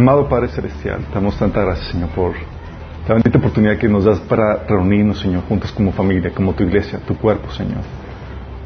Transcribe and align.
Amado 0.00 0.30
Padre 0.30 0.48
Celestial, 0.48 1.00
te 1.08 1.14
damos 1.14 1.36
tanta 1.36 1.60
gracias, 1.60 1.88
Señor, 1.88 2.08
por 2.08 2.32
la 3.06 3.16
bendita 3.16 3.36
oportunidad 3.36 3.76
que 3.76 3.86
nos 3.86 4.06
das 4.06 4.18
para 4.20 4.64
reunirnos, 4.66 5.20
Señor, 5.20 5.42
juntos 5.46 5.70
como 5.72 5.92
familia, 5.92 6.32
como 6.34 6.54
tu 6.54 6.62
iglesia, 6.62 6.98
tu 7.06 7.18
cuerpo, 7.18 7.50
Señor. 7.50 7.82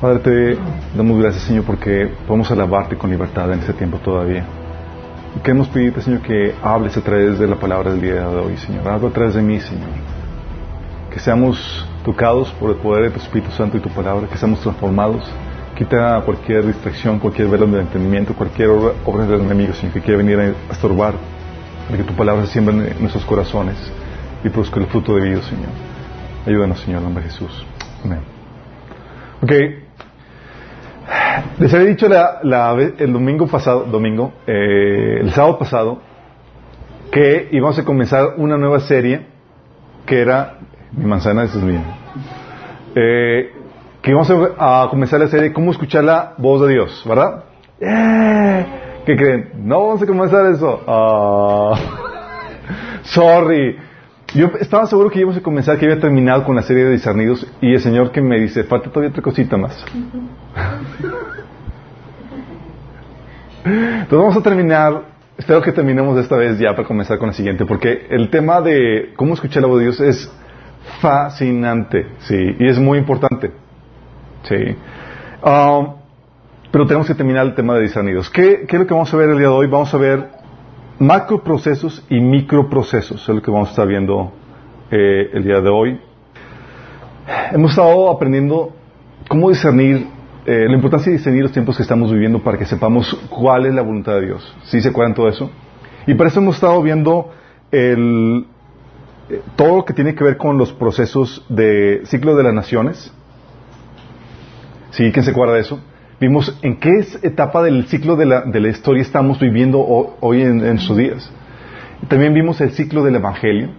Padre, 0.00 0.18
te 0.20 0.58
damos 0.96 1.20
gracias, 1.20 1.42
Señor, 1.42 1.64
porque 1.64 2.08
podemos 2.28 2.48
alabarte 2.52 2.96
con 2.96 3.10
libertad 3.10 3.52
en 3.52 3.58
este 3.58 3.72
tiempo 3.72 3.98
todavía. 3.98 4.44
Y 5.36 5.40
queremos 5.40 5.66
pedirte, 5.66 6.02
Señor, 6.02 6.20
que 6.20 6.54
hables 6.62 6.96
a 6.96 7.00
través 7.00 7.36
de 7.36 7.48
la 7.48 7.56
palabra 7.56 7.90
del 7.90 8.00
día 8.00 8.28
de 8.28 8.36
hoy, 8.36 8.56
Señor. 8.56 8.86
Habla 8.86 9.08
a 9.08 9.12
través 9.12 9.34
de 9.34 9.42
mí, 9.42 9.58
Señor. 9.58 9.90
Que 11.10 11.18
seamos 11.18 11.84
tocados 12.04 12.52
por 12.60 12.70
el 12.70 12.76
poder 12.76 13.06
de 13.06 13.10
tu 13.10 13.18
Espíritu 13.18 13.50
Santo 13.50 13.76
y 13.76 13.80
tu 13.80 13.88
palabra, 13.88 14.28
que 14.28 14.38
seamos 14.38 14.60
transformados. 14.60 15.28
Quita 15.76 16.22
cualquier 16.24 16.66
distracción, 16.66 17.18
cualquier 17.18 17.48
velo 17.48 17.66
del 17.66 17.80
entendimiento, 17.80 18.32
cualquier 18.34 18.68
obra, 18.68 19.26
del 19.26 19.40
enemigo, 19.40 19.72
Señor, 19.74 19.94
que 19.94 20.00
quiera 20.00 20.18
venir 20.18 20.38
a 20.38 20.72
estorbar, 20.72 21.14
para 21.86 21.98
que 21.98 22.04
tu 22.04 22.14
palabra 22.14 22.46
se 22.46 22.52
siembre 22.52 22.92
en 22.92 23.00
nuestros 23.00 23.24
corazones 23.24 23.76
y 24.44 24.48
produzca 24.50 24.78
el 24.78 24.86
fruto 24.86 25.16
de 25.16 25.28
vida, 25.28 25.42
Señor. 25.42 25.70
Ayúdanos, 26.46 26.78
Señor, 26.80 26.98
en 26.98 27.04
nombre 27.04 27.24
de 27.24 27.30
Jesús. 27.30 27.66
Amén. 28.04 28.20
Ok. 29.42 29.52
Les 31.58 31.74
había 31.74 31.86
dicho 31.86 32.08
la, 32.08 32.40
el 32.98 33.12
domingo 33.12 33.46
pasado, 33.46 33.84
domingo, 33.84 34.32
eh, 34.46 35.18
el 35.20 35.32
sábado 35.32 35.58
pasado, 35.58 36.00
que 37.10 37.48
íbamos 37.50 37.78
a 37.78 37.84
comenzar 37.84 38.34
una 38.36 38.56
nueva 38.56 38.80
serie 38.80 39.26
que 40.06 40.20
era 40.20 40.58
mi 40.92 41.04
manzana, 41.04 41.44
es 41.44 41.54
mía. 41.56 41.82
Eh, 42.94 43.53
que 44.04 44.10
íbamos 44.10 44.30
a, 44.30 44.82
a, 44.82 44.90
comenzar 44.90 45.18
la 45.18 45.28
serie 45.28 45.50
cómo 45.54 45.70
escuchar 45.70 46.04
la 46.04 46.34
voz 46.36 46.60
de 46.60 46.74
Dios, 46.74 47.02
¿verdad? 47.08 47.44
¡Eh! 47.80 48.66
¿Qué 49.06 49.16
creen? 49.16 49.52
No 49.56 49.86
vamos 49.86 50.02
a 50.02 50.06
comenzar 50.06 50.44
eso. 50.46 50.82
Uh, 50.86 51.74
sorry. 53.04 53.78
Yo 54.34 54.50
estaba 54.60 54.86
seguro 54.86 55.08
que 55.08 55.20
íbamos 55.20 55.38
a 55.38 55.42
comenzar, 55.42 55.78
que 55.78 55.86
había 55.86 55.98
terminado 56.00 56.44
con 56.44 56.54
la 56.54 56.60
serie 56.60 56.84
de 56.84 56.90
discernidos 56.90 57.46
y 57.62 57.72
el 57.72 57.80
Señor 57.80 58.12
que 58.12 58.20
me 58.20 58.38
dice, 58.38 58.64
falta 58.64 58.90
todavía 58.90 59.08
otra 59.08 59.22
cosita 59.22 59.56
más. 59.56 59.82
Entonces 63.64 64.18
vamos 64.18 64.36
a 64.36 64.42
terminar, 64.42 65.00
espero 65.38 65.62
que 65.62 65.72
terminemos 65.72 66.18
esta 66.18 66.36
vez 66.36 66.58
ya 66.58 66.72
para 66.72 66.86
comenzar 66.86 67.16
con 67.18 67.28
la 67.28 67.32
siguiente, 67.32 67.64
porque 67.64 68.06
el 68.10 68.28
tema 68.28 68.60
de 68.60 69.14
cómo 69.16 69.32
escuchar 69.32 69.62
la 69.62 69.68
voz 69.68 69.78
de 69.78 69.84
Dios 69.84 69.98
es 70.00 70.30
fascinante, 71.00 72.06
sí, 72.18 72.56
y 72.58 72.68
es 72.68 72.78
muy 72.78 72.98
importante, 72.98 73.63
sí. 74.44 74.76
Um, 75.44 75.94
pero 76.70 76.86
tenemos 76.86 77.06
que 77.06 77.14
terminar 77.14 77.46
el 77.46 77.54
tema 77.54 77.74
de 77.74 77.82
discernidos. 77.82 78.30
¿Qué, 78.30 78.64
¿Qué 78.66 78.76
es 78.76 78.80
lo 78.80 78.86
que 78.86 78.94
vamos 78.94 79.12
a 79.12 79.16
ver 79.16 79.30
el 79.30 79.38
día 79.38 79.48
de 79.48 79.54
hoy? 79.54 79.66
Vamos 79.66 79.92
a 79.92 79.98
ver 79.98 80.28
macroprocesos 80.98 82.04
y 82.08 82.20
microprocesos, 82.20 83.20
es 83.20 83.28
lo 83.28 83.42
que 83.42 83.50
vamos 83.50 83.68
a 83.68 83.70
estar 83.72 83.86
viendo 83.86 84.32
eh, 84.90 85.30
el 85.32 85.44
día 85.44 85.60
de 85.60 85.68
hoy. 85.68 86.00
Hemos 87.52 87.72
estado 87.72 88.10
aprendiendo 88.10 88.72
cómo 89.28 89.50
discernir, 89.50 90.06
eh, 90.46 90.66
la 90.68 90.74
importancia 90.74 91.10
de 91.10 91.18
discernir 91.18 91.42
los 91.42 91.52
tiempos 91.52 91.76
que 91.76 91.82
estamos 91.82 92.12
viviendo 92.12 92.42
para 92.42 92.58
que 92.58 92.66
sepamos 92.66 93.14
cuál 93.30 93.66
es 93.66 93.74
la 93.74 93.82
voluntad 93.82 94.14
de 94.14 94.26
Dios. 94.26 94.56
¿Sí 94.64 94.80
se 94.80 94.88
acuerdan 94.88 95.14
todo 95.14 95.28
eso? 95.28 95.50
Y 96.06 96.14
para 96.14 96.28
eso 96.28 96.40
hemos 96.40 96.56
estado 96.56 96.82
viendo 96.82 97.30
el, 97.70 98.46
eh, 99.30 99.42
todo 99.56 99.78
lo 99.78 99.84
que 99.84 99.94
tiene 99.94 100.14
que 100.14 100.22
ver 100.22 100.36
con 100.36 100.58
los 100.58 100.72
procesos 100.72 101.44
de 101.48 102.02
ciclo 102.04 102.36
de 102.36 102.42
las 102.42 102.54
naciones. 102.54 103.12
¿Sí? 104.94 105.10
¿Quién 105.10 105.24
se 105.24 105.32
acuerda 105.32 105.54
de 105.54 105.60
eso? 105.60 105.80
Vimos 106.20 106.56
en 106.62 106.76
qué 106.76 107.04
etapa 107.22 107.64
del 107.64 107.86
ciclo 107.86 108.14
de 108.14 108.26
la, 108.26 108.42
de 108.42 108.60
la 108.60 108.68
historia 108.68 109.02
estamos 109.02 109.40
viviendo 109.40 109.80
hoy 110.20 110.42
en, 110.42 110.64
en, 110.64 110.78
sus 110.78 110.96
días. 110.96 111.28
También 112.06 112.32
vimos 112.32 112.60
el 112.60 112.70
ciclo 112.70 113.02
del 113.02 113.16
Evangelio. 113.16 113.70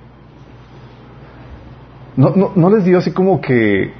¿No, 2.17 2.31
no, 2.35 2.51
no 2.53 2.69
les 2.69 2.83
dio 2.83 2.97
así 2.97 3.11
como 3.11 3.39
que 3.39 3.93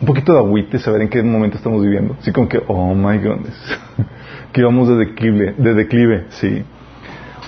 un 0.00 0.06
poquito 0.06 0.32
de 0.32 0.38
agüite 0.38 0.78
saber 0.78 1.02
en 1.02 1.10
qué 1.10 1.22
momento 1.22 1.58
estamos 1.58 1.82
viviendo? 1.82 2.16
Así 2.18 2.32
como 2.32 2.48
que, 2.48 2.62
oh 2.66 2.94
my 2.94 3.18
goodness, 3.18 3.78
que 4.52 4.62
vamos 4.62 4.88
de 4.88 4.96
declive, 4.96 5.54
de 5.58 5.74
declive, 5.74 6.24
sí. 6.30 6.62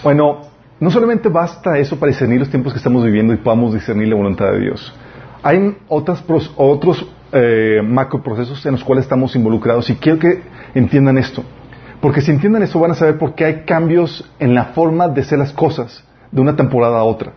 Bueno, 0.05 0.43
no 0.79 0.91
solamente 0.91 1.31
basta 1.31 1.79
eso 1.79 1.99
para 1.99 2.13
discernir 2.13 2.41
los 2.41 2.51
tiempos 2.51 2.75
que 2.75 2.79
estamos 2.79 3.03
viviendo 3.03 3.33
y 3.33 3.39
podamos 3.39 3.73
discernir 3.73 4.09
la 4.09 4.17
voluntad 4.17 4.53
de 4.53 4.61
Dios. 4.61 4.93
Hay 5.43 5.79
otras, 5.89 6.23
otros 6.57 7.07
eh, 7.33 7.81
macroprocesos 7.85 8.65
en 8.67 8.73
los 8.73 8.85
cuales 8.85 9.05
estamos 9.05 9.37
involucrados 9.37 9.89
y 9.91 9.97
quiero 9.97 10.19
que 10.19 10.43
entiendan 10.75 11.19
esto. 11.19 11.45
Porque 12.01 12.21
si 12.21 12.31
entiendan 12.31 12.63
esto 12.63 12.81
van 12.81 12.93
a 12.93 12.95
saber 12.95 13.19
por 13.19 13.35
qué 13.35 13.45
hay 13.45 13.65
cambios 13.65 14.31
en 14.39 14.55
la 14.55 14.67
forma 14.67 15.09
de 15.09 15.21
hacer 15.21 15.39
las 15.39 15.53
cosas 15.53 16.05
de 16.31 16.41
una 16.41 16.57
temporada 16.57 16.99
a 16.99 17.05
otra. 17.05 17.33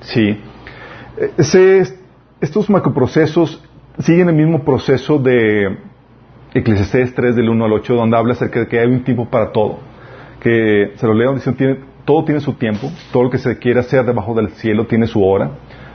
Sí. 0.00 0.38
Ese, 1.36 1.82
estos 2.40 2.68
macroprocesos 2.70 3.62
siguen 3.98 4.28
el 4.28 4.34
mismo 4.34 4.62
proceso 4.64 5.18
de 5.18 5.78
Eclesiastés 6.54 7.14
3 7.14 7.36
del 7.36 7.48
1 7.48 7.64
al 7.64 7.72
8 7.72 7.94
donde 7.94 8.16
habla 8.16 8.34
acerca 8.34 8.60
de 8.60 8.68
que 8.68 8.78
hay 8.78 8.88
un 8.88 9.04
tiempo 9.04 9.28
para 9.28 9.52
todo. 9.52 9.78
Que 10.40 10.92
se 10.96 11.06
lo 11.06 11.14
leo, 11.14 11.34
dice, 11.34 11.52
tiene, 11.52 11.78
todo 12.04 12.24
tiene 12.24 12.40
su 12.40 12.52
tiempo, 12.54 12.90
todo 13.12 13.24
lo 13.24 13.30
que 13.30 13.38
se 13.38 13.58
quiere 13.58 13.80
hacer 13.80 14.04
debajo 14.04 14.34
del 14.34 14.50
cielo 14.50 14.86
tiene 14.86 15.06
su 15.06 15.24
hora. 15.24 15.50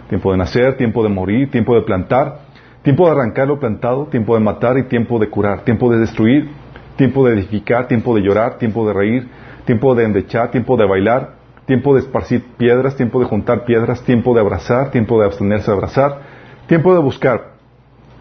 Tiempo 0.09 0.31
de 0.31 0.37
nacer, 0.37 0.77
tiempo 0.77 1.01
de 1.03 1.09
morir, 1.09 1.49
tiempo 1.49 1.75
de 1.75 1.81
plantar, 1.83 2.41
tiempo 2.83 3.05
de 3.05 3.11
arrancar 3.13 3.47
lo 3.47 3.59
plantado, 3.59 4.05
tiempo 4.07 4.35
de 4.35 4.41
matar 4.41 4.77
y 4.77 4.83
tiempo 4.83 5.17
de 5.17 5.29
curar, 5.29 5.61
tiempo 5.61 5.91
de 5.91 5.99
destruir, 5.99 6.49
tiempo 6.97 7.25
de 7.25 7.33
edificar, 7.33 7.87
tiempo 7.87 8.15
de 8.15 8.21
llorar, 8.21 8.57
tiempo 8.57 8.85
de 8.85 8.93
reír, 8.93 9.27
tiempo 9.65 9.95
de 9.95 10.03
endechar, 10.03 10.51
tiempo 10.51 10.77
de 10.77 10.85
bailar, 10.85 11.35
tiempo 11.65 11.93
de 11.93 12.01
esparcir 12.01 12.43
piedras, 12.57 12.95
tiempo 12.95 13.19
de 13.19 13.25
juntar 13.25 13.63
piedras, 13.63 14.03
tiempo 14.03 14.33
de 14.33 14.41
abrazar, 14.41 14.91
tiempo 14.91 15.19
de 15.19 15.25
abstenerse 15.25 15.71
de 15.71 15.73
abrazar, 15.73 16.19
tiempo 16.67 16.93
de 16.93 17.01
buscar, 17.01 17.53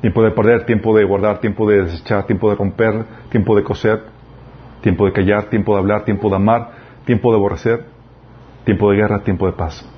tiempo 0.01 0.22
de 0.22 0.31
perder, 0.31 0.65
tiempo 0.65 0.97
de 0.97 1.05
guardar, 1.05 1.41
tiempo 1.41 1.69
de 1.69 1.83
desechar, 1.83 2.25
tiempo 2.27 2.49
de 2.49 2.56
romper, 2.56 3.05
tiempo 3.31 3.56
de 3.56 3.65
coser, 3.65 4.03
tiempo 4.81 5.06
de 5.06 5.12
callar, 5.12 5.45
tiempo 5.51 5.75
de 5.75 5.81
hablar, 5.81 6.05
tiempo 6.05 6.28
de 6.28 6.37
amar, 6.37 6.71
tiempo 7.05 7.31
de 7.33 7.37
aborrecer, 7.37 7.84
tiempo 8.65 8.91
de 8.91 8.97
guerra, 8.97 9.19
tiempo 9.25 9.47
de 9.47 9.53
paz. 9.53 9.89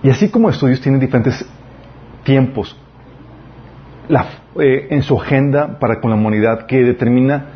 Y 0.00 0.10
así 0.10 0.30
como 0.30 0.48
estudios 0.48 0.80
tienen 0.80 1.00
diferentes 1.00 1.44
tiempos 2.28 2.76
eh, 4.60 4.86
en 4.90 5.02
su 5.02 5.18
agenda 5.18 5.78
para 5.78 5.98
con 5.98 6.10
la 6.10 6.16
humanidad 6.16 6.66
que 6.66 6.82
determina 6.84 7.46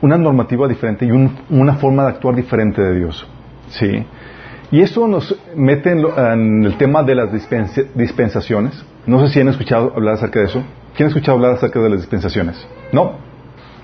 una 0.00 0.16
normativa 0.16 0.66
diferente 0.66 1.04
y 1.04 1.10
un, 1.10 1.36
una 1.50 1.74
forma 1.74 2.04
de 2.04 2.08
actuar 2.10 2.34
diferente 2.34 2.80
de 2.80 2.94
Dios. 2.98 3.26
¿sí? 3.68 4.06
Y 4.70 4.80
eso 4.80 5.06
nos 5.06 5.36
mete 5.54 5.90
en, 5.90 6.02
lo, 6.02 6.32
en 6.32 6.64
el 6.64 6.78
tema 6.78 7.02
de 7.02 7.14
las 7.14 7.30
dispensa, 7.30 7.82
dispensaciones. 7.94 8.82
No 9.06 9.20
sé 9.20 9.32
si 9.32 9.40
han 9.40 9.48
escuchado 9.48 9.92
hablar 9.94 10.14
acerca 10.14 10.40
de 10.40 10.46
eso. 10.46 10.62
¿Quién 10.96 11.06
ha 11.06 11.08
escuchado 11.08 11.36
hablar 11.36 11.52
acerca 11.52 11.80
de 11.80 11.90
las 11.90 12.00
dispensaciones? 12.00 12.66
¿No? 12.90 13.12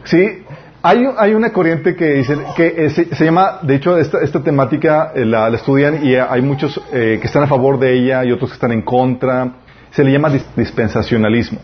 Sí, 0.04 0.44
hay, 0.82 1.04
hay, 1.18 1.34
una 1.34 1.52
corriente 1.52 1.94
que 1.94 2.14
dice 2.14 2.38
que 2.56 2.86
eh, 2.86 2.90
se, 2.90 3.14
se, 3.14 3.24
llama, 3.24 3.58
de 3.62 3.74
hecho, 3.74 3.98
esta, 3.98 4.20
esta 4.22 4.42
temática 4.42 5.12
eh, 5.14 5.26
la, 5.26 5.50
la, 5.50 5.56
estudian 5.56 6.04
y 6.06 6.14
hay 6.14 6.40
muchos 6.40 6.80
eh, 6.90 7.18
que 7.20 7.26
están 7.26 7.42
a 7.42 7.46
favor 7.46 7.78
de 7.78 7.92
ella 7.92 8.24
y 8.24 8.32
otros 8.32 8.50
que 8.50 8.54
están 8.54 8.72
en 8.72 8.82
contra. 8.82 9.52
Se 9.90 10.04
le 10.04 10.12
llama 10.12 10.30
dis, 10.30 10.46
dispensacionalismo. 10.56 11.58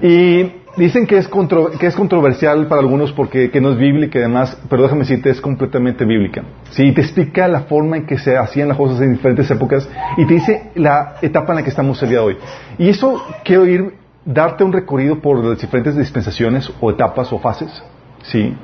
Y 0.00 0.52
dicen 0.76 1.06
que 1.06 1.18
es, 1.18 1.28
que 1.78 1.86
es 1.86 1.94
controversial 1.94 2.66
para 2.66 2.80
algunos 2.80 3.12
porque 3.12 3.50
que 3.50 3.60
no 3.60 3.70
es 3.70 3.78
bíblica 3.78 4.18
y 4.18 4.22
demás, 4.22 4.56
pero 4.68 4.82
déjame 4.82 5.00
decirte, 5.00 5.30
es 5.30 5.40
completamente 5.40 6.04
bíblica. 6.04 6.42
Sí, 6.70 6.92
te 6.92 7.00
explica 7.00 7.48
la 7.48 7.62
forma 7.62 7.96
en 7.96 8.06
que 8.06 8.18
se 8.18 8.36
hacían 8.36 8.68
las 8.68 8.76
cosas 8.76 9.00
en 9.00 9.12
diferentes 9.12 9.50
épocas 9.50 9.88
y 10.16 10.26
te 10.26 10.34
dice 10.34 10.70
la 10.74 11.16
etapa 11.22 11.52
en 11.52 11.56
la 11.56 11.62
que 11.62 11.70
estamos 11.70 12.02
el 12.02 12.08
día 12.08 12.18
de 12.18 12.24
hoy. 12.24 12.36
Y 12.78 12.88
eso 12.88 13.22
quiero 13.44 13.66
ir 13.66 13.94
darte 14.24 14.64
un 14.64 14.72
recorrido 14.72 15.20
por 15.20 15.44
las 15.44 15.60
diferentes 15.60 15.96
dispensaciones 15.96 16.72
o 16.80 16.90
etapas 16.90 17.32
o 17.32 17.38
fases, 17.38 17.70
¿sí? 18.22 18.56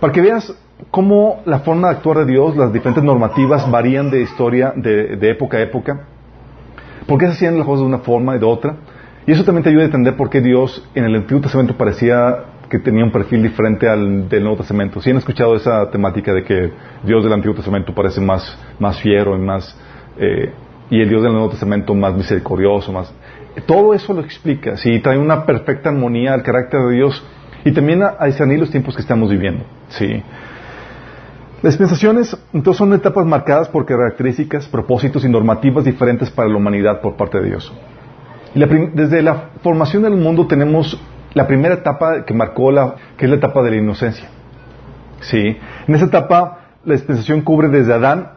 Para 0.00 0.12
que 0.12 0.20
veas 0.20 0.54
cómo 0.90 1.42
la 1.44 1.60
forma 1.60 1.88
de 1.88 1.96
actuar 1.96 2.18
de 2.18 2.26
Dios, 2.26 2.56
las 2.56 2.72
diferentes 2.72 3.04
normativas 3.04 3.68
varían 3.70 4.10
de 4.10 4.22
historia, 4.22 4.72
de 4.76 5.30
época 5.30 5.58
a 5.58 5.60
época, 5.60 6.06
por 7.06 7.18
qué 7.18 7.26
se 7.26 7.32
hacían 7.32 7.56
las 7.56 7.66
cosas 7.66 7.80
de 7.80 7.86
una 7.86 7.98
forma 7.98 8.36
y 8.36 8.38
de 8.38 8.46
otra, 8.46 8.76
y 9.26 9.32
eso 9.32 9.44
también 9.44 9.62
te 9.62 9.70
ayuda 9.70 9.82
a 9.82 9.86
entender 9.86 10.16
por 10.16 10.30
qué 10.30 10.40
Dios 10.40 10.88
en 10.94 11.04
el 11.04 11.14
Antiguo 11.14 11.40
Testamento 11.40 11.76
parecía 11.76 12.44
que 12.68 12.78
tenía 12.78 13.04
un 13.04 13.12
perfil 13.12 13.42
diferente 13.42 13.88
al 13.88 14.28
del 14.28 14.42
Nuevo 14.42 14.56
Testamento. 14.56 15.00
Si 15.00 15.10
han 15.10 15.18
escuchado 15.18 15.54
esa 15.54 15.90
temática 15.90 16.32
de 16.32 16.42
que 16.42 16.72
Dios 17.04 17.22
del 17.22 17.32
Antiguo 17.32 17.54
Testamento 17.54 17.94
parece 17.94 18.20
más, 18.20 18.58
más 18.78 19.00
fiero 19.00 19.36
y 19.36 19.40
más, 19.40 19.78
eh, 20.18 20.52
y 20.90 21.00
el 21.00 21.08
Dios 21.08 21.22
del 21.22 21.32
Nuevo 21.32 21.50
Testamento 21.50 21.94
más 21.94 22.14
misericordioso, 22.14 22.92
más, 22.92 23.14
todo 23.66 23.92
eso 23.92 24.14
lo 24.14 24.22
explica, 24.22 24.76
sí, 24.78 25.00
trae 25.00 25.18
una 25.18 25.44
perfecta 25.44 25.90
armonía 25.90 26.32
al 26.32 26.42
carácter 26.42 26.80
de 26.80 26.94
Dios 26.94 27.22
y 27.64 27.72
también 27.72 28.02
a, 28.02 28.16
a 28.18 28.26
discernir 28.26 28.58
los 28.58 28.70
tiempos 28.70 28.96
que 28.96 29.02
estamos 29.02 29.30
viviendo, 29.30 29.64
sí. 29.88 30.22
Dispensaciones, 31.62 32.36
entonces, 32.52 32.78
son 32.78 32.92
etapas 32.92 33.24
marcadas 33.24 33.68
por 33.68 33.86
características, 33.86 34.66
propósitos 34.66 35.24
y 35.24 35.28
normativas 35.28 35.84
diferentes 35.84 36.28
para 36.30 36.48
la 36.48 36.56
humanidad 36.56 37.00
por 37.00 37.16
parte 37.16 37.40
de 37.40 37.50
Dios. 37.50 37.72
Y 38.54 38.58
la 38.58 38.66
desde 38.66 39.22
la 39.22 39.50
formación 39.62 40.02
del 40.02 40.16
mundo 40.16 40.46
tenemos 40.46 41.00
la 41.34 41.46
primera 41.46 41.74
etapa 41.74 42.24
que 42.24 42.34
marcó 42.34 42.72
la, 42.72 42.96
que 43.16 43.26
es 43.26 43.30
la 43.30 43.36
etapa 43.36 43.62
de 43.62 43.70
la 43.70 43.76
inocencia. 43.76 44.28
Sí. 45.20 45.56
En 45.86 45.94
esa 45.94 46.06
etapa, 46.06 46.58
la 46.84 46.94
dispensación 46.94 47.42
cubre 47.42 47.68
desde 47.68 47.94
Adán, 47.94 48.32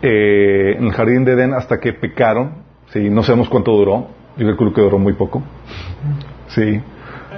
eh, 0.00 0.76
en 0.78 0.84
el 0.84 0.92
jardín 0.92 1.24
de 1.24 1.32
Edén, 1.32 1.52
hasta 1.52 1.78
que 1.78 1.92
pecaron. 1.92 2.64
Sí. 2.86 3.10
No 3.10 3.22
sabemos 3.22 3.48
cuánto 3.48 3.72
duró. 3.72 4.08
Yo 4.36 4.56
creo 4.56 4.72
que 4.72 4.80
duró 4.80 4.98
muy 4.98 5.12
poco. 5.12 5.42
Sí. 6.48 6.80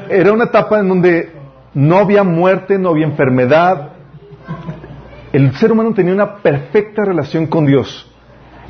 Era 0.09 0.33
una 0.33 0.45
etapa 0.45 0.79
en 0.79 0.89
donde 0.89 1.33
no 1.75 1.99
había 1.99 2.23
muerte, 2.23 2.79
no 2.79 2.91
había 2.91 3.07
enfermedad. 3.07 3.96
El 5.37 5.55
ser 5.57 5.71
humano 5.71 5.93
tenía 5.93 6.15
una 6.15 6.37
perfecta 6.37 7.05
relación 7.05 7.47
con 7.47 7.67
Dios. 7.67 8.11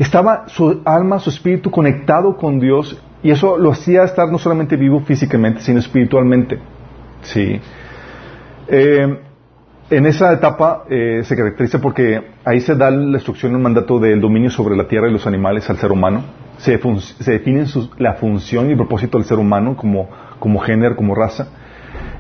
Estaba 0.01 0.49
su 0.49 0.83
alma, 0.85 1.21
su 1.21 1.31
espíritu 1.31 1.71
conectado 1.71 2.37
con 2.37 2.59
Dios 2.59 3.01
y 3.23 3.31
eso 3.31 3.57
lo 3.57 3.71
hacía 3.71 4.03
estar 4.03 4.29
no 4.33 4.37
solamente 4.37 4.75
vivo 4.75 4.99
físicamente, 4.99 5.61
sino 5.61 5.79
espiritualmente. 5.79 6.59
Sí. 7.23 7.61
Eh, 8.67 9.19
en 9.91 10.07
esa 10.07 10.33
etapa 10.33 10.87
eh, 10.91 11.21
se 11.23 11.37
caracteriza 11.37 11.81
porque 11.81 12.33
ahí 12.45 12.59
se 12.59 12.75
da 12.75 12.91
la 12.91 13.17
instrucción, 13.17 13.53
el 13.53 13.61
mandato 13.61 14.01
del 14.01 14.21
dominio 14.21 14.51
sobre 14.51 14.77
la 14.77 14.89
tierra 14.89 15.09
y 15.09 15.13
los 15.13 15.25
animales 15.25 15.71
al 15.71 15.77
ser 15.77 15.93
humano. 15.93 16.25
Se, 16.59 16.81
define 17.31 17.65
la 17.99 18.15
función 18.15 18.73
y 18.73 18.75
propósito 18.75 19.19
del 19.19 19.27
ser 19.29 19.39
humano 19.39 19.77
como, 19.77 20.09
como 20.41 20.59
género, 20.59 20.97
como 20.97 21.15
raza. 21.15 21.47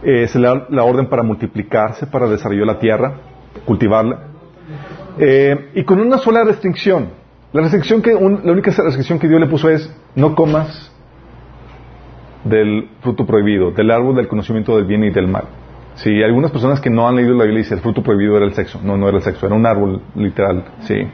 Eh, 0.04 0.28
se 0.28 0.38
le 0.38 0.46
da 0.46 0.66
la 0.68 0.84
orden 0.84 1.08
para 1.08 1.24
multiplicarse, 1.24 2.06
para 2.06 2.28
desarrollar 2.28 2.66
la 2.68 2.78
tierra, 2.78 3.14
cultivarla. 3.64 4.35
Y 5.18 5.84
con 5.84 6.00
una 6.00 6.18
sola 6.18 6.44
restricción. 6.44 7.10
La 7.52 7.62
restricción 7.62 8.02
que, 8.02 8.12
la 8.12 8.52
única 8.52 8.70
restricción 8.70 9.18
que 9.18 9.28
Dios 9.28 9.40
le 9.40 9.46
puso 9.46 9.70
es, 9.70 9.90
no 10.14 10.34
comas 10.34 10.92
del 12.44 12.90
fruto 13.00 13.26
prohibido, 13.26 13.70
del 13.70 13.90
árbol 13.90 14.16
del 14.16 14.28
conocimiento 14.28 14.76
del 14.76 14.84
bien 14.84 15.04
y 15.04 15.10
del 15.10 15.26
mal. 15.26 15.44
Sí, 15.96 16.22
algunas 16.22 16.50
personas 16.50 16.80
que 16.80 16.90
no 16.90 17.08
han 17.08 17.16
leído 17.16 17.34
la 17.34 17.44
Biblia 17.44 17.62
dicen 17.62 17.78
el 17.78 17.82
fruto 17.82 18.02
prohibido 18.02 18.36
era 18.36 18.44
el 18.44 18.52
sexo. 18.52 18.80
No, 18.82 18.96
no 18.98 19.08
era 19.08 19.16
el 19.16 19.22
sexo, 19.22 19.46
era 19.46 19.54
un 19.54 19.64
árbol 19.64 20.02
literal, 20.14 20.64
sí. 20.80 21.08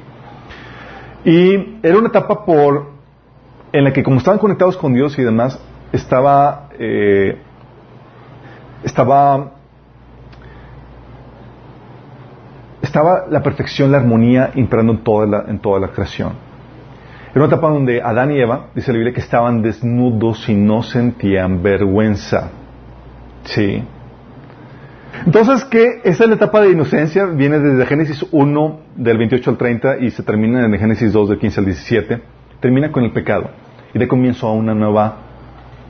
Y 1.24 1.78
era 1.82 1.98
una 1.98 2.08
etapa 2.08 2.44
por 2.44 2.90
en 3.72 3.84
la 3.84 3.92
que 3.92 4.02
como 4.02 4.18
estaban 4.18 4.38
conectados 4.38 4.76
con 4.76 4.92
Dios 4.92 5.18
y 5.18 5.22
demás, 5.22 5.58
estaba 5.92 6.68
eh, 6.78 7.38
estaba 8.82 9.52
estaba 12.92 13.24
la 13.30 13.42
perfección, 13.42 13.90
la 13.90 13.96
armonía 13.96 14.50
imperando 14.54 14.92
en 14.92 14.98
toda 14.98 15.26
la, 15.26 15.44
en 15.48 15.58
toda 15.60 15.80
la 15.80 15.88
creación. 15.88 16.32
Era 17.30 17.40
una 17.42 17.46
etapa 17.46 17.70
donde 17.70 18.02
Adán 18.02 18.32
y 18.32 18.38
Eva, 18.38 18.66
dice 18.74 18.92
la 18.92 18.98
Biblia, 18.98 19.14
que 19.14 19.20
estaban 19.20 19.62
desnudos 19.62 20.46
y 20.50 20.54
no 20.54 20.82
sentían 20.82 21.62
vergüenza. 21.62 22.50
Sí. 23.44 23.82
Entonces, 25.24 25.64
¿qué? 25.64 26.02
Esa 26.04 26.24
es 26.24 26.28
la 26.28 26.36
etapa 26.36 26.60
de 26.60 26.72
inocencia, 26.72 27.24
viene 27.24 27.60
desde 27.60 27.86
Génesis 27.86 28.26
1, 28.30 28.80
del 28.96 29.16
28 29.16 29.50
al 29.50 29.56
30, 29.56 29.98
y 30.00 30.10
se 30.10 30.22
termina 30.22 30.62
en 30.62 30.78
Génesis 30.78 31.14
2, 31.14 31.30
del 31.30 31.38
15 31.38 31.60
al 31.60 31.64
17. 31.64 32.22
Termina 32.60 32.92
con 32.92 33.04
el 33.04 33.12
pecado. 33.12 33.48
Y 33.94 33.98
de 33.98 34.06
comienzo 34.06 34.48
a 34.48 34.52
una 34.52 34.74
nueva 34.74 35.16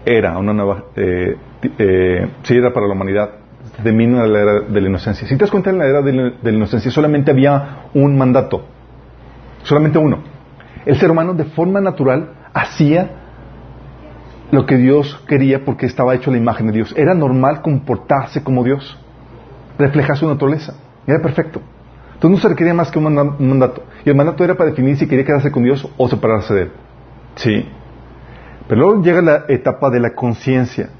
era, 0.04 0.38
una 0.38 0.52
nueva 0.52 0.84
eh, 0.94 1.36
eh, 1.78 2.28
era 2.48 2.72
para 2.72 2.86
la 2.86 2.92
humanidad. 2.94 3.41
Termina 3.82 4.26
la 4.26 4.40
era 4.40 4.60
de 4.60 4.80
la 4.80 4.88
inocencia. 4.88 5.26
Si 5.26 5.34
te 5.34 5.40
das 5.40 5.50
cuenta, 5.50 5.70
en 5.70 5.78
la 5.78 5.86
era 5.86 6.02
de 6.02 6.12
la, 6.12 6.50
inocencia 6.50 6.90
solamente 6.90 7.30
había 7.30 7.86
un 7.94 8.16
mandato. 8.16 8.66
Solamente 9.62 9.98
uno. 9.98 10.18
El 10.84 10.98
ser 10.98 11.10
humano, 11.10 11.32
de 11.34 11.44
forma 11.44 11.80
natural, 11.80 12.32
hacía 12.52 13.10
lo 14.50 14.66
que 14.66 14.76
Dios 14.76 15.22
quería 15.26 15.64
porque 15.64 15.86
estaba 15.86 16.14
hecho 16.14 16.30
la 16.30 16.36
imagen 16.36 16.66
de 16.66 16.72
Dios. 16.72 16.94
Era 16.96 17.14
normal 17.14 17.62
comportarse 17.62 18.42
como 18.42 18.62
Dios 18.62 18.98
reflejar 19.78 20.16
su 20.16 20.26
naturaleza. 20.26 20.74
Era 21.06 21.20
perfecto. 21.22 21.60
Entonces 22.14 22.38
no 22.38 22.42
se 22.42 22.48
requería 22.48 22.74
más 22.74 22.90
que 22.90 22.98
un 22.98 23.14
mandato. 23.14 23.84
Y 24.04 24.10
el 24.10 24.14
mandato 24.14 24.44
era 24.44 24.54
para 24.54 24.70
definir 24.70 24.96
si 24.96 25.08
quería 25.08 25.24
quedarse 25.24 25.50
con 25.50 25.64
Dios 25.64 25.88
o 25.96 26.08
separarse 26.08 26.54
de 26.54 26.62
Él. 26.62 26.72
Sí. 27.34 27.68
Pero 28.68 28.80
luego 28.80 29.02
llega 29.02 29.22
la 29.22 29.44
etapa 29.48 29.90
de 29.90 30.00
la 30.00 30.14
conciencia. 30.14 30.90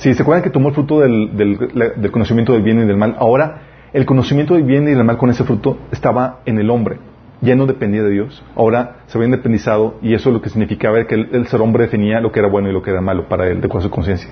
Si 0.00 0.14
se 0.14 0.22
acuerdan 0.22 0.42
que 0.42 0.50
tomó 0.50 0.68
el 0.68 0.74
fruto 0.74 1.00
del, 1.00 2.10
conocimiento 2.10 2.52
del 2.52 2.62
bien 2.62 2.82
y 2.82 2.86
del 2.86 2.96
mal, 2.96 3.16
ahora 3.18 3.62
el 3.92 4.06
conocimiento 4.06 4.54
del 4.54 4.64
bien 4.64 4.88
y 4.88 4.94
del 4.94 5.04
mal 5.04 5.18
con 5.18 5.30
ese 5.30 5.44
fruto 5.44 5.78
estaba 5.92 6.40
en 6.46 6.58
el 6.58 6.70
hombre. 6.70 6.98
Ya 7.42 7.54
no 7.54 7.66
dependía 7.66 8.02
de 8.02 8.10
Dios. 8.10 8.42
Ahora 8.56 8.96
se 9.06 9.18
había 9.18 9.26
independizado 9.26 9.96
y 10.02 10.14
eso 10.14 10.30
lo 10.30 10.40
que 10.42 10.50
significaba 10.50 11.04
que 11.06 11.14
el, 11.14 11.46
ser 11.46 11.60
hombre 11.60 11.84
definía 11.84 12.20
lo 12.20 12.32
que 12.32 12.40
era 12.40 12.48
bueno 12.48 12.68
y 12.68 12.72
lo 12.72 12.82
que 12.82 12.90
era 12.90 13.00
malo 13.00 13.28
para 13.28 13.46
él, 13.46 13.60
de 13.60 13.66
acuerdo 13.66 13.86
a 13.86 13.88
su 13.88 13.90
conciencia. 13.90 14.30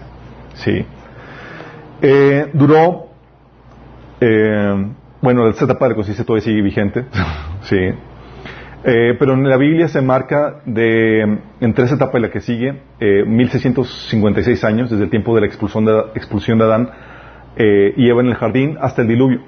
Sí. 0.55 0.85
Eh, 2.00 2.50
duró 2.53 3.09
eh, 4.21 4.87
bueno, 5.21 5.49
esta 5.49 5.64
etapa 5.64 5.88
de 5.88 5.94
conciencia 5.94 6.25
todavía 6.25 6.44
sigue 6.44 6.62
vigente, 6.62 7.05
sí. 7.62 7.76
Eh, 8.84 9.16
pero 9.19 9.34
en 9.34 9.48
la 9.48 9.56
Biblia 9.56 9.88
se 9.88 10.00
marca 10.00 10.60
de, 10.64 11.40
entre 11.60 11.84
esa 11.84 11.96
etapa 11.96 12.19
y 12.19 12.22
la 12.22 12.30
que 12.30 12.40
sigue, 12.40 12.82
eh, 13.00 13.25
1656 13.26 14.64
años, 14.64 14.90
desde 14.90 15.04
el 15.04 15.10
tiempo 15.10 15.34
de 15.34 15.40
la 15.40 15.46
expulsión 15.48 15.84
de, 15.84 15.98
expulsión 16.14 16.58
de 16.58 16.64
Adán 16.64 16.90
eh, 17.56 17.92
y 17.96 18.08
Eva 18.08 18.20
en 18.20 18.28
el 18.28 18.34
jardín 18.36 18.76
hasta 18.80 19.02
el 19.02 19.08
diluvio. 19.08 19.40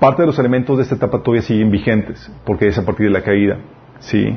Parte 0.00 0.22
de 0.22 0.26
los 0.26 0.38
elementos 0.38 0.78
de 0.78 0.82
esta 0.82 0.94
etapa 0.94 1.22
todavía 1.22 1.42
siguen 1.42 1.70
vigentes, 1.70 2.32
porque 2.44 2.68
es 2.68 2.78
a 2.78 2.84
partir 2.84 3.06
de 3.06 3.12
la 3.12 3.22
caída. 3.22 3.58
¿sí? 4.00 4.36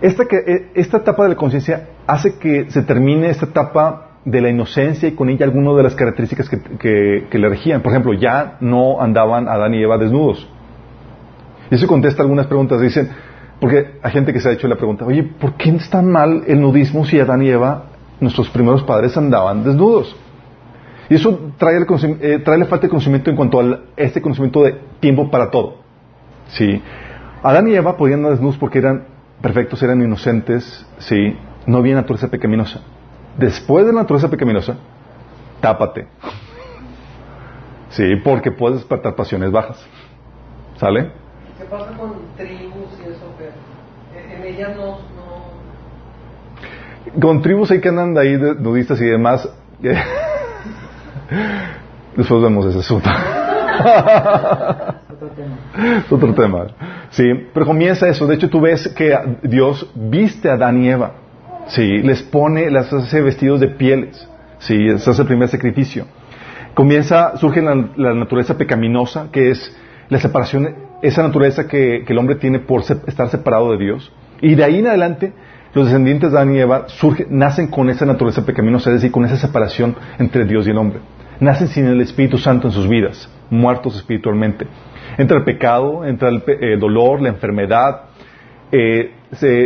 Esta, 0.00 0.26
que, 0.26 0.36
eh, 0.36 0.70
esta 0.74 0.98
etapa 0.98 1.22
de 1.22 1.30
la 1.30 1.36
conciencia 1.36 1.88
hace 2.06 2.38
que 2.38 2.70
se 2.70 2.82
termine 2.82 3.30
esta 3.30 3.46
etapa 3.46 4.10
de 4.24 4.40
la 4.40 4.50
inocencia 4.50 5.08
y 5.08 5.12
con 5.12 5.30
ella 5.30 5.46
algunas 5.46 5.76
de 5.76 5.84
las 5.84 5.94
características 5.94 6.48
que, 6.50 7.26
le 7.30 7.48
regían. 7.48 7.80
Por 7.80 7.92
ejemplo, 7.92 8.12
ya 8.12 8.56
no 8.60 9.00
andaban 9.00 9.48
Adán 9.48 9.72
y 9.74 9.82
Eva 9.82 9.98
desnudos. 9.98 10.48
Y 11.70 11.76
eso 11.76 11.86
contesta 11.86 12.22
algunas 12.22 12.46
preguntas. 12.46 12.80
Dicen, 12.80 13.08
porque 13.60 13.98
hay 14.02 14.12
gente 14.12 14.32
que 14.32 14.40
se 14.40 14.48
ha 14.48 14.52
hecho 14.52 14.68
la 14.68 14.76
pregunta, 14.76 15.04
oye, 15.04 15.22
¿por 15.22 15.54
qué 15.54 15.70
está 15.70 16.02
mal 16.02 16.44
el 16.46 16.60
nudismo 16.60 17.04
si 17.04 17.18
Adán 17.18 17.42
y 17.42 17.48
Eva, 17.48 17.84
nuestros 18.20 18.48
primeros 18.50 18.82
padres, 18.82 19.16
andaban 19.16 19.64
desnudos? 19.64 20.14
Y 21.08 21.14
eso 21.14 21.52
trae, 21.56 21.76
el, 21.76 21.86
eh, 22.20 22.40
trae 22.44 22.58
la 22.58 22.66
falta 22.66 22.86
de 22.86 22.90
conocimiento 22.90 23.30
en 23.30 23.36
cuanto 23.36 23.60
a 23.60 23.80
este 23.96 24.20
conocimiento 24.20 24.62
de 24.62 24.80
tiempo 25.00 25.30
para 25.30 25.50
todo. 25.50 25.78
¿Sí? 26.48 26.82
Adán 27.42 27.68
y 27.68 27.74
Eva 27.74 27.96
podían 27.96 28.20
andar 28.20 28.32
desnudos 28.32 28.56
porque 28.58 28.78
eran 28.78 29.04
perfectos, 29.40 29.82
eran 29.82 30.02
inocentes, 30.02 30.86
¿sí? 30.98 31.36
no 31.66 31.78
había 31.78 31.94
naturaleza 31.94 32.28
pecaminosa 32.28 32.80
después 33.36 33.86
de 33.86 33.92
la 33.92 34.00
naturaleza 34.02 34.30
pecaminosa, 34.30 34.76
tápate. 35.60 36.06
Sí, 37.90 38.16
porque 38.24 38.50
puedes 38.50 38.78
despertar 38.78 39.14
pasiones 39.14 39.50
bajas. 39.50 39.84
¿Sale? 40.76 41.12
¿Qué 41.58 41.64
pasa 41.64 41.92
con? 41.96 42.14
En 42.38 42.70
ellas 44.56 44.76
no, 44.76 44.98
Con 47.20 47.42
tribus 47.42 47.70
hay 47.70 47.80
que 47.80 47.88
andan 47.88 48.18
ahí 48.18 48.36
nudistas 48.36 49.00
y 49.00 49.06
demás. 49.06 49.48
Después 52.16 52.42
vemos 52.42 52.66
ese 52.66 52.78
asunto. 52.78 53.10
otro 55.12 55.28
tema. 55.36 55.56
otro 56.10 56.34
tema. 56.34 56.66
Sí, 57.10 57.24
pero 57.52 57.66
comienza 57.66 58.08
eso. 58.08 58.26
De 58.26 58.36
hecho, 58.36 58.48
tú 58.48 58.60
ves 58.60 58.88
que 58.88 59.14
Dios 59.42 59.90
viste 59.94 60.48
a 60.48 60.54
Adán 60.54 60.82
y 60.82 60.88
Eva. 60.88 61.12
Sí, 61.66 61.98
les 61.98 62.22
pone, 62.22 62.70
las 62.70 62.90
hace 62.92 63.20
vestidos 63.20 63.60
de 63.60 63.68
pieles. 63.68 64.26
Sí, 64.58 64.86
ese 64.86 65.10
es 65.10 65.18
el 65.18 65.26
primer 65.26 65.48
sacrificio. 65.48 66.06
Comienza, 66.74 67.36
surge 67.36 67.60
la, 67.62 67.74
naturaleza 67.74 68.56
pecaminosa, 68.56 69.28
que 69.32 69.50
es 69.50 69.76
la 70.08 70.20
separación, 70.20 70.74
esa 71.02 71.22
naturaleza 71.22 71.66
que, 71.66 72.04
el 72.06 72.18
hombre 72.18 72.36
tiene 72.36 72.60
por 72.60 72.80
estar 72.80 73.28
separado 73.28 73.72
de 73.72 73.78
Dios. 73.78 74.12
Y 74.40 74.54
de 74.54 74.64
ahí 74.64 74.78
en 74.78 74.86
adelante, 74.86 75.32
los 75.74 75.86
descendientes 75.86 76.32
de 76.32 76.38
Adán 76.38 76.54
y 76.54 76.58
Eva 76.58 76.86
nacen 77.28 77.68
con 77.68 77.90
esa 77.90 78.06
naturaleza 78.06 78.44
pecaminosa, 78.44 78.90
es 78.90 78.96
decir, 78.96 79.12
con 79.12 79.24
esa 79.24 79.36
separación 79.36 79.94
entre 80.18 80.44
Dios 80.44 80.66
y 80.66 80.70
el 80.70 80.78
hombre. 80.78 81.00
Nacen 81.40 81.68
sin 81.68 81.86
el 81.86 82.00
Espíritu 82.00 82.38
Santo 82.38 82.68
en 82.68 82.72
sus 82.72 82.88
vidas, 82.88 83.30
muertos 83.50 83.96
espiritualmente. 83.96 84.66
Entra 85.18 85.38
el 85.38 85.44
pecado, 85.44 86.04
entra 86.04 86.28
el 86.28 86.42
eh, 86.46 86.78
dolor, 86.78 87.20
la 87.20 87.28
enfermedad, 87.28 88.02
eh, 88.72 89.12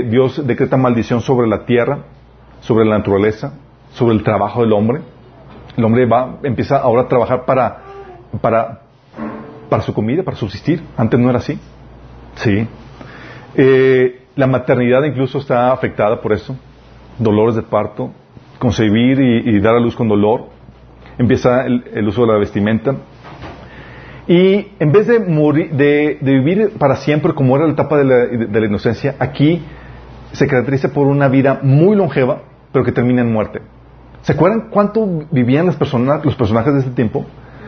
Dios 0.09 0.47
decreta 0.47 0.77
maldición 0.77 1.21
sobre 1.21 1.49
la 1.49 1.65
tierra, 1.65 2.01
sobre 2.61 2.85
la 2.85 2.99
naturaleza, 2.99 3.55
sobre 3.93 4.15
el 4.15 4.23
trabajo 4.23 4.63
del 4.63 4.73
hombre. 4.73 5.01
El 5.77 5.85
hombre 5.85 6.07
va, 6.07 6.39
empieza 6.43 6.79
ahora 6.79 7.03
a 7.03 7.09
trabajar 7.09 7.45
para, 7.45 7.83
para, 8.41 8.81
para 9.69 9.83
su 9.83 9.95
comida, 9.95 10.23
para 10.23 10.37
subsistir. 10.37 10.83
Antes 10.97 11.19
no 11.21 11.31
era 11.31 11.39
así. 11.39 11.59
Sí. 12.37 12.67
Eh, 13.55 14.20
la 14.41 14.47
maternidad 14.47 15.05
incluso 15.05 15.39
está 15.39 15.71
afectada 15.73 16.21
por 16.21 16.33
eso. 16.33 16.57
Dolores 17.19 17.55
de 17.55 17.63
parto, 17.63 18.11
concebir 18.59 19.21
y, 19.21 19.61
dar 19.61 19.75
a 19.75 19.81
luz 19.81 19.95
con 19.95 20.09
dolor. 20.09 20.47
Empieza 21.19 21.67
el 21.67 22.09
uso 22.09 22.23
de 22.23 22.33
la 22.33 22.39
vestimenta. 22.39 22.95
Y 24.27 24.69
en 24.79 24.93
vez 24.93 25.09
de, 25.09 25.19
morir, 25.19 25.73
de, 25.73 26.19
vivir 26.23 26.75
para 26.79 26.95
siempre 26.97 27.35
como 27.35 27.57
era 27.57 27.67
la 27.67 27.73
etapa 27.73 27.99
de 27.99 28.49
la, 28.49 28.67
inocencia, 28.67 29.17
aquí 29.19 29.61
se 30.31 30.47
caracteriza 30.47 30.93
por 30.93 31.09
una 31.09 31.27
vida 31.27 31.59
muy 31.63 31.97
longeva, 31.97 32.43
pero 32.73 32.85
que 32.85 32.93
termina 32.93 33.23
en 33.23 33.33
muerte. 33.33 33.61
¿Se 34.23 34.33
acuerdan 34.33 34.69
cuánto 34.71 35.27
vivían 35.33 35.67
las 35.67 35.77
los 36.25 36.37
personajes 36.37 36.73
de 36.73 36.79
este 36.79 36.93
tiempo? 36.93 37.27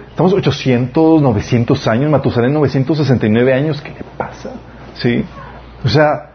Estamos 0.08 0.34
800, 0.34 1.20
900 1.20 1.88
años, 1.88 2.10
Matusalén 2.10 2.52
969 2.52 3.54
años, 3.54 3.82
¿qué 3.82 3.90
le 3.90 4.04
pasa? 4.16 4.52
¿Sí? 4.94 5.24
O 5.84 5.88
sea, 5.88 6.31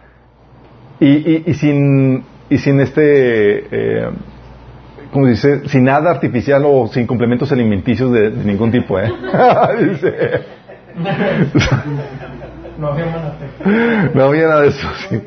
y, 1.00 1.08
y, 1.08 1.44
y 1.46 1.54
sin, 1.54 2.24
y 2.50 2.58
sin 2.58 2.80
este, 2.80 3.68
eh, 3.72 4.10
¿cómo 5.12 5.28
dice? 5.28 5.68
Sin 5.70 5.84
nada 5.84 6.12
artificial 6.12 6.64
o 6.66 6.88
sin 6.88 7.06
complementos 7.06 7.52
alimenticios 7.52 8.12
de, 8.12 8.32
de 8.32 8.44
ningún 8.46 8.72
tipo, 8.72 9.00
¿eh? 9.00 9.12
dice. 9.90 10.42
No 12.78 12.88
había 12.88 13.06
manatec. 13.06 14.16
No 14.16 14.24
había 14.24 14.48
nada 14.48 14.62
de 14.62 14.68
eso, 14.70 14.88
sí. 15.10 15.22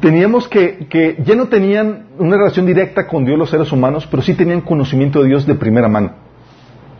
Teníamos 0.00 0.48
que, 0.48 0.86
que 0.88 1.16
ya 1.24 1.36
no 1.36 1.46
tenían 1.46 2.06
una 2.18 2.36
relación 2.36 2.66
directa 2.66 3.06
con 3.06 3.24
Dios 3.24 3.38
los 3.38 3.50
seres 3.50 3.70
humanos, 3.70 4.08
pero 4.10 4.22
sí 4.22 4.34
tenían 4.34 4.60
conocimiento 4.60 5.22
de 5.22 5.28
Dios 5.28 5.46
de 5.46 5.54
primera 5.54 5.88
mano. 5.88 6.12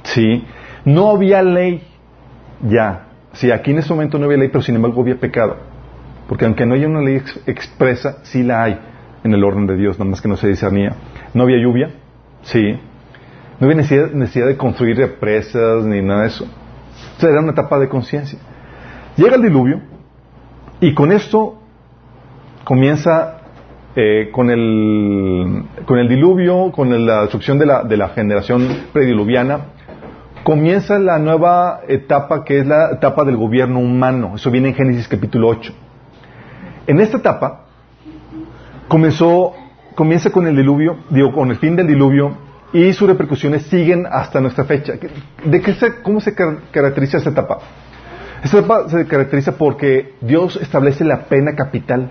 Sí. 0.04 0.44
No 0.85 1.11
había 1.11 1.42
ley 1.42 1.83
ya. 2.62 3.06
Sí, 3.33 3.50
aquí 3.50 3.73
en 3.73 3.78
este 3.78 3.92
momento 3.92 4.18
no 4.18 4.26
había 4.26 4.38
ley, 4.38 4.49
pero 4.49 4.62
sin 4.62 4.76
embargo 4.76 5.00
había 5.02 5.16
pecado. 5.16 5.56
Porque 6.34 6.46
aunque 6.46 6.66
no 6.66 6.74
haya 6.74 6.88
una 6.88 7.00
ley 7.00 7.14
ex- 7.14 7.40
expresa, 7.46 8.16
sí 8.24 8.42
la 8.42 8.64
hay 8.64 8.76
en 9.22 9.32
el 9.34 9.44
orden 9.44 9.68
de 9.68 9.76
Dios, 9.76 10.00
nada 10.00 10.10
más 10.10 10.20
que 10.20 10.26
no 10.26 10.36
se 10.36 10.48
discernía. 10.48 10.96
No 11.32 11.44
había 11.44 11.58
lluvia, 11.58 11.90
sí. 12.42 12.72
No 13.60 13.66
había 13.68 13.76
necesidad, 13.76 14.10
necesidad 14.10 14.48
de 14.48 14.56
construir 14.56 14.96
represas 14.96 15.84
ni 15.84 16.02
nada 16.02 16.22
de 16.22 16.26
eso. 16.26 16.42
O 16.44 17.20
sea, 17.20 17.30
era 17.30 17.38
una 17.40 17.52
etapa 17.52 17.78
de 17.78 17.88
conciencia. 17.88 18.36
Llega 19.16 19.36
el 19.36 19.42
diluvio 19.42 19.80
y 20.80 20.92
con 20.92 21.12
esto 21.12 21.60
comienza 22.64 23.36
eh, 23.94 24.30
con, 24.32 24.50
el, 24.50 25.66
con 25.86 26.00
el 26.00 26.08
diluvio, 26.08 26.72
con 26.72 27.06
la 27.06 27.20
destrucción 27.20 27.60
de 27.60 27.66
la, 27.66 27.84
de 27.84 27.96
la 27.96 28.08
generación 28.08 28.66
prediluviana, 28.92 29.66
comienza 30.42 30.98
la 30.98 31.20
nueva 31.20 31.82
etapa 31.86 32.42
que 32.42 32.58
es 32.58 32.66
la 32.66 32.90
etapa 32.90 33.22
del 33.22 33.36
gobierno 33.36 33.78
humano. 33.78 34.32
Eso 34.34 34.50
viene 34.50 34.70
en 34.70 34.74
Génesis 34.74 35.06
capítulo 35.06 35.46
8. 35.46 35.72
En 36.86 37.00
esta 37.00 37.18
etapa 37.18 37.64
comenzó, 38.88 39.52
comienza 39.94 40.30
con 40.30 40.46
el 40.46 40.56
diluvio, 40.56 40.98
digo, 41.10 41.32
con 41.32 41.50
el 41.50 41.56
fin 41.56 41.76
del 41.76 41.86
diluvio 41.86 42.36
y 42.72 42.92
sus 42.92 43.08
repercusiones 43.08 43.62
siguen 43.64 44.06
hasta 44.10 44.40
nuestra 44.40 44.64
fecha. 44.64 44.94
¿De 45.44 45.60
qué 45.60 45.74
se, 45.74 46.02
cómo 46.02 46.20
se 46.20 46.34
car- 46.34 46.58
caracteriza 46.70 47.18
esta 47.18 47.30
etapa? 47.30 47.58
Esta 48.42 48.58
etapa 48.58 48.88
se 48.88 49.06
caracteriza 49.06 49.52
porque 49.56 50.14
Dios 50.20 50.56
establece 50.60 51.04
la 51.04 51.24
pena 51.24 51.54
capital. 51.54 52.10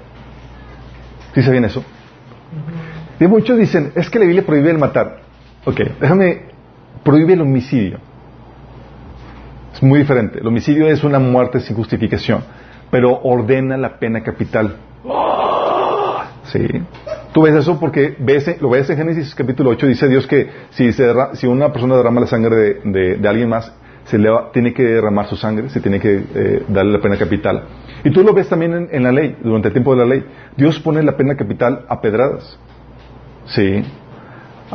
¿Sí 1.35 1.43
sabían 1.43 1.65
eso? 1.65 1.83
Y 3.19 3.27
muchos 3.27 3.57
dicen, 3.57 3.91
es 3.95 4.09
que 4.09 4.19
la 4.19 4.25
Biblia 4.25 4.45
prohíbe 4.45 4.71
el 4.71 4.77
matar. 4.79 5.21
Ok, 5.65 5.79
déjame, 5.99 6.43
prohíbe 7.03 7.33
el 7.33 7.41
homicidio. 7.41 7.99
Es 9.73 9.81
muy 9.83 9.99
diferente. 9.99 10.39
El 10.39 10.47
homicidio 10.47 10.87
es 10.87 11.03
una 11.03 11.19
muerte 11.19 11.59
sin 11.59 11.75
justificación, 11.75 12.43
pero 12.93 13.19
ordena 13.23 13.75
la 13.75 13.97
pena 13.97 14.21
capital. 14.21 14.75
Sí. 16.45 16.67
Tú 17.33 17.41
ves 17.41 17.55
eso 17.55 17.79
porque 17.79 18.15
ves, 18.19 18.61
lo 18.61 18.69
ves 18.69 18.87
en 18.91 18.97
Génesis 18.97 19.33
capítulo 19.33 19.71
8, 19.71 19.87
dice 19.87 20.07
Dios 20.07 20.27
que 20.27 20.47
si, 20.69 20.93
se 20.93 21.11
si 21.33 21.47
una 21.47 21.71
persona 21.73 21.95
derrama 21.97 22.21
la 22.21 22.27
sangre 22.27 22.81
de 22.83 23.27
alguien 23.27 23.49
más, 23.49 23.73
se 24.05 24.19
le 24.19 24.29
va- 24.29 24.51
tiene 24.51 24.73
que 24.73 24.83
derramar 24.83 25.25
su 25.25 25.35
sangre, 25.35 25.69
se 25.69 25.79
tiene 25.81 25.99
que 25.99 26.23
eh, 26.35 26.63
darle 26.67 26.91
la 26.91 26.99
pena 27.01 27.17
capital. 27.17 27.63
Y 28.03 28.11
tú 28.11 28.21
lo 28.23 28.33
ves 28.33 28.49
también 28.49 28.73
en, 28.73 28.89
en 28.91 29.01
la 29.03 29.11
ley, 29.11 29.35
durante 29.41 29.69
el 29.69 29.73
tiempo 29.73 29.95
de 29.95 29.99
la 30.01 30.05
ley. 30.05 30.25
Dios 30.55 30.79
pone 30.79 31.01
la 31.01 31.17
pena 31.17 31.35
capital 31.35 31.85
a 31.89 32.01
pedradas. 32.01 32.59
Sí. 33.47 33.83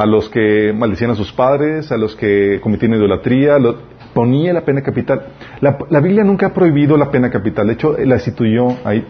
A 0.00 0.06
los 0.06 0.28
que 0.28 0.72
maldecían 0.76 1.10
a 1.10 1.14
sus 1.16 1.32
padres, 1.32 1.90
a 1.90 1.96
los 1.96 2.14
que 2.14 2.60
cometían 2.62 2.94
idolatría, 2.94 3.58
lo- 3.58 3.76
ponía 4.14 4.52
la 4.52 4.62
pena 4.64 4.82
capital. 4.82 5.26
La, 5.60 6.00
Biblia 6.00 6.24
nunca 6.24 6.46
ha 6.46 6.54
prohibido 6.54 6.96
la 6.96 7.10
pena 7.10 7.30
capital, 7.30 7.66
de 7.66 7.72
hecho 7.74 7.96
la 7.98 8.14
instituyó 8.14 8.68
ahí. 8.84 9.04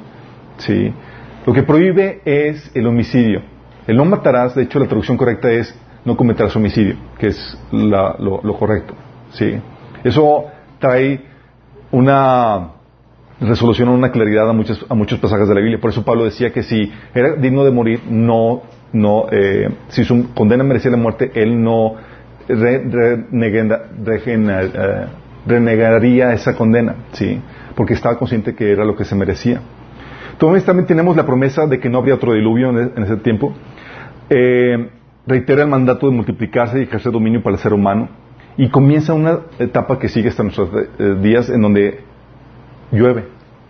Sí. 0.59 0.93
Lo 1.47 1.53
que 1.53 1.63
prohíbe 1.63 2.21
es 2.25 2.71
el 2.75 2.87
homicidio. 2.87 3.43
El 3.87 3.97
no 3.97 4.05
matarás, 4.05 4.55
de 4.55 4.63
hecho 4.65 4.79
la 4.79 4.87
traducción 4.87 5.17
correcta 5.17 5.51
es 5.51 5.75
no 6.05 6.17
cometerás 6.17 6.55
homicidio, 6.57 6.97
que 7.19 7.29
es 7.29 7.59
la- 7.71 8.17
lo, 8.19 8.41
correcto. 8.59 8.95
Sí. 9.33 9.59
Eso 10.05 10.45
trae 10.79 11.21
una 11.91 12.71
resolución, 13.41 13.89
una 13.89 14.11
claridad 14.11 14.49
a 14.49 14.53
muchos, 14.53 14.85
a 14.89 14.95
muchos 14.95 15.19
pasajes 15.21 15.49
de 15.49 15.55
la 15.55 15.61
Biblia. 15.61 15.79
Por 15.81 15.91
eso 15.91 16.05
Pablo 16.05 16.25
decía 16.25 16.53
que 16.53 16.63
si 16.63 16.91
era 17.15 17.35
digno 17.37 17.65
de 17.65 17.71
morir, 17.71 18.01
no, 18.09 18.63
no, 18.93 19.27
eh, 19.31 19.69
si 19.89 20.05
su 20.05 20.33
condena 20.35 20.65
merecía 20.65 20.91
la 20.91 20.97
muerte, 20.97 21.31
él 21.35 21.63
no 21.63 21.97
eh, 22.49 23.25
renegaría 25.47 26.33
esa 26.33 26.57
condena, 26.57 26.95
sí, 27.13 27.41
porque 27.75 27.95
estaba 27.95 28.19
consciente 28.19 28.55
que 28.55 28.73
era 28.73 28.85
lo 28.85 28.97
que 28.97 29.05
se 29.05 29.15
merecía. 29.15 29.61
Entonces 30.33 30.65
también 30.65 30.87
tenemos 30.87 31.17
la 31.17 31.27
promesa 31.27 31.67
de 31.67 31.81
que 31.81 31.89
no 31.89 31.99
habría 31.99 32.15
otro 32.15 32.33
diluvio 32.33 32.71
en, 32.71 32.93
en 32.97 33.03
ese 33.03 33.17
tiempo. 33.17 33.55
Eh, 34.31 34.91
reitera 35.27 35.63
el 35.63 35.69
mandato 35.69 36.09
de 36.09 36.15
multiplicarse 36.15 36.79
y 36.79 36.83
ejercer 36.83 37.13
dominio 37.13 37.43
para 37.43 37.57
el 37.57 37.63
ser 37.63 37.73
humano. 37.73 38.09
Y 38.57 38.69
comienza 38.71 39.15
una 39.15 39.41
etapa 39.59 39.99
que 39.99 40.09
sigue 40.09 40.29
hasta 40.29 40.43
nuestros 40.43 40.71
eh, 40.99 41.17
días 41.21 41.49
en 41.49 41.61
donde 41.61 42.01
llueve. 42.91 43.25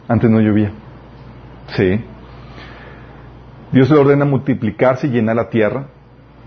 Antes 0.06 0.30
no 0.30 0.40
llovía. 0.40 0.70
Sí. 1.76 2.00
Dios 3.72 3.90
le 3.90 3.98
ordena 3.98 4.24
multiplicarse 4.24 5.06
y 5.06 5.10
llenar 5.10 5.36
la 5.36 5.48
tierra. 5.48 5.86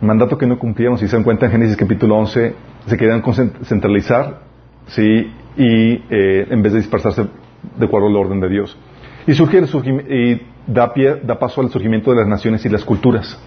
Mandato 0.02 0.38
que 0.38 0.48
no 0.48 0.58
cumplieron. 0.58 0.98
Si 0.98 1.08
se 1.08 1.16
dan 1.16 1.24
cuenta 1.24 1.46
en 1.46 1.52
Génesis 1.52 1.78
capítulo 1.78 2.18
11, 2.18 2.56
se 2.88 2.98
querían 2.98 3.24
centralizar. 3.64 4.40
Sí. 4.88 5.32
Y 5.58 6.04
eh, 6.10 6.48
en 6.50 6.62
vez 6.64 6.74
de 6.74 6.80
dispersarse 6.80 7.28
de 7.78 7.86
acuerdo 7.86 8.08
al 8.08 8.16
orden 8.16 8.40
de 8.40 8.50
Dios. 8.50 8.76
Y 9.28 9.34
surge 9.34 9.60
el 9.60 9.66
y 10.10 10.42
da, 10.66 10.94
pie, 10.94 11.18
da 11.24 11.38
paso 11.38 11.62
al 11.62 11.70
surgimiento 11.70 12.12
de 12.12 12.18
las 12.18 12.28
naciones 12.28 12.66
y 12.66 12.70
las 12.70 12.84
culturas. 12.84 13.40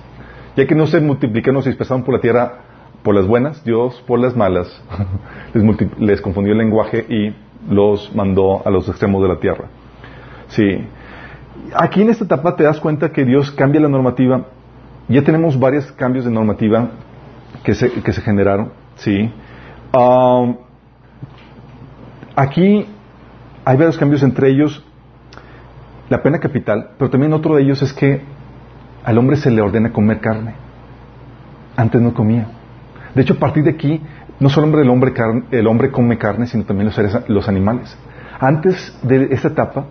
Ya 0.56 0.66
que 0.66 0.74
no 0.76 0.86
se 0.86 1.00
multiplicaron, 1.00 1.62
se 1.62 1.70
dispersaron 1.70 2.04
por 2.04 2.14
la 2.14 2.20
tierra 2.20 2.60
por 3.02 3.14
las 3.14 3.26
buenas, 3.26 3.64
Dios 3.64 4.02
por 4.06 4.20
las 4.20 4.36
malas. 4.36 4.68
les, 5.54 6.00
les 6.00 6.20
confundió 6.20 6.52
el 6.52 6.58
lenguaje 6.58 7.04
y 7.08 7.34
los 7.72 8.14
mandó 8.14 8.62
a 8.64 8.70
los 8.70 8.88
extremos 8.88 9.20
de 9.22 9.28
la 9.28 9.40
tierra. 9.40 9.64
Sí. 10.48 10.86
Aquí 11.74 12.02
en 12.02 12.10
esta 12.10 12.24
etapa 12.24 12.56
te 12.56 12.64
das 12.64 12.80
cuenta 12.80 13.10
que 13.12 13.24
Dios 13.24 13.50
cambia 13.52 13.80
la 13.80 13.88
normativa. 13.88 14.46
Ya 15.08 15.22
tenemos 15.22 15.58
varios 15.58 15.90
cambios 15.92 16.24
de 16.24 16.30
normativa 16.30 16.88
que 17.62 17.74
se, 17.74 17.90
que 17.90 18.12
se 18.12 18.20
generaron. 18.22 18.72
Sí. 18.96 19.30
Aquí 22.36 22.86
hay 23.64 23.76
varios 23.76 23.96
cambios, 23.98 24.22
entre 24.22 24.48
ellos 24.50 24.84
la 26.10 26.22
pena 26.22 26.38
capital, 26.38 26.90
pero 26.98 27.10
también 27.10 27.32
otro 27.32 27.54
de 27.56 27.62
ellos 27.62 27.80
es 27.82 27.92
que 27.92 28.20
al 29.04 29.16
hombre 29.18 29.36
se 29.36 29.50
le 29.50 29.62
ordena 29.62 29.92
comer 29.92 30.20
carne. 30.20 30.54
Antes 31.76 32.00
no 32.00 32.12
comía. 32.14 32.46
De 33.14 33.22
hecho, 33.22 33.34
a 33.34 33.38
partir 33.38 33.64
de 33.64 33.70
aquí, 33.70 34.00
no 34.40 34.48
solo 34.48 34.80
el 34.80 34.88
hombre, 34.90 35.12
car- 35.12 35.44
el 35.50 35.66
hombre 35.66 35.90
come 35.90 36.18
carne, 36.18 36.46
sino 36.46 36.64
también 36.64 36.86
los, 36.86 36.94
seres- 36.94 37.28
los 37.28 37.48
animales. 37.48 37.96
Antes 38.40 38.98
de 39.02 39.28
esta 39.30 39.48
etapa, 39.48 39.86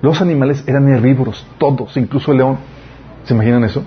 los 0.00 0.20
animales 0.22 0.64
eran 0.66 0.88
herbívoros, 0.88 1.46
todos, 1.58 1.96
incluso 1.96 2.32
el 2.32 2.38
león. 2.38 2.58
¿Se 3.24 3.34
imaginan 3.34 3.64
eso? 3.64 3.84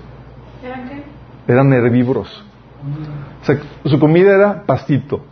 ¿Eran 0.62 0.88
qué? 0.88 1.52
Eran 1.52 1.72
herbívoros. 1.72 2.44
O 3.42 3.44
sea, 3.44 3.58
su 3.84 3.98
comida 3.98 4.34
era 4.34 4.62
pastito. 4.64 5.24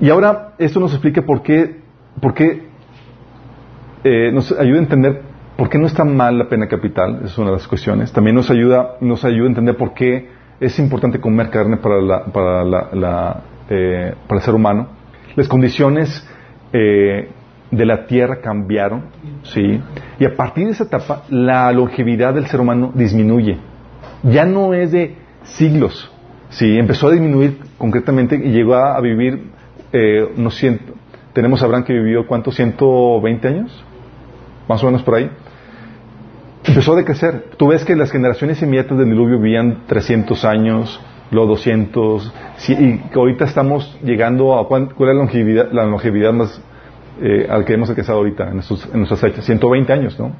Y 0.00 0.08
ahora 0.08 0.54
esto 0.58 0.80
nos 0.80 0.92
explica 0.92 1.22
por 1.22 1.42
qué, 1.42 1.80
por 2.20 2.34
qué 2.34 2.68
eh, 4.02 4.30
nos 4.32 4.50
ayuda 4.52 4.78
a 4.78 4.82
entender 4.82 5.22
por 5.60 5.68
qué 5.68 5.76
no 5.76 5.86
está 5.86 6.04
mal 6.04 6.38
la 6.38 6.48
pena 6.48 6.68
capital, 6.68 7.16
esa 7.16 7.26
es 7.26 7.36
una 7.36 7.48
de 7.48 7.56
las 7.56 7.68
cuestiones. 7.68 8.10
También 8.12 8.34
nos 8.34 8.50
ayuda, 8.50 8.96
nos 9.02 9.26
ayuda 9.26 9.44
a 9.44 9.48
entender 9.48 9.76
por 9.76 9.92
qué 9.92 10.30
es 10.58 10.78
importante 10.78 11.20
comer 11.20 11.50
carne 11.50 11.76
para, 11.76 12.00
la, 12.00 12.24
para, 12.24 12.64
la, 12.64 12.88
la, 12.94 13.40
eh, 13.68 14.14
para 14.26 14.40
el 14.40 14.42
ser 14.42 14.54
humano. 14.54 14.88
Las 15.36 15.48
condiciones 15.48 16.26
eh, 16.72 17.28
de 17.70 17.86
la 17.86 18.06
tierra 18.06 18.40
cambiaron, 18.40 19.04
¿sí? 19.44 19.80
Y 20.18 20.24
a 20.24 20.34
partir 20.36 20.66
de 20.66 20.72
esa 20.72 20.84
etapa, 20.84 21.22
la 21.30 21.70
longevidad 21.72 22.34
del 22.34 22.46
ser 22.46 22.60
humano 22.60 22.90
disminuye. 22.94 23.58
Ya 24.24 24.44
no 24.44 24.74
es 24.74 24.92
de 24.92 25.14
siglos, 25.44 26.10
¿sí? 26.50 26.76
Empezó 26.78 27.08
a 27.08 27.12
disminuir 27.12 27.58
concretamente 27.78 28.36
y 28.36 28.50
llegó 28.50 28.74
a, 28.74 29.00
vivir 29.00 29.50
eh, 29.92 30.28
tenemos 31.32 31.62
a 31.62 31.64
Abraham 31.66 31.84
que 31.84 31.92
vivió, 31.92 32.26
¿cuántos? 32.26 32.58
¿120 32.58 33.44
años? 33.46 33.84
Más 34.68 34.82
o 34.82 34.86
menos 34.86 35.02
por 35.02 35.14
ahí. 35.14 35.30
Empezó 36.64 36.92
a 36.92 36.96
decrecer. 36.96 37.50
Tú 37.56 37.68
ves 37.68 37.84
que 37.84 37.96
las 37.96 38.10
generaciones 38.10 38.60
inmediatas 38.62 38.98
del 38.98 39.08
diluvio 39.10 39.38
vivían 39.38 39.84
300 39.86 40.44
años, 40.44 41.00
luego 41.30 41.50
200, 41.50 42.34
sí, 42.56 42.74
y 42.74 43.16
ahorita 43.16 43.44
estamos 43.44 43.96
llegando 44.02 44.58
a 44.58 44.66
cuán- 44.68 44.90
cuál 44.94 45.10
es 45.10 45.14
la 45.16 45.22
longevidad, 45.22 45.72
la 45.72 45.84
longevidad 45.86 46.32
más 46.32 46.60
eh, 47.20 47.46
al 47.50 47.64
que 47.64 47.74
hemos 47.74 47.88
alcanzado 47.90 48.18
ahorita 48.18 48.50
en, 48.50 48.58
estos- 48.60 48.86
en 48.86 48.98
nuestras 48.98 49.20
fechas. 49.20 49.44
120 49.44 49.92
años, 49.92 50.18
¿no? 50.18 50.32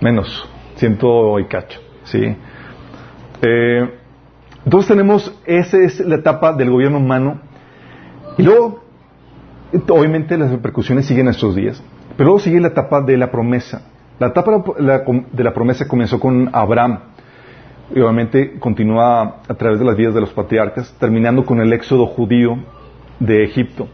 Menos, 0.00 0.48
ciento 0.76 1.38
y 1.38 1.44
cacho, 1.46 1.80
sí. 2.04 2.36
Eh, 3.42 3.90
Entonces 4.64 4.88
tenemos, 4.88 5.34
esa 5.46 5.78
es 5.78 6.00
la 6.00 6.16
etapa 6.16 6.52
del 6.52 6.70
gobierno 6.70 6.98
humano. 6.98 7.40
Y 8.36 8.42
luego, 8.42 8.84
obviamente 9.88 10.36
las 10.36 10.50
repercusiones 10.50 11.06
siguen 11.06 11.28
estos 11.28 11.54
días. 11.56 11.82
Pero 12.16 12.26
luego 12.28 12.38
sigue 12.40 12.60
la 12.60 12.68
etapa 12.68 13.00
de 13.00 13.16
la 13.16 13.30
promesa. 13.30 13.82
La 14.18 14.28
etapa 14.28 14.62
de 15.32 15.44
la 15.44 15.54
promesa 15.54 15.86
comenzó 15.88 16.20
con 16.20 16.50
Abraham. 16.52 16.98
Y 17.94 18.00
obviamente 18.00 18.58
continúa 18.58 19.40
a 19.48 19.54
través 19.54 19.78
de 19.78 19.84
las 19.84 19.96
vidas 19.96 20.14
de 20.14 20.20
los 20.20 20.30
patriarcas, 20.32 20.94
terminando 21.00 21.44
con 21.46 21.60
el 21.60 21.72
éxodo 21.72 22.06
judío 22.06 22.58
de 23.18 23.44
Egipto. 23.44 23.88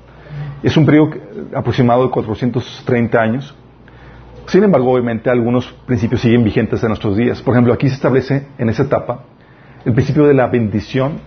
Es 0.64 0.78
un 0.78 0.86
periodo 0.86 1.10
aproximado 1.54 2.04
de 2.04 2.10
430 2.10 3.20
años. 3.20 3.54
Sin 4.46 4.64
embargo, 4.64 4.92
obviamente 4.92 5.28
algunos 5.28 5.70
principios 5.84 6.22
siguen 6.22 6.42
vigentes 6.42 6.82
en 6.82 6.88
nuestros 6.88 7.18
días. 7.18 7.42
Por 7.42 7.52
ejemplo, 7.52 7.74
aquí 7.74 7.86
se 7.86 7.96
establece 7.96 8.46
en 8.56 8.70
esa 8.70 8.84
etapa 8.84 9.24
el 9.84 9.92
principio 9.92 10.26
de 10.26 10.32
la 10.32 10.46
bendición, 10.46 11.18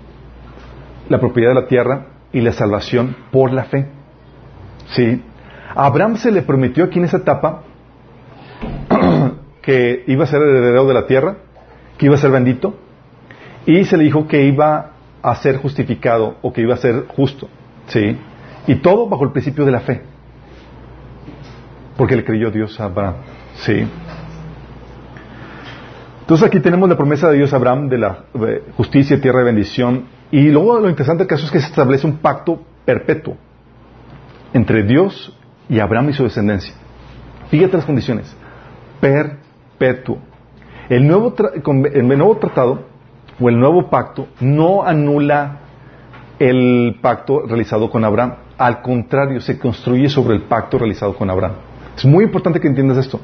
la 1.07 1.19
propiedad 1.19 1.49
de 1.49 1.61
la 1.61 1.67
tierra 1.67 2.07
y 2.33 2.41
la 2.41 2.51
salvación 2.51 3.15
por 3.31 3.53
la 3.53 3.65
fe. 3.65 3.85
¿Sí? 4.87 5.21
A 5.75 5.85
Abraham 5.85 6.17
se 6.17 6.31
le 6.31 6.41
prometió 6.41 6.85
aquí 6.85 6.97
en 6.97 7.05
esa 7.05 7.17
etapa 7.17 7.61
que 9.61 10.03
iba 10.07 10.23
a 10.23 10.27
ser 10.27 10.41
el 10.41 10.49
heredero 10.49 10.87
de 10.87 10.93
la 10.95 11.05
tierra, 11.05 11.37
que 11.99 12.07
iba 12.07 12.15
a 12.15 12.17
ser 12.17 12.31
bendito, 12.31 12.73
y 13.67 13.85
se 13.85 13.97
le 13.97 14.05
dijo 14.05 14.27
que 14.27 14.45
iba 14.45 14.93
a 15.21 15.35
ser 15.35 15.57
justificado 15.57 16.37
o 16.41 16.51
que 16.51 16.61
iba 16.61 16.73
a 16.73 16.77
ser 16.77 17.05
justo. 17.07 17.47
¿Sí? 17.85 18.17
Y 18.67 18.75
todo 18.75 19.07
bajo 19.07 19.23
el 19.23 19.31
principio 19.31 19.65
de 19.65 19.71
la 19.71 19.79
fe. 19.79 20.01
Porque 21.95 22.15
le 22.15 22.23
creyó 22.23 22.51
Dios 22.51 22.79
a 22.79 22.85
Abraham. 22.85 23.15
¿Sí? 23.55 23.87
Entonces 26.21 26.45
aquí 26.45 26.59
tenemos 26.59 26.89
la 26.89 26.97
promesa 26.97 27.29
de 27.29 27.37
Dios 27.37 27.53
a 27.53 27.55
Abraham 27.55 27.87
de 27.87 27.97
la 27.97 28.25
justicia, 28.75 29.19
tierra 29.21 29.39
de 29.39 29.45
bendición. 29.45 30.07
Y 30.29 30.49
luego 30.49 30.79
lo 30.79 30.89
interesante 30.89 31.23
del 31.23 31.27
caso 31.29 31.45
es 31.45 31.51
que 31.51 31.61
se 31.61 31.67
establece 31.67 32.05
un 32.05 32.17
pacto 32.17 32.61
perpetuo 32.83 33.37
entre 34.53 34.83
Dios 34.83 35.33
y 35.69 35.79
Abraham 35.79 36.09
y 36.09 36.13
su 36.13 36.23
descendencia. 36.23 36.73
Fíjate 37.49 37.77
las 37.77 37.85
condiciones. 37.85 38.35
Perpetuo. 38.99 40.19
El 40.89 41.07
nuevo, 41.07 41.33
el 41.93 42.07
nuevo 42.07 42.37
tratado 42.37 42.83
o 43.39 43.49
el 43.49 43.57
nuevo 43.57 43.89
pacto 43.89 44.27
no 44.41 44.83
anula 44.83 45.59
el 46.39 46.97
pacto 47.01 47.45
realizado 47.47 47.89
con 47.89 48.03
Abraham. 48.03 48.35
Al 48.57 48.81
contrario, 48.81 49.39
se 49.39 49.59
construye 49.59 50.09
sobre 50.09 50.35
el 50.35 50.43
pacto 50.43 50.77
realizado 50.77 51.15
con 51.15 51.29
Abraham. 51.29 51.55
Es 51.95 52.05
muy 52.05 52.25
importante 52.25 52.59
que 52.59 52.67
entiendas 52.67 52.97
esto. 52.97 53.19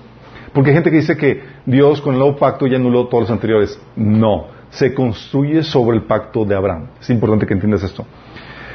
Porque 0.53 0.69
hay 0.69 0.75
gente 0.75 0.91
que 0.91 0.97
dice 0.97 1.17
que 1.17 1.41
Dios 1.65 2.01
con 2.01 2.13
el 2.13 2.19
nuevo 2.19 2.37
pacto 2.37 2.67
ya 2.67 2.77
anuló 2.77 3.07
todos 3.07 3.23
los 3.23 3.31
anteriores. 3.31 3.79
No, 3.95 4.47
se 4.69 4.93
construye 4.93 5.63
sobre 5.63 5.97
el 5.97 6.03
pacto 6.03 6.45
de 6.45 6.55
Abraham. 6.55 6.87
Es 7.01 7.09
importante 7.09 7.47
que 7.47 7.53
entiendas 7.53 7.83
esto. 7.83 8.05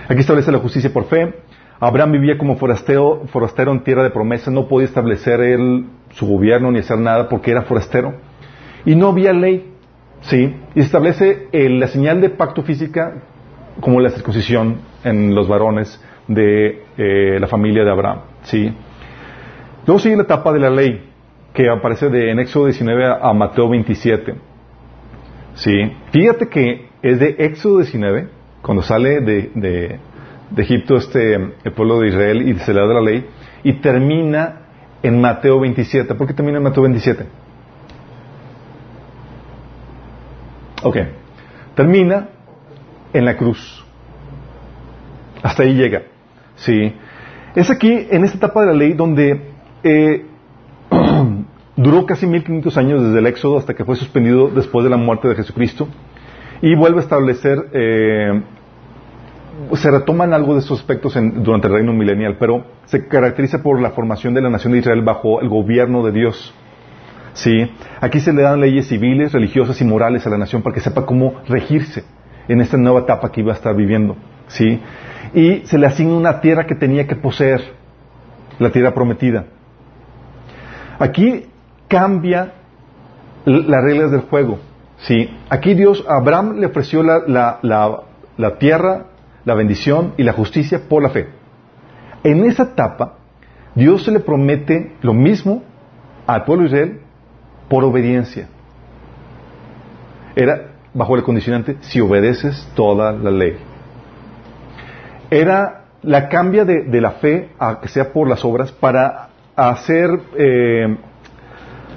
Aquí 0.08 0.20
establece 0.20 0.50
la 0.50 0.58
justicia 0.58 0.92
por 0.92 1.04
fe. 1.04 1.34
Abraham 1.78 2.12
vivía 2.12 2.36
como 2.36 2.56
forastero, 2.56 3.22
forastero 3.26 3.70
en 3.70 3.84
tierra 3.84 4.02
de 4.02 4.10
promesa, 4.10 4.50
no 4.50 4.66
podía 4.66 4.86
establecer 4.86 5.40
él 5.40 5.86
su 6.10 6.26
gobierno 6.26 6.72
ni 6.72 6.80
hacer 6.80 6.98
nada 6.98 7.28
porque 7.28 7.52
era 7.52 7.62
forastero. 7.62 8.14
Y 8.84 8.96
no 8.96 9.08
había 9.08 9.32
ley, 9.32 9.72
¿sí? 10.22 10.56
Y 10.74 10.80
establece 10.80 11.46
la 11.52 11.86
señal 11.86 12.20
de 12.20 12.30
pacto 12.30 12.62
física 12.62 13.14
como 13.80 14.00
la 14.00 14.10
circuncisión 14.10 14.78
en 15.04 15.36
los 15.36 15.46
varones 15.46 16.00
de 16.28 16.84
eh, 16.96 17.38
la 17.40 17.46
familia 17.46 17.84
de 17.84 17.90
Abraham, 17.90 18.20
¿sí? 18.42 18.72
Luego 19.86 19.98
sigue 19.98 20.16
la 20.16 20.22
etapa 20.22 20.52
de 20.52 20.60
la 20.60 20.70
ley 20.70 21.08
que 21.54 21.68
aparece 21.68 22.10
de, 22.10 22.30
en 22.30 22.38
Éxodo 22.38 22.66
19 22.66 23.06
a, 23.20 23.32
Mateo 23.32 23.68
27. 23.68 24.34
¿Sí? 25.54 25.92
Fíjate 26.12 26.48
que 26.48 26.88
es 27.02 27.18
de 27.18 27.36
Éxodo 27.38 27.78
19, 27.78 28.28
cuando 28.62 28.82
sale 28.82 29.20
de, 29.20 29.50
de, 29.54 29.98
Egipto 30.56 30.96
este, 30.96 31.34
el 31.34 31.72
pueblo 31.72 32.00
de 32.00 32.08
Israel 32.08 32.48
y 32.48 32.54
se 32.58 32.72
le 32.72 32.80
da 32.80 32.94
la 32.94 33.00
ley, 33.00 33.26
y 33.64 33.72
termina 33.80 34.60
en 35.02 35.20
Mateo 35.20 35.58
27. 35.58 36.14
¿Por 36.14 36.26
qué 36.26 36.34
termina 36.34 36.58
en 36.58 36.64
Mateo 36.64 36.82
27? 36.82 37.26
Ok. 40.82 40.96
Termina 41.74 42.28
en 43.12 43.24
la 43.24 43.36
cruz. 43.36 43.84
Hasta 45.42 45.62
ahí 45.62 45.74
llega. 45.74 46.02
¿Sí? 46.58 46.94
Es 47.54 47.70
aquí, 47.70 48.06
en 48.10 48.24
esta 48.24 48.36
etapa 48.36 48.60
de 48.60 48.66
la 48.68 48.74
ley, 48.74 48.92
donde 48.92 49.50
eh, 49.82 50.26
Duró 51.78 52.06
casi 52.06 52.26
1500 52.26 52.76
años 52.76 53.02
desde 53.04 53.20
el 53.20 53.26
Éxodo 53.28 53.56
hasta 53.56 53.72
que 53.72 53.84
fue 53.84 53.94
suspendido 53.94 54.48
después 54.48 54.82
de 54.82 54.90
la 54.90 54.96
muerte 54.96 55.28
de 55.28 55.36
Jesucristo 55.36 55.86
y 56.60 56.74
vuelve 56.74 56.98
a 56.98 57.02
establecer, 57.02 57.68
eh, 57.72 58.42
se 59.74 59.88
retoman 59.88 60.32
algo 60.32 60.54
de 60.54 60.58
estos 60.58 60.80
aspectos 60.80 61.16
durante 61.36 61.68
el 61.68 61.74
reino 61.74 61.92
milenial, 61.92 62.36
pero 62.36 62.64
se 62.86 63.06
caracteriza 63.06 63.62
por 63.62 63.80
la 63.80 63.90
formación 63.90 64.34
de 64.34 64.40
la 64.40 64.50
nación 64.50 64.72
de 64.72 64.80
Israel 64.80 65.02
bajo 65.02 65.40
el 65.40 65.48
gobierno 65.48 66.04
de 66.04 66.10
Dios. 66.10 66.52
¿Sí? 67.34 67.70
Aquí 68.00 68.18
se 68.18 68.32
le 68.32 68.42
dan 68.42 68.60
leyes 68.60 68.88
civiles, 68.88 69.32
religiosas 69.32 69.80
y 69.80 69.84
morales 69.84 70.26
a 70.26 70.30
la 70.30 70.38
nación 70.38 70.62
para 70.62 70.74
que 70.74 70.80
sepa 70.80 71.06
cómo 71.06 71.34
regirse 71.46 72.02
en 72.48 72.60
esta 72.60 72.76
nueva 72.76 73.02
etapa 73.02 73.30
que 73.30 73.42
iba 73.42 73.52
a 73.52 73.56
estar 73.56 73.76
viviendo. 73.76 74.16
¿Sí? 74.48 74.80
Y 75.34 75.62
se 75.66 75.78
le 75.78 75.86
asigna 75.86 76.14
una 76.14 76.40
tierra 76.40 76.66
que 76.66 76.74
tenía 76.74 77.06
que 77.06 77.16
poseer, 77.16 77.62
la 78.58 78.70
tierra 78.70 78.94
prometida. 78.94 79.44
Aquí 80.98 81.46
cambia 81.86 82.54
las 83.44 83.82
reglas 83.82 84.10
del 84.10 84.22
juego. 84.22 84.58
¿sí? 84.98 85.30
Aquí 85.48 85.74
Dios, 85.74 86.04
a 86.08 86.16
Abraham 86.16 86.58
le 86.58 86.66
ofreció 86.66 87.02
la, 87.02 87.58
la, 87.62 88.58
tierra, 88.58 89.06
la 89.44 89.54
bendición 89.54 90.14
y 90.16 90.22
la 90.22 90.32
justicia 90.32 90.82
por 90.88 91.02
la 91.02 91.10
fe. 91.10 91.28
En 92.24 92.44
esa 92.44 92.64
etapa, 92.64 93.16
Dios 93.74 94.04
se 94.04 94.10
le 94.10 94.20
promete 94.20 94.96
lo 95.02 95.14
mismo 95.14 95.62
al 96.26 96.44
pueblo 96.44 96.64
de 96.64 96.68
Israel 96.68 97.00
por 97.68 97.84
obediencia. 97.84 98.48
Era 100.34 100.72
bajo 100.92 101.16
el 101.16 101.22
condicionante 101.22 101.76
si 101.80 102.00
obedeces 102.00 102.68
toda 102.74 103.12
la 103.12 103.30
ley. 103.30 103.56
Era 105.30 105.84
la 106.02 106.28
cambia 106.28 106.64
de, 106.64 107.00
la 107.00 107.12
fe 107.12 107.50
a 107.58 107.80
que 107.80 107.88
sea 107.88 108.12
por 108.12 108.28
las 108.28 108.44
obras 108.44 108.72
para 108.72 109.28
hacer 109.56 110.10
eh, 110.36 110.96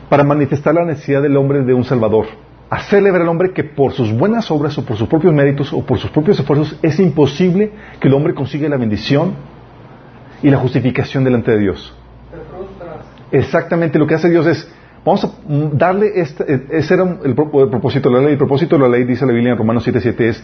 para 0.10 0.26
manifestar 0.26 0.76
la 0.76 0.84
necesidad 0.84 1.22
del 1.22 1.38
hombre 1.38 1.62
de 1.62 1.74
un 1.74 1.86
Salvador. 1.86 2.26
Hacerle 2.70 3.12
ver 3.12 3.22
al 3.22 3.30
hombre 3.30 3.54
que 3.54 3.64
por 3.64 3.94
sus 3.94 4.12
buenas 4.12 4.52
obras 4.52 4.78
o 4.78 4.86
por 4.86 4.98
sus 4.98 5.08
propios 5.08 5.34
méritos 5.34 5.72
o 5.72 5.86
por 5.86 6.00
sus 6.00 6.10
propios 6.10 6.38
esfuerzos 6.38 6.78
es 6.82 7.00
imposible 7.00 7.72
que 8.00 8.10
el 8.10 8.14
hombre 8.14 8.34
consiga 8.34 8.68
la 8.68 8.78
bendición 8.78 9.36
y 10.44 10.50
la 10.50 10.58
justificación 10.58 11.24
delante 11.24 11.52
de 11.52 11.60
Dios. 11.60 11.96
Exactamente 13.32 13.98
lo 13.98 14.08
que 14.08 14.16
hace 14.16 14.30
Dios 14.30 14.46
es, 14.48 14.70
vamos 15.06 15.24
a 15.24 15.30
darle, 15.74 16.12
este, 16.16 16.66
ese 16.72 16.94
era 16.94 17.18
el, 17.24 17.34
propósito 17.34 18.10
de 18.10 18.16
la 18.16 18.22
ley. 18.22 18.32
El 18.34 18.38
propósito 18.38 18.76
de 18.78 18.82
la 18.82 18.90
ley, 18.90 19.06
dice 19.06 19.26
la 19.26 19.32
Biblia 19.32 19.54
en 19.54 19.58
Romanos 19.58 19.88
7:7, 19.88 20.20
es 20.28 20.44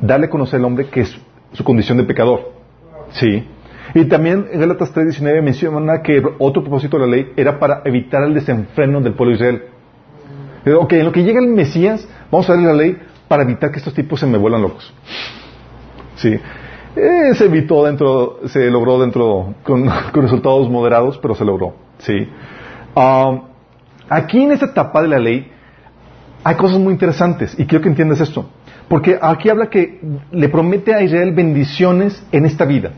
darle 0.00 0.26
a 0.26 0.30
conocer 0.30 0.60
al 0.60 0.64
hombre 0.64 0.86
que 0.86 1.00
es 1.00 1.18
su 1.52 1.64
condición 1.64 1.98
de 1.98 2.04
pecador. 2.04 2.52
Sí. 3.12 3.46
Y 3.94 4.04
también 4.04 4.46
en 4.52 4.60
Gálatas 4.60 4.94
3.19 4.94 5.42
menciona 5.42 6.02
que 6.02 6.22
otro 6.38 6.62
propósito 6.62 6.98
de 6.98 7.06
la 7.06 7.10
ley 7.10 7.32
era 7.36 7.58
para 7.58 7.82
evitar 7.84 8.22
el 8.22 8.34
desenfreno 8.34 9.00
del 9.00 9.14
pueblo 9.14 9.34
Israel. 9.34 9.62
Ok, 10.78 10.92
en 10.94 11.04
lo 11.04 11.12
que 11.12 11.22
llega 11.22 11.40
el 11.40 11.48
Mesías, 11.48 12.06
vamos 12.30 12.48
a 12.50 12.52
darle 12.52 12.68
la 12.68 12.74
ley 12.74 12.98
para 13.28 13.42
evitar 13.42 13.70
que 13.70 13.78
estos 13.78 13.94
tipos 13.94 14.20
se 14.20 14.26
me 14.26 14.36
vuelan 14.36 14.62
locos. 14.62 14.92
Sí. 16.16 16.38
Eh, 16.96 17.34
se 17.34 17.44
evitó 17.44 17.84
dentro, 17.84 18.40
se 18.46 18.70
logró 18.70 18.98
dentro, 18.98 19.54
con, 19.62 19.88
resultados 20.14 20.68
moderados, 20.68 21.18
pero 21.18 21.34
se 21.34 21.44
logró. 21.44 21.74
Sí. 21.98 22.28
Um, 22.94 23.42
aquí 24.08 24.42
en 24.42 24.52
esta 24.52 24.66
etapa 24.66 25.02
de 25.02 25.08
la 25.08 25.18
ley 25.18 25.50
hay 26.42 26.56
cosas 26.56 26.78
muy 26.78 26.92
interesantes 26.92 27.58
y 27.58 27.66
quiero 27.66 27.82
que 27.82 27.88
entiendas 27.88 28.20
esto. 28.20 28.46
Porque 28.88 29.18
aquí 29.20 29.48
habla 29.50 29.68
que 29.68 30.00
le 30.30 30.48
promete 30.48 30.94
a 30.94 31.02
Israel 31.02 31.32
bendiciones 31.32 32.22
en 32.32 32.46
esta 32.46 32.64
vida. 32.64 32.92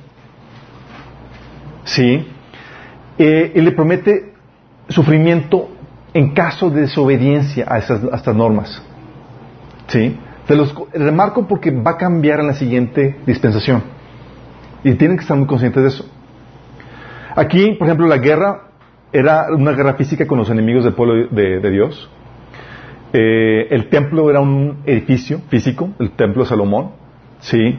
¿sí? 1.84 2.26
Eh, 3.18 3.52
y 3.54 3.60
le 3.60 3.72
promete 3.72 4.32
sufrimiento 4.88 5.68
en 6.14 6.32
caso 6.32 6.70
de 6.70 6.82
desobediencia 6.82 7.66
a, 7.68 7.78
esas, 7.78 8.02
estas 8.02 8.34
normas. 8.34 8.82
¿Sí? 9.88 10.16
Te 10.46 10.56
los 10.56 10.74
remarco 10.92 11.46
porque 11.46 11.70
va 11.70 11.92
a 11.92 11.96
cambiar 11.96 12.40
en 12.40 12.48
la 12.48 12.54
siguiente 12.54 13.16
dispensación. 13.26 13.82
Y 14.82 14.94
tienen 14.94 15.16
que 15.16 15.22
estar 15.22 15.36
muy 15.36 15.46
conscientes 15.46 15.82
de 15.82 15.88
eso. 15.88 16.08
Aquí, 17.36 17.72
por 17.72 17.86
ejemplo, 17.86 18.06
la 18.06 18.18
guerra 18.18 18.70
era 19.12 19.46
una 19.52 19.72
guerra 19.72 19.94
física 19.94 20.26
con 20.26 20.38
los 20.38 20.50
enemigos 20.50 20.84
del 20.84 20.94
pueblo 20.94 21.28
de, 21.30 21.70
Dios. 21.70 22.08
Eh, 23.12 23.68
el 23.70 23.88
templo 23.88 24.30
era 24.30 24.40
un 24.40 24.82
edificio 24.86 25.40
físico, 25.48 25.90
el 25.98 26.12
templo 26.12 26.42
de 26.42 26.48
Salomón. 26.48 26.92
¿sí? 27.40 27.78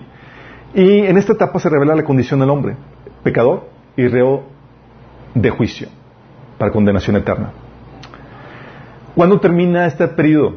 Y 0.73 0.99
en 0.99 1.17
esta 1.17 1.33
etapa 1.33 1.59
se 1.59 1.69
revela 1.69 1.95
la 1.95 2.03
condición 2.03 2.39
del 2.39 2.49
hombre, 2.49 2.75
pecador, 3.23 3.69
y 3.95 4.07
reo 4.07 4.43
de 5.33 5.49
juicio 5.49 5.87
para 6.57 6.71
condenación 6.71 7.15
eterna. 7.17 7.51
¿Cuándo 9.15 9.39
termina 9.39 9.85
este 9.85 10.07
periodo? 10.07 10.55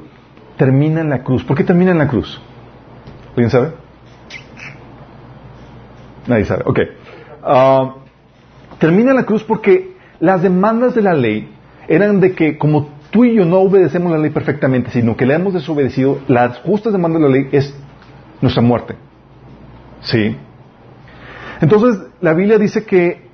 Termina 0.56 1.00
en 1.00 1.10
la 1.10 1.22
cruz. 1.24 1.42
¿Por 1.42 1.56
qué 1.56 1.64
termina 1.64 1.90
en 1.90 1.98
la 1.98 2.08
cruz? 2.08 2.40
¿Alguien 3.30 3.50
sabe? 3.50 3.72
Nadie 6.26 6.44
sabe. 6.44 6.62
Ok. 6.66 6.78
Ah, 7.42 7.94
termina 8.78 9.12
la 9.12 9.24
cruz 9.24 9.42
porque 9.42 9.96
las 10.20 10.42
demandas 10.42 10.94
de 10.94 11.02
la 11.02 11.14
ley 11.14 11.50
eran 11.88 12.20
de 12.20 12.32
que 12.32 12.56
como 12.56 12.90
tú 13.14 13.24
y 13.24 13.36
yo 13.36 13.44
no 13.44 13.60
obedecemos 13.60 14.10
la 14.10 14.18
ley 14.18 14.30
perfectamente, 14.30 14.90
sino 14.90 15.16
que 15.16 15.24
le 15.24 15.34
hemos 15.34 15.54
desobedecido, 15.54 16.18
las 16.26 16.58
justas 16.58 16.92
demandas 16.92 17.22
de 17.22 17.28
la 17.28 17.32
ley 17.32 17.48
es 17.52 17.72
nuestra 18.40 18.60
muerte. 18.60 18.96
¿Sí? 20.00 20.36
Entonces, 21.60 22.08
la 22.20 22.34
Biblia 22.34 22.58
dice 22.58 22.84
que 22.84 23.28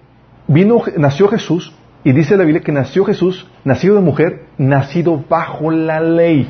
vino, 0.47 0.83
nació 0.99 1.29
Jesús, 1.29 1.73
y 2.05 2.13
dice 2.13 2.37
la 2.37 2.45
Biblia 2.45 2.61
que 2.63 2.73
nació 2.73 3.07
Jesús, 3.07 3.47
nacido 3.65 3.95
de 3.95 4.03
mujer, 4.03 4.49
nacido 4.59 5.25
bajo 5.27 5.71
la 5.71 6.01
ley. 6.01 6.47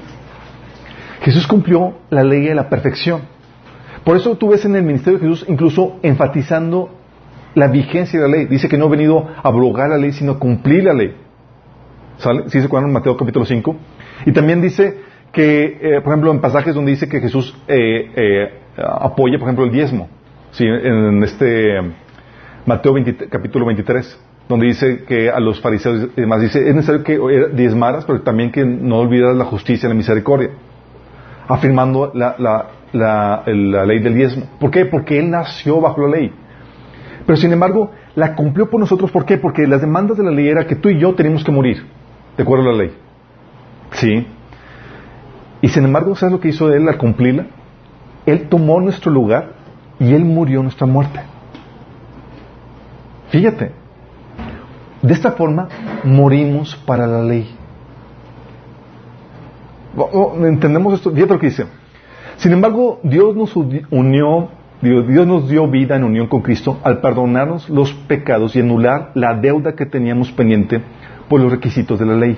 Jesús 1.23 1.47
cumplió 1.47 1.99
la 2.11 2.25
ley 2.25 2.49
de 2.49 2.57
la 2.57 2.69
perfección. 2.69 3.21
Por 4.03 4.17
eso 4.17 4.37
tú 4.39 4.49
ves 4.49 4.65
en 4.65 4.75
el 4.75 4.83
ministerio 4.83 5.21
de 5.21 5.29
Jesús 5.29 5.47
incluso 5.49 6.01
enfatizando 6.03 6.91
la 7.55 7.69
vigencia 7.69 8.19
de 8.19 8.29
la 8.29 8.37
ley. 8.39 8.47
Dice 8.47 8.69
que 8.69 8.77
no 8.77 8.87
ha 8.87 8.89
venido 8.89 9.29
a 9.37 9.47
abrogar 9.47 9.91
la 9.91 9.99
ley, 9.99 10.11
sino 10.11 10.33
a 10.33 10.39
cumplir 10.41 10.83
la 10.83 10.95
ley. 10.95 11.15
¿Sale? 12.21 12.45
¿Sí 12.49 12.61
se 12.61 12.67
acuerdan 12.67 12.93
Mateo 12.93 13.17
capítulo 13.17 13.47
5? 13.47 13.77
Y 14.27 14.33
también 14.33 14.61
dice 14.61 14.99
que, 15.33 15.79
eh, 15.81 16.01
por 16.03 16.13
ejemplo, 16.13 16.31
en 16.31 16.41
pasajes 16.41 16.75
donde 16.75 16.91
dice 16.91 17.09
que 17.09 17.21
Jesús 17.21 17.57
eh, 17.67 18.11
eh, 18.15 18.53
apoya, 18.77 19.39
por 19.39 19.49
ejemplo, 19.49 19.65
el 19.65 19.73
diezmo. 19.73 20.09
¿sí? 20.53 20.65
En 20.67 21.23
este 21.23 21.81
Mateo 22.67 22.95
capítulo 23.31 23.67
23, 23.67 24.21
donde 24.49 24.67
dice 24.67 25.05
que 25.05 25.31
a 25.31 25.41
los 25.41 25.61
fariseos 25.61 26.11
y 26.15 26.21
demás 26.21 26.43
dice, 26.43 26.69
es 26.69 26.75
necesario 26.75 27.03
que 27.03 27.19
diezmaras, 27.55 28.05
pero 28.05 28.21
también 28.21 28.53
que 28.53 28.65
no 28.67 28.99
olvidaras 28.99 29.37
la 29.37 29.47
justicia 29.47 29.87
y 29.87 29.91
la 29.91 29.95
misericordia. 29.95 30.51
Afirmando 31.49 32.13
la, 32.15 32.37
la, 32.39 32.67
la, 32.93 33.43
la 33.47 33.87
ley 33.87 34.01
del 34.01 34.15
diezmo. 34.15 34.45
¿Por 34.61 34.71
qué? 34.71 34.85
Porque 34.85 35.19
Él 35.19 35.31
nació 35.31 35.81
bajo 35.81 36.07
la 36.07 36.17
ley. 36.19 36.33
Pero 37.27 37.37
sin 37.37 37.53
embargo, 37.53 37.93
la 38.15 38.35
cumplió 38.35 38.69
por 38.69 38.81
nosotros. 38.81 39.11
¿Por 39.11 39.25
qué? 39.25 39.39
Porque 39.39 39.67
las 39.67 39.81
demandas 39.81 40.19
de 40.19 40.25
la 40.25 40.31
ley 40.31 40.49
era 40.49 40.67
que 40.67 40.77
tú 40.77 40.91
y 40.91 40.99
yo 40.99 41.15
teníamos 41.15 41.45
que 41.45 41.53
morir, 41.53 41.87
de 42.37 42.43
acuerdo 42.43 42.71
a 42.71 42.73
la 42.73 42.79
ley. 42.79 42.93
¿Sí? 43.93 44.27
Y 45.63 45.69
sin 45.69 45.85
embargo, 45.85 46.15
¿sabes 46.15 46.33
lo 46.33 46.41
que 46.41 46.49
hizo 46.49 46.73
Él 46.73 46.89
al 46.89 46.97
cumplirla? 46.97 47.47
Él 48.27 48.49
tomó 48.49 48.81
nuestro 48.81 49.11
lugar 49.11 49.53
y 49.99 50.15
Él 50.15 50.25
murió 50.25 50.63
nuestra 50.63 50.87
muerte. 50.87 51.21
Fíjate, 53.31 53.73
de 55.03 55.13
esta 55.13 55.33
forma 55.33 55.69
morimos 56.05 56.77
para 56.77 57.07
la 57.07 57.23
ley. 57.23 57.55
Entendemos 60.43 60.95
esto, 60.95 61.11
fíjate 61.11 61.35
lo 61.35 61.41
que 61.41 61.47
dice. 61.47 61.67
Sin 62.37 62.53
embargo, 62.53 63.01
Dios 63.03 63.37
nos 63.37 63.55
unió, 63.57 64.49
Dios, 64.81 65.27
nos 65.27 65.49
dio 65.49 65.69
vida 65.69 65.97
en 65.97 66.05
unión 66.05 66.27
con 66.27 66.41
Cristo 66.41 66.79
al 66.83 67.01
perdonarnos 67.01 67.69
los 67.69 67.93
pecados 67.93 68.57
y 68.57 68.61
anular 68.61 69.11
la 69.15 69.35
deuda 69.35 69.75
que 69.75 69.87
teníamos 69.87 70.33
pendiente 70.33 70.81
por 71.31 71.41
los 71.41 71.53
requisitos 71.53 72.01
de 72.01 72.07
la 72.07 72.17
ley. 72.17 72.37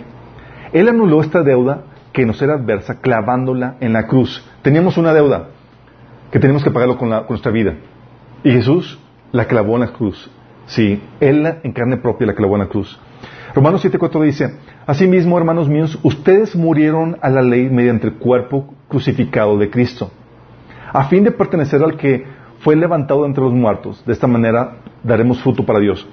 Él 0.74 0.86
anuló 0.86 1.22
esta 1.22 1.42
deuda 1.42 1.84
que 2.12 2.26
nos 2.26 2.42
era 2.42 2.54
adversa 2.54 3.00
clavándola 3.00 3.76
en 3.80 3.94
la 3.94 4.06
cruz. 4.06 4.46
Teníamos 4.60 4.98
una 4.98 5.14
deuda 5.14 5.48
que 6.30 6.38
teníamos 6.38 6.62
que 6.62 6.70
pagarlo 6.70 6.98
con, 6.98 7.08
nuestra 7.08 7.50
vida. 7.50 7.74
Y 8.44 8.52
Jesús 8.52 8.98
la 9.32 9.46
clavó 9.46 9.76
en 9.76 9.80
la 9.80 9.92
cruz. 9.94 10.30
Sí, 10.66 11.02
Él 11.20 11.54
en 11.62 11.72
carne 11.72 11.96
propia 11.96 12.26
la 12.26 12.34
clavó 12.34 12.56
en 12.56 12.60
la 12.60 12.68
cruz. 12.68 13.00
Romanos 13.54 13.82
7.4 13.82 14.24
dice, 14.24 14.58
Asimismo, 14.86 15.38
hermanos 15.38 15.70
míos, 15.70 15.98
ustedes 16.02 16.54
murieron 16.54 17.16
a 17.22 17.30
la 17.30 17.40
ley 17.40 17.70
mediante 17.70 18.08
el 18.08 18.14
cuerpo 18.16 18.74
crucificado 18.88 19.56
de 19.56 19.70
Cristo, 19.70 20.10
a 20.92 21.04
fin 21.04 21.24
de 21.24 21.32
pertenecer 21.32 21.82
al 21.82 21.96
que 21.96 22.26
fue 22.60 22.76
levantado 22.76 23.24
entre 23.24 23.42
los 23.42 23.54
muertos. 23.54 24.04
De 24.04 24.12
esta 24.12 24.26
manera 24.26 24.76
daremos 25.02 25.42
fruto 25.42 25.64
para 25.64 25.80
Dios. 25.80 26.06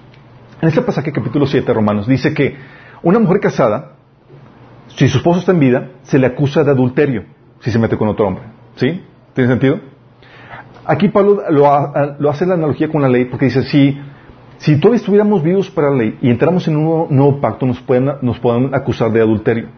En 0.62 0.67
este 0.67 0.82
pasaje, 0.82 1.12
capítulo 1.12 1.45
7, 1.48 1.74
Romanos, 1.74 2.08
dice 2.08 2.34
que 2.34 2.58
una 3.02 3.19
mujer 3.19 3.39
casada, 3.39 3.93
si 4.88 5.08
su 5.08 5.17
esposo 5.17 5.39
está 5.39 5.52
en 5.52 5.60
vida, 5.60 5.89
se 6.04 6.19
le 6.19 6.28
acusa 6.28 6.63
de 6.63 6.72
adulterio 6.72 7.24
si 7.60 7.72
se 7.72 7.80
mete 7.80 7.98
con 7.98 8.08
otro 8.08 8.28
hombre. 8.28 8.43
¿Sí? 8.76 9.04
¿Tiene 9.34 9.50
sentido? 9.50 9.80
Aquí 10.86 11.10
Pablo 11.10 11.43
lo, 11.50 11.93
lo 12.19 12.30
hace 12.30 12.45
la 12.45 12.56
analogía 12.56 12.89
con 12.89 13.02
la 13.02 13.10
ley 13.10 13.26
porque 13.26 13.45
dice, 13.45 13.63
si 13.63 14.00
si 14.60 14.78
todavía 14.78 14.98
estuviéramos 14.98 15.41
vivos 15.41 15.69
para 15.69 15.89
la 15.89 15.95
ley 15.95 16.17
y 16.22 16.30
entramos 16.30 16.67
en 16.67 16.76
un 16.76 17.08
nuevo, 17.15 17.39
pacto, 17.39 17.65
nos 17.65 17.80
pueden, 17.80 18.12
nos 18.22 18.39
pueden 18.39 18.76
acusar 18.76 19.10
de 19.10 19.22
adulterio. 19.22 19.69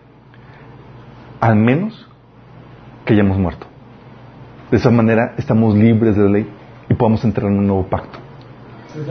Al 1.39 1.55
menos 1.55 2.07
que 3.05 3.13
hayamos 3.13 3.37
muerto. 3.37 3.67
De 4.71 4.77
esa 4.77 4.89
manera 4.89 5.35
estamos 5.37 5.75
libres 5.75 6.15
de 6.15 6.23
la 6.23 6.29
ley 6.29 6.49
y 6.89 6.95
podemos 6.95 7.23
entrar 7.23 7.51
en 7.51 7.59
un 7.59 7.67
nuevo 7.67 7.85
pacto. 7.85 8.17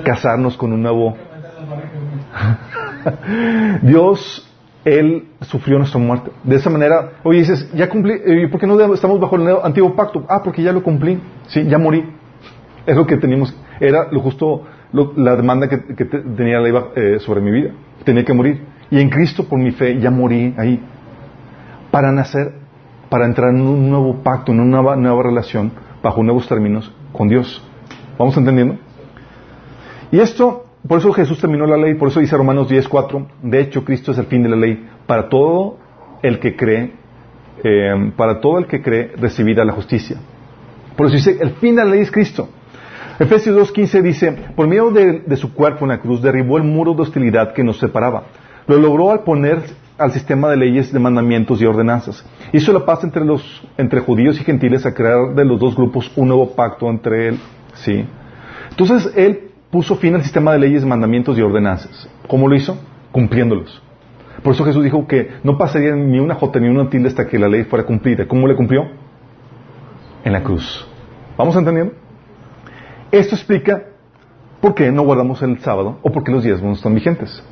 Casarnos 0.04 0.56
con 0.56 0.72
un 0.72 0.83
nuevo... 0.83 1.16
Dios, 3.82 4.48
Él 4.84 5.28
sufrió 5.42 5.78
nuestra 5.78 6.00
muerte. 6.00 6.30
De 6.44 6.56
esa 6.56 6.70
manera, 6.70 7.12
oye, 7.22 7.40
dices, 7.40 7.70
ya 7.72 7.88
cumplí, 7.88 8.14
¿y 8.24 8.46
por 8.46 8.60
qué 8.60 8.66
no 8.66 8.94
estamos 8.94 9.20
bajo 9.20 9.36
el 9.36 9.48
antiguo 9.62 9.94
pacto? 9.94 10.24
Ah, 10.28 10.40
porque 10.42 10.62
ya 10.62 10.72
lo 10.72 10.82
cumplí, 10.82 11.20
sí, 11.48 11.64
ya 11.66 11.78
morí. 11.78 12.04
Es 12.86 12.96
lo 12.96 13.06
que 13.06 13.16
teníamos, 13.16 13.54
era 13.78 14.08
lo 14.10 14.20
justo 14.20 14.64
la 14.92 15.36
demanda 15.36 15.68
que, 15.68 16.04
tenía 16.04 16.58
la 16.58 16.62
ley 16.62 16.72
eh, 16.96 17.18
sobre 17.20 17.40
mi 17.40 17.50
vida. 17.50 17.70
Tenía 18.04 18.24
que 18.24 18.32
morir. 18.32 18.64
Y 18.90 19.00
en 19.00 19.08
Cristo, 19.08 19.44
por 19.44 19.58
mi 19.58 19.70
fe, 19.70 20.00
ya 20.00 20.10
morí 20.10 20.54
ahí. 20.58 20.80
Para 21.90 22.12
nacer, 22.12 22.54
para 23.08 23.26
entrar 23.26 23.50
en 23.50 23.60
un 23.60 23.90
nuevo 23.90 24.22
pacto, 24.22 24.52
en 24.52 24.60
una 24.60 24.96
nueva, 24.96 25.22
relación, 25.22 25.72
bajo 26.02 26.22
nuevos 26.22 26.48
términos, 26.48 26.92
con 27.12 27.28
Dios. 27.28 27.62
¿Vamos 28.18 28.36
entendiendo? 28.36 28.76
Y 30.10 30.18
esto, 30.18 30.66
por 30.86 30.98
eso 30.98 31.12
Jesús 31.12 31.38
terminó 31.38 31.66
la 31.66 31.76
ley, 31.76 31.94
por 31.94 32.08
eso 32.08 32.20
dice 32.20 32.36
Romanos 32.36 32.70
10.4, 32.70 33.26
de 33.42 33.60
hecho 33.60 33.84
Cristo 33.84 34.12
es 34.12 34.18
el 34.18 34.26
fin 34.26 34.42
de 34.42 34.48
la 34.48 34.56
ley, 34.56 34.88
para 35.06 35.28
todo 35.28 35.76
el 36.22 36.38
que 36.38 36.56
cree, 36.56 36.92
eh, 37.62 38.12
para 38.16 38.40
todo 38.40 38.58
el 38.58 38.66
que 38.66 38.80
cree 38.80 39.12
recibirá 39.16 39.64
la 39.64 39.72
justicia. 39.72 40.16
Por 40.96 41.06
eso 41.06 41.16
dice, 41.16 41.38
el 41.40 41.50
fin 41.52 41.76
de 41.76 41.84
la 41.84 41.90
ley 41.90 42.00
es 42.00 42.10
Cristo. 42.10 42.48
Efesios 43.18 43.74
2.15 43.74 44.02
dice, 44.02 44.32
por 44.56 44.66
medio 44.66 44.90
de, 44.90 45.36
su 45.36 45.52
cuerpo 45.52 45.84
en 45.84 45.90
la 45.90 46.00
cruz 46.00 46.22
derribó 46.22 46.56
el 46.56 46.64
muro 46.64 46.94
de 46.94 47.02
hostilidad 47.02 47.52
que 47.52 47.62
nos 47.62 47.78
separaba. 47.78 48.24
Lo 48.66 48.78
logró 48.78 49.10
al 49.10 49.20
poner 49.20 49.60
al 49.98 50.12
sistema 50.12 50.48
de 50.48 50.56
leyes, 50.56 50.90
de 50.90 50.98
mandamientos 50.98 51.60
y 51.60 51.66
ordenanzas. 51.66 52.24
Hizo 52.52 52.72
la 52.72 52.86
paz 52.86 53.04
entre 53.04 53.22
los 53.22 53.62
entre 53.76 54.00
judíos 54.00 54.40
y 54.40 54.44
gentiles 54.44 54.86
a 54.86 54.94
crear 54.94 55.34
de 55.34 55.44
los 55.44 55.60
dos 55.60 55.76
grupos 55.76 56.10
un 56.16 56.28
nuevo 56.28 56.54
pacto 56.54 56.88
entre 56.88 57.28
él. 57.28 57.38
Sí. 57.74 58.06
Entonces 58.70 59.12
él 59.14 59.49
puso 59.70 59.96
fin 59.96 60.14
al 60.14 60.22
sistema 60.22 60.52
de 60.52 60.59
leyes, 60.59 60.85
mandamientos 60.85 61.38
y 61.38 61.42
ordenanzas. 61.42 62.09
¿Cómo 62.28 62.48
lo 62.48 62.56
hizo? 62.56 62.78
Cumpliéndolos. 63.12 63.83
Por 64.42 64.54
eso 64.54 64.64
Jesús 64.64 64.83
dijo 64.83 65.06
que 65.06 65.33
no 65.42 65.59
pasaría 65.59 65.94
ni 65.94 66.18
una 66.18 66.35
jota 66.35 66.59
ni 66.61 66.68
una 66.68 66.88
tilde 66.88 67.09
hasta 67.09 67.26
que 67.26 67.38
la 67.38 67.48
ley 67.48 67.64
fuera 67.64 67.85
cumplida. 67.85 68.26
¿Cómo 68.26 68.46
le 68.46 68.56
cumplió? 68.56 68.88
En 70.24 70.33
la 70.33 70.42
cruz. 70.42 70.87
¿Vamos 71.37 71.56
entendiendo? 71.56 71.94
Esto 73.11 73.35
explica 73.35 73.83
por 74.61 74.74
qué 74.74 74.90
no 74.92 75.02
guardamos 75.02 75.42
el 75.42 75.59
sábado 75.61 75.98
o 76.02 76.11
por 76.11 76.24
qué 76.24 76.33
los 76.33 76.44
diezmos 76.44 76.68
no 76.68 76.74
están 76.74 76.94
vigentes. 76.94 77.42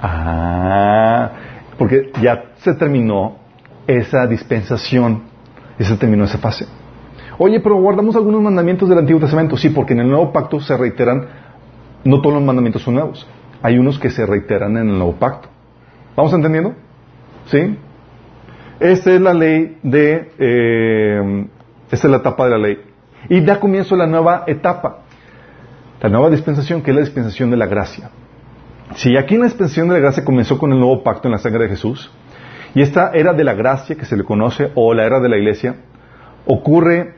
Ah, 0.00 1.30
porque 1.78 2.12
ya 2.20 2.52
se 2.58 2.74
terminó 2.74 3.36
esa 3.86 4.26
dispensación, 4.26 5.22
ya 5.78 5.86
se 5.86 5.96
terminó 5.96 6.24
esa 6.24 6.38
fase. 6.38 6.66
Oye, 7.38 7.60
pero 7.60 7.76
guardamos 7.76 8.16
algunos 8.16 8.40
mandamientos 8.40 8.88
del 8.88 8.98
Antiguo 8.98 9.20
Testamento. 9.20 9.56
Sí, 9.56 9.70
porque 9.70 9.92
en 9.92 10.00
el 10.00 10.08
Nuevo 10.08 10.32
Pacto 10.32 10.60
se 10.60 10.76
reiteran, 10.76 11.26
no 12.04 12.20
todos 12.20 12.34
los 12.34 12.44
mandamientos 12.44 12.82
son 12.82 12.94
nuevos. 12.94 13.26
Hay 13.62 13.78
unos 13.78 13.98
que 13.98 14.10
se 14.10 14.24
reiteran 14.24 14.76
en 14.76 14.88
el 14.88 14.98
Nuevo 14.98 15.14
Pacto. 15.14 15.48
¿Vamos 16.16 16.32
entendiendo? 16.32 16.74
¿Sí? 17.46 17.76
Esta 18.80 19.12
es 19.12 19.20
la 19.20 19.34
ley 19.34 19.78
de, 19.82 20.32
eh, 20.38 21.46
esta 21.90 22.06
es 22.06 22.10
la 22.10 22.18
etapa 22.18 22.44
de 22.44 22.50
la 22.50 22.58
ley. 22.58 22.78
Y 23.28 23.40
da 23.40 23.58
comienzo 23.58 23.96
la 23.96 24.06
nueva 24.06 24.44
etapa, 24.46 24.98
la 26.00 26.08
nueva 26.08 26.30
dispensación, 26.30 26.82
que 26.82 26.90
es 26.90 26.94
la 26.94 27.00
dispensación 27.00 27.50
de 27.50 27.56
la 27.56 27.66
gracia. 27.66 28.10
Si 28.94 29.16
aquí 29.16 29.34
en 29.34 29.40
la 29.40 29.46
dispensación 29.46 29.88
de 29.88 29.94
la 29.94 30.00
gracia 30.00 30.24
comenzó 30.24 30.58
con 30.58 30.72
el 30.72 30.78
nuevo 30.78 31.02
pacto 31.02 31.28
en 31.28 31.32
la 31.32 31.38
sangre 31.38 31.64
de 31.64 31.70
Jesús, 31.70 32.10
y 32.74 32.82
esta 32.82 33.10
era 33.14 33.32
de 33.32 33.44
la 33.44 33.54
gracia 33.54 33.96
que 33.96 34.04
se 34.04 34.16
le 34.16 34.24
conoce, 34.24 34.70
o 34.74 34.94
la 34.94 35.04
era 35.04 35.20
de 35.20 35.28
la 35.28 35.36
iglesia, 35.38 35.76
ocurre 36.46 37.14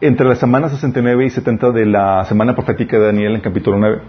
entre 0.00 0.26
las 0.26 0.38
semanas 0.38 0.72
69 0.72 1.26
y 1.26 1.30
70 1.30 1.70
de 1.70 1.86
la 1.86 2.24
semana 2.26 2.54
profética 2.54 2.98
de 2.98 3.06
Daniel 3.06 3.34
en 3.34 3.40
capítulo 3.40 3.78
9. 3.78 4.00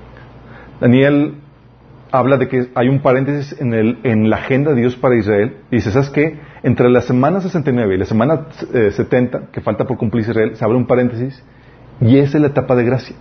Daniel 0.81 1.35
habla 2.11 2.37
de 2.37 2.47
que 2.47 2.69
hay 2.75 2.89
un 2.89 2.99
paréntesis 2.99 3.59
en, 3.59 3.73
el, 3.73 3.99
en 4.03 4.29
la 4.29 4.37
agenda 4.37 4.71
de 4.71 4.81
Dios 4.81 4.95
para 4.95 5.15
Israel. 5.15 5.57
Y 5.71 5.77
dice, 5.77 5.91
¿sabes 5.91 6.09
qué? 6.09 6.39
Entre 6.63 6.89
la 6.89 7.01
semana 7.01 7.41
69 7.41 7.95
y 7.95 7.97
la 7.97 8.05
semana 8.05 8.47
70, 8.71 9.37
eh, 9.37 9.41
que 9.51 9.61
falta 9.61 9.85
por 9.85 9.97
cumplir 9.97 10.21
Israel, 10.21 10.55
se 10.55 10.63
abre 10.63 10.77
un 10.77 10.87
paréntesis 10.87 11.43
y 12.01 12.17
es 12.17 12.33
la 12.33 12.47
etapa 12.47 12.75
de 12.75 12.83
gracia. 12.83 13.15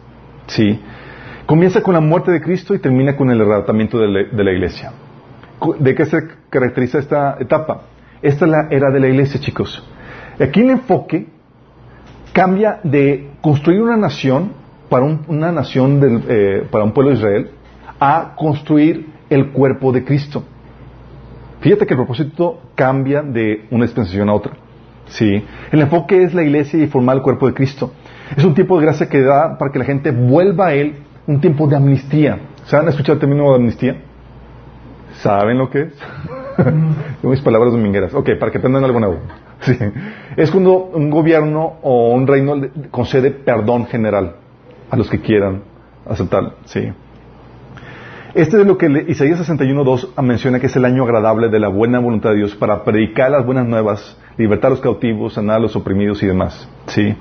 ¿Sí? 0.46 0.80
Comienza 1.46 1.82
con 1.82 1.94
la 1.94 2.00
muerte 2.00 2.32
de 2.32 2.40
Cristo 2.40 2.74
y 2.74 2.78
termina 2.78 3.16
con 3.16 3.30
el 3.30 3.40
arrebatamiento 3.40 3.98
de 3.98 4.08
la, 4.08 4.52
iglesia. 4.52 4.92
¿De 5.78 5.94
qué 5.94 6.04
se 6.04 6.18
caracteriza 6.50 6.98
esta 6.98 7.36
etapa? 7.38 7.82
Esta 8.20 8.44
es 8.44 8.50
la 8.50 8.68
era 8.70 8.90
de 8.90 9.00
la 9.00 9.08
iglesia, 9.08 9.40
chicos. 9.40 9.88
Aquí 10.40 10.60
el 10.60 10.70
enfoque 10.70 11.28
cambia 12.36 12.80
de 12.82 13.30
construir 13.40 13.80
una 13.80 13.96
nación 13.96 14.52
para 14.90 15.06
un, 15.06 15.22
una 15.26 15.50
nación 15.52 16.00
del, 16.00 16.22
eh, 16.28 16.66
para 16.70 16.84
un 16.84 16.92
pueblo 16.92 17.12
de 17.12 17.16
Israel 17.16 17.50
a 17.98 18.34
construir 18.36 19.06
el 19.30 19.52
cuerpo 19.52 19.90
de 19.90 20.04
Cristo. 20.04 20.44
Fíjate 21.60 21.86
que 21.86 21.94
el 21.94 21.98
propósito 21.98 22.60
cambia 22.74 23.22
de 23.22 23.64
una 23.70 23.86
dispensación 23.86 24.28
a 24.28 24.34
otra. 24.34 24.52
Sí. 25.06 25.42
El 25.72 25.80
enfoque 25.80 26.24
es 26.24 26.34
la 26.34 26.42
iglesia 26.42 26.78
y 26.78 26.88
formar 26.88 27.16
el 27.16 27.22
cuerpo 27.22 27.46
de 27.46 27.54
Cristo. 27.54 27.92
Es 28.36 28.44
un 28.44 28.52
tiempo 28.52 28.78
de 28.78 28.84
gracia 28.84 29.08
que 29.08 29.22
da 29.22 29.56
para 29.56 29.72
que 29.72 29.78
la 29.78 29.86
gente 29.86 30.10
vuelva 30.10 30.66
a 30.66 30.74
Él, 30.74 30.94
un 31.26 31.40
tiempo 31.40 31.66
de 31.66 31.76
amnistía. 31.76 32.38
¿Se 32.66 32.76
han 32.76 32.86
escuchado 32.86 33.14
el 33.14 33.20
término 33.20 33.48
de 33.48 33.56
amnistía? 33.56 33.96
¿Saben 35.22 35.56
lo 35.56 35.70
que 35.70 35.84
es? 35.84 35.94
mis 37.22 37.40
palabras 37.40 37.72
domingueras. 37.72 38.12
Ok, 38.12 38.28
para 38.38 38.52
que 38.52 38.58
aprendan 38.58 38.84
algo 38.84 39.00
nuevo. 39.00 39.20
Es 40.36 40.50
cuando 40.50 40.74
un 40.74 41.10
gobierno 41.10 41.78
o 41.82 42.12
un 42.12 42.26
reino 42.26 42.54
concede 42.90 43.30
perdón 43.30 43.86
general 43.86 44.36
a 44.90 44.96
los 44.96 45.08
que 45.08 45.20
quieran 45.20 45.62
aceptarlo. 46.06 46.54
Sí. 46.66 46.92
Este 48.34 48.60
es 48.60 48.66
lo 48.66 48.76
que 48.76 49.06
Isaías 49.08 49.40
61.2 49.48 50.22
menciona 50.22 50.60
que 50.60 50.66
es 50.66 50.76
el 50.76 50.84
año 50.84 51.04
agradable 51.04 51.48
de 51.48 51.58
la 51.58 51.68
buena 51.68 52.00
voluntad 52.00 52.30
de 52.30 52.36
Dios 52.36 52.54
para 52.54 52.84
predicar 52.84 53.30
las 53.30 53.46
buenas 53.46 53.66
nuevas, 53.66 54.18
libertar 54.36 54.68
a 54.68 54.70
los 54.72 54.80
cautivos, 54.80 55.34
sanar 55.34 55.56
a 55.56 55.60
los 55.60 55.74
oprimidos 55.74 56.22
y 56.22 56.26
demás. 56.26 56.68
¿Sí? 56.88 57.16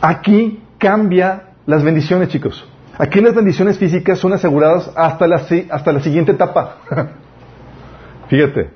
Aquí 0.00 0.60
cambia 0.78 1.50
las 1.64 1.84
bendiciones, 1.84 2.28
chicos. 2.28 2.66
Aquí 2.98 3.20
las 3.20 3.34
bendiciones 3.34 3.78
físicas 3.78 4.18
son 4.18 4.32
aseguradas 4.32 4.90
hasta 4.96 5.28
la, 5.28 5.42
hasta 5.70 5.92
la 5.92 6.00
siguiente 6.00 6.32
etapa. 6.32 6.78
Fíjate. 8.28 8.70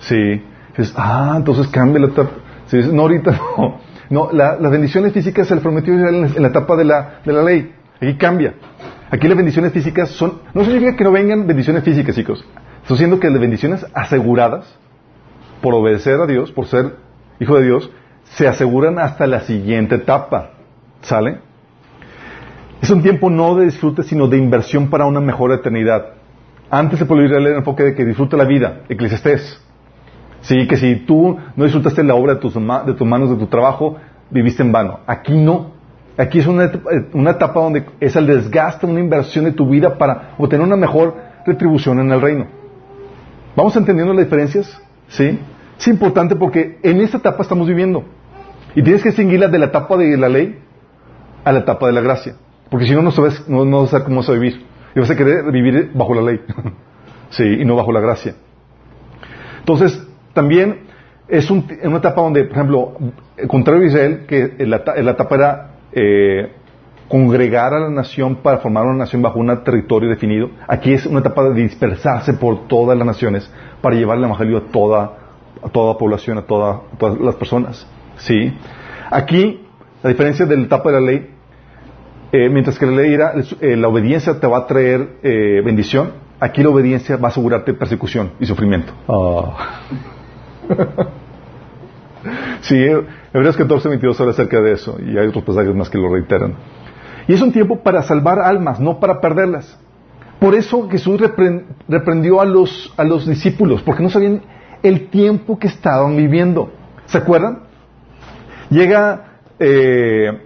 Sí. 0.00 0.42
Ah, 0.96 1.34
entonces 1.36 1.68
cambia 1.68 2.00
la 2.00 2.08
etapa. 2.08 2.30
no, 2.92 3.02
ahorita 3.02 3.32
no. 3.58 3.94
No, 4.10 4.30
las 4.32 4.70
bendiciones 4.70 5.12
físicas 5.12 5.48
se 5.48 5.54
le 5.54 5.60
prometió 5.60 5.94
en 5.94 6.42
la 6.42 6.48
etapa 6.48 6.76
de 6.76 6.84
la, 6.84 7.20
de 7.24 7.32
la 7.32 7.42
ley. 7.42 7.74
Aquí 7.96 8.14
cambia. 8.14 8.54
Aquí 9.10 9.28
las 9.28 9.36
bendiciones 9.36 9.72
físicas 9.72 10.10
son, 10.10 10.40
no 10.52 10.64
significa 10.64 10.96
que 10.96 11.04
no 11.04 11.12
vengan 11.12 11.46
bendiciones 11.46 11.82
físicas, 11.84 12.14
chicos. 12.14 12.44
Estoy 12.82 12.96
diciendo 12.96 13.18
que 13.18 13.30
las 13.30 13.40
bendiciones 13.40 13.86
aseguradas 13.94 14.78
por 15.62 15.74
obedecer 15.74 16.20
a 16.20 16.26
Dios, 16.26 16.52
por 16.52 16.66
ser 16.66 16.96
hijo 17.40 17.56
de 17.56 17.64
Dios, 17.64 17.90
se 18.24 18.46
aseguran 18.46 18.98
hasta 18.98 19.26
la 19.26 19.40
siguiente 19.40 19.94
etapa. 19.94 20.50
¿Sale? 21.00 21.38
Es 22.82 22.90
un 22.90 23.02
tiempo 23.02 23.30
no 23.30 23.54
de 23.54 23.64
disfrute, 23.64 24.02
sino 24.02 24.28
de 24.28 24.36
inversión 24.36 24.90
para 24.90 25.06
una 25.06 25.20
mejor 25.20 25.52
eternidad. 25.52 26.14
Antes 26.70 27.02
podría 27.04 27.38
leer 27.38 27.52
el 27.52 27.58
enfoque 27.58 27.82
de 27.82 27.94
que 27.94 28.04
disfruta 28.04 28.36
la 28.36 28.44
vida, 28.44 28.82
eclesiastés. 28.88 29.62
Sí, 30.44 30.66
que 30.68 30.76
si 30.76 30.96
tú 30.96 31.38
no 31.56 31.64
disfrutaste 31.64 32.04
la 32.04 32.14
obra 32.14 32.34
de 32.34 32.40
tus, 32.40 32.54
de 32.54 32.94
tus 32.94 33.06
manos, 33.06 33.30
de 33.30 33.36
tu 33.36 33.46
trabajo, 33.46 33.96
viviste 34.30 34.62
en 34.62 34.72
vano. 34.72 35.00
Aquí 35.06 35.34
no. 35.34 35.72
Aquí 36.18 36.38
es 36.38 36.46
una, 36.46 36.70
una 37.14 37.30
etapa 37.30 37.60
donde 37.60 37.86
es 37.98 38.14
el 38.14 38.26
desgaste, 38.26 38.86
una 38.86 39.00
inversión 39.00 39.46
de 39.46 39.52
tu 39.52 39.66
vida 39.68 39.96
para 39.96 40.34
obtener 40.38 40.66
una 40.66 40.76
mejor 40.76 41.16
retribución 41.46 41.98
en 41.98 42.12
el 42.12 42.20
reino. 42.20 42.46
¿Vamos 43.56 43.74
entendiendo 43.76 44.12
las 44.12 44.24
diferencias? 44.24 44.82
¿Sí? 45.08 45.38
Es 45.78 45.88
importante 45.88 46.36
porque 46.36 46.78
en 46.82 47.00
esta 47.00 47.16
etapa 47.16 47.42
estamos 47.42 47.66
viviendo. 47.66 48.04
Y 48.74 48.82
tienes 48.82 49.02
que 49.02 49.08
distinguirla 49.08 49.48
de 49.48 49.58
la 49.58 49.66
etapa 49.66 49.96
de 49.96 50.16
la 50.16 50.28
ley 50.28 50.58
a 51.42 51.52
la 51.52 51.60
etapa 51.60 51.86
de 51.86 51.92
la 51.92 52.02
gracia. 52.02 52.36
Porque 52.68 52.86
si 52.86 52.94
no, 52.94 53.00
no 53.00 53.12
sabes, 53.12 53.48
no, 53.48 53.64
no 53.64 53.86
sabes 53.86 54.04
cómo 54.04 54.18
vas 54.18 54.28
a 54.28 54.32
vivir. 54.32 54.62
Y 54.94 55.00
vas 55.00 55.10
a 55.10 55.16
querer 55.16 55.50
vivir 55.50 55.90
bajo 55.94 56.14
la 56.14 56.22
ley. 56.22 56.40
sí, 57.30 57.44
y 57.44 57.64
no 57.64 57.76
bajo 57.76 57.92
la 57.92 58.00
gracia. 58.00 58.34
Entonces, 59.60 60.06
también 60.34 60.80
es 61.28 61.50
un, 61.50 61.66
una 61.82 61.98
etapa 61.98 62.20
donde, 62.20 62.44
por 62.44 62.52
ejemplo, 62.52 62.92
contrario 63.48 63.82
a 63.82 63.86
Israel, 63.86 64.24
que 64.26 64.54
la, 64.66 64.76
etapa 65.10 65.34
era 65.34 65.70
eh, 65.92 66.52
congregar 67.08 67.72
a 67.72 67.80
la 67.80 67.90
nación 67.90 68.36
para 68.36 68.58
formar 68.58 68.84
una 68.84 68.98
nación 68.98 69.22
bajo 69.22 69.38
un 69.38 69.64
territorio 69.64 70.08
definido. 70.10 70.50
Aquí 70.68 70.92
es 70.92 71.06
una 71.06 71.20
etapa 71.20 71.44
de 71.44 71.62
dispersarse 71.62 72.34
por 72.34 72.66
todas 72.68 72.96
las 72.96 73.06
naciones 73.06 73.50
para 73.80 73.96
llevar 73.96 74.18
el 74.18 74.24
evangelio 74.24 74.58
a 74.58 74.60
toda, 74.70 75.12
toda 75.72 75.96
población, 75.96 76.38
a, 76.38 76.42
todas 76.42 76.80
las 77.20 77.34
personas. 77.36 77.86
¿Sí? 78.18 78.52
Aquí, 79.10 79.66
la 80.02 80.10
diferencia 80.10 80.46
de 80.46 80.56
la 80.56 80.64
etapa 80.64 80.90
de 80.90 81.00
la 81.00 81.06
ley, 81.06 81.30
eh, 82.32 82.48
mientras 82.50 82.78
que 82.78 82.86
la 82.86 82.92
ley 82.92 83.14
era, 83.14 83.32
eh, 83.60 83.76
la 83.76 83.88
obediencia 83.88 84.38
te 84.38 84.46
va 84.46 84.58
a 84.58 84.66
traer 84.66 85.20
bendición, 85.64 86.12
aquí 86.38 86.62
la 86.62 86.68
obediencia 86.68 87.16
va 87.16 87.28
a 87.28 87.30
asegurarte 87.30 87.72
persecución 87.74 88.32
y 88.40 88.46
sufrimiento. 88.46 88.92
Ah. 89.08 90.13
sí, 92.62 92.76
Hebreos 93.32 93.56
14, 93.56 93.88
22 93.88 94.20
habla 94.20 94.32
acerca 94.32 94.60
de 94.60 94.72
eso 94.72 94.96
y 95.00 95.16
hay 95.16 95.26
otros 95.26 95.44
pasajes 95.44 95.74
más 95.74 95.90
que 95.90 95.98
lo 95.98 96.12
reiteran. 96.12 96.54
Y 97.26 97.32
es 97.32 97.40
un 97.40 97.52
tiempo 97.52 97.80
para 97.80 98.02
salvar 98.02 98.38
almas, 98.38 98.80
no 98.80 99.00
para 99.00 99.20
perderlas. 99.20 99.78
Por 100.38 100.54
eso 100.54 100.88
Jesús 100.90 101.20
reprendió 101.88 102.40
a 102.40 102.44
los, 102.44 102.92
a 102.96 103.04
los 103.04 103.26
discípulos, 103.26 103.82
porque 103.82 104.02
no 104.02 104.10
sabían 104.10 104.42
el 104.82 105.08
tiempo 105.08 105.58
que 105.58 105.68
estaban 105.68 106.16
viviendo. 106.16 106.70
¿Se 107.06 107.18
acuerdan? 107.18 107.60
Llega, 108.68 109.38
eh, 109.58 110.42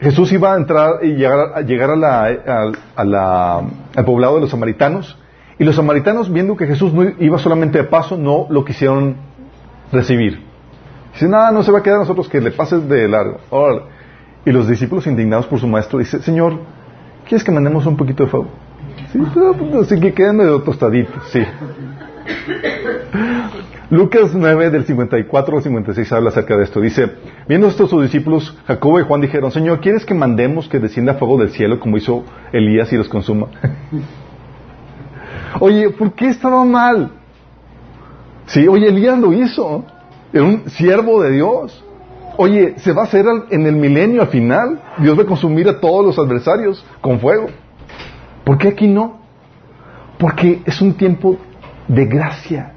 Jesús 0.00 0.32
iba 0.32 0.54
a 0.54 0.56
entrar 0.56 1.04
y 1.04 1.14
llegar, 1.14 1.54
a, 1.56 1.60
llegar 1.62 1.90
a 1.90 1.96
la, 1.96 3.62
al 3.96 4.04
poblado 4.04 4.36
de 4.36 4.42
los 4.42 4.50
samaritanos, 4.50 5.18
y 5.58 5.64
los 5.64 5.76
samaritanos, 5.76 6.32
viendo 6.32 6.56
que 6.56 6.66
Jesús 6.66 6.92
no 6.92 7.04
iba 7.18 7.38
solamente 7.38 7.78
de 7.78 7.84
paso, 7.84 8.16
no 8.16 8.46
lo 8.48 8.64
quisieron 8.64 9.16
recibir. 9.92 10.42
Dice, 11.12 11.28
nada, 11.28 11.50
no 11.50 11.62
se 11.62 11.70
va 11.70 11.80
a 11.80 11.82
quedar 11.82 11.98
a 11.98 12.00
nosotros 12.00 12.28
que 12.28 12.40
le 12.40 12.50
pases 12.50 12.88
de 12.88 13.06
largo. 13.06 13.38
Y 14.44 14.50
los 14.50 14.66
discípulos 14.66 15.06
indignados 15.06 15.46
por 15.46 15.60
su 15.60 15.68
maestro 15.68 15.98
dicen, 15.98 16.22
Señor, 16.22 16.58
¿quieres 17.28 17.44
que 17.44 17.52
mandemos 17.52 17.86
un 17.86 17.96
poquito 17.96 18.24
de 18.24 18.30
fuego? 18.30 18.48
Sí, 19.12 19.18
pues, 19.18 19.74
así 19.84 20.00
que 20.00 20.12
queden 20.12 20.38
medio 20.38 20.62
tostaditos, 20.62 21.22
sí. 21.30 21.42
Lucas 23.90 24.34
9 24.34 24.70
del 24.70 24.84
54 24.84 25.56
al 25.58 25.62
56 25.62 26.12
habla 26.12 26.30
acerca 26.30 26.56
de 26.56 26.64
esto. 26.64 26.80
Dice, 26.80 27.10
viendo 27.46 27.66
esto 27.66 27.86
sus 27.86 28.02
discípulos, 28.02 28.56
Jacobo 28.66 28.98
y 28.98 29.04
Juan 29.04 29.20
dijeron, 29.20 29.50
Señor, 29.50 29.80
¿quieres 29.80 30.06
que 30.06 30.14
mandemos 30.14 30.66
que 30.66 30.78
descienda 30.78 31.14
fuego 31.14 31.36
del 31.36 31.50
cielo 31.50 31.78
como 31.78 31.98
hizo 31.98 32.24
Elías 32.52 32.90
y 32.94 32.96
los 32.96 33.10
consuma? 33.10 33.48
oye, 35.60 35.90
¿por 35.90 36.14
qué 36.14 36.28
estaba 36.28 36.64
mal? 36.64 37.10
Sí, 38.46 38.66
oye, 38.68 38.88
Elías 38.88 39.18
lo 39.18 39.32
hizo. 39.32 39.84
Era 40.32 40.44
un 40.44 40.68
siervo 40.70 41.22
de 41.22 41.30
Dios. 41.32 41.84
Oye, 42.36 42.74
se 42.78 42.92
va 42.92 43.02
a 43.02 43.04
hacer 43.04 43.26
en 43.50 43.66
el 43.66 43.76
milenio 43.76 44.22
al 44.22 44.28
final. 44.28 44.80
Dios 44.98 45.18
va 45.18 45.22
a 45.22 45.26
consumir 45.26 45.68
a 45.68 45.80
todos 45.80 46.04
los 46.04 46.18
adversarios 46.18 46.84
con 47.00 47.20
fuego. 47.20 47.46
¿Por 48.44 48.58
qué 48.58 48.68
aquí 48.68 48.88
no? 48.88 49.20
Porque 50.18 50.62
es 50.64 50.80
un 50.80 50.94
tiempo 50.94 51.36
de 51.88 52.06
gracia. 52.06 52.72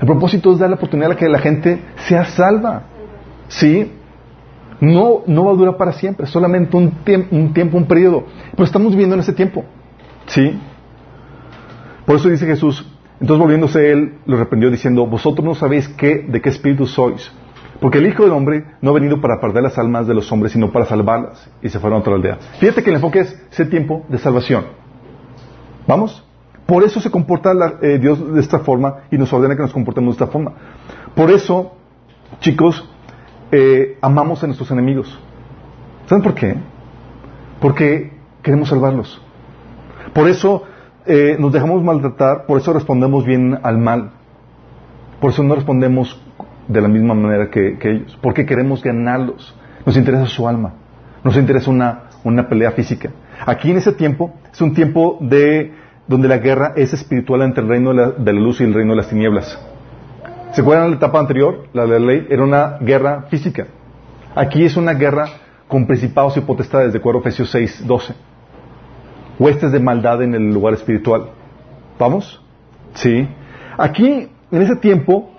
El 0.00 0.06
propósito 0.06 0.52
es 0.52 0.58
dar 0.58 0.68
la 0.68 0.76
oportunidad 0.76 1.12
a 1.12 1.16
que 1.16 1.28
la 1.28 1.38
gente 1.38 1.80
sea 2.08 2.24
salva. 2.24 2.82
¿Sí? 3.48 3.92
No, 4.80 5.22
no 5.26 5.44
va 5.44 5.52
a 5.52 5.54
durar 5.54 5.76
para 5.76 5.92
siempre, 5.92 6.26
solamente 6.26 6.76
un, 6.76 6.92
un 7.30 7.54
tiempo, 7.54 7.78
un 7.78 7.86
periodo. 7.86 8.24
Pero 8.50 8.64
estamos 8.64 8.90
viviendo 8.90 9.14
en 9.14 9.20
ese 9.20 9.32
tiempo. 9.32 9.64
¿Sí? 10.26 10.58
Por 12.04 12.16
eso 12.16 12.28
dice 12.28 12.46
Jesús, 12.46 12.86
entonces 13.20 13.40
volviéndose 13.40 13.92
él, 13.92 14.18
lo 14.26 14.36
reprendió 14.36 14.70
diciendo, 14.70 15.06
vosotros 15.06 15.44
no 15.44 15.54
sabéis 15.54 15.88
qué, 15.88 16.26
de 16.28 16.40
qué 16.40 16.50
espíritu 16.50 16.86
sois, 16.86 17.30
porque 17.80 17.98
el 17.98 18.06
Hijo 18.06 18.22
del 18.22 18.32
Hombre 18.32 18.64
no 18.80 18.90
ha 18.90 18.94
venido 18.94 19.20
para 19.20 19.40
perder 19.40 19.62
las 19.62 19.78
almas 19.78 20.06
de 20.06 20.14
los 20.14 20.30
hombres, 20.32 20.52
sino 20.52 20.70
para 20.72 20.86
salvarlas. 20.86 21.48
Y 21.62 21.68
se 21.68 21.78
fueron 21.78 21.98
a 21.98 22.00
otra 22.00 22.14
aldea. 22.14 22.38
Fíjate 22.58 22.82
que 22.82 22.90
el 22.90 22.96
enfoque 22.96 23.20
es 23.20 23.42
ese 23.50 23.66
tiempo 23.66 24.04
de 24.08 24.18
salvación. 24.18 24.64
¿Vamos? 25.86 26.24
Por 26.64 26.82
eso 26.82 27.00
se 27.00 27.10
comporta 27.10 27.52
eh, 27.82 27.98
Dios 27.98 28.34
de 28.34 28.40
esta 28.40 28.60
forma 28.60 29.02
y 29.10 29.18
nos 29.18 29.32
ordena 29.32 29.54
que 29.54 29.62
nos 29.62 29.72
comportemos 29.72 30.16
de 30.16 30.24
esta 30.24 30.32
forma. 30.32 30.52
Por 31.14 31.30
eso, 31.30 31.76
chicos, 32.40 32.88
eh, 33.52 33.98
amamos 34.00 34.42
a 34.42 34.46
nuestros 34.46 34.70
enemigos. 34.70 35.18
¿Saben 36.06 36.24
por 36.24 36.34
qué? 36.34 36.56
Porque 37.60 38.12
queremos 38.42 38.68
salvarlos. 38.68 39.20
Por 40.12 40.28
eso 40.28 40.64
eh, 41.06 41.36
nos 41.38 41.52
dejamos 41.52 41.82
maltratar, 41.82 42.46
por 42.46 42.58
eso 42.60 42.72
respondemos 42.72 43.24
bien 43.24 43.58
al 43.62 43.78
mal. 43.78 44.10
Por 45.20 45.30
eso 45.30 45.42
no 45.42 45.54
respondemos 45.54 46.20
de 46.68 46.80
la 46.80 46.88
misma 46.88 47.14
manera 47.14 47.48
que, 47.50 47.78
ellos. 47.80 48.18
Porque 48.20 48.44
queremos 48.44 48.82
ganarlos. 48.82 49.54
Nos 49.84 49.96
interesa 49.96 50.26
su 50.26 50.48
alma. 50.48 50.74
Nos 51.22 51.36
interesa 51.36 51.70
una, 51.70 52.04
una 52.24 52.48
pelea 52.48 52.72
física. 52.72 53.10
Aquí 53.46 53.70
en 53.70 53.78
ese 53.78 53.92
tiempo 53.92 54.34
es 54.52 54.60
un 54.60 54.74
tiempo 54.74 55.18
de 55.20 55.72
donde 56.06 56.28
la 56.28 56.38
guerra 56.38 56.72
es 56.76 56.92
espiritual 56.92 57.42
entre 57.42 57.62
el 57.62 57.68
reino 57.68 57.90
de 57.90 57.96
la, 57.96 58.10
de 58.10 58.32
la 58.32 58.40
luz 58.40 58.60
y 58.60 58.64
el 58.64 58.74
reino 58.74 58.92
de 58.92 58.96
las 58.96 59.08
tinieblas. 59.08 59.58
¿Se 60.52 60.60
acuerdan 60.60 60.86
de 60.86 60.90
la 60.90 60.96
etapa 60.96 61.18
anterior? 61.18 61.66
La 61.72 61.86
de 61.86 62.00
la 62.00 62.06
ley 62.06 62.26
era 62.30 62.42
una 62.42 62.78
guerra 62.80 63.22
física. 63.28 63.66
Aquí 64.34 64.64
es 64.64 64.76
una 64.76 64.94
guerra 64.94 65.26
con 65.66 65.86
principados 65.86 66.36
y 66.36 66.40
potestades, 66.40 66.92
de 66.92 66.98
acuerdo 66.98 67.18
a 67.18 67.22
Efesios 67.22 67.50
6, 67.50 67.86
12 67.86 68.35
huestes 69.38 69.72
de 69.72 69.80
maldad 69.80 70.22
en 70.22 70.34
el 70.34 70.52
lugar 70.52 70.74
espiritual. 70.74 71.30
¿Vamos? 71.98 72.42
Sí. 72.94 73.28
Aquí, 73.78 74.28
en 74.50 74.62
ese 74.62 74.76
tiempo, 74.76 75.30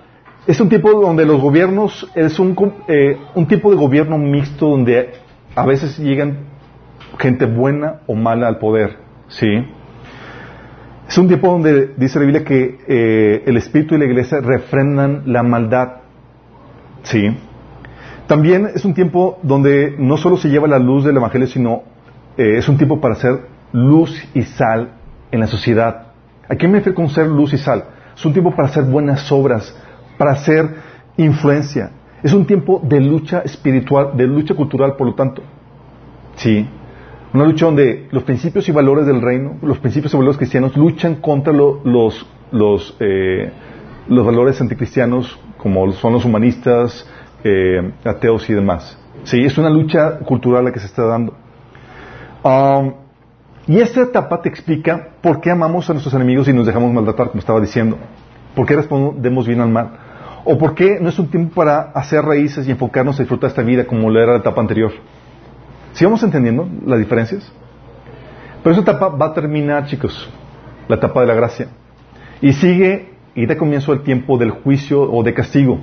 es 0.45 0.59
un 0.61 0.69
tiempo 0.69 0.91
donde 0.91 1.25
los 1.25 1.41
gobiernos, 1.41 2.09
es 2.15 2.39
un, 2.39 2.55
eh, 2.87 3.17
un 3.35 3.47
tipo 3.47 3.69
de 3.69 3.77
gobierno 3.77 4.17
mixto 4.17 4.69
donde 4.69 5.13
a 5.55 5.65
veces 5.65 5.97
llegan 5.97 6.37
gente 7.19 7.45
buena 7.45 8.01
o 8.07 8.15
mala 8.15 8.47
al 8.47 8.57
poder, 8.57 8.97
¿sí? 9.27 9.47
Es 11.07 11.17
un 11.17 11.27
tiempo 11.27 11.49
donde 11.49 11.93
dice 11.97 12.19
la 12.19 12.25
Biblia 12.25 12.43
que 12.43 12.79
eh, 12.87 13.43
el 13.45 13.57
Espíritu 13.57 13.95
y 13.95 13.97
la 13.97 14.05
Iglesia 14.05 14.39
refrendan 14.41 15.23
la 15.25 15.41
maldad, 15.41 16.01
¿sí? 17.03 17.35
También 18.27 18.69
es 18.75 18.83
un 18.83 18.93
tiempo 18.93 19.39
donde 19.41 19.95
no 19.97 20.17
solo 20.17 20.37
se 20.37 20.49
lleva 20.49 20.67
la 20.67 20.79
luz 20.79 21.05
del 21.05 21.15
Evangelio, 21.15 21.47
sino 21.47 21.83
eh, 22.37 22.57
es 22.57 22.67
un 22.67 22.77
tiempo 22.77 22.99
para 22.99 23.13
hacer 23.15 23.39
luz 23.77 24.27
y 24.33 24.41
sal 24.41 24.93
en 25.31 25.39
la 25.39 25.47
sociedad. 25.47 26.07
¿A 26.49 26.55
qué 26.55 26.67
me 26.67 26.79
refiero 26.79 26.95
con 26.95 27.09
ser 27.09 27.27
luz 27.27 27.53
y 27.53 27.57
sal? 27.57 27.83
Es 28.15 28.25
un 28.25 28.33
tiempo 28.33 28.55
para 28.55 28.67
hacer 28.69 28.85
buenas 28.85 29.31
obras, 29.31 29.75
para 30.17 30.31
hacer 30.31 30.75
influencia. 31.17 31.91
Es 32.23 32.33
un 32.33 32.45
tiempo 32.45 32.81
de 32.83 32.99
lucha 32.99 33.41
espiritual, 33.41 34.17
de 34.17 34.25
lucha 34.25 34.55
cultural, 34.55 34.95
por 34.95 35.07
lo 35.07 35.13
tanto. 35.13 35.43
Sí. 36.35 36.67
Una 37.33 37.45
lucha 37.45 37.65
donde 37.65 38.07
los 38.11 38.23
principios 38.23 38.67
y 38.67 38.71
valores 38.71 39.05
del 39.05 39.21
reino, 39.21 39.57
los 39.61 39.77
principios 39.77 40.13
y 40.13 40.17
valores 40.17 40.37
cristianos 40.37 40.75
luchan 40.75 41.15
contra 41.15 41.53
los, 41.53 42.25
los, 42.51 42.97
eh, 42.99 43.51
los 44.07 44.25
valores 44.25 44.59
anticristianos, 44.59 45.39
como 45.57 45.91
son 45.91 46.13
los 46.13 46.25
humanistas, 46.25 47.07
eh, 47.43 47.91
ateos 48.03 48.49
y 48.49 48.53
demás. 48.53 48.97
Sí, 49.23 49.43
es 49.43 49.57
una 49.59 49.69
lucha 49.69 50.17
cultural 50.19 50.65
la 50.65 50.71
que 50.71 50.79
se 50.79 50.87
está 50.87 51.03
dando. 51.03 51.33
Um, 52.43 53.06
y 53.67 53.79
esta 53.79 54.01
etapa 54.01 54.41
te 54.41 54.47
explica 54.47 55.09
por 55.21 55.41
qué 55.41 55.51
amamos 55.51 55.89
a 55.89 55.93
nuestros 55.93 56.13
enemigos 56.13 56.47
y 56.47 56.53
nos 56.53 56.65
dejamos 56.65 56.91
maltratar, 56.93 57.27
como 57.27 57.39
estaba 57.39 57.59
diciendo. 57.59 57.97
¿Por 58.55 58.65
qué 58.65 58.75
respondemos 58.75 59.45
bien 59.45 59.59
al 59.59 59.69
mal? 59.69 59.89
¿O 60.45 60.57
por 60.57 60.73
qué 60.73 60.99
no 61.01 61.09
es 61.09 61.19
un 61.19 61.27
tiempo 61.27 61.55
para 61.55 61.91
hacer 61.93 62.23
raíces 62.23 62.65
y 62.67 62.71
enfocarnos 62.71 63.19
a 63.19 63.23
disfrutar 63.23 63.49
esta 63.49 63.61
vida 63.61 63.85
como 63.85 64.09
lo 64.09 64.21
era 64.21 64.31
la 64.31 64.37
etapa 64.39 64.61
anterior? 64.61 64.91
¿Sí 65.91 66.05
vamos 66.05 66.23
entendiendo 66.23 66.67
las 66.85 66.97
diferencias? 66.99 67.51
Pero 68.63 68.71
esa 68.71 68.81
etapa 68.81 69.09
va 69.09 69.27
a 69.27 69.33
terminar, 69.33 69.85
chicos, 69.85 70.29
la 70.87 70.95
etapa 70.95 71.21
de 71.21 71.27
la 71.27 71.33
gracia. 71.33 71.67
Y 72.41 72.53
sigue 72.53 73.09
y 73.35 73.45
da 73.45 73.57
comienzo 73.57 73.91
el 73.91 74.01
tiempo 74.01 74.37
del 74.37 74.51
juicio 74.51 75.01
o 75.01 75.23
de 75.23 75.33
castigo. 75.33 75.79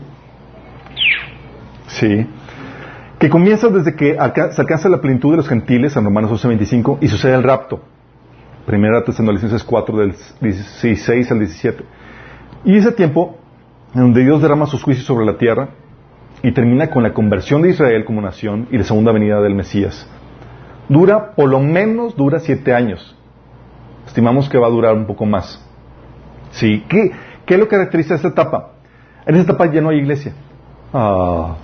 Sí. 1.87 2.27
Que 3.19 3.31
comienza 3.31 3.69
desde 3.69 3.95
que 3.95 4.15
se 4.15 4.61
alcanza 4.61 4.89
la 4.89 5.01
plenitud 5.01 5.31
de 5.31 5.39
los 5.39 5.49
gentiles, 5.49 5.97
en 5.97 6.05
Romanos 6.05 6.31
11.25, 6.31 6.99
y 7.01 7.09
sucede 7.09 7.35
el 7.35 7.43
rapto. 7.43 7.81
Primera 8.67 9.05
Tesalonicenses 9.05 9.63
4, 9.63 9.97
del 9.99 10.15
16 10.41 11.31
al 11.31 11.39
17. 11.39 11.85
Y 12.65 12.77
ese 12.77 12.93
tiempo, 12.93 13.37
en 13.95 14.01
donde 14.01 14.25
Dios 14.25 14.43
derrama 14.43 14.67
sus 14.67 14.83
juicios 14.83 15.07
sobre 15.07 15.27
la 15.27 15.39
tierra, 15.39 15.69
y 16.43 16.53
termina 16.53 16.91
con 16.91 17.03
la 17.03 17.15
conversión 17.15 17.63
de 17.63 17.71
Israel 17.71 18.05
como 18.05 18.21
nación 18.21 18.69
y 18.71 18.77
la 18.77 18.85
segunda 18.85 19.13
venida 19.13 19.41
del 19.41 19.55
Mesías. 19.55 20.07
Dura, 20.91 21.33
por 21.35 21.49
lo 21.49 21.61
menos, 21.61 22.17
dura 22.17 22.39
siete 22.39 22.75
años. 22.75 23.17
Estimamos 24.07 24.51
que 24.51 24.59
va 24.59 24.67
a 24.67 24.71
durar 24.71 24.95
un 24.95 25.07
poco 25.07 25.25
más. 25.25 25.65
¿Sí? 26.51 26.85
¿Qué, 26.89 27.13
qué 27.47 27.55
es 27.55 27.61
lo 27.61 27.67
que 27.67 27.77
caracteriza 27.77 28.15
esta 28.15 28.29
etapa? 28.29 28.73
En 29.25 29.37
esta 29.37 29.53
etapa 29.53 29.73
ya 29.73 29.81
no 29.81 29.89
hay 29.89 29.99
iglesia. 29.99 30.35
Ah, 30.93 31.57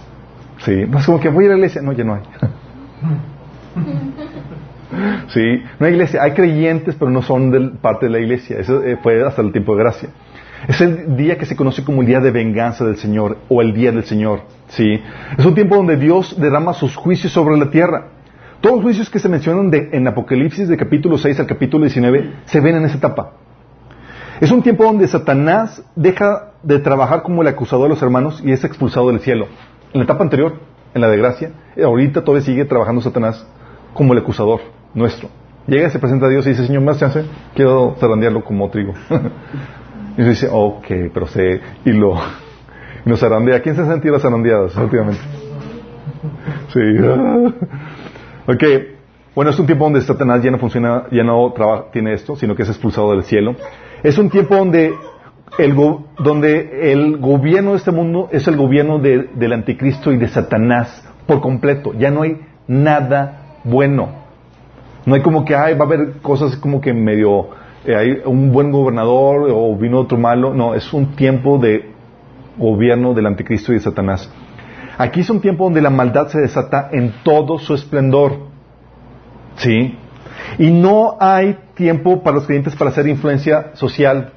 Sí, 0.65 0.85
no 0.89 0.99
es 0.99 1.07
como 1.07 1.21
que 1.21 1.29
voy 1.29 1.45
a 1.45 1.47
ir 1.47 1.53
a 1.53 1.55
la 1.55 1.59
iglesia. 1.59 1.83
No, 1.83 1.93
ya 1.93 2.05
no 2.05 2.15
hay. 2.15 2.21
sí, 5.29 5.63
no 5.79 5.87
hay 5.87 5.93
iglesia. 5.93 6.23
Hay 6.23 6.33
creyentes, 6.33 6.97
pero 6.99 7.11
no 7.11 7.23
son 7.23 7.79
parte 7.81 8.07
de 8.07 8.13
la 8.13 8.19
iglesia. 8.19 8.59
Eso 8.59 8.83
eh, 8.85 8.99
fue 9.03 9.27
hasta 9.27 9.43
el 9.43 9.53
tiempo 9.53 9.75
de 9.75 9.83
gracia. 9.83 10.11
Es 10.69 10.79
el 10.83 11.17
día 11.17 11.39
que 11.39 11.47
se 11.47 11.57
conoce 11.57 11.83
como 11.83 12.03
el 12.03 12.07
día 12.07 12.21
de 12.21 12.31
venganza 12.31 12.85
del 12.85 12.97
Señor 12.97 13.39
o 13.49 13.63
el 13.63 13.73
día 13.73 13.93
del 13.93 14.05
Señor. 14.05 14.43
¿sí? 14.69 15.01
Es 15.39 15.47
un 15.47 15.55
tiempo 15.55 15.77
donde 15.77 15.97
Dios 15.97 16.39
derrama 16.39 16.75
sus 16.75 16.95
juicios 16.95 17.33
sobre 17.33 17.57
la 17.57 17.71
tierra. 17.71 18.09
Todos 18.61 18.77
los 18.77 18.85
juicios 18.85 19.09
que 19.09 19.19
se 19.19 19.31
mencionan 19.31 19.71
de, 19.71 19.89
en 19.93 20.07
Apocalipsis 20.07 20.69
de 20.69 20.77
capítulo 20.77 21.17
6 21.17 21.41
al 21.41 21.47
capítulo 21.47 21.85
19 21.85 22.31
se 22.45 22.61
ven 22.61 22.77
en 22.77 22.85
esa 22.85 22.99
etapa. 22.99 23.33
Es 24.39 24.51
un 24.51 24.63
tiempo 24.63 24.85
donde 24.85 25.09
Satanás 25.09 25.83
deja 25.97 26.51
de 26.63 26.79
trabajar 26.79 27.23
como 27.23 27.41
el 27.41 27.49
acusador 27.49 27.85
de 27.85 27.95
los 27.95 28.03
hermanos 28.03 28.43
y 28.45 28.53
es 28.53 28.63
expulsado 28.63 29.09
del 29.09 29.21
cielo 29.21 29.47
en 29.93 29.99
la 29.99 30.05
etapa 30.05 30.23
anterior, 30.23 30.55
en 30.95 31.01
la 31.01 31.09
de 31.09 31.17
gracia, 31.17 31.51
eh, 31.77 31.85
ahorita 31.85 32.23
todavía 32.23 32.45
sigue 32.45 32.65
trabajando 32.65 33.01
Satanás 33.01 33.47
como 33.95 34.13
el 34.13 34.21
acusador 34.21 34.61
nuestro. 34.95 35.29
Llega, 35.67 35.91
se 35.91 35.99
presenta 35.99 36.27
a 36.27 36.29
Dios 36.29 36.47
y 36.47 36.51
dice, 36.51 36.67
Señor, 36.67 36.83
más 36.83 36.99
chance, 36.99 37.25
quiero 37.55 37.97
zarandearlo 37.99 38.45
como 38.45 38.69
trigo. 38.71 38.95
y 40.17 40.23
dice, 40.23 40.49
ok, 40.51 40.87
pero 41.13 41.27
sé, 41.27 41.61
y 41.85 41.93
lo, 41.93 42.15
y 43.05 43.09
nos 43.09 43.21
zarandea. 43.21 43.61
¿Quién 43.61 43.77
se 43.77 43.83
ha 43.83 43.87
sentido 43.87 44.19
zarandeados 44.19 44.77
últimamente? 44.77 45.23
Sí. 46.73 46.81
ok, 48.47 48.65
bueno, 49.35 49.51
es 49.51 49.59
un 49.59 49.67
tiempo 49.67 49.85
donde 49.85 50.01
Satanás 50.03 50.43
ya 50.43 50.51
no 50.51 50.59
funciona, 50.59 51.05
ya 51.11 51.25
no 51.25 51.55
tiene 51.93 52.13
esto, 52.13 52.37
sino 52.37 52.55
que 52.55 52.63
es 52.63 52.69
expulsado 52.69 53.13
del 53.13 53.23
cielo. 53.23 53.57
Es 54.03 54.19
un 54.19 54.29
tiempo 54.29 54.55
donde 54.55 54.93
donde 56.19 56.93
el 56.93 57.19
gobierno 57.19 57.73
de 57.73 57.77
este 57.79 57.91
mundo 57.91 58.29
es 58.33 58.47
el 58.49 58.57
gobierno 58.57 58.99
del 58.99 59.53
anticristo 59.53 60.13
y 60.13 60.17
de 60.17 60.29
Satanás 60.29 61.07
por 61.27 61.41
completo. 61.41 61.93
Ya 61.95 62.11
no 62.11 62.23
hay 62.23 62.41
nada 62.67 63.59
bueno. 63.65 64.09
No 65.05 65.15
hay 65.15 65.23
como 65.23 65.45
que 65.45 65.55
hay, 65.55 65.75
va 65.75 65.85
a 65.85 65.89
haber 65.89 66.19
cosas 66.23 66.57
como 66.57 66.81
que 66.81 66.93
medio, 66.93 67.49
eh, 67.87 67.97
hay 67.97 68.23
un 68.25 68.53
buen 68.53 68.71
gobernador 68.71 69.49
o 69.51 69.77
vino 69.77 70.01
otro 70.01 70.19
malo. 70.19 70.55
No, 70.55 70.75
es 70.75 70.93
un 70.93 71.15
tiempo 71.17 71.59
de 71.59 71.91
gobierno 72.57 73.15
del 73.15 73.27
anticristo 73.27 73.73
y 73.73 73.77
de 73.77 73.81
Satanás. 73.81 74.31
Aquí 74.99 75.21
es 75.21 75.31
un 75.31 75.41
tiempo 75.41 75.65
donde 75.65 75.81
la 75.81 75.91
maldad 75.91 76.29
se 76.29 76.41
desata 76.41 76.91
en 76.93 77.13
todo 77.23 77.59
su 77.59 77.75
esplendor. 77.75 78.49
¿Sí? 79.57 79.97
Y 80.59 80.71
no 80.71 81.17
hay 81.21 81.59
tiempo 81.75 82.23
para 82.23 82.37
los 82.37 82.47
creyentes 82.47 82.77
para 82.77 82.91
hacer 82.91 83.07
influencia 83.09 83.71
social 83.75 84.33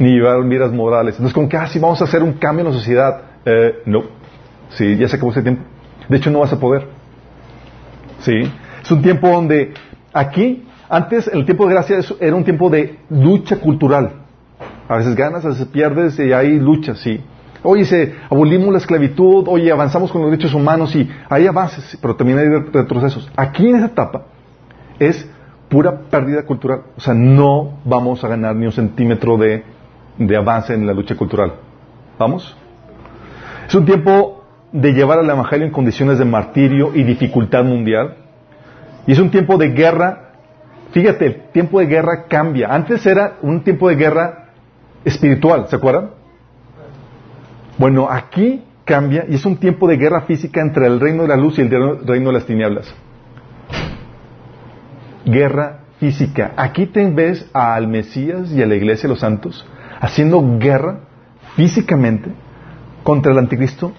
ni 0.04 0.14
llevar 0.14 0.42
miras 0.44 0.72
morales. 0.72 1.14
Entonces, 1.14 1.34
como 1.34 1.48
que, 1.48 1.56
ah, 1.56 1.66
sí, 1.66 1.78
vamos 1.78 2.00
a 2.00 2.04
hacer 2.04 2.22
un 2.22 2.32
cambio 2.32 2.66
en 2.66 2.72
la 2.72 2.78
sociedad. 2.78 3.20
Eh, 3.44 3.82
no. 3.86 4.02
Sí, 4.70 4.96
ya 4.96 5.06
se 5.06 5.16
acabó 5.16 5.30
ese 5.30 5.42
tiempo. 5.42 5.62
De 6.08 6.16
hecho, 6.16 6.30
no 6.30 6.40
vas 6.40 6.52
a 6.52 6.58
poder. 6.58 6.88
Sí. 8.20 8.50
Es 8.82 8.90
un 8.90 9.02
tiempo 9.02 9.28
donde 9.28 9.74
aquí, 10.12 10.66
antes, 10.88 11.28
el 11.28 11.44
tiempo 11.44 11.66
de 11.66 11.74
gracia 11.74 11.98
era 12.18 12.34
un 12.34 12.44
tiempo 12.44 12.70
de 12.70 12.98
lucha 13.10 13.56
cultural. 13.56 14.12
A 14.88 14.96
veces 14.96 15.14
ganas, 15.14 15.44
a 15.44 15.48
veces 15.48 15.66
pierdes 15.66 16.18
y 16.18 16.32
hay 16.32 16.58
lucha, 16.58 16.94
sí. 16.94 17.20
Oye, 17.62 17.84
se, 17.84 18.14
abolimos 18.30 18.72
la 18.72 18.78
esclavitud, 18.78 19.44
oye, 19.48 19.70
avanzamos 19.70 20.10
con 20.10 20.22
los 20.22 20.30
derechos 20.30 20.54
humanos 20.54 20.96
y 20.96 21.08
hay 21.28 21.46
avances, 21.46 21.98
pero 22.00 22.16
también 22.16 22.38
hay 22.38 22.48
retrocesos. 22.48 23.30
Aquí 23.36 23.68
en 23.68 23.76
esa 23.76 23.86
etapa 23.86 24.22
es 24.98 25.28
pura 25.68 26.00
pérdida 26.10 26.44
cultural. 26.44 26.84
O 26.96 27.00
sea, 27.00 27.12
no 27.12 27.80
vamos 27.84 28.24
a 28.24 28.28
ganar 28.28 28.56
ni 28.56 28.64
un 28.64 28.72
centímetro 28.72 29.36
de 29.36 29.62
de 30.20 30.36
avance 30.36 30.74
en 30.74 30.86
la 30.86 30.92
lucha 30.92 31.16
cultural. 31.16 31.54
¿Vamos? 32.18 32.54
Es 33.66 33.74
un 33.74 33.86
tiempo 33.86 34.44
de 34.70 34.92
llevar 34.92 35.18
al 35.18 35.28
Evangelio 35.28 35.66
en 35.66 35.72
condiciones 35.72 36.18
de 36.18 36.26
martirio 36.26 36.92
y 36.94 37.02
dificultad 37.02 37.64
mundial. 37.64 38.16
Y 39.06 39.12
es 39.12 39.18
un 39.18 39.30
tiempo 39.30 39.56
de 39.56 39.70
guerra. 39.70 40.32
Fíjate, 40.92 41.26
el 41.26 41.42
tiempo 41.52 41.80
de 41.80 41.86
guerra 41.86 42.24
cambia. 42.28 42.68
Antes 42.68 43.06
era 43.06 43.38
un 43.40 43.64
tiempo 43.64 43.88
de 43.88 43.96
guerra 43.96 44.50
espiritual, 45.04 45.66
¿se 45.68 45.76
acuerdan? 45.76 46.10
Bueno, 47.78 48.06
aquí 48.10 48.62
cambia 48.84 49.24
y 49.26 49.36
es 49.36 49.46
un 49.46 49.56
tiempo 49.56 49.88
de 49.88 49.96
guerra 49.96 50.22
física 50.22 50.60
entre 50.60 50.86
el 50.86 51.00
reino 51.00 51.22
de 51.22 51.28
la 51.28 51.36
luz 51.36 51.58
y 51.58 51.62
el 51.62 51.70
reino 52.06 52.26
de 52.26 52.32
las 52.34 52.44
tinieblas. 52.44 52.94
Guerra 55.24 55.78
física. 55.98 56.52
Aquí 56.56 56.86
te 56.86 57.08
ves 57.10 57.48
al 57.54 57.88
Mesías 57.88 58.52
y 58.52 58.62
a 58.62 58.66
la 58.66 58.74
iglesia 58.74 59.04
de 59.04 59.14
los 59.14 59.20
santos 59.20 59.64
haciendo 60.00 60.42
guerra 60.58 61.00
físicamente 61.56 62.30
contra 63.02 63.32
el 63.32 63.38
anticristo 63.38 63.92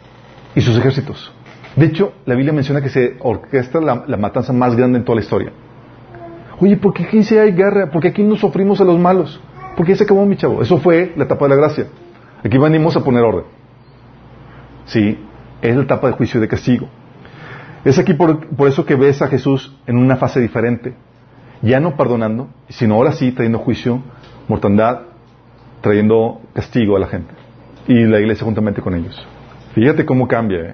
y 0.56 0.62
sus 0.62 0.78
ejércitos. 0.78 1.32
De 1.76 1.86
hecho, 1.86 2.14
la 2.26 2.36
Biblia 2.36 2.52
menciona 2.52 2.82
que 2.82 2.90
se 2.90 3.16
orquesta 3.20 3.80
la, 3.80 4.18
matanza 4.18 4.52
más 4.52 4.76
grande 4.76 4.98
en 5.00 5.06
toda 5.06 5.18
la 5.18 5.22
historia. 5.22 5.52
Oye, 6.60 6.76
¿por 6.78 6.94
qué 6.94 7.04
aquí 7.04 7.24
sí 7.24 7.38
hay 7.38 7.54
guerra? 7.54 7.90
¿Por 7.90 8.02
qué 8.02 8.10
aquí 8.10 8.24
no 8.24 8.36
sufrimos 8.36 8.82
a 8.82 8.84
los 8.84 9.00
malos? 9.00 9.40
¿Por 9.78 9.86
qué 9.86 9.96
se 9.96 10.04
acabó 10.04 10.26
mi 10.26 10.36
chavo? 10.36 10.62
Eso 10.62 10.78
fue 10.80 11.14
la 11.16 11.24
etapa 11.24 11.46
de 11.46 11.50
la 11.50 11.56
gracia. 11.56 11.88
Aquí 12.44 12.58
venimos 12.58 12.96
a 12.98 13.04
poner 13.04 13.24
orden. 13.24 13.46
Sí, 14.86 15.18
es 15.62 15.76
la 15.76 15.84
etapa 15.84 16.08
de 16.08 16.14
juicio 16.14 16.40
y 16.40 16.42
de 16.42 16.48
castigo. 16.48 16.88
Es 17.86 17.98
aquí 17.98 18.14
por, 18.14 18.48
por, 18.48 18.68
eso 18.68 18.86
que 18.86 18.96
ves 18.96 19.22
a 19.22 19.28
Jesús 19.28 19.76
en 19.88 19.98
una 19.98 20.18
fase 20.18 20.40
diferente. 20.40 20.94
Ya 21.62 21.80
no 21.80 21.96
perdonando, 21.96 22.50
sino 22.70 22.96
ahora 22.96 23.14
sí 23.14 23.32
trayendo 23.32 23.60
juicio, 23.60 24.02
mortandad 24.48 25.11
trayendo 25.82 26.42
castigo 26.54 26.96
a 26.96 27.00
la 27.00 27.08
gente. 27.08 27.34
Y 27.88 28.06
la 28.06 28.20
iglesia 28.20 28.46
juntamente 28.46 28.82
con 28.82 28.96
ellos. 28.96 29.28
Fíjate 29.74 30.06
cómo 30.06 30.28
cambia. 30.28 30.60
¿eh? 30.60 30.74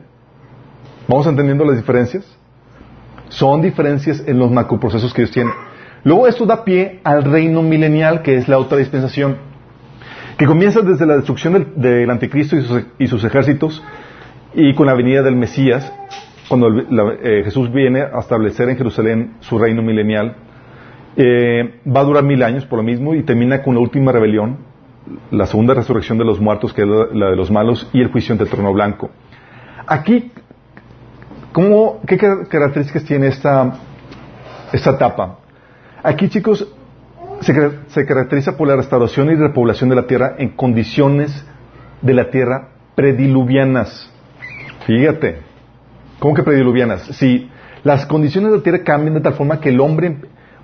¿Vamos 1.07 1.25
entendiendo 1.27 1.63
las 1.65 1.77
diferencias? 1.77 2.25
Son 3.29 3.61
diferencias 3.61 4.23
en 4.27 4.39
los 4.39 4.51
macroprocesos 4.51 5.13
que 5.13 5.23
Dios 5.23 5.31
tiene. 5.31 5.51
Luego 6.03 6.27
esto 6.27 6.45
da 6.45 6.63
pie 6.63 6.99
al 7.03 7.23
reino 7.23 7.61
milenial, 7.61 8.21
que 8.21 8.35
es 8.35 8.47
la 8.47 8.57
otra 8.57 8.77
dispensación. 8.77 9.37
que 10.37 10.45
comienza 10.45 10.81
desde 10.81 11.05
la 11.05 11.15
destrucción 11.15 11.53
del, 11.53 11.67
del 11.75 12.09
anticristo 12.09 12.55
y 12.55 12.61
sus, 12.61 12.83
y 12.99 13.07
sus, 13.07 13.23
ejércitos 13.23 13.83
y 14.53 14.73
con 14.75 14.85
la 14.85 14.93
venida 14.93 15.23
del 15.23 15.35
Mesías, 15.35 15.91
cuando 16.47 16.67
el, 16.67 16.87
la, 16.89 17.13
eh, 17.23 17.41
Jesús 17.43 17.71
viene 17.73 18.01
a 18.01 18.19
establecer 18.19 18.69
en 18.69 18.77
Jerusalén 18.77 19.33
su 19.39 19.57
reino 19.57 19.81
milenial. 19.81 20.35
Eh, 21.15 21.79
va 21.87 22.01
a 22.01 22.03
durar 22.03 22.23
mil 22.23 22.43
años 22.43 22.65
por 22.65 22.77
lo 22.77 22.83
mismo 22.83 23.15
y 23.15 23.23
termina 23.23 23.63
con 23.63 23.73
la 23.73 23.81
última 23.81 24.11
rebelión, 24.11 24.57
la 25.31 25.45
segunda 25.45 25.73
resurrección 25.73 26.17
de 26.17 26.25
los 26.25 26.39
muertos, 26.39 26.73
que 26.73 26.81
es 26.81 26.87
la, 26.87 27.29
de 27.29 27.35
los 27.35 27.51
malos, 27.51 27.89
y 27.93 28.01
el 28.01 28.11
juicio 28.11 28.33
ante 28.33 28.43
el 28.43 28.49
trono 28.49 28.73
blanco. 28.73 29.09
Aquí, 29.85 30.31
¿cómo, 31.51 32.01
¿qué 32.05 32.17
características 32.17 33.03
tiene 33.05 33.27
esta, 33.27 33.73
esta 34.71 34.91
etapa? 34.91 35.39
Aquí, 36.03 36.29
chicos, 36.29 36.67
se, 37.41 37.53
se, 37.87 38.05
caracteriza 38.05 38.57
por 38.57 38.67
la 38.67 38.75
restauración 38.75 39.29
y 39.29 39.35
repoblación 39.35 39.89
de 39.89 39.95
la 39.95 40.07
tierra 40.07 40.35
en 40.37 40.49
condiciones 40.49 41.45
de 42.01 42.13
la 42.13 42.29
tierra 42.29 42.69
prediluvianas. 42.95 44.11
Fíjate, 44.85 45.41
¿cómo 46.19 46.33
que 46.33 46.43
prediluvianas? 46.43 47.03
Si 47.17 47.49
las 47.83 48.05
condiciones 48.05 48.51
de 48.51 48.57
la 48.57 48.63
tierra 48.63 48.83
cambian 48.83 49.15
de 49.15 49.21
tal 49.21 49.33
forma 49.33 49.59
que 49.59 49.69
el 49.69 49.79
hombre 49.79 50.17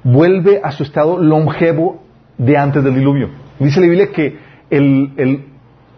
vuelve 0.03 0.59
a 0.63 0.71
su 0.71 0.83
estado 0.83 1.17
longevo 1.17 2.03
de 2.37 2.57
antes 2.57 2.83
del 2.83 2.95
diluvio. 2.95 3.42
Dice 3.59 3.79
la 3.79 3.87
Biblia 3.87 4.11
que 4.11 4.37
el, 4.69 5.11
el, 5.17 5.45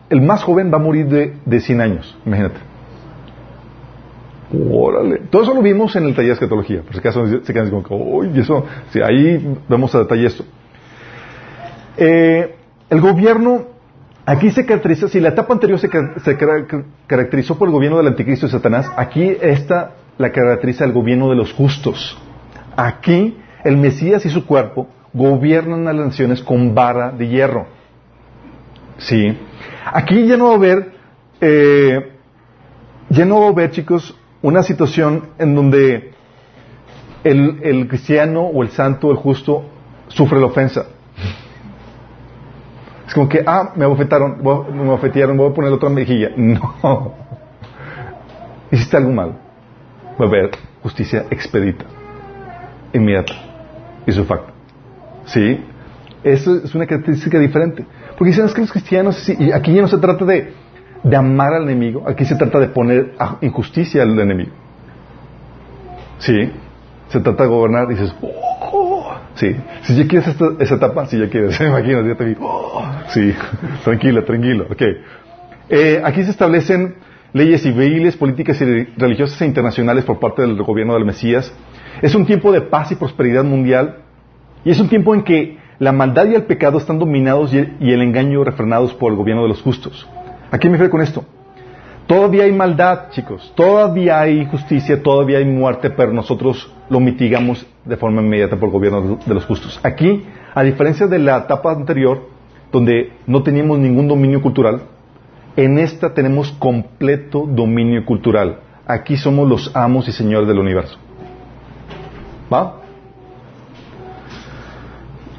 el 0.10 0.22
más 0.22 0.44
joven 0.44 0.72
va 0.72 0.78
a 0.78 0.82
morir 0.82 1.08
de, 1.08 1.34
de 1.46 1.60
100 1.60 1.82
años, 1.82 2.18
imagínate. 2.26 2.60
Órale. 4.72 5.22
Todo 5.30 5.44
eso 5.44 5.54
lo 5.54 5.62
vimos 5.62 5.96
en 5.96 6.06
el 6.06 6.14
taller 6.14 6.30
de 6.30 6.34
escatología. 6.34 6.82
Por 6.82 6.94
si 6.94 7.00
acaso 7.00 7.26
se 7.44 7.54
quedan 7.54 7.82
como, 7.82 8.18
uy, 8.18 8.32
eso. 8.40 8.66
Sí, 8.92 9.00
ahí 9.02 9.58
vemos 9.68 9.94
a 9.96 10.00
detalle 10.00 10.28
esto. 10.28 10.46
Eh, 11.98 12.56
el 12.90 13.02
gobierno, 13.02 13.66
aquí 14.26 14.52
se 14.52 14.66
caracteriza, 14.66 15.08
si 15.08 15.20
la 15.20 15.30
etapa 15.30 15.54
anterior 15.54 15.80
se, 15.80 15.90
se, 15.90 16.38
caracterizó 17.08 17.58
por 17.58 17.68
el 17.68 17.74
gobierno 17.74 17.98
del 17.98 18.08
anticristo 18.08 18.46
y 18.46 18.50
Satanás, 18.50 18.92
aquí 18.96 19.36
esta 19.42 19.94
la 20.18 20.32
caracteriza 20.32 20.86
el 20.86 20.94
gobierno 20.94 21.30
de 21.30 21.36
los 21.36 21.52
justos. 21.54 22.18
Aquí 22.76 23.38
el 23.64 23.78
Mesías 23.78 24.26
y 24.26 24.30
su 24.30 24.46
cuerpo 24.46 24.88
gobiernan 25.16 25.88
a 25.88 25.94
las 25.94 26.08
naciones 26.08 26.44
con 26.44 26.76
vara 26.76 27.12
de 27.12 27.28
hierro. 27.28 27.66
Sí. 28.98 29.38
Aquí 29.86 30.28
ya 30.28 30.36
no 30.36 30.48
va 30.48 30.52
a 30.52 30.56
haber, 30.56 30.92
eh, 31.40 32.12
ya 33.10 33.26
no 33.26 33.40
va 33.40 33.48
a 33.48 33.50
haber, 33.50 33.72
chicos, 33.72 34.18
una 34.42 34.62
situación 34.62 35.30
en 35.40 35.56
donde 35.56 36.12
el, 37.24 37.88
cristiano 37.88 38.42
o 38.42 38.62
el 38.62 38.70
santo, 38.70 39.10
el 39.10 39.18
justo, 39.18 39.64
sufre 40.10 40.40
la 40.40 40.48
ofensa. 40.48 40.86
Es 43.08 43.14
como 43.14 43.30
que, 43.30 43.44
ah, 43.46 43.72
me 43.76 43.86
abofetaron, 43.86 44.44
me 44.44 44.82
abofetearon, 44.84 45.38
voy 45.38 45.50
a 45.50 45.54
poner 45.54 45.72
otra 45.72 45.90
mejilla. 45.90 46.32
No. 46.38 47.14
Hiciste 48.72 48.98
algo 48.98 49.12
mal. 49.12 49.38
Va 50.20 50.26
a 50.26 50.28
haber 50.28 50.52
justicia 50.82 51.26
expedita, 51.30 51.86
inmediata 52.94 53.34
y 54.06 54.12
su 54.12 54.26
facto. 54.26 54.55
¿Sí? 55.26 55.60
Eso 56.24 56.56
es 56.64 56.74
una 56.74 56.86
característica 56.88 57.38
diferente. 57.40 57.86
Porque 58.18 58.32
dicen, 58.32 58.46
es 58.46 58.54
que 58.54 58.62
los 58.62 58.72
cristianos, 58.72 59.30
y 59.30 59.52
aquí 59.52 59.74
ya 59.74 59.82
no 59.82 59.88
se 59.88 59.98
trata 59.98 60.26
de, 60.26 60.54
de 61.04 61.16
amar 61.16 61.54
al 61.54 61.64
enemigo, 61.64 62.04
aquí 62.08 62.26
se 62.26 62.36
trata 62.36 62.60
de 62.60 62.68
poner 62.68 63.14
injusticia 63.42 64.02
al 64.02 64.18
enemigo. 64.20 64.52
Sí, 66.18 66.52
se 67.10 67.20
trata 67.20 67.44
de 67.44 67.50
gobernar 67.50 67.86
y 67.92 67.96
dices, 67.96 68.16
oh, 68.22 69.14
sí, 69.36 69.56
si 69.84 69.96
ya 69.96 70.08
quieres 70.08 70.30
esta, 70.30 70.46
esa 70.60 70.76
etapa, 70.76 71.06
si 71.06 71.20
ya 71.20 71.30
quieres, 71.30 71.60
imagínate, 71.62 72.08
ya 72.08 72.16
te 72.16 72.26
vi, 72.26 72.36
oh, 72.40 72.84
sí, 73.10 73.34
tranquila, 73.84 74.24
tranquilo, 74.24 74.66
ok. 74.72 74.82
Eh, 75.70 76.02
aquí 76.04 76.24
se 76.24 76.32
establecen 76.32 76.96
leyes 77.34 77.62
civiles, 77.62 78.16
políticas 78.16 78.60
y 78.62 78.66
religiosas 78.98 79.40
e 79.42 79.46
internacionales 79.46 80.06
por 80.06 80.20
parte 80.20 80.42
del 80.42 80.56
gobierno 80.64 80.94
del 80.94 81.06
Mesías. 81.06 81.54
Es 82.02 82.16
un 82.16 82.26
tiempo 82.26 82.52
de 82.52 82.62
paz 82.62 82.92
y 82.92 82.96
prosperidad 82.96 83.44
mundial 83.44 84.05
y 84.66 84.72
es 84.72 84.80
un 84.80 84.90
tiempo 84.90 85.14
en 85.14 85.24
que 85.24 85.58
la 85.78 85.92
maldad 85.92 86.26
y 86.28 86.34
el 86.34 86.44
pecado 86.44 86.80
están 86.80 86.98
dominados 86.98 87.54
y 87.54 87.58
el, 87.60 88.02
engaño 88.02 88.44
refrenados 88.44 88.94
por 88.94 89.12
el 89.12 89.18
gobierno 89.18 89.44
de 89.44 89.50
los 89.50 89.62
justos. 89.62 90.08
¿A 90.52 90.58
qué 90.58 90.68
me 90.68 90.74
refiero 90.74 90.92
con 90.92 91.02
esto? 91.02 91.24
Todavía 92.08 92.44
hay 92.44 92.52
maldad, 92.52 93.10
chicos. 93.12 93.54
Todavía 93.56 94.20
hay 94.20 94.40
injusticia, 94.40 95.02
todavía 95.02 95.38
hay 95.38 95.46
muerte, 95.46 95.90
pero 95.92 96.12
nosotros 96.14 96.72
lo 96.90 97.00
mitigamos 97.00 97.66
de 97.84 97.98
forma 97.98 98.22
inmediata 98.22 98.58
por 98.58 98.70
el 98.70 98.74
gobierno 98.74 99.20
de 99.26 99.34
los 99.34 99.46
justos. 99.46 99.80
Aquí, 99.84 100.24
a 100.54 100.64
diferencia 100.64 101.08
de 101.08 101.20
la 101.20 101.38
etapa 101.38 101.72
anterior, 101.72 102.28
donde 102.72 103.14
no 103.28 103.44
teníamos 103.44 103.80
ningún 103.80 104.08
dominio 104.08 104.42
cultural, 104.42 104.82
en 105.56 105.78
esta 105.78 106.14
tenemos 106.14 106.52
completo 106.54 107.46
dominio 107.48 108.04
cultural. 108.06 108.60
Aquí 108.88 109.18
somos 109.18 109.48
los 109.48 109.76
amos 109.76 110.08
y 110.08 110.12
señores 110.12 110.48
del 110.48 110.60
universo. 110.60 110.98
¿Va? 112.52 112.85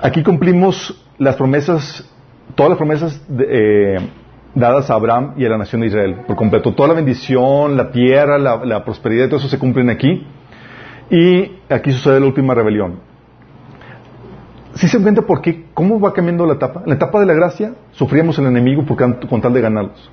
Aquí 0.00 0.22
cumplimos 0.22 0.94
las 1.18 1.36
promesas, 1.36 2.08
todas 2.54 2.70
las 2.70 2.78
promesas 2.78 3.22
de, 3.28 3.46
eh, 3.48 3.98
dadas 4.54 4.90
a 4.90 4.94
Abraham 4.94 5.34
y 5.36 5.44
a 5.44 5.48
la 5.48 5.58
nación 5.58 5.80
de 5.82 5.88
Israel 5.88 6.16
por 6.26 6.36
completo. 6.36 6.74
Toda 6.74 6.88
la 6.88 6.94
bendición, 6.94 7.76
la 7.76 7.90
tierra, 7.90 8.38
la, 8.38 8.64
la 8.64 8.84
prosperidad, 8.84 9.26
todo 9.28 9.38
eso 9.38 9.48
se 9.48 9.58
cumplen 9.58 9.90
aquí. 9.90 10.26
Y 11.10 11.52
aquí 11.68 11.92
sucede 11.92 12.20
la 12.20 12.26
última 12.26 12.54
rebelión. 12.54 13.00
Si 14.74 14.88
se 14.88 15.00
cuenta 15.00 15.22
por 15.22 15.40
qué, 15.40 15.66
cómo 15.72 15.98
va 15.98 16.12
cambiando 16.12 16.44
la 16.44 16.54
etapa. 16.54 16.82
En 16.82 16.90
la 16.90 16.96
etapa 16.96 17.20
de 17.20 17.26
la 17.26 17.32
gracia 17.32 17.74
sufríamos 17.92 18.38
el 18.38 18.46
enemigo 18.46 18.84
por, 18.84 18.96
con 19.26 19.40
tal 19.40 19.52
de 19.54 19.60
ganarlos. 19.62 20.10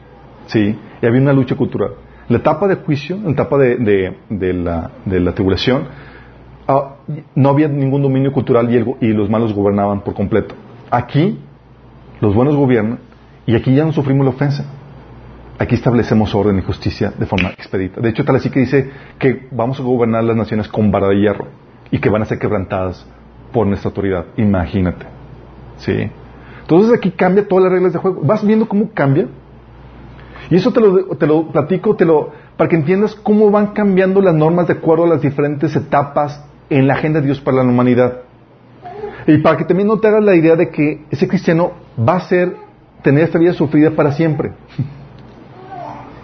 Sí, 0.47 0.77
y 1.01 1.05
había 1.05 1.21
una 1.21 1.34
lucha 1.34 1.55
cultural. 1.55 1.91
La 2.29 2.38
etapa 2.38 2.67
de 2.67 2.75
juicio, 2.75 3.19
la 3.21 3.31
etapa 3.31 3.57
de, 3.57 3.75
de, 3.75 4.17
de, 4.29 4.53
la, 4.53 4.91
de 5.03 5.19
la, 5.19 5.34
tribulación, 5.34 5.84
no 7.35 7.49
había 7.49 7.67
ningún 7.67 8.01
dominio 8.01 8.31
cultural 8.31 8.69
y, 9.01 9.13
los 9.13 9.29
malos 9.29 9.53
gobernaban 9.53 10.01
por 10.01 10.13
completo. 10.13 10.55
Aquí, 10.89 11.39
los 12.21 12.33
buenos 12.33 12.55
gobiernan 12.55 12.99
y 13.45 13.55
aquí 13.55 13.73
ya 13.75 13.85
no 13.85 13.91
sufrimos 13.91 14.25
la 14.25 14.31
ofensa. 14.31 14.65
Aquí 15.59 15.75
establecemos 15.75 16.33
orden 16.33 16.57
y 16.57 16.61
justicia 16.61 17.13
de 17.17 17.25
forma 17.25 17.49
expedita. 17.49 18.01
De 18.01 18.09
hecho, 18.09 18.25
tal 18.25 18.37
así 18.37 18.49
que 18.49 18.61
dice 18.61 18.89
que 19.19 19.47
vamos 19.51 19.79
a 19.79 19.83
gobernar 19.83 20.23
las 20.23 20.35
naciones 20.35 20.67
con 20.67 20.91
vara 20.91 21.09
de 21.09 21.19
hierro 21.19 21.47
y 21.91 21.99
que 21.99 22.09
van 22.09 22.21
a 22.21 22.25
ser 22.25 22.39
quebrantadas 22.39 23.05
por 23.51 23.67
nuestra 23.67 23.89
autoridad. 23.89 24.25
Imagínate. 24.37 25.05
¿Sí? 25.77 26.09
Entonces 26.61 26.93
aquí 26.97 27.11
cambia 27.11 27.47
todas 27.47 27.65
las 27.65 27.73
reglas 27.73 27.93
de 27.93 27.99
juego. 27.99 28.21
¿Vas 28.23 28.45
viendo 28.45 28.67
cómo 28.67 28.89
cambia? 28.93 29.27
Y 30.49 30.55
eso 30.55 30.71
te 30.71 30.79
lo, 30.79 31.15
te 31.15 31.27
lo 31.27 31.47
platico 31.49 31.95
te 31.95 32.05
lo, 32.05 32.31
para 32.57 32.69
que 32.69 32.75
entiendas 32.75 33.15
cómo 33.15 33.51
van 33.51 33.67
cambiando 33.67 34.21
las 34.21 34.33
normas 34.33 34.67
de 34.67 34.73
acuerdo 34.73 35.05
a 35.05 35.07
las 35.07 35.21
diferentes 35.21 35.75
etapas 35.75 36.43
en 36.78 36.88
la 36.88 36.95
agenda 36.95 37.19
de 37.19 37.28
Dios 37.28 37.39
para 37.39 37.57
la 37.57 37.63
humanidad. 37.63 38.21
Y 39.28 39.38
para 39.38 39.57
que 39.57 39.65
también 39.65 39.88
no 39.88 39.99
te 39.99 40.07
hagas 40.07 40.24
la 40.24 40.36
idea 40.36 40.55
de 40.55 40.69
que 40.69 41.05
ese 41.11 41.28
cristiano 41.28 41.74
va 41.97 42.15
a 42.15 42.21
ser, 42.21 42.55
tener 43.03 43.26
esta 43.26 43.38
vida 43.38 43.53
sufrida 43.53 43.91
para 43.91 44.11
siempre. 44.11 44.53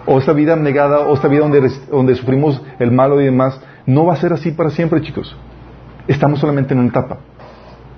o 0.06 0.18
esta 0.18 0.32
vida 0.32 0.56
negada, 0.56 1.00
o 1.00 1.14
esta 1.14 1.28
vida 1.28 1.42
donde, 1.42 1.70
donde 1.90 2.16
sufrimos 2.16 2.60
el 2.78 2.90
malo 2.90 3.20
y 3.20 3.26
demás. 3.26 3.60
No 3.86 4.06
va 4.06 4.14
a 4.14 4.16
ser 4.16 4.32
así 4.32 4.50
para 4.50 4.70
siempre, 4.70 5.00
chicos. 5.02 5.36
Estamos 6.08 6.40
solamente 6.40 6.74
en 6.74 6.80
una 6.80 6.88
etapa. 6.88 7.18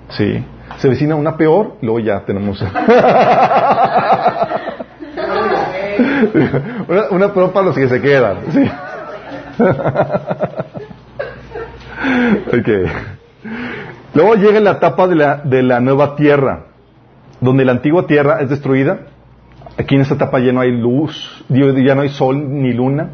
Sí. 0.09 0.45
Se 0.77 0.87
vecina 0.87 1.15
una 1.15 1.35
peor, 1.35 1.77
luego 1.81 1.99
ya 1.99 2.23
tenemos. 2.23 2.61
una, 6.87 7.09
una 7.09 7.33
peor 7.33 7.51
para 7.51 7.65
los 7.65 7.75
que 7.75 7.89
se 7.89 7.99
quedan. 7.99 8.37
Sí. 8.51 8.69
Luego 14.13 14.35
llega 14.35 14.59
la 14.59 14.71
etapa 14.71 15.07
de 15.07 15.15
la, 15.15 15.37
de 15.37 15.63
la 15.63 15.79
nueva 15.79 16.15
tierra, 16.15 16.65
donde 17.41 17.65
la 17.65 17.73
antigua 17.73 18.05
tierra 18.05 18.41
es 18.41 18.49
destruida. 18.49 18.99
Aquí 19.77 19.95
en 19.95 20.01
esta 20.01 20.15
etapa 20.15 20.39
ya 20.39 20.51
no 20.51 20.61
hay 20.61 20.71
luz, 20.71 21.43
ya 21.49 21.95
no 21.95 22.01
hay 22.01 22.09
sol 22.09 22.37
ni 22.47 22.73
luna, 22.73 23.09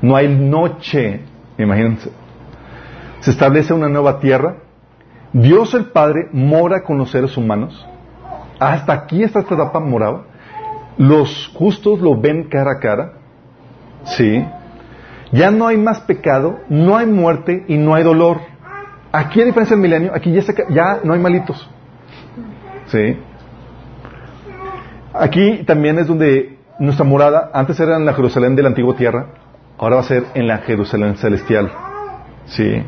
no 0.00 0.14
hay 0.14 0.28
noche, 0.28 1.22
imagínense. 1.58 2.10
Se 3.20 3.32
establece 3.32 3.74
una 3.74 3.88
nueva 3.88 4.20
tierra. 4.20 4.58
Dios 5.32 5.74
el 5.74 5.86
Padre 5.86 6.28
mora 6.32 6.82
con 6.82 6.98
los 6.98 7.10
seres 7.10 7.36
humanos. 7.36 7.86
Hasta 8.60 8.92
aquí 8.92 9.22
está 9.22 9.40
esta 9.40 9.54
etapa 9.54 9.80
morada. 9.80 10.22
Los 10.96 11.50
justos 11.54 12.00
lo 12.00 12.18
ven 12.18 12.44
cara 12.44 12.72
a 12.72 12.80
cara. 12.80 13.12
Sí. 14.04 14.44
Ya 15.32 15.50
no 15.50 15.66
hay 15.66 15.76
más 15.76 16.00
pecado, 16.00 16.60
no 16.68 16.96
hay 16.96 17.06
muerte 17.06 17.64
y 17.68 17.76
no 17.76 17.94
hay 17.94 18.02
dolor. 18.02 18.38
Aquí, 19.12 19.40
a 19.40 19.44
diferencia 19.44 19.76
del 19.76 19.82
milenio, 19.82 20.12
aquí 20.14 20.32
ya, 20.32 20.42
se, 20.42 20.54
ya 20.70 21.00
no 21.02 21.12
hay 21.12 21.20
malitos. 21.20 21.68
¿Sí? 22.86 23.18
Aquí 25.12 25.64
también 25.64 25.98
es 25.98 26.06
donde 26.06 26.58
nuestra 26.78 27.04
morada, 27.04 27.50
antes 27.52 27.78
era 27.80 27.96
en 27.96 28.04
la 28.04 28.14
Jerusalén 28.14 28.54
de 28.56 28.62
la 28.62 28.68
antigua 28.68 28.94
tierra, 28.96 29.26
ahora 29.78 29.96
va 29.96 30.02
a 30.02 30.04
ser 30.04 30.24
en 30.34 30.46
la 30.46 30.58
Jerusalén 30.58 31.16
celestial. 31.16 31.70
¿Sí? 32.46 32.82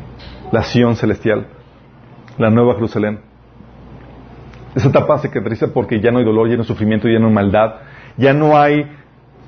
La 0.51 0.63
Sion 0.63 0.95
celestial. 0.95 1.47
La 2.37 2.49
nueva 2.49 2.75
Jerusalén. 2.75 3.19
Esa 4.75 4.87
etapa 4.87 5.17
se 5.17 5.29
caracteriza 5.29 5.73
porque 5.73 5.99
ya 5.99 6.11
no 6.11 6.19
hay 6.19 6.25
dolor, 6.25 6.47
ya 6.47 6.55
no 6.55 6.61
hay 6.61 6.67
sufrimiento, 6.67 7.07
ya 7.09 7.19
no 7.19 7.27
hay 7.27 7.33
maldad, 7.33 7.75
ya 8.17 8.33
no 8.33 8.57
hay 8.57 8.89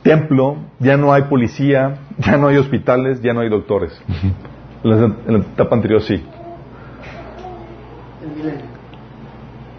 templo, 0.04 0.58
ya 0.80 0.97
no 0.97 1.12
hay 1.14 1.24
policía, 1.24 1.95
ya 2.20 2.38
no 2.38 2.47
hay 2.49 2.58
hospitales, 2.58 3.22
ya 3.22 3.34
no 3.34 3.39
hay 3.41 3.49
doctores. 3.49 3.99
En 4.84 4.89
la, 4.89 4.97
en 5.06 5.34
la 5.34 5.39
etapa 5.39 5.76
anterior 5.76 6.01
sí. 6.01 6.24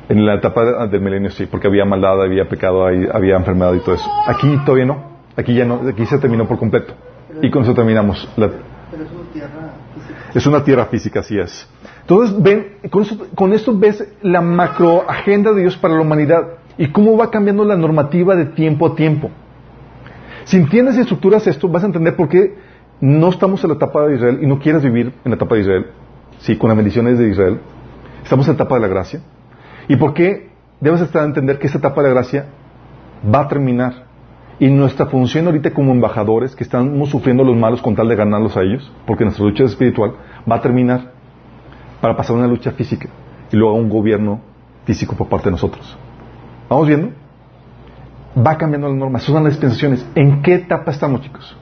En 0.08 0.26
la 0.26 0.34
etapa 0.34 0.64
de- 0.64 0.88
del 0.88 1.00
milenio 1.00 1.30
sí, 1.30 1.46
porque 1.46 1.66
había 1.66 1.84
maldad, 1.84 2.22
había 2.22 2.48
pecado, 2.48 2.86
había 2.86 3.36
enfermedad 3.36 3.72
y 3.74 3.80
todo 3.80 3.94
eso. 3.94 4.10
Aquí 4.26 4.58
todavía 4.64 4.84
no. 4.86 5.14
Aquí 5.36 5.54
ya 5.54 5.64
no, 5.64 5.80
aquí 5.88 6.04
se 6.06 6.18
terminó 6.18 6.46
por 6.46 6.58
completo. 6.58 6.94
Y 7.42 7.50
con 7.50 7.62
eso 7.62 7.74
terminamos. 7.74 8.28
La- 8.36 8.48
Pero 8.90 9.02
es 9.04 9.10
una 9.10 9.24
tierra 9.32 9.72
física. 9.94 10.30
es 10.38 10.46
una 10.46 10.64
tierra 10.64 10.86
física, 10.86 11.20
así 11.20 11.38
es. 11.38 11.68
Entonces, 12.02 12.40
ven, 12.42 12.66
con, 12.90 13.02
eso- 13.02 13.26
con 13.34 13.52
esto 13.54 13.76
ves 13.76 14.06
la 14.22 14.40
macro 14.42 15.04
agenda 15.08 15.52
de 15.52 15.62
Dios 15.62 15.76
para 15.78 15.94
la 15.94 16.02
humanidad 16.02 16.42
y 16.76 16.88
cómo 16.88 17.16
va 17.16 17.30
cambiando 17.30 17.64
la 17.64 17.76
normativa 17.76 18.36
de 18.36 18.44
tiempo 18.46 18.86
a 18.86 18.94
tiempo. 18.94 19.30
Si 20.44 20.56
entiendes 20.56 20.96
y 20.96 21.00
estructuras 21.00 21.46
esto, 21.46 21.68
vas 21.68 21.82
a 21.82 21.86
entender 21.86 22.16
por 22.16 22.28
qué 22.28 22.54
no 23.00 23.28
estamos 23.28 23.62
en 23.64 23.70
la 23.70 23.76
etapa 23.76 24.06
de 24.06 24.16
Israel 24.16 24.38
y 24.42 24.46
no 24.46 24.58
quieres 24.58 24.82
vivir 24.82 25.12
en 25.24 25.30
la 25.30 25.36
etapa 25.36 25.54
de 25.54 25.62
Israel, 25.62 25.86
sí, 26.38 26.56
con 26.56 26.68
las 26.68 26.76
bendiciones 26.76 27.18
de 27.18 27.28
Israel. 27.28 27.60
Estamos 28.22 28.46
en 28.46 28.52
la 28.52 28.56
etapa 28.56 28.74
de 28.76 28.80
la 28.82 28.88
gracia. 28.88 29.20
Y 29.88 29.96
por 29.96 30.14
qué 30.14 30.50
debes 30.80 31.00
estar 31.00 31.22
a 31.22 31.26
entender 31.26 31.58
que 31.58 31.66
esta 31.66 31.78
etapa 31.78 32.02
de 32.02 32.08
la 32.08 32.14
gracia 32.14 32.46
va 33.32 33.40
a 33.40 33.48
terminar. 33.48 34.04
Y 34.58 34.68
nuestra 34.68 35.06
función 35.06 35.46
ahorita 35.46 35.72
como 35.72 35.92
embajadores, 35.92 36.54
que 36.54 36.62
estamos 36.62 37.08
sufriendo 37.08 37.42
los 37.42 37.56
malos 37.56 37.82
con 37.82 37.96
tal 37.96 38.08
de 38.08 38.14
ganarlos 38.14 38.56
a 38.56 38.62
ellos, 38.62 38.92
porque 39.06 39.24
nuestra 39.24 39.44
lucha 39.44 39.64
espiritual 39.64 40.12
va 40.50 40.56
a 40.56 40.60
terminar 40.60 41.12
para 42.00 42.16
pasar 42.16 42.36
a 42.36 42.38
una 42.38 42.48
lucha 42.48 42.70
física 42.72 43.08
y 43.50 43.56
luego 43.56 43.74
a 43.74 43.78
un 43.78 43.88
gobierno 43.88 44.40
físico 44.84 45.16
por 45.16 45.28
parte 45.28 45.46
de 45.46 45.52
nosotros. 45.52 45.98
¿Vamos 46.68 46.86
viendo? 46.86 47.23
Va 48.36 48.56
cambiando 48.58 48.88
las 48.88 48.96
normas, 48.96 49.22
son 49.22 49.44
las 49.44 49.52
dispensaciones. 49.52 50.04
¿En 50.14 50.42
qué 50.42 50.54
etapa 50.54 50.90
estamos, 50.90 51.20
chicos? 51.22 51.56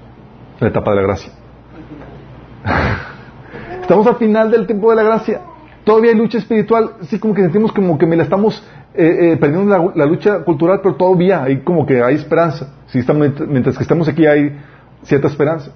La 0.60 0.68
etapa 0.68 0.90
de 0.92 0.96
la 0.96 1.02
gracia. 1.02 1.32
Estamos 3.82 4.06
al 4.06 4.16
final 4.16 4.50
del 4.50 4.66
tiempo 4.66 4.90
de 4.90 4.96
la 4.96 5.02
gracia. 5.02 5.40
Todavía 5.84 6.12
hay 6.12 6.16
lucha 6.16 6.38
espiritual, 6.38 6.92
sí 7.02 7.18
como 7.18 7.34
que 7.34 7.42
sentimos 7.42 7.72
como 7.72 7.98
que 7.98 8.06
me 8.06 8.16
la 8.16 8.22
estamos 8.22 8.62
eh, 8.94 9.32
eh, 9.32 9.36
perdiendo 9.36 9.68
la, 9.76 9.90
la 9.94 10.06
lucha 10.06 10.44
cultural, 10.44 10.80
pero 10.82 10.94
todavía 10.94 11.42
hay 11.42 11.58
como 11.62 11.84
que 11.84 12.02
hay 12.02 12.14
esperanza. 12.14 12.72
Sí, 12.86 13.00
estamos- 13.00 13.32
mientras 13.48 13.76
que 13.76 13.82
estamos 13.82 14.08
aquí 14.08 14.24
hay 14.26 14.56
cierta 15.02 15.26
esperanza. 15.26 15.72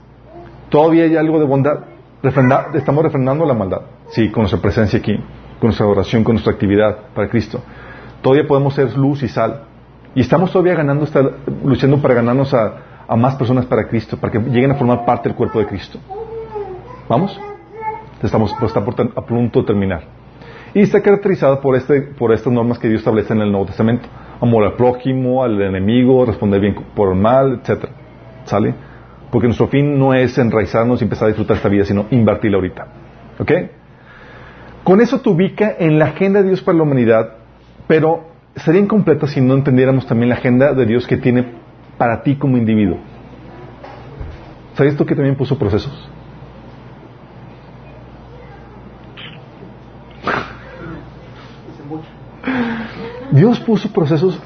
Todavía 0.68 1.05
hay 1.05 1.16
algo 1.16 1.38
de 1.40 1.47
bondad. 1.47 1.80
Refrenda- 2.22 2.68
estamos 2.74 3.03
refrendando 3.03 3.44
la 3.44 3.55
maldad. 3.55 3.82
Sí, 4.11 4.30
con 4.30 4.42
nuestra 4.42 4.61
presencia 4.61 4.99
aquí, 5.01 5.16
con 5.59 5.68
nuestra 5.68 5.84
adoración, 5.86 6.22
con 6.24 6.34
nuestra 6.34 6.53
actividad 6.53 6.97
para 7.14 7.28
Cristo. 7.28 7.61
Todavía 8.22 8.47
podemos 8.47 8.74
ser 8.74 8.97
luz 8.97 9.22
y 9.24 9.28
sal. 9.28 9.62
Y 10.17 10.23
estamos 10.23 10.51
todavía 10.51 10.75
ganando, 10.75 11.07
luchando 11.62 12.01
para 12.01 12.14
ganarnos 12.14 12.53
a, 12.55 13.14
más 13.17 13.37
personas 13.37 13.67
para 13.67 13.87
Cristo, 13.87 14.17
para 14.17 14.33
que 14.33 14.39
lleguen 14.39 14.71
a 14.71 14.75
formar 14.75 15.05
parte 15.05 15.29
del 15.29 15.37
cuerpo 15.37 15.59
de 15.59 15.67
Cristo. 15.67 15.99
¿Vamos? 17.07 17.39
Estamos, 18.23 18.51
pues, 18.59 18.71
está 18.71 18.83
por 18.83 18.95
a 18.99 19.21
punto 19.27 19.61
de 19.61 19.67
terminar. 19.67 20.05
Y 20.73 20.81
está 20.81 21.03
caracterizada 21.03 21.61
por, 21.61 21.77
este, 21.77 22.01
por 22.01 22.33
estas 22.33 22.51
normas 22.51 22.79
que 22.79 22.89
Dios 22.89 23.01
establece 23.01 23.35
en 23.35 23.43
el 23.43 23.51
Nuevo 23.53 23.67
Testamento. 23.67 24.09
Amor 24.41 24.64
al 24.64 24.73
prójimo, 24.73 25.45
al 25.45 25.61
enemigo, 25.61 26.25
responder 26.25 26.62
bien 26.62 26.77
por 26.95 27.12
el 27.12 27.21
mal, 27.21 27.61
etc. 27.62 27.85
¿Sale? 28.45 28.75
Porque 29.31 29.49
nuestro 29.49 29.69
fin 29.69 29.99
no 29.99 30.14
es 30.14 30.39
enraizarnos 30.39 31.03
y 31.03 31.05
empezar 31.05 31.27
a 31.27 31.29
disfrutar 31.29 31.59
esta 31.59 31.69
vida, 31.69 31.85
sino 31.85 32.07
invertirla 32.11 32.57
ahorita. 32.57 32.87
¿Ok? 33.39 33.53
Con 34.83 35.03
eso 35.03 35.21
te 35.21 35.29
ubica 35.29 35.75
en 35.79 35.99
la 35.99 36.07
agenda 36.07 36.41
de 36.41 36.49
Dios 36.49 36.62
para 36.62 36.79
la 36.79 36.85
humanidad, 36.85 37.35
pero 37.87 38.36
sería 38.57 38.80
incompleta 38.80 39.26
si 39.26 39.40
no 39.40 39.54
entendiéramos 39.54 40.07
también 40.07 40.30
la 40.30 40.36
agenda 40.36 40.72
de 40.72 40.86
Dios 40.86 41.07
que 41.07 41.16
tiene 41.16 41.44
para 41.98 42.22
ti 42.22 42.36
como 42.36 42.57
individuo. 42.57 42.98
¿Sabías 44.74 44.96
tú 44.96 45.07
que 45.07 45.14
también 45.14 45.36
puso 45.36 45.59
procesos? 45.59 46.11
Dios 53.30 53.61
puso 53.61 53.92
procesos 53.92 54.40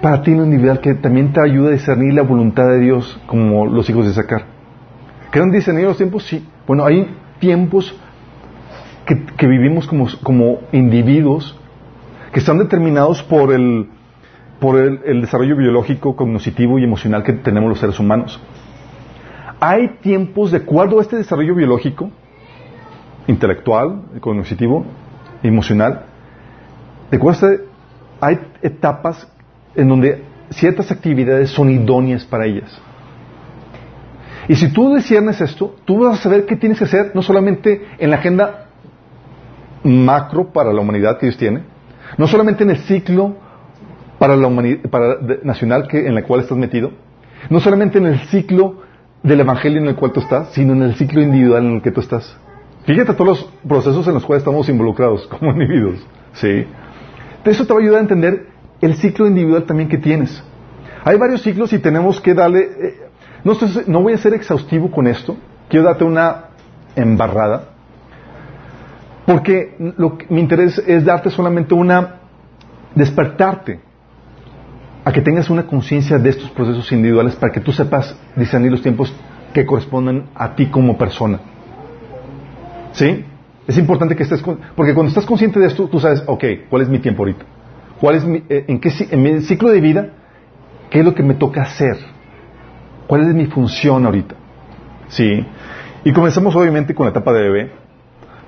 para 0.00 0.22
ti 0.22 0.30
en 0.30 0.38
lo 0.38 0.44
individual 0.44 0.80
que 0.80 0.94
también 0.94 1.32
te 1.32 1.40
ayuda 1.40 1.70
a 1.70 1.72
discernir 1.72 2.14
la 2.14 2.22
voluntad 2.22 2.68
de 2.68 2.78
Dios 2.78 3.20
como 3.26 3.66
los 3.66 3.88
hijos 3.90 4.06
de 4.06 4.12
Sacar. 4.12 4.44
¿Quedan 5.32 5.50
discernidos 5.50 5.90
los 5.90 5.96
tiempos? 5.96 6.24
Sí. 6.24 6.46
Bueno, 6.66 6.84
hay 6.84 7.08
tiempos 7.40 7.96
que, 9.04 9.46
vivimos 9.46 9.86
como 10.22 10.60
individuos 10.72 11.58
que 12.34 12.40
están 12.40 12.58
determinados 12.58 13.22
por 13.22 13.52
el, 13.52 13.88
por 14.58 14.76
el, 14.76 15.20
desarrollo 15.20 15.56
biológico, 15.56 16.16
cognitivo 16.16 16.80
y 16.80 16.84
emocional 16.84 17.22
que 17.22 17.32
tenemos 17.32 17.70
los 17.70 17.78
seres 17.78 18.00
humanos. 18.00 18.40
Hay 19.60 19.86
tiempos 20.02 20.50
de 20.50 20.56
acuerdo 20.56 20.98
a 20.98 21.02
este 21.02 21.16
desarrollo 21.16 21.54
biológico, 21.54 22.10
intelectual, 23.28 24.02
cognitivo, 24.18 24.84
emocional, 25.44 26.06
de 27.08 27.16
acuerdo 27.16 27.46
este- 27.46 27.64
hay 28.20 28.40
etapas 28.62 29.30
en 29.76 29.88
donde 29.88 30.24
ciertas 30.50 30.90
actividades 30.90 31.50
son 31.50 31.70
idóneas 31.70 32.24
para 32.24 32.46
ellas. 32.46 32.80
Y 34.48 34.56
si 34.56 34.72
tú 34.72 34.92
disiernes 34.92 35.40
esto, 35.40 35.76
tú 35.84 35.98
vas 36.00 36.18
a 36.18 36.22
saber 36.22 36.46
qué 36.46 36.56
tienes 36.56 36.78
que 36.78 36.84
hacer, 36.84 37.12
no 37.14 37.22
solamente 37.22 37.86
en 37.96 38.10
la 38.10 38.16
agenda 38.16 38.70
macro 39.84 40.52
para 40.52 40.72
la 40.72 40.80
humanidad 40.80 41.16
que 41.18 41.26
Dios 41.26 41.38
tiene, 41.38 41.73
no 42.18 42.26
solamente 42.26 42.64
en 42.64 42.70
el 42.70 42.78
ciclo 42.78 43.36
para 44.18 44.36
la 44.36 44.48
para 44.90 45.18
nacional 45.42 45.88
que, 45.88 46.06
en 46.06 46.16
el 46.16 46.24
cual 46.24 46.40
estás 46.40 46.56
metido, 46.56 46.92
no 47.50 47.60
solamente 47.60 47.98
en 47.98 48.06
el 48.06 48.20
ciclo 48.28 48.82
del 49.22 49.40
evangelio 49.40 49.80
en 49.80 49.88
el 49.88 49.96
cual 49.96 50.12
tú 50.12 50.20
estás, 50.20 50.52
sino 50.52 50.72
en 50.72 50.82
el 50.82 50.94
ciclo 50.94 51.20
individual 51.20 51.64
en 51.64 51.74
el 51.76 51.82
que 51.82 51.90
tú 51.90 52.00
estás. 52.00 52.36
Fíjate 52.84 53.14
todos 53.14 53.26
los 53.26 53.52
procesos 53.66 54.06
en 54.06 54.14
los 54.14 54.24
cuales 54.24 54.42
estamos 54.42 54.68
involucrados 54.68 55.26
como 55.26 55.50
individuos. 55.52 56.06
Sí. 56.34 56.66
Eso 57.44 57.66
te 57.66 57.72
va 57.72 57.80
a 57.80 57.82
ayudar 57.82 57.98
a 57.98 58.02
entender 58.02 58.46
el 58.80 58.94
ciclo 58.96 59.26
individual 59.26 59.64
también 59.64 59.88
que 59.88 59.98
tienes. 59.98 60.42
Hay 61.04 61.18
varios 61.18 61.42
ciclos 61.42 61.72
y 61.72 61.78
tenemos 61.78 62.20
que 62.20 62.34
darle... 62.34 62.60
eh, 62.60 62.94
no, 63.44 63.54
no 63.86 64.02
voy 64.02 64.14
a 64.14 64.18
ser 64.18 64.32
exhaustivo 64.34 64.90
con 64.90 65.06
esto. 65.06 65.36
Quiero 65.68 65.86
darte 65.86 66.04
una 66.04 66.46
embarrada. 66.96 67.73
Porque 69.26 69.74
lo 69.96 70.18
que- 70.18 70.26
mi 70.28 70.40
interés 70.40 70.78
es 70.86 71.04
darte 71.04 71.30
solamente 71.30 71.74
una... 71.74 72.20
despertarte 72.94 73.80
a 75.04 75.12
que 75.12 75.20
tengas 75.20 75.50
una 75.50 75.66
conciencia 75.66 76.18
de 76.18 76.30
estos 76.30 76.50
procesos 76.50 76.90
individuales 76.92 77.34
para 77.36 77.52
que 77.52 77.60
tú 77.60 77.72
sepas 77.72 78.16
discernir 78.36 78.70
los 78.70 78.80
tiempos 78.82 79.12
que 79.52 79.66
corresponden 79.66 80.24
a 80.34 80.54
ti 80.54 80.66
como 80.66 80.96
persona. 80.96 81.40
¿Sí? 82.92 83.24
Es 83.66 83.76
importante 83.78 84.14
que 84.16 84.22
estés... 84.22 84.42
con- 84.42 84.58
porque 84.76 84.94
cuando 84.94 85.08
estás 85.08 85.26
consciente 85.26 85.58
de 85.60 85.66
esto, 85.66 85.88
tú 85.88 85.98
sabes, 86.00 86.22
ok, 86.26 86.44
¿cuál 86.70 86.82
es 86.82 86.88
mi 86.88 86.98
tiempo 86.98 87.22
ahorita? 87.22 87.44
¿Cuál 88.00 88.16
es 88.16 88.24
mi, 88.24 88.42
eh, 88.48 88.64
en, 88.68 88.80
qué, 88.80 88.90
en 89.10 89.22
mi 89.22 89.40
ciclo 89.42 89.70
de 89.70 89.80
vida? 89.80 90.08
¿Qué 90.90 91.00
es 91.00 91.04
lo 91.04 91.14
que 91.14 91.22
me 91.22 91.34
toca 91.34 91.62
hacer? 91.62 91.96
¿Cuál 93.06 93.22
es 93.28 93.34
mi 93.34 93.46
función 93.46 94.04
ahorita? 94.06 94.34
¿Sí? 95.08 95.44
Y 96.04 96.12
comenzamos 96.12 96.54
obviamente 96.56 96.94
con 96.94 97.06
la 97.06 97.10
etapa 97.10 97.32
de 97.32 97.42
bebé, 97.42 97.70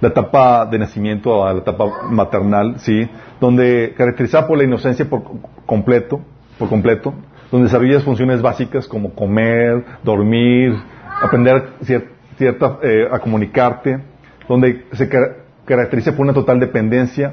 la 0.01 0.09
etapa 0.09 0.67
de 0.67 0.79
nacimiento 0.79 1.47
a 1.47 1.53
la 1.53 1.61
etapa 1.61 1.85
maternal, 2.11 2.75
¿sí? 2.79 3.09
Donde 3.41 3.95
caracterizada 3.97 4.47
por 4.47 4.59
la 4.59 4.65
inocencia 4.65 5.09
por 5.09 5.23
completo, 5.67 6.21
por 6.59 6.69
completo, 6.69 7.15
donde 7.51 7.67
desarrollas 7.69 8.03
funciones 8.03 8.43
básicas 8.43 8.87
como 8.87 9.15
comer, 9.15 9.85
dormir, 10.03 10.75
aprender 11.23 11.71
cier- 11.83 12.09
cierta, 12.37 12.79
eh, 12.83 13.07
a 13.11 13.19
comunicarte, 13.19 13.99
donde 14.49 14.85
se 14.93 15.09
car- 15.09 15.37
caracteriza 15.65 16.13
por 16.13 16.21
una 16.23 16.35
total 16.35 16.61
dependencia 16.61 17.33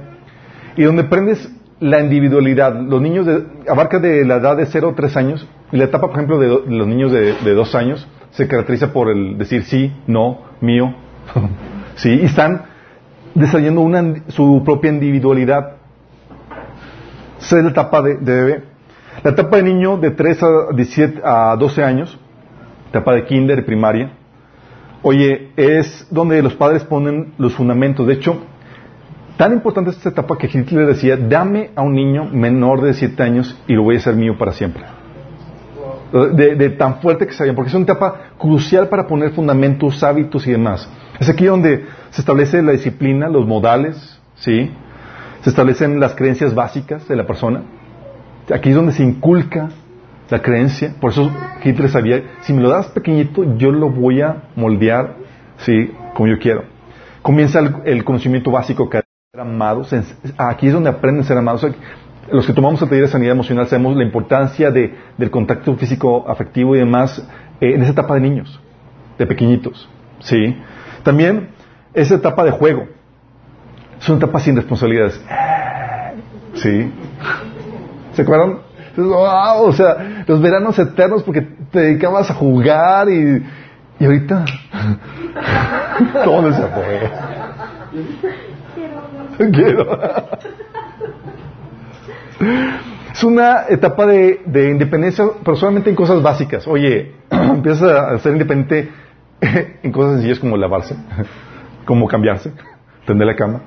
y 0.76 0.84
donde 0.84 1.04
aprendes 1.04 1.52
la 1.80 2.00
individualidad. 2.00 2.74
Los 2.80 3.02
niños 3.02 3.26
de, 3.26 3.44
abarca 3.70 4.00
de 4.00 4.24
la 4.26 4.36
edad 4.38 4.56
de 4.58 4.66
0 4.66 4.90
a 4.92 4.96
3 4.96 5.18
años 5.18 5.48
y 5.72 5.78
la 5.78 5.86
etapa, 5.86 6.08
por 6.08 6.16
ejemplo, 6.16 6.40
de, 6.40 6.48
los 6.48 6.88
niños 6.88 7.12
de, 7.12 7.34
de 7.44 7.54
2 7.54 7.76
años 7.76 8.08
se 8.32 8.48
caracteriza 8.48 8.94
por 8.94 9.10
el 9.10 9.38
decir 9.38 9.64
sí, 9.64 9.92
no, 10.08 10.40
mío, 10.62 10.96
sí, 11.96 12.20
y 12.22 12.26
están 12.26 12.64
desarrollando 13.34 13.82
una, 13.82 14.24
su 14.28 14.62
propia 14.64 14.92
individualidad. 14.92 15.74
Esa 17.40 17.58
es 17.58 17.64
la 17.64 17.72
etapa 17.72 18.02
de, 18.02 18.16
bebé. 18.16 18.64
La 19.24 19.32
etapa 19.32 19.58
de 19.58 19.64
niño 19.64 19.98
de 19.98 20.12
3 20.12 20.44
a, 20.44 20.48
17, 20.76 21.22
a 21.24 21.56
12 21.58 21.84
años, 21.84 22.18
etapa 22.90 23.14
de 23.14 23.26
kinder 23.26 23.66
primaria, 23.66 24.12
oye, 25.02 25.52
es 25.56 26.08
donde 26.10 26.42
los 26.42 26.56
padres 26.56 26.84
ponen 26.84 27.34
los 27.38 27.54
fundamentos. 27.54 28.08
De 28.08 28.14
hecho, 28.14 28.38
tan 29.38 29.54
importante 29.54 29.92
es 29.92 29.98
esta 29.98 30.10
etapa 30.10 30.38
que 30.38 30.48
Hitler 30.48 30.88
decía, 30.88 31.18
dame 31.18 31.72
a 31.76 31.82
un 31.82 31.94
niño 31.94 32.26
menor 32.26 32.82
de 32.82 32.94
7 32.94 33.22
años 33.24 33.60
y 33.68 33.74
lo 33.74 33.84
voy 33.84 33.96
a 33.96 33.98
hacer 34.00 34.16
mío 34.16 34.38
para 34.38 34.52
siempre. 34.54 34.84
De, 36.36 36.56
de 36.56 36.70
tan 36.70 37.02
fuerte 37.02 37.26
que 37.26 37.34
sabía, 37.34 37.56
porque 37.56 37.70
es 37.70 37.76
una 37.76 37.86
etapa 37.86 38.16
crucial 38.38 38.88
para 38.88 39.08
poner 39.08 39.32
fundamentos, 39.32 40.04
hábitos 40.04 40.46
y 40.46 40.52
demás. 40.52 40.88
Es 41.24 41.30
aquí 41.30 41.46
donde 41.46 41.86
se 42.10 42.20
establece 42.20 42.62
la 42.62 42.74
disciplina, 42.74 43.30
los 43.30 43.48
modales, 43.48 44.20
¿sí? 44.36 44.70
Se 45.40 45.50
establecen 45.50 46.02
las 46.02 46.16
creencias 46.16 46.54
básicas 46.54 47.08
de 47.08 47.16
la 47.16 47.26
persona. 47.26 47.62
Aquí 48.54 48.72
es 48.72 48.76
donde 48.76 48.92
se 48.92 49.04
inculca 49.04 49.70
la 50.30 50.42
creencia. 50.42 50.94
Por 51.00 51.12
eso 51.12 51.32
Hitler 51.64 51.90
sabía, 51.90 52.24
si 52.42 52.52
me 52.52 52.62
lo 52.62 52.68
das 52.68 52.88
pequeñito, 52.88 53.56
yo 53.56 53.72
lo 53.72 53.90
voy 53.90 54.20
a 54.20 54.50
moldear, 54.58 55.16
sí, 55.60 55.94
como 56.14 56.28
yo 56.28 56.38
quiero. 56.40 56.66
Comienza 57.22 57.62
el, 57.86 58.04
conocimiento 58.04 58.52
básico 58.52 58.90
que 58.90 59.00
amados. 59.34 59.96
Aquí 60.38 60.68
es 60.68 60.74
donde 60.74 60.90
aprenden 60.90 61.22
a 61.22 61.26
ser 61.26 61.38
amados. 61.38 61.66
Los 62.34 62.46
que 62.46 62.52
tomamos 62.52 62.82
el 62.82 62.90
taller 62.90 63.06
de 63.06 63.12
sanidad 63.12 63.32
emocional 63.32 63.68
sabemos 63.68 63.96
la 63.96 64.04
importancia 64.04 64.72
de, 64.72 64.94
del 65.18 65.32
contacto 65.32 65.74
físico, 65.78 66.26
afectivo 66.28 66.76
y 66.76 66.80
demás 66.80 67.26
eh, 67.62 67.76
en 67.76 67.82
esa 67.82 67.94
etapa 67.94 68.16
de 68.16 68.20
niños, 68.20 68.60
de 69.18 69.26
pequeñitos. 69.26 69.88
¿sí? 70.20 70.58
También 71.04 71.50
esa 71.94 72.16
etapa 72.16 72.44
de 72.44 72.52
juego. 72.52 72.88
Es 74.00 74.10
una 74.10 74.18
etapa 74.18 74.40
sin 74.40 74.56
responsabilidades. 74.56 75.22
¿Sí? 76.56 76.92
¿Se 78.14 78.22
acuerdan? 78.22 78.60
Wow, 78.96 79.66
o 79.66 79.74
sea, 79.74 80.24
los 80.28 80.42
veranos 80.42 80.78
eternos 80.78 81.24
porque 81.24 81.42
te 81.72 81.80
dedicabas 81.80 82.30
a 82.30 82.34
jugar 82.36 83.10
y, 83.10 83.44
y 84.00 84.06
ahorita 84.06 84.46
todo 86.24 86.54
se 86.54 86.62
fue. 86.68 87.12
Quiero. 89.52 90.00
Es 93.14 93.24
una 93.24 93.64
etapa 93.70 94.06
de, 94.06 94.42
de, 94.46 94.70
independencia, 94.70 95.26
pero 95.44 95.56
solamente 95.56 95.90
en 95.90 95.96
cosas 95.96 96.22
básicas. 96.22 96.68
Oye, 96.68 97.14
empiezas 97.30 97.84
a 97.84 98.20
ser 98.20 98.34
independiente 98.34 98.92
en 99.84 99.92
cosas 99.92 100.14
sencillas 100.14 100.40
como 100.40 100.58
lavarse, 100.58 100.96
como 101.86 102.08
cambiarse, 102.08 102.52
tender 103.06 103.28
la 103.28 103.36
cama. 103.36 103.62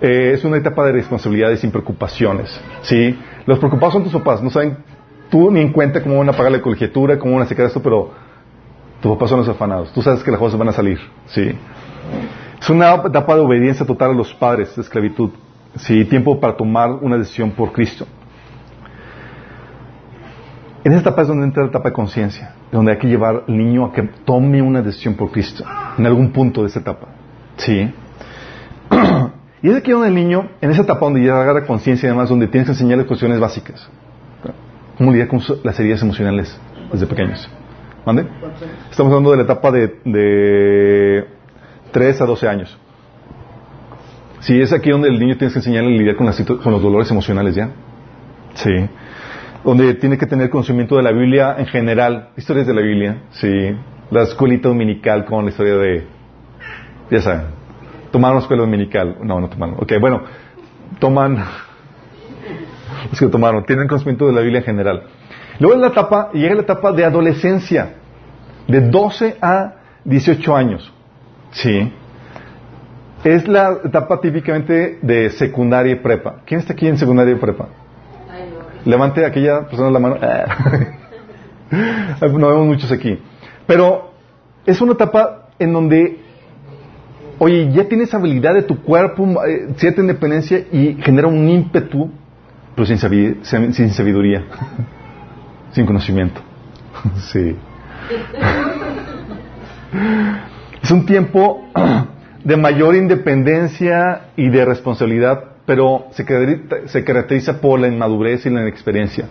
Eh, 0.00 0.32
es 0.34 0.44
una 0.44 0.56
etapa 0.56 0.84
de 0.86 0.92
responsabilidades 0.92 1.60
sin 1.60 1.70
preocupaciones. 1.70 2.60
¿sí? 2.82 3.18
Los 3.46 3.58
preocupados 3.58 3.94
son 3.94 4.04
tus 4.04 4.12
papás, 4.12 4.42
no 4.42 4.50
saben 4.50 4.78
tú 5.30 5.50
ni 5.50 5.60
en 5.60 5.72
cuenta 5.72 6.02
cómo 6.02 6.18
van 6.18 6.28
a 6.28 6.32
pagar 6.32 6.52
la 6.52 6.60
colegiatura, 6.60 7.18
cómo 7.18 7.34
van 7.34 7.42
a 7.42 7.46
sacar 7.46 7.66
esto, 7.66 7.82
pero 7.82 8.10
tus 9.00 9.12
papás 9.12 9.30
son 9.30 9.40
los 9.40 9.48
afanados. 9.48 9.92
Tú 9.92 10.02
sabes 10.02 10.22
que 10.22 10.30
las 10.30 10.40
cosas 10.40 10.58
van 10.58 10.68
a 10.68 10.72
salir. 10.72 10.98
¿sí? 11.26 11.52
Es 12.60 12.70
una 12.70 12.94
etapa 12.94 13.34
de 13.34 13.40
obediencia 13.40 13.86
total 13.86 14.10
a 14.10 14.14
los 14.14 14.32
padres, 14.34 14.74
de 14.74 14.82
esclavitud. 14.82 15.30
¿sí? 15.76 16.04
Tiempo 16.04 16.40
para 16.40 16.56
tomar 16.56 16.90
una 16.90 17.16
decisión 17.16 17.50
por 17.52 17.72
Cristo. 17.72 18.06
En 20.82 20.92
esta 20.92 21.10
etapa 21.10 21.22
es 21.22 21.28
donde 21.28 21.44
entra 21.44 21.62
la 21.62 21.68
etapa 21.68 21.90
de 21.90 21.94
conciencia, 21.94 22.54
donde 22.72 22.92
hay 22.92 22.98
que 22.98 23.06
llevar 23.06 23.44
al 23.46 23.56
niño 23.56 23.84
a 23.84 23.92
que 23.92 24.02
tome 24.24 24.62
una 24.62 24.80
decisión 24.80 25.14
por 25.14 25.30
Cristo, 25.30 25.62
en 25.98 26.06
algún 26.06 26.32
punto 26.32 26.62
de 26.62 26.68
esa 26.68 26.80
etapa. 26.80 27.08
¿Sí? 27.56 27.92
y 29.62 29.68
es 29.68 29.76
aquí 29.76 29.90
donde 29.90 30.08
el 30.08 30.14
niño, 30.14 30.48
en 30.60 30.70
esa 30.70 30.82
etapa 30.82 31.00
donde 31.00 31.22
ya 31.22 31.38
agarra 31.38 31.66
conciencia 31.66 32.06
y 32.06 32.10
demás, 32.10 32.30
donde 32.30 32.46
tienes 32.46 32.66
que 32.66 32.72
enseñarle 32.72 33.04
cuestiones 33.04 33.38
básicas. 33.38 33.88
¿Cómo 34.96 35.12
lidiar 35.12 35.28
con 35.28 35.40
las 35.64 35.78
heridas 35.80 36.02
emocionales 36.02 36.58
desde 36.90 37.06
pequeños? 37.06 37.48
¿Mande? 38.06 38.26
Estamos 38.90 39.10
hablando 39.12 39.32
de 39.32 39.36
la 39.36 39.42
etapa 39.42 39.70
de, 39.70 39.98
de 40.04 41.26
3 41.92 42.20
a 42.22 42.24
12 42.24 42.48
años. 42.48 42.78
Sí, 44.40 44.58
es 44.58 44.72
aquí 44.72 44.90
donde 44.90 45.08
el 45.08 45.18
niño 45.18 45.36
tienes 45.36 45.52
que 45.52 45.58
enseñarle 45.58 45.94
a 45.94 45.98
lidiar 45.98 46.16
con, 46.16 46.26
con 46.58 46.72
los 46.72 46.82
dolores 46.82 47.10
emocionales 47.10 47.54
ya. 47.54 47.68
Sí 48.54 48.88
donde 49.64 49.94
tiene 49.94 50.16
que 50.16 50.26
tener 50.26 50.48
conocimiento 50.50 50.96
de 50.96 51.02
la 51.02 51.12
Biblia 51.12 51.56
en 51.58 51.66
general, 51.66 52.30
historias 52.36 52.66
de 52.66 52.74
la 52.74 52.80
Biblia, 52.80 53.22
sí, 53.32 53.76
la 54.10 54.22
escuelita 54.22 54.68
dominical 54.68 55.24
con 55.24 55.44
la 55.44 55.50
historia 55.50 55.76
de, 55.76 56.06
ya 57.10 57.20
saben, 57.20 57.46
tomaron 58.10 58.36
la 58.36 58.42
escuela 58.42 58.62
dominical, 58.62 59.16
no, 59.22 59.40
no 59.40 59.48
tomaron, 59.48 59.76
ok, 59.76 59.92
bueno, 60.00 60.22
toman, 60.98 61.36
los 63.10 63.18
que 63.18 63.26
tomaron, 63.26 63.64
tienen 63.64 63.86
conocimiento 63.86 64.26
de 64.26 64.32
la 64.32 64.40
Biblia 64.40 64.60
en 64.60 64.64
general. 64.64 65.02
Luego 65.58 65.74
es 65.74 65.80
la 65.80 65.88
etapa, 65.88 66.30
llega 66.32 66.54
la 66.54 66.62
etapa 66.62 66.92
de 66.92 67.04
adolescencia, 67.04 67.94
de 68.66 68.80
12 68.80 69.36
a 69.42 69.74
18 70.04 70.56
años, 70.56 70.92
sí. 71.50 71.92
Es 73.22 73.46
la 73.46 73.80
etapa 73.84 74.18
típicamente 74.18 74.98
de 75.02 75.28
secundaria 75.28 75.92
y 75.92 75.96
prepa. 75.96 76.36
¿Quién 76.46 76.60
está 76.60 76.72
aquí 76.72 76.86
en 76.86 76.96
secundaria 76.96 77.34
y 77.34 77.38
prepa? 77.38 77.68
Levante 78.84 79.24
aquella 79.24 79.66
persona 79.66 79.90
la 79.90 79.98
mano. 79.98 80.16
no 82.20 82.48
vemos 82.48 82.66
muchos 82.66 82.90
aquí. 82.90 83.18
Pero 83.66 84.12
es 84.66 84.80
una 84.80 84.92
etapa 84.92 85.48
en 85.58 85.72
donde, 85.72 86.18
oye, 87.38 87.70
ya 87.72 87.88
tienes 87.88 88.12
habilidad 88.14 88.54
de 88.54 88.62
tu 88.62 88.82
cuerpo, 88.82 89.44
eh, 89.44 89.68
cierta 89.76 90.00
independencia 90.00 90.58
y 90.72 90.98
genera 91.02 91.28
un 91.28 91.48
ímpetu, 91.48 92.10
pero 92.74 92.86
sin 92.86 93.90
sabiduría, 93.90 94.44
sin 95.72 95.86
conocimiento. 95.86 96.40
sí. 97.32 97.56
es 100.82 100.90
un 100.90 101.06
tiempo 101.06 101.66
de 102.44 102.56
mayor 102.56 102.96
independencia 102.96 104.28
y 104.36 104.48
de 104.48 104.64
responsabilidad 104.64 105.49
pero 105.70 106.06
se, 106.10 107.04
caracteriza 107.04 107.60
por 107.60 107.78
la 107.78 107.86
inmadurez 107.86 108.44
y 108.44 108.50
la 108.50 108.62
inexperiencia. 108.62 109.26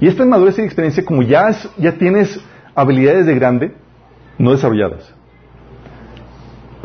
Y 0.00 0.08
esta 0.08 0.24
inmadurez 0.24 0.58
y 0.58 0.62
experiencia, 0.62 1.04
como 1.04 1.20
ya, 1.20 1.54
tienes 1.98 2.40
habilidades 2.74 3.26
de 3.26 3.34
grande, 3.34 3.74
no 4.38 4.52
desarrolladas, 4.52 5.14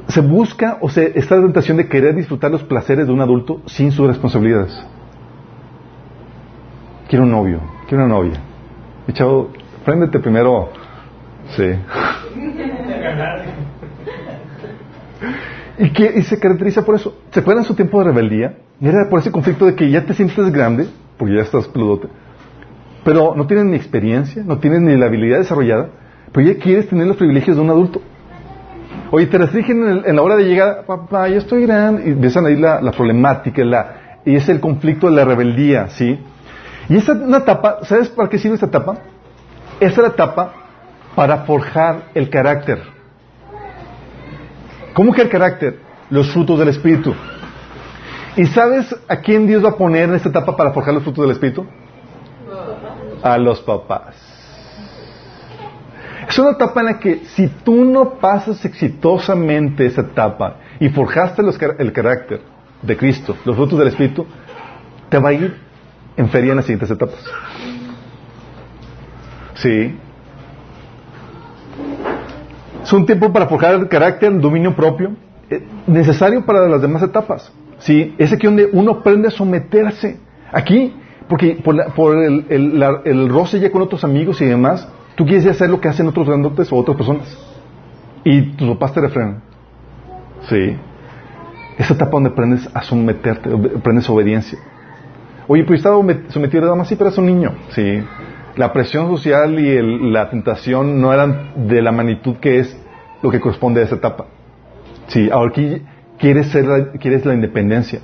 se 0.09 0.19
busca 0.19 0.77
o 0.81 0.89
se 0.89 1.17
está 1.17 1.37
la 1.37 1.43
tentación 1.43 1.77
de 1.77 1.87
querer 1.87 2.15
disfrutar 2.15 2.51
los 2.51 2.63
placeres 2.63 3.07
de 3.07 3.13
un 3.13 3.21
adulto 3.21 3.61
sin 3.65 3.93
sus 3.93 4.07
responsabilidades. 4.07 4.77
Quiero 7.07 7.23
un 7.23 7.31
novio, 7.31 7.61
quiero 7.87 8.03
una 8.03 8.13
novia. 8.13 8.41
Y 9.07 9.13
chavo, 9.13 9.53
préndete 9.85 10.19
primero. 10.19 10.67
Sí. 11.55 11.63
y, 15.77 15.89
que, 15.91 16.13
y 16.15 16.23
se 16.23 16.39
caracteriza 16.39 16.83
por 16.83 16.95
eso. 16.95 17.17
¿Se 17.31 17.39
acuerdan 17.39 17.63
su 17.65 17.75
tiempo 17.75 17.99
de 17.99 18.05
rebeldía? 18.05 18.57
Era 18.81 19.09
por 19.09 19.19
ese 19.19 19.31
conflicto 19.31 19.65
de 19.65 19.75
que 19.75 19.89
ya 19.89 20.05
te 20.05 20.13
sientes 20.13 20.51
grande, 20.51 20.87
porque 21.17 21.35
ya 21.35 21.41
estás 21.41 21.67
peludote, 21.67 22.07
pero 23.03 23.35
no 23.35 23.47
tienes 23.47 23.65
ni 23.65 23.75
experiencia, 23.75 24.43
no 24.43 24.57
tienes 24.59 24.81
ni 24.81 24.95
la 24.97 25.05
habilidad 25.05 25.39
desarrollada, 25.39 25.89
pero 26.31 26.47
ya 26.47 26.59
quieres 26.59 26.87
tener 26.89 27.07
los 27.07 27.17
privilegios 27.17 27.55
de 27.55 27.61
un 27.61 27.69
adulto. 27.69 28.01
Oye, 29.11 29.27
te 29.27 29.37
restringen 29.37 30.03
en, 30.05 30.15
la 30.15 30.21
hora 30.21 30.35
de 30.35 30.43
llegar, 30.43 30.85
papá, 30.85 31.29
ya 31.29 31.37
estoy 31.37 31.65
grande, 31.65 32.03
y 32.07 32.11
empiezan 32.11 32.45
ahí 32.45 32.55
la, 32.55 32.81
la 32.81 32.91
problemática, 32.91 33.63
la, 33.63 34.19
y 34.25 34.35
es 34.35 34.49
el 34.49 34.59
conflicto 34.59 35.07
de 35.09 35.15
la 35.15 35.23
rebeldía, 35.23 35.87
¿sí? 35.89 36.19
Y 36.89 36.97
esta 36.97 37.13
una 37.13 37.37
etapa, 37.37 37.79
¿sabes 37.83 38.09
para 38.09 38.29
qué 38.29 38.37
sirve 38.37 38.55
esta 38.55 38.67
etapa? 38.67 38.97
Esta 39.79 40.01
es 40.01 40.07
la 40.07 40.13
etapa 40.13 40.53
para 41.15 41.39
forjar 41.45 42.09
el 42.13 42.29
carácter. 42.29 42.94
¿Cómo 44.95 45.11
que 45.13 45.21
el 45.21 45.29
carácter? 45.29 45.77
Los 46.09 46.31
frutos 46.31 46.57
del 46.57 46.69
Espíritu. 46.69 47.13
¿Y 48.37 48.45
sabes 48.45 48.95
a 49.09 49.17
quién 49.17 49.45
Dios 49.45 49.63
va 49.63 49.71
a 49.71 49.75
poner 49.75 50.07
en 50.07 50.15
esta 50.15 50.29
etapa 50.29 50.55
para 50.55 50.71
forjar 50.71 50.93
los 50.93 51.03
frutos 51.03 51.23
del 51.23 51.31
Espíritu? 51.31 51.65
A 53.21 53.37
los 53.37 53.59
papás. 53.59 54.15
Es 56.29 56.39
una 56.39 56.51
etapa 56.51 56.79
en 56.79 56.85
la 56.85 56.99
que 56.99 57.25
si 57.25 57.47
tú 57.47 57.83
no 57.83 58.11
pasas 58.19 58.63
exitosamente 58.63 59.85
esa 59.85 59.99
etapa 60.01 60.59
y 60.79 60.87
forjaste 60.87 61.41
el 61.77 61.91
carácter 61.91 62.41
de 62.81 62.95
Cristo, 62.95 63.35
los 63.43 63.55
frutos 63.57 63.77
del 63.77 63.89
Espíritu, 63.89 64.25
te 65.09 65.19
va 65.19 65.29
a 65.29 65.33
ir 65.33 65.57
en 66.15 66.29
feria 66.29 66.51
en 66.51 66.55
las 66.57 66.65
siguientes 66.65 66.89
etapas. 66.89 67.19
Sí. 69.55 69.99
Es 72.85 72.93
un 72.93 73.07
tiempo 73.07 73.33
para 73.33 73.47
forjar 73.47 73.73
el 73.73 73.87
carácter, 73.87 74.31
el 74.31 74.39
dominio 74.39 74.75
propio, 74.75 75.13
eh, 75.49 75.63
necesario 75.87 76.45
para 76.45 76.67
las 76.67 76.83
demás 76.83 77.01
etapas. 77.01 77.51
¿Sí? 77.79 78.13
Es 78.19 78.31
aquí 78.31 78.45
donde 78.45 78.69
uno 78.71 78.91
aprende 78.91 79.27
a 79.27 79.31
someterse. 79.31 80.19
Aquí, 80.51 80.93
porque 81.27 81.55
por, 81.63 82.15
el, 82.15 82.45
el, 83.03 83.29
roce 83.29 83.59
ya 83.59 83.71
con 83.71 83.81
otros 83.81 84.03
amigos 84.03 84.39
y 84.39 84.45
demás, 84.45 84.87
tú 85.15 85.25
quieres 85.25 85.47
hacer 85.47 85.67
lo 85.71 85.81
que 85.81 85.87
hacen 85.87 86.07
otros 86.07 86.27
grandotes 86.27 86.71
o 86.71 86.75
otras 86.75 86.95
personas. 86.95 87.35
Y 88.23 88.51
tus 88.51 88.69
papás 88.69 88.93
te 88.93 89.01
refrenan. 89.01 89.41
¿Sí? 90.47 90.77
Esa 91.79 91.95
etapa 91.95 92.11
donde 92.11 92.29
aprendes 92.29 92.69
a 92.71 92.83
someterte, 92.83 93.49
aprendes 93.77 94.07
obediencia. 94.11 94.59
Oye, 95.47 95.63
pues 95.63 95.79
estaba 95.79 95.97
sometido 96.27 96.63
a 96.65 96.67
damas, 96.67 96.87
sí, 96.87 96.95
pero 96.95 97.09
es 97.09 97.17
un 97.17 97.25
niño. 97.25 97.51
Sí. 97.69 98.03
La 98.57 98.71
presión 98.71 99.07
social 99.07 99.59
y 99.59 100.11
la 100.11 100.29
tentación 100.29 101.01
no 101.01 101.11
eran 101.11 101.67
de 101.67 101.81
la 101.81 101.91
magnitud 101.91 102.37
que 102.37 102.59
es 102.59 102.81
lo 103.21 103.29
que 103.29 103.39
corresponde 103.39 103.81
a 103.81 103.83
esa 103.83 103.95
etapa. 103.95 104.27
Sí, 105.07 105.29
ahora 105.29 105.51
aquí 105.51 105.81
quieres, 106.17 106.47
ser 106.47 106.65
la, 106.65 106.91
quieres 106.93 107.25
la 107.25 107.33
independencia, 107.33 107.99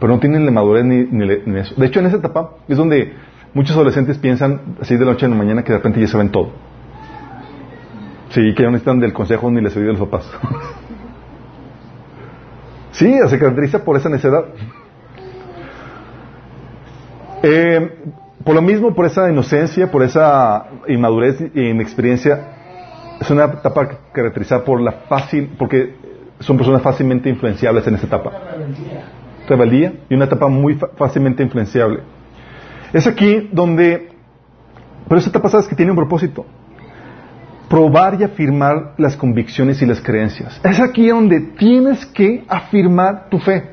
pero 0.00 0.12
no 0.12 0.18
tienen 0.18 0.44
la 0.44 0.50
madurez 0.50 0.84
ni, 0.84 1.04
ni, 1.04 1.58
eso. 1.58 1.74
De 1.76 1.86
hecho, 1.86 2.00
en 2.00 2.06
esa 2.06 2.16
etapa 2.16 2.56
es 2.68 2.76
donde 2.76 3.14
muchos 3.52 3.76
adolescentes 3.76 4.18
piensan, 4.18 4.76
así 4.80 4.96
de 4.96 5.04
la 5.04 5.12
noche 5.12 5.26
a 5.26 5.28
la 5.28 5.36
mañana, 5.36 5.62
que 5.62 5.72
de 5.72 5.78
repente 5.78 6.00
ya 6.00 6.08
saben 6.08 6.30
todo. 6.30 6.50
Sí, 8.30 8.52
que 8.54 8.64
no 8.64 8.72
necesitan 8.72 8.98
del 8.98 9.12
consejo 9.12 9.48
ni 9.50 9.60
la 9.60 9.70
sabiduría 9.70 9.94
de 9.94 10.00
los 10.00 10.08
papás. 10.08 10.28
sí, 12.90 13.16
se 13.28 13.38
caracteriza 13.38 13.84
por 13.84 13.96
esa 13.96 14.08
necedad. 14.08 14.44
Eh, 17.44 17.90
por 18.44 18.54
lo 18.54 18.60
mismo, 18.60 18.94
por 18.94 19.06
esa 19.06 19.30
inocencia, 19.30 19.90
por 19.90 20.02
esa 20.02 20.66
inmadurez 20.86 21.40
e 21.54 21.70
inexperiencia, 21.70 22.40
es 23.20 23.30
una 23.30 23.44
etapa 23.44 23.88
caracterizada 24.12 24.64
por 24.64 24.80
la 24.80 24.92
fácil, 25.08 25.54
porque 25.58 25.94
son 26.40 26.58
personas 26.58 26.82
fácilmente 26.82 27.30
influenciables 27.30 27.86
en 27.86 27.94
esta 27.94 28.06
etapa. 28.06 28.32
Rebeldía 29.48 29.94
y 30.10 30.14
una 30.14 30.26
etapa 30.26 30.48
muy 30.48 30.78
fácilmente 30.96 31.42
influenciable. 31.42 32.00
Es 32.92 33.06
aquí 33.06 33.48
donde, 33.50 34.10
pero 35.08 35.18
esta 35.18 35.30
etapa 35.30 35.48
sabes 35.48 35.66
que 35.66 35.74
tiene 35.74 35.92
un 35.92 35.96
propósito. 35.96 36.44
Probar 37.68 38.20
y 38.20 38.24
afirmar 38.24 38.92
las 38.98 39.16
convicciones 39.16 39.80
y 39.80 39.86
las 39.86 40.02
creencias. 40.02 40.60
Es 40.62 40.78
aquí 40.80 41.08
donde 41.08 41.40
tienes 41.40 42.04
que 42.06 42.44
afirmar 42.46 43.30
tu 43.30 43.38
fe. 43.38 43.70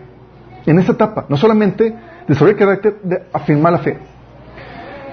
En 0.66 0.80
esta 0.80 0.94
etapa. 0.94 1.26
No 1.28 1.36
solamente 1.36 1.94
desarrollar 2.28 2.54
el 2.54 2.60
carácter, 2.60 2.96
de 3.04 3.24
afirmar 3.34 3.74
la 3.74 3.80
fe. 3.80 3.98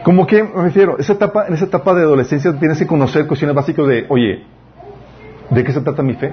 Como 0.04 0.26
que 0.26 0.42
me 0.42 0.62
refiero, 0.62 0.98
esa 0.98 1.14
etapa, 1.14 1.46
en 1.46 1.54
esa 1.54 1.66
etapa 1.66 1.94
de 1.94 2.02
adolescencia 2.02 2.58
tienes 2.58 2.78
que 2.78 2.86
conocer 2.86 3.26
cuestiones 3.26 3.54
básicas 3.54 3.86
de, 3.86 4.06
oye, 4.08 4.44
¿de 5.50 5.64
qué 5.64 5.72
se 5.72 5.80
trata 5.80 6.02
mi 6.02 6.14
fe? 6.14 6.32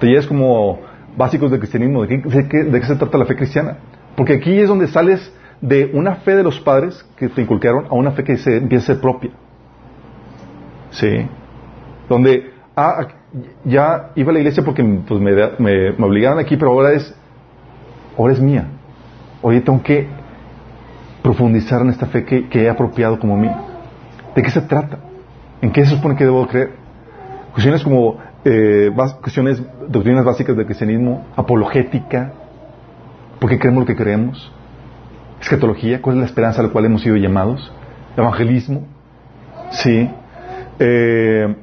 Te 0.00 0.06
llevas 0.06 0.26
como 0.26 0.80
básicos 1.16 1.50
del 1.50 1.60
cristianismo, 1.60 2.06
¿de 2.06 2.48
qué, 2.48 2.64
de 2.64 2.80
qué 2.80 2.86
se 2.86 2.96
trata 2.96 3.18
la 3.18 3.26
fe 3.26 3.36
cristiana? 3.36 3.78
Porque 4.16 4.34
aquí 4.34 4.58
es 4.58 4.68
donde 4.68 4.86
sales 4.88 5.32
de 5.60 5.90
una 5.92 6.16
fe 6.16 6.36
de 6.36 6.42
los 6.42 6.60
padres 6.60 7.04
que 7.16 7.28
te 7.28 7.42
inculcaron 7.42 7.86
a 7.86 7.94
una 7.94 8.12
fe 8.12 8.24
que 8.24 8.36
se 8.36 8.56
empieza 8.56 8.92
a 8.92 8.94
ser 8.94 9.02
propia. 9.02 9.30
Sí. 10.90 11.26
Donde, 12.08 12.52
ah, 12.76 13.08
ya 13.64 14.10
iba 14.14 14.30
a 14.30 14.32
la 14.32 14.38
iglesia 14.38 14.64
porque 14.64 14.82
pues, 15.06 15.20
me, 15.20 15.32
me, 15.58 15.92
me, 15.92 16.04
obligaron 16.06 16.38
aquí, 16.38 16.56
pero 16.56 16.70
ahora 16.70 16.92
es, 16.92 17.14
ahora 18.16 18.32
es 18.32 18.40
mía. 18.40 18.66
Oye, 19.42 19.60
tengo 19.60 19.82
que 19.82 20.06
profundizar 21.38 21.82
en 21.82 21.90
esta 21.90 22.06
fe 22.06 22.24
que, 22.24 22.48
he 22.52 22.68
apropiado 22.68 23.16
como 23.20 23.36
mía. 23.36 23.56
¿De 24.34 24.42
qué 24.42 24.50
se 24.50 24.60
trata? 24.60 24.98
¿En 25.62 25.70
qué 25.70 25.84
se 25.84 25.94
supone 25.94 26.16
que 26.16 26.24
debo 26.24 26.44
creer? 26.48 26.72
Cuestiones 27.52 27.84
como 27.84 28.18
eh, 28.44 28.90
cuestiones, 29.20 29.62
doctrinas 29.88 30.24
básicas 30.24 30.56
del 30.56 30.66
cristianismo, 30.66 31.26
apologética, 31.36 32.32
¿por 33.38 33.48
qué 33.48 33.58
creemos 33.58 33.82
lo 33.82 33.86
que 33.86 33.94
creemos? 33.94 34.52
Escatología, 35.40 36.02
¿cuál 36.02 36.16
es 36.16 36.20
la 36.22 36.26
esperanza 36.26 36.60
a 36.60 36.64
la 36.64 36.70
cual 36.70 36.86
hemos 36.86 37.02
sido 37.02 37.14
llamados? 37.14 37.72
Evangelismo, 38.16 38.88
sí. 39.70 40.10
Eh, 40.80 41.54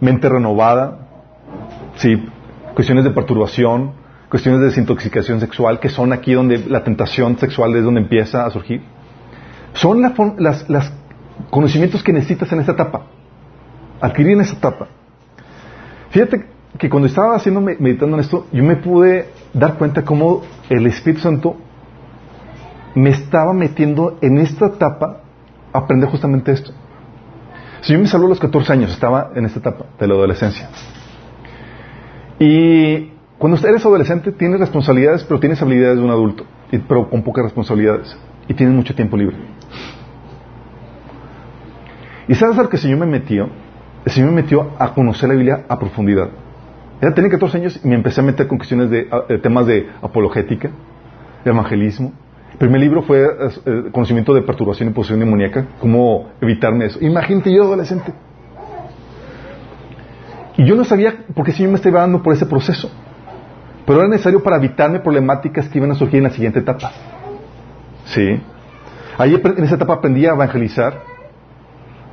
mente 0.00 0.26
renovada, 0.26 1.00
sí. 1.96 2.28
Cuestiones 2.74 3.04
de 3.04 3.10
perturbación, 3.10 3.92
cuestiones 4.30 4.60
de 4.60 4.66
desintoxicación 4.68 5.38
sexual, 5.38 5.80
que 5.80 5.90
son 5.90 6.14
aquí 6.14 6.32
donde 6.32 6.58
la 6.66 6.82
tentación 6.82 7.36
sexual 7.36 7.76
es 7.76 7.84
donde 7.84 8.00
empieza 8.00 8.46
a 8.46 8.50
surgir. 8.50 8.80
Son 9.74 10.02
las, 10.02 10.68
las 10.68 10.92
conocimientos 11.50 12.02
que 12.02 12.12
necesitas 12.12 12.52
en 12.52 12.60
esta 12.60 12.72
etapa, 12.72 13.06
adquirir 14.00 14.32
en 14.32 14.40
esta 14.40 14.56
etapa. 14.56 14.88
Fíjate 16.10 16.46
que 16.78 16.90
cuando 16.90 17.06
estaba 17.08 17.36
haciendo, 17.36 17.60
meditando 17.60 18.16
en 18.16 18.20
esto, 18.20 18.46
yo 18.52 18.62
me 18.62 18.76
pude 18.76 19.30
dar 19.52 19.74
cuenta 19.74 20.04
cómo 20.04 20.42
el 20.68 20.86
Espíritu 20.86 21.22
Santo 21.22 21.56
me 22.94 23.10
estaba 23.10 23.52
metiendo 23.52 24.18
en 24.20 24.38
esta 24.38 24.66
etapa 24.66 25.22
a 25.72 25.78
aprender 25.78 26.08
justamente 26.10 26.52
esto. 26.52 26.72
Si 27.80 27.92
yo 27.92 27.98
me 27.98 28.06
salvo 28.06 28.26
a 28.26 28.28
los 28.30 28.38
14 28.38 28.72
años, 28.72 28.92
estaba 28.92 29.32
en 29.34 29.44
esta 29.46 29.58
etapa 29.58 29.86
de 29.98 30.06
la 30.06 30.14
adolescencia. 30.14 30.68
Y 32.38 33.10
cuando 33.38 33.58
eres 33.66 33.84
adolescente 33.84 34.32
tienes 34.32 34.60
responsabilidades, 34.60 35.24
pero 35.24 35.40
tienes 35.40 35.60
habilidades 35.62 35.98
de 35.98 36.04
un 36.04 36.10
adulto, 36.10 36.44
pero 36.88 37.08
con 37.08 37.22
pocas 37.22 37.44
responsabilidades. 37.44 38.16
Y 38.48 38.54
tienes 38.54 38.74
mucho 38.74 38.94
tiempo 38.94 39.16
libre. 39.16 39.36
¿Y 42.32 42.34
sabes 42.34 42.58
al 42.58 42.70
que 42.70 42.76
el 42.76 42.82
Señor 42.82 42.98
me 42.98 43.04
metió? 43.04 43.50
El 44.06 44.10
Señor 44.10 44.30
me 44.30 44.40
metió 44.40 44.70
a 44.78 44.94
conocer 44.94 45.28
la 45.28 45.34
Biblia 45.34 45.66
a 45.68 45.78
profundidad. 45.78 46.30
Era, 46.98 47.12
tenía 47.12 47.30
14 47.30 47.58
años 47.58 47.78
y 47.84 47.86
me 47.86 47.94
empecé 47.94 48.22
a 48.22 48.24
meter 48.24 48.48
con 48.48 48.56
cuestiones 48.56 48.88
de, 48.88 49.06
temas 49.42 49.66
de 49.66 49.90
apologética, 50.00 50.70
de 51.44 51.50
evangelismo, 51.50 52.10
el 52.52 52.56
primer 52.56 52.80
libro 52.80 53.02
fue 53.02 53.20
eh, 53.20 53.90
Conocimiento 53.92 54.32
de 54.32 54.40
Perturbación 54.40 54.88
y 54.88 54.92
Posición 54.92 55.20
Demoníaca, 55.20 55.66
cómo 55.78 56.30
evitarme 56.40 56.86
eso. 56.86 56.98
Imagínate 57.02 57.52
yo 57.52 57.64
adolescente. 57.64 58.14
Y 60.56 60.64
yo 60.64 60.74
no 60.74 60.84
sabía 60.84 61.26
por 61.34 61.44
qué 61.44 61.52
si 61.52 61.64
yo 61.64 61.68
me 61.68 61.74
estaba 61.74 62.00
dando 62.00 62.22
por 62.22 62.32
ese 62.32 62.46
proceso. 62.46 62.90
Pero 63.84 63.98
era 63.98 64.08
necesario 64.08 64.42
para 64.42 64.56
evitarme 64.56 65.00
problemáticas 65.00 65.68
que 65.68 65.76
iban 65.76 65.90
a 65.90 65.96
surgir 65.96 66.16
en 66.16 66.24
la 66.24 66.30
siguiente 66.30 66.60
etapa. 66.60 66.92
¿Sí? 68.06 68.40
Ahí 69.18 69.34
en 69.34 69.64
esa 69.64 69.74
etapa 69.74 69.92
aprendí 69.92 70.24
a 70.24 70.30
evangelizar. 70.30 71.11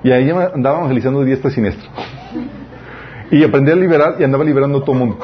Y 0.03 0.11
ahí 0.11 0.29
andaba 0.29 0.77
evangelizando 0.79 1.21
de 1.21 1.25
diestra 1.27 1.49
y 1.49 1.53
siniestra. 1.53 1.89
Y 3.31 3.43
aprendí 3.43 3.71
a 3.71 3.75
liberar 3.75 4.15
y 4.19 4.23
andaba 4.23 4.43
liberando 4.43 4.79
a 4.79 4.81
todo 4.81 4.93
el 4.93 4.99
mundo. 4.99 5.17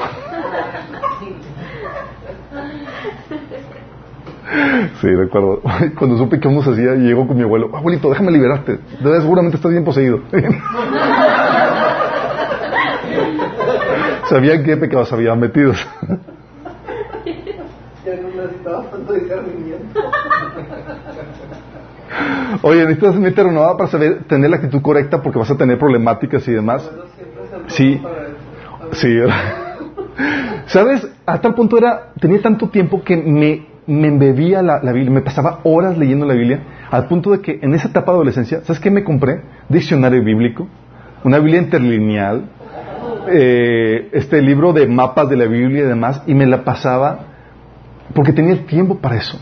Sí, 5.00 5.08
recuerdo. 5.08 5.60
Cuando 5.98 6.16
supe 6.16 6.38
que 6.40 6.48
uno 6.48 6.62
se 6.62 6.70
hacía, 6.70 6.94
llegó 6.94 7.26
con 7.26 7.36
mi 7.36 7.42
abuelo. 7.42 7.70
Abuelito, 7.74 8.08
déjame 8.10 8.30
liberarte. 8.32 8.78
Seguramente 9.02 9.56
estás 9.56 9.72
bien 9.72 9.84
poseído. 9.84 10.20
Sabían 14.28 14.64
qué 14.64 14.76
pecados 14.76 15.12
habían 15.12 15.38
metidos. 15.38 15.86
Oye, 22.62 22.80
necesitas 22.80 23.14
mente 23.16 23.42
renovada 23.42 23.76
para 23.76 23.90
saber 23.90 24.24
tener 24.24 24.50
la 24.50 24.56
actitud 24.56 24.80
correcta 24.82 25.22
porque 25.22 25.38
vas 25.38 25.50
a 25.50 25.56
tener 25.56 25.78
problemáticas 25.78 26.46
y 26.48 26.52
demás. 26.52 26.90
Sí, 27.68 28.00
sí. 28.92 29.18
¿Sabes? 30.66 31.08
A 31.26 31.40
tal 31.40 31.54
punto 31.54 31.78
era, 31.78 32.12
tenía 32.20 32.40
tanto 32.40 32.68
tiempo 32.68 33.02
que 33.02 33.16
me 33.16 33.76
me 33.86 34.08
embebía 34.08 34.62
la, 34.62 34.80
Biblia, 34.92 35.10
me 35.10 35.22
pasaba 35.22 35.60
horas 35.62 35.96
leyendo 35.96 36.26
la 36.26 36.34
Biblia, 36.34 36.60
al 36.90 37.06
punto 37.06 37.30
de 37.30 37.40
que 37.40 37.58
en 37.62 37.74
esa 37.74 37.88
etapa 37.88 38.12
de 38.12 38.16
adolescencia, 38.16 38.60
¿sabes 38.62 38.80
qué 38.80 38.90
me 38.90 39.04
compré? 39.04 39.42
Diccionario 39.68 40.22
bíblico, 40.22 40.66
una 41.24 41.38
Biblia 41.38 41.60
interlineal, 41.60 42.50
eh, 43.28 44.08
este 44.12 44.42
libro 44.42 44.72
de 44.72 44.86
mapas 44.86 45.28
de 45.28 45.36
la 45.36 45.46
Biblia 45.46 45.84
y 45.84 45.86
demás, 45.86 46.22
y 46.26 46.34
me 46.34 46.46
la 46.46 46.64
pasaba 46.64 47.26
porque 48.14 48.32
tenía 48.32 48.52
el 48.52 48.66
tiempo 48.66 48.98
para 48.98 49.16
eso. 49.16 49.38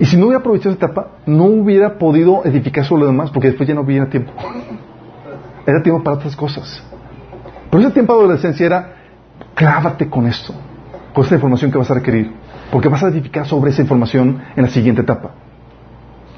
Y 0.00 0.06
si 0.06 0.16
no 0.16 0.26
hubiera 0.26 0.40
aprovechado 0.40 0.74
esa 0.74 0.86
etapa, 0.86 1.18
no 1.26 1.44
hubiera 1.44 1.96
podido 1.98 2.44
edificar 2.44 2.84
sobre 2.84 3.02
lo 3.02 3.06
demás, 3.08 3.30
porque 3.30 3.48
después 3.48 3.68
ya 3.68 3.74
no 3.76 3.82
hubiera 3.82 4.08
tiempo. 4.08 4.32
Era 5.66 5.80
tiempo 5.82 6.02
para 6.02 6.16
otras 6.16 6.34
cosas. 6.34 6.82
Pero 7.70 7.84
ese 7.84 7.92
tiempo 7.92 8.14
de 8.14 8.20
adolescencia 8.20 8.66
era, 8.66 8.96
clávate 9.54 10.08
con 10.08 10.26
esto, 10.26 10.52
con 11.14 11.22
esta 11.22 11.36
información 11.36 11.70
que 11.70 11.78
vas 11.78 11.88
a 11.90 11.94
requerir 11.94 12.32
porque 12.70 12.88
vas 12.88 13.02
a 13.02 13.08
edificar 13.08 13.46
sobre 13.46 13.70
esa 13.70 13.82
información 13.82 14.40
en 14.56 14.62
la 14.62 14.68
siguiente 14.68 15.02
etapa. 15.02 15.32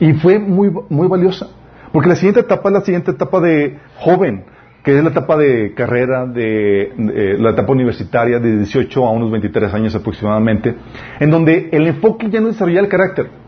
Y 0.01 0.15
fue 0.15 0.39
muy, 0.39 0.71
muy 0.89 1.07
valiosa, 1.09 1.49
porque 1.93 2.09
la 2.09 2.17
siguiente 2.17 2.41
etapa 2.41 2.69
es 2.69 2.73
la 2.73 2.81
siguiente 2.81 3.11
etapa 3.13 3.41
de 3.41 3.79
joven, 3.99 4.45
que 4.83 4.97
es 4.97 5.03
la 5.03 5.11
etapa 5.11 5.37
de 5.37 5.75
carrera, 5.75 6.27
de, 6.27 7.37
la 7.39 7.51
etapa 7.51 7.73
universitaria 7.73 8.41
de 8.41 8.59
18 8.59 9.07
a 9.07 9.11
unos 9.13 9.31
23 9.31 9.73
años 9.75 9.95
aproximadamente, 9.95 10.75
en 11.21 11.31
donde 11.31 11.69
el 11.71 11.87
enfoque 11.87 12.31
ya 12.31 12.41
no 12.41 12.49
desarrolla 12.49 12.81
el 12.81 12.89
carácter. 12.89 13.42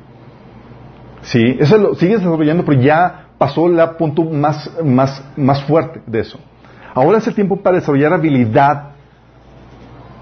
Sí, 1.25 1.57
eso 1.59 1.77
lo 1.79 1.95
sigue 1.95 2.17
desarrollando, 2.17 2.65
pero 2.65 2.81
ya 2.81 3.27
pasó 3.37 3.67
el 3.67 3.79
punto 3.97 4.23
más, 4.25 4.71
más, 4.83 5.23
más 5.37 5.63
fuerte 5.65 6.01
de 6.07 6.21
eso. 6.21 6.39
Ahora 6.95 7.19
es 7.19 7.27
el 7.27 7.35
tiempo 7.35 7.61
para 7.61 7.77
desarrollar 7.77 8.13
habilidad 8.13 8.95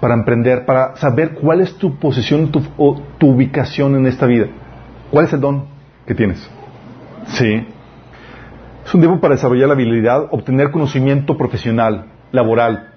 para 0.03 0.15
emprender, 0.15 0.65
para 0.65 0.97
saber 0.97 1.33
cuál 1.35 1.61
es 1.61 1.77
tu 1.77 1.95
posición 1.95 2.51
tu, 2.51 2.61
o 2.75 3.01
tu 3.17 3.29
ubicación 3.29 3.95
en 3.95 4.05
esta 4.05 4.25
vida. 4.25 4.47
¿Cuál 5.09 5.23
es 5.23 5.31
el 5.31 5.39
don 5.39 5.63
que 6.05 6.13
tienes? 6.13 6.45
Sí. 7.27 7.65
Es 8.85 8.93
un 8.93 8.99
tiempo 8.99 9.21
para 9.21 9.35
desarrollar 9.35 9.69
la 9.69 9.75
habilidad, 9.75 10.27
obtener 10.29 10.71
conocimiento 10.71 11.37
profesional, 11.37 12.07
laboral 12.33 12.95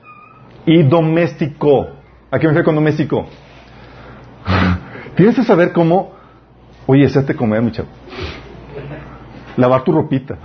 y 0.64 0.82
doméstico. 0.82 1.86
¿A 2.28 2.40
qué 2.40 2.48
me 2.48 2.54
refiero 2.54 2.64
con 2.64 2.74
doméstico? 2.74 3.26
Tienes 5.14 5.36
que 5.36 5.44
saber 5.44 5.70
cómo, 5.70 6.15
oye, 6.86 7.06
hacerte 7.06 7.34
comer, 7.34 7.62
mi 7.62 7.72
chavo. 7.72 7.88
Lavar 9.56 9.84
tu 9.84 9.92
ropita. 9.92 10.36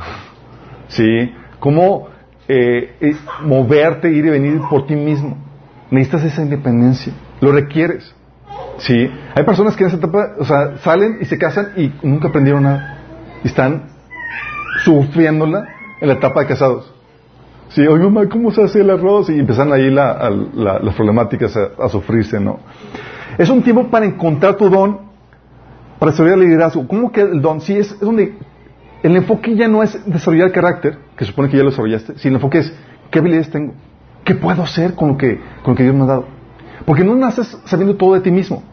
Sí. 0.87 1.33
Cómo 1.59 2.07
eh, 2.47 2.95
eh, 2.99 3.15
moverte, 3.43 4.11
ir 4.11 4.25
y 4.25 4.29
venir 4.29 4.61
por 4.69 4.85
ti 4.85 4.95
mismo 4.95 5.37
necesitas 5.91 6.23
esa 6.23 6.41
independencia, 6.41 7.13
lo 7.41 7.51
requieres. 7.51 8.15
¿Sí? 8.77 9.11
Hay 9.35 9.43
personas 9.43 9.75
que 9.75 9.83
en 9.83 9.89
esa 9.89 9.97
etapa, 9.97 10.31
o 10.39 10.45
sea, 10.45 10.77
salen 10.77 11.19
y 11.21 11.25
se 11.25 11.37
casan 11.37 11.73
y 11.77 11.93
nunca 12.01 12.29
aprendieron 12.29 12.63
nada. 12.63 12.97
Y 13.43 13.47
están 13.47 13.83
sufriéndola 14.83 15.67
en 15.99 16.07
la 16.07 16.15
etapa 16.15 16.41
de 16.41 16.47
casados. 16.47 16.91
Sí, 17.69 17.85
oye 17.85 18.03
mamá, 18.03 18.27
¿cómo 18.27 18.51
se 18.51 18.63
hace 18.63 18.81
el 18.81 18.89
arroz? 18.89 19.29
Y 19.29 19.39
empiezan 19.39 19.71
ahí 19.71 19.89
las 19.91 20.95
problemáticas 20.95 21.55
a, 21.55 21.87
sufrirse, 21.89 22.39
¿no? 22.39 22.59
Es 23.37 23.49
un 23.49 23.61
tiempo 23.61 23.87
para 23.89 24.05
encontrar 24.05 24.55
tu 24.55 24.69
don 24.69 25.10
para 26.01 26.13
desarrollar 26.13 26.39
el 26.39 26.45
liderazgo. 26.45 26.87
¿Cómo 26.87 27.11
que 27.11 27.21
el 27.21 27.43
don? 27.43 27.61
Sí, 27.61 27.77
es, 27.77 27.99
donde 27.99 28.33
el 29.03 29.15
enfoque 29.15 29.55
ya 29.55 29.67
no 29.67 29.83
es 29.83 30.03
desarrollar 30.03 30.47
el 30.47 30.51
carácter, 30.51 30.97
que 31.15 31.25
supone 31.25 31.47
que 31.47 31.57
ya 31.57 31.63
lo 31.63 31.69
desarrollaste, 31.69 32.17
sino 32.17 32.31
el 32.31 32.35
enfoque 32.37 32.57
es 32.57 32.75
qué 33.11 33.19
habilidades 33.19 33.51
tengo, 33.51 33.73
qué 34.23 34.33
puedo 34.33 34.63
hacer 34.63 34.95
con 34.95 35.09
lo 35.09 35.17
que, 35.17 35.39
con 35.61 35.73
lo 35.73 35.75
que 35.75 35.83
Dios 35.83 35.93
me 35.93 36.01
ha 36.05 36.07
dado. 36.07 36.25
Porque 36.87 37.03
no 37.03 37.13
naces 37.13 37.55
sabiendo 37.65 37.97
todo 37.97 38.15
de 38.15 38.21
ti 38.21 38.31
mismo. 38.31 38.63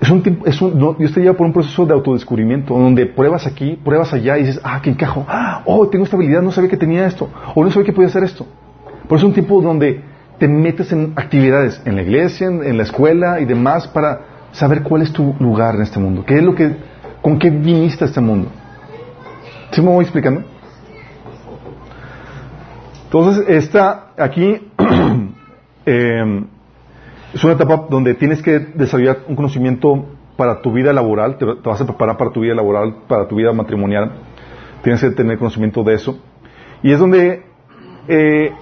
Es 0.00 0.08
un, 0.08 0.42
es 0.46 0.62
un, 0.62 0.78
no, 0.78 0.92
Dios 0.92 1.12
te 1.12 1.20
lleva 1.20 1.36
por 1.36 1.44
un 1.44 1.52
proceso 1.52 1.84
de 1.84 1.94
autodescubrimiento, 1.94 2.78
donde 2.78 3.06
pruebas 3.06 3.44
aquí, 3.44 3.76
pruebas 3.82 4.12
allá 4.12 4.38
y 4.38 4.44
dices, 4.44 4.60
ah, 4.62 4.80
que 4.80 4.90
encajo, 4.90 5.26
ah, 5.26 5.62
oh, 5.64 5.88
tengo 5.88 6.04
esta 6.04 6.14
habilidad, 6.14 6.42
no 6.42 6.52
sabía 6.52 6.70
que 6.70 6.76
tenía 6.76 7.08
esto, 7.08 7.28
o 7.56 7.64
no 7.64 7.72
sabía 7.72 7.86
que 7.86 7.92
podía 7.92 8.06
hacer 8.06 8.22
esto. 8.22 8.46
Por 9.08 9.18
eso 9.18 9.26
es 9.26 9.30
un 9.30 9.34
tiempo 9.34 9.60
donde 9.60 10.00
te 10.38 10.48
metes 10.48 10.92
en 10.92 11.12
actividades, 11.16 11.80
en 11.84 11.96
la 11.96 12.02
iglesia, 12.02 12.46
en, 12.46 12.76
la 12.76 12.82
escuela 12.82 13.40
y 13.40 13.44
demás, 13.44 13.88
para 13.88 14.20
saber 14.52 14.82
cuál 14.82 15.02
es 15.02 15.12
tu 15.12 15.34
lugar 15.40 15.74
en 15.74 15.82
este 15.82 15.98
mundo, 15.98 16.24
qué 16.24 16.36
es 16.36 16.42
lo 16.42 16.54
que, 16.54 16.76
con 17.20 17.38
qué 17.38 17.50
viniste 17.50 18.04
a 18.04 18.08
este 18.08 18.20
mundo. 18.20 18.50
¿Sí 19.72 19.82
me 19.82 19.88
voy 19.88 20.04
explicando? 20.04 20.44
Entonces, 23.04 23.48
está 23.48 24.12
aquí, 24.16 24.70
eh, 25.86 26.44
es 27.34 27.44
una 27.44 27.54
etapa 27.54 27.86
donde 27.90 28.14
tienes 28.14 28.42
que 28.42 28.58
desarrollar 28.58 29.18
un 29.28 29.34
conocimiento 29.34 30.06
para 30.36 30.62
tu 30.62 30.72
vida 30.72 30.92
laboral, 30.92 31.36
te, 31.36 31.46
te 31.46 31.68
vas 31.68 31.80
a 31.80 31.84
preparar 31.84 32.16
para 32.16 32.30
tu 32.30 32.40
vida 32.40 32.54
laboral, 32.54 32.94
para 33.08 33.26
tu 33.26 33.36
vida 33.36 33.52
matrimonial, 33.52 34.12
tienes 34.82 35.00
que 35.00 35.10
tener 35.10 35.36
conocimiento 35.38 35.82
de 35.82 35.94
eso. 35.94 36.18
Y 36.82 36.92
es 36.92 36.98
donde, 37.00 37.42
eh, 38.06 38.52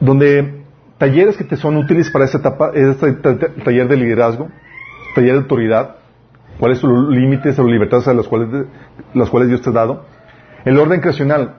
donde 0.00 0.62
talleres 0.98 1.36
que 1.36 1.44
te 1.44 1.56
son 1.56 1.76
útiles 1.76 2.10
para 2.10 2.24
esta 2.24 2.38
etapa, 2.38 2.70
es 2.74 2.86
este 2.88 3.12
ta- 3.14 3.38
ta- 3.38 3.48
taller 3.64 3.88
de 3.88 3.96
liderazgo, 3.96 4.48
taller 5.14 5.32
de 5.32 5.38
autoridad, 5.38 5.96
cuáles 6.58 6.78
son 6.78 6.92
los 6.92 7.14
límites 7.14 7.58
o 7.58 7.64
libertades 7.64 8.08
a 8.08 8.14
las 8.14 8.26
cuales, 8.26 8.66
las 9.14 9.30
cuales 9.30 9.48
Dios 9.48 9.62
te 9.62 9.70
ha 9.70 9.72
dado. 9.72 10.04
El 10.64 10.78
orden 10.78 11.00
creacional. 11.00 11.54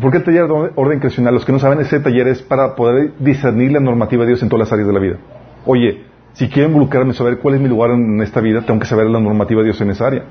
¿Por 0.00 0.12
qué 0.12 0.18
el 0.18 0.24
taller 0.24 0.46
de 0.46 0.70
orden 0.76 1.00
creacional? 1.00 1.34
Los 1.34 1.44
que 1.44 1.50
no 1.52 1.58
saben, 1.58 1.80
ese 1.80 1.98
taller 1.98 2.28
es 2.28 2.40
para 2.40 2.76
poder 2.76 3.14
discernir 3.18 3.72
la 3.72 3.80
normativa 3.80 4.22
de 4.22 4.28
Dios 4.28 4.42
en 4.44 4.48
todas 4.48 4.68
las 4.68 4.72
áreas 4.72 4.86
de 4.86 4.94
la 4.94 5.00
vida. 5.00 5.16
Oye, 5.66 6.04
si 6.34 6.48
quiero 6.48 6.68
involucrarme, 6.68 7.14
saber 7.14 7.38
cuál 7.38 7.54
es 7.56 7.60
mi 7.60 7.68
lugar 7.68 7.90
en 7.90 8.22
esta 8.22 8.40
vida, 8.40 8.62
tengo 8.62 8.78
que 8.78 8.86
saber 8.86 9.06
la 9.06 9.18
normativa 9.18 9.60
de 9.60 9.66
Dios 9.66 9.80
en 9.80 9.90
esa 9.90 10.06
área. 10.06 10.22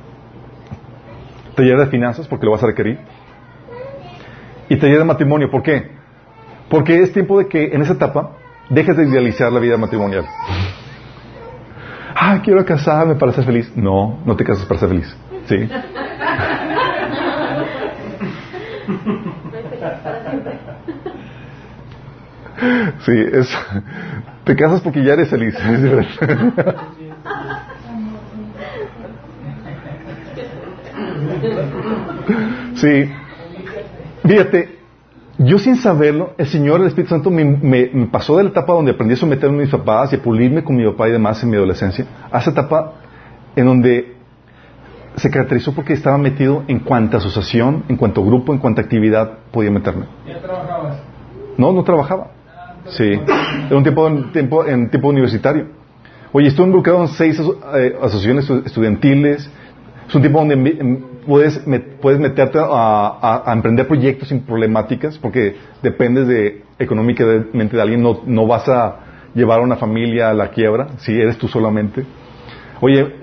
Taller 1.56 1.78
de 1.80 1.88
finanzas, 1.88 2.28
porque 2.30 2.45
lo 2.45 2.54
vas 2.54 2.64
a 2.64 2.68
requerir. 2.68 3.00
Y 4.70 4.78
taller 4.78 5.00
de 5.00 5.04
matrimonio, 5.04 5.50
¿por 5.52 5.64
qué? 5.64 5.97
Porque 6.70 7.01
es 7.01 7.13
tiempo 7.13 7.39
de 7.39 7.47
que 7.47 7.65
en 7.74 7.82
esa 7.82 7.93
etapa 7.93 8.32
dejes 8.70 8.97
de 8.97 9.07
idealizar 9.07 9.51
la 9.51 9.59
vida 9.59 9.78
matrimonial. 9.78 10.26
Ah, 12.15 12.41
quiero 12.43 12.65
casarme 12.65 13.15
para 13.15 13.32
ser 13.32 13.45
feliz. 13.45 13.72
No, 13.76 14.20
no 14.26 14.36
te 14.36 14.43
cases 14.43 14.65
para 14.65 14.80
ser 14.80 14.89
feliz. 14.89 15.15
Sí. 15.47 15.70
Sí, 23.05 23.11
es. 23.32 23.57
Te 24.43 24.55
casas 24.55 24.82
porque 24.82 25.03
ya 25.03 25.13
eres 25.13 25.30
feliz. 25.30 25.55
Sí. 32.76 33.11
Fíjate, 34.28 34.76
yo 35.39 35.59
sin 35.59 35.75
saberlo, 35.75 36.33
el 36.38 36.47
Señor, 36.47 36.81
el 36.81 36.88
Espíritu 36.88 37.09
Santo, 37.13 37.29
me, 37.29 37.43
me- 37.45 37.89
me 37.93 38.05
pasó 38.07 38.38
de 38.38 38.43
la 38.43 38.49
etapa 38.49 38.73
donde 38.73 38.91
aprendí 38.91 39.13
a 39.13 39.17
someterme 39.17 39.57
a 39.57 39.61
mis 39.61 39.69
papás 39.69 40.11
y 40.13 40.15
a 40.15 40.21
pulirme 40.21 40.63
con 40.63 40.75
mi 40.75 40.85
papá 40.85 41.07
y 41.07 41.11
demás 41.11 41.41
en 41.43 41.49
mi 41.49 41.57
adolescencia, 41.57 42.05
a 42.31 42.39
esa 42.39 42.51
etapa 42.51 42.93
en 43.55 43.65
donde 43.65 44.15
se 45.15 45.29
caracterizó 45.31 45.73
porque 45.73 45.93
estaba 45.93 46.17
metido 46.17 46.63
en 46.67 46.79
cuanta 46.79 47.17
asociación, 47.17 47.83
en 47.88 47.97
cuanto 47.97 48.23
grupo, 48.23 48.53
en 48.53 48.59
cuanta 48.59 48.81
actividad 48.81 49.39
podía 49.51 49.71
meterme. 49.71 50.05
¿Ya 50.27 50.39
trabajabas? 50.41 50.97
No, 51.57 51.71
no 51.71 51.83
trabajaba. 51.83 52.31
Sí, 52.89 53.03
era 53.67 53.75
un 53.75 53.83
tiempo, 53.83 54.07
en 54.07 54.31
tiempo, 54.31 54.65
en 54.65 54.89
tiempo 54.89 55.09
universitario. 55.09 55.65
Oye, 56.31 56.47
estuve 56.47 56.67
involucrado 56.67 57.01
en 57.01 57.07
seis 57.09 57.39
aso- 57.39 57.57
eh, 57.75 57.95
asociaciones 58.01 58.49
estu- 58.49 58.65
estudiantiles. 58.65 59.49
Es 60.07 60.15
un 60.15 60.21
tiempo 60.21 60.39
donde 60.39 60.53
em, 60.53 60.99
puedes, 61.28 61.67
me- 61.67 61.80
puedes 61.80 62.19
meterte 62.19 62.57
a, 62.61 63.43
emprender 63.53 63.88
proyectos 63.88 64.30
sin 64.30 64.41
problemáticas, 64.41 65.17
porque 65.19 65.55
dependes 65.84 66.28
de 66.28 66.63
económicamente 66.80 67.75
de 67.75 67.82
alguien, 67.82 68.01
no, 68.01 68.21
no 68.25 68.47
vas 68.47 68.67
a 68.69 68.95
llevar 69.36 69.59
a 69.59 69.63
una 69.63 69.75
familia 69.75 70.30
a 70.30 70.34
la 70.34 70.49
quiebra, 70.49 70.88
si 70.97 71.11
eres 71.13 71.38
tú 71.38 71.47
solamente. 71.47 72.03
Oye, 72.82 73.13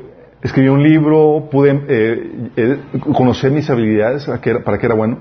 escribí 0.43 0.69
un 0.69 0.83
libro, 0.83 1.49
pude 1.51 1.71
eh, 1.89 2.33
eh, 2.57 2.79
conocer 3.13 3.51
mis 3.51 3.69
habilidades, 3.71 4.29
a 4.29 4.41
qué 4.41 4.51
era- 4.51 4.61
para 4.63 4.79
qué 4.79 4.87
era 4.87 4.95
bueno. 4.95 5.19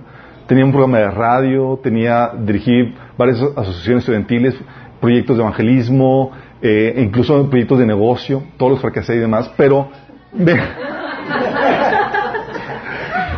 Tenía 0.47 0.65
un 0.65 0.71
programa 0.71 0.97
de 0.99 1.09
radio, 1.09 1.79
tenía, 1.81 2.31
dirigí 2.37 2.93
varias 3.17 3.41
asociaciones 3.55 4.01
estudiantiles, 4.03 4.55
proyectos 4.99 5.37
de 5.37 5.43
evangelismo, 5.43 6.31
eh, 6.61 6.95
incluso 6.97 7.49
proyectos 7.49 7.79
de 7.79 7.85
negocio, 7.85 8.43
todos 8.57 8.73
los 8.73 8.81
fracasé 8.81 9.15
y 9.15 9.19
demás, 9.19 9.51
pero 9.55 9.89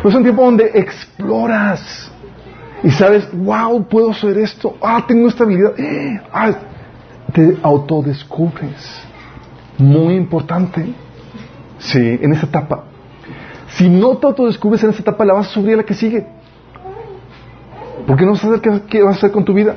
ve- 0.06 0.10
es 0.10 0.14
un 0.16 0.22
tiempo 0.22 0.42
donde 0.44 0.70
exploras 0.74 2.10
y 2.82 2.90
sabes, 2.90 3.28
wow, 3.32 3.86
puedo 3.88 4.10
hacer 4.10 4.38
esto, 4.38 4.76
ah, 4.82 5.04
tengo 5.06 5.28
esta 5.28 5.44
habilidad, 5.44 5.78
eh, 5.78 6.20
ah, 6.32 6.52
te 7.32 7.56
autodescubres. 7.62 9.02
Muy 9.78 10.14
importante. 10.14 10.86
Sí, 11.78 12.18
en 12.22 12.32
esa 12.32 12.46
etapa. 12.46 12.84
Si 13.68 13.88
no 13.88 14.16
te 14.16 14.26
autodescubres 14.26 14.82
en 14.84 14.90
esa 14.90 15.00
etapa, 15.02 15.24
la 15.24 15.34
vas 15.34 15.48
a 15.48 15.50
sufrir 15.50 15.74
a 15.74 15.76
la 15.78 15.82
que 15.82 15.94
sigue. 15.94 16.26
Porque 18.06 18.24
no 18.24 18.36
sabes 18.36 18.60
qué, 18.60 18.80
qué 18.88 19.02
vas 19.02 19.16
a 19.16 19.18
hacer 19.18 19.32
con 19.32 19.44
tu 19.44 19.52
vida. 19.52 19.76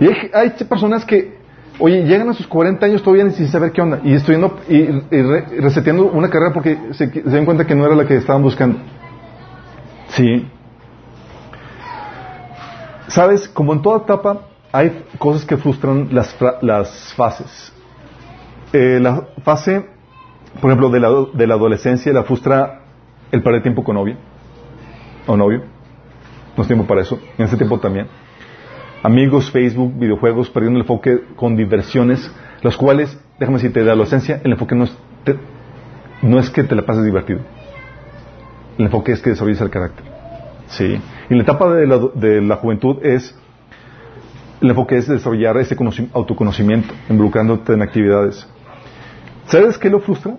Y 0.00 0.06
hay, 0.06 0.30
hay 0.32 0.50
personas 0.68 1.04
que, 1.04 1.38
oye, 1.78 2.04
llegan 2.04 2.28
a 2.28 2.34
sus 2.34 2.46
40 2.46 2.84
años 2.86 3.02
todavía 3.02 3.28
sin 3.30 3.48
saber 3.48 3.72
qué 3.72 3.80
onda. 3.80 4.00
Y 4.04 4.12
estudiando 4.14 4.58
y, 4.68 4.76
y 4.76 5.22
re- 5.22 5.46
reseteando 5.60 6.06
una 6.06 6.28
carrera 6.28 6.52
porque 6.52 6.78
se, 6.92 7.10
se 7.10 7.22
dan 7.22 7.44
cuenta 7.44 7.66
que 7.66 7.74
no 7.74 7.86
era 7.86 7.96
la 7.96 8.06
que 8.06 8.16
estaban 8.16 8.42
buscando. 8.42 8.78
Sí. 10.08 10.48
Sabes, 13.08 13.48
como 13.48 13.72
en 13.72 13.82
toda 13.82 13.98
etapa, 13.98 14.42
hay 14.72 15.04
cosas 15.18 15.44
que 15.44 15.56
frustran 15.56 16.08
las, 16.12 16.36
las 16.62 17.14
fases. 17.14 17.72
Eh, 18.72 18.98
la 19.00 19.28
fase, 19.42 19.86
por 20.60 20.70
ejemplo, 20.70 20.90
de 20.90 21.00
la, 21.00 21.08
de 21.32 21.46
la 21.46 21.54
adolescencia, 21.54 22.12
la 22.12 22.24
frustra 22.24 22.82
el 23.30 23.42
perder 23.42 23.62
tiempo 23.62 23.82
con 23.84 23.96
novia 23.96 24.16
o 25.26 25.36
novio. 25.36 25.62
No 26.56 26.62
es 26.62 26.66
tiempo 26.66 26.86
para 26.86 27.02
eso. 27.02 27.18
En 27.36 27.46
ese 27.46 27.56
tiempo 27.56 27.78
también. 27.78 28.08
Amigos, 29.02 29.50
Facebook, 29.50 29.96
videojuegos, 29.96 30.50
perdiendo 30.50 30.78
el 30.78 30.82
enfoque 30.82 31.20
con 31.36 31.56
diversiones, 31.56 32.30
los 32.62 32.76
cuales, 32.76 33.18
déjame 33.38 33.58
decirte, 33.58 33.80
de 33.80 33.86
la 33.86 33.92
adolescencia, 33.92 34.40
el 34.42 34.52
enfoque 34.52 34.74
no 34.74 34.84
es, 34.84 34.96
no 36.20 36.38
es 36.40 36.50
que 36.50 36.64
te 36.64 36.74
la 36.74 36.82
pases 36.82 37.04
divertido. 37.04 37.40
El 38.78 38.86
enfoque 38.86 39.12
es 39.12 39.20
que 39.20 39.30
desarrolles 39.30 39.60
el 39.60 39.70
carácter. 39.70 40.04
Sí. 40.68 41.00
Y 41.30 41.34
la 41.34 41.42
etapa 41.42 41.74
de 41.74 41.86
la, 41.86 41.98
de 42.14 42.40
la 42.40 42.56
juventud 42.56 42.98
es, 43.02 43.34
el 44.60 44.70
enfoque 44.70 44.96
es 44.96 45.08
desarrollar 45.08 45.56
ese 45.58 45.76
conoci- 45.76 46.08
autoconocimiento, 46.14 46.94
involucrándote 47.08 47.72
en 47.72 47.82
actividades. 47.82 48.46
¿Sabes 49.46 49.78
qué 49.78 49.90
lo 49.90 50.00
frustra? 50.00 50.36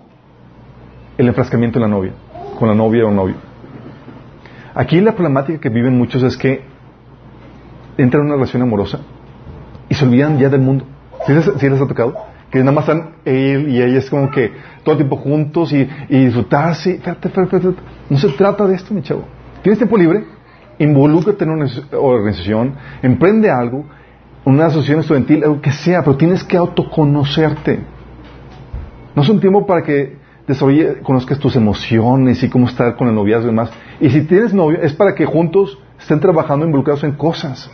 El 1.18 1.28
enfrascamiento 1.28 1.78
en 1.78 1.82
la 1.82 1.88
novia, 1.88 2.12
con 2.58 2.68
la 2.68 2.74
novia 2.74 3.04
o 3.04 3.10
novio. 3.10 3.34
Aquí 4.74 5.00
la 5.00 5.12
problemática 5.12 5.60
que 5.60 5.68
viven 5.68 5.98
muchos 5.98 6.22
es 6.22 6.36
que 6.36 6.62
entran 7.98 8.22
en 8.22 8.26
una 8.28 8.34
relación 8.36 8.62
amorosa 8.62 9.00
y 9.88 9.94
se 9.94 10.04
olvidan 10.04 10.38
ya 10.38 10.48
del 10.48 10.60
mundo. 10.60 10.84
¿Sí 11.26 11.32
les, 11.34 11.44
sí 11.44 11.68
les 11.68 11.80
ha 11.80 11.86
tocado? 11.86 12.16
Que 12.50 12.58
nada 12.60 12.72
más 12.72 12.88
están 12.88 13.14
él 13.24 13.68
y 13.68 13.80
ella 13.80 13.98
es 13.98 14.10
como 14.10 14.30
que 14.30 14.52
todo 14.82 14.92
el 14.92 14.98
tiempo 14.98 15.16
juntos 15.16 15.72
y, 15.72 15.88
y 16.08 16.24
disfrutarse. 16.24 16.94
Espérate, 16.94 17.28
espérate, 17.28 17.56
espérate. 17.56 17.82
No 18.08 18.18
se 18.18 18.28
trata 18.30 18.66
de 18.66 18.74
esto, 18.74 18.92
mi 18.92 19.02
chavo. 19.02 19.24
¿Tienes 19.62 19.78
tiempo 19.78 19.96
libre? 19.96 20.24
Involúcrate 20.78 21.44
en 21.44 21.50
una 21.50 21.66
organización, 21.92 22.74
emprende 23.02 23.50
algo, 23.50 23.84
una 24.44 24.66
asociación 24.66 25.00
estudiantil, 25.00 25.44
algo 25.44 25.60
que 25.60 25.72
sea, 25.72 26.02
pero 26.02 26.16
tienes 26.16 26.42
que 26.42 26.56
autoconocerte. 26.56 27.80
No 29.14 29.22
es 29.22 29.28
un 29.28 29.40
tiempo 29.40 29.66
para 29.66 29.82
que 29.82 30.16
desarrolle, 30.46 31.00
conozcas 31.02 31.38
tus 31.38 31.54
emociones 31.56 32.42
y 32.42 32.48
cómo 32.48 32.66
estar 32.66 32.96
con 32.96 33.08
el 33.08 33.14
noviazgo 33.14 33.44
y 33.44 33.50
demás. 33.50 33.70
Y 34.00 34.10
si 34.10 34.22
tienes 34.22 34.54
novio, 34.54 34.80
es 34.80 34.94
para 34.94 35.14
que 35.14 35.26
juntos 35.26 35.78
estén 35.98 36.20
trabajando 36.20 36.64
involucrados 36.64 37.04
en 37.04 37.12
cosas. 37.12 37.70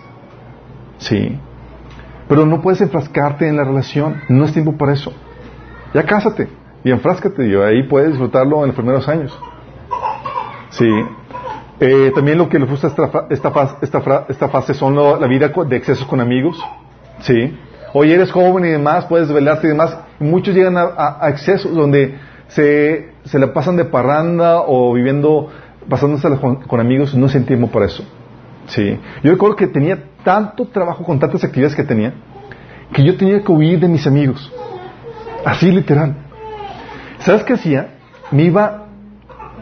Sí. 0.99 1.39
Pero 2.29 2.45
no 2.47 2.61
puedes 2.61 2.81
enfrascarte 2.81 3.49
en 3.49 3.57
la 3.57 3.65
relación. 3.65 4.21
No 4.29 4.45
es 4.45 4.53
tiempo 4.53 4.73
para 4.77 4.93
eso. 4.93 5.13
Ya 5.95 6.05
cásate 6.05 6.49
y 6.85 6.91
enfráscate. 6.91 7.47
Y 7.47 7.55
ahí 7.57 7.83
puedes 7.85 8.11
disfrutarlo 8.11 8.61
en 8.63 8.69
los 8.69 8.75
primeros 8.77 9.09
años. 9.09 9.39
Sí. 10.71 10.89
Eh, 11.79 12.11
también 12.15 12.39
lo 12.39 12.49
que 12.49 12.59
le 12.59 12.67
frustra 12.67 12.89
esta, 12.89 13.27
esta, 13.31 13.51
fase, 13.51 13.77
esta, 13.83 14.27
esta 14.29 14.49
fase 14.49 14.75
son 14.75 14.95
lo- 14.95 15.21
la 15.21 15.27
vida 15.27 15.49
de 15.49 15.77
excesos 15.77 16.07
con 16.07 16.21
amigos. 16.21 16.59
Sí. 17.21 17.57
Oye, 17.93 18.15
eres 18.15 18.33
joven 18.33 18.65
y 18.65 18.69
demás, 18.69 19.07
puedes 19.07 19.31
velarte 19.33 19.67
y 19.67 19.71
demás. 19.71 19.97
Muchos 20.19 20.55
llegan 20.55 20.77
a, 20.77 20.83
a- 20.83 21.19
a 21.27 21.29
excesos 21.31 21.75
donde 21.75 22.19
se, 22.49 23.13
se 23.25 23.39
la 23.39 23.53
pasan 23.53 23.77
de 23.77 23.85
parranda 23.85 24.63
o 24.67 24.93
viviendo, 24.95 25.51
pasándose 25.89 26.29
con, 26.39 26.57
con 26.63 26.81
amigos, 26.81 27.15
no 27.15 27.29
se 27.29 27.41
tiempo 27.41 27.69
para 27.69 27.87
eso. 27.87 28.05
Sí. 28.67 28.99
Yo 29.23 29.31
recuerdo 29.33 29.57
que 29.57 29.67
tenía 29.67 29.99
tanto 30.27 30.67
trabajo 30.67 31.05
con 31.05 31.21
tantas 31.21 31.45
actividades 31.45 31.77
que 31.77 31.85
tenía 31.85 32.13
que 32.93 33.05
yo 33.05 33.17
tenía 33.17 33.43
que 33.43 33.53
huir 33.53 33.79
de 33.79 33.87
mis 33.87 34.05
amigos. 34.09 34.53
Así 35.45 35.71
literal. 35.71 36.17
¿Sabes 37.21 37.45
qué 37.45 37.53
hacía? 37.53 37.95
Me 38.33 38.43
iba 38.43 38.87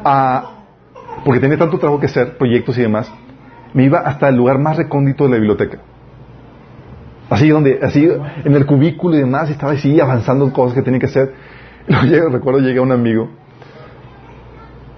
a... 0.02 0.50
Porque 1.22 1.40
tenía 1.40 1.58
tanto 1.58 1.78
trabajo 1.78 2.00
que 2.00 2.06
hacer, 2.06 2.38
proyectos 2.38 2.78
y 2.78 2.82
demás, 2.82 3.12
me 3.74 3.84
iba 3.84 3.98
hasta 3.98 4.28
el 4.28 4.36
lugar 4.36 4.58
más 4.58 4.78
recóndito 4.78 5.24
de 5.24 5.30
la 5.30 5.36
biblioteca. 5.36 5.78
Así 7.28 7.48
donde, 7.48 7.80
así 7.82 8.08
en 8.44 8.54
el 8.54 8.64
cubículo 8.64 9.16
y 9.16 9.20
demás, 9.20 9.50
estaba 9.50 9.72
así 9.72 10.00
avanzando 10.00 10.46
en 10.46 10.50
cosas 10.50 10.74
que 10.74 10.82
tenía 10.82 11.00
que 11.00 11.06
hacer. 11.06 11.34
Luego 11.88 12.30
recuerdo 12.30 12.60
llega 12.60 12.80
un 12.80 12.92
amigo 12.92 13.28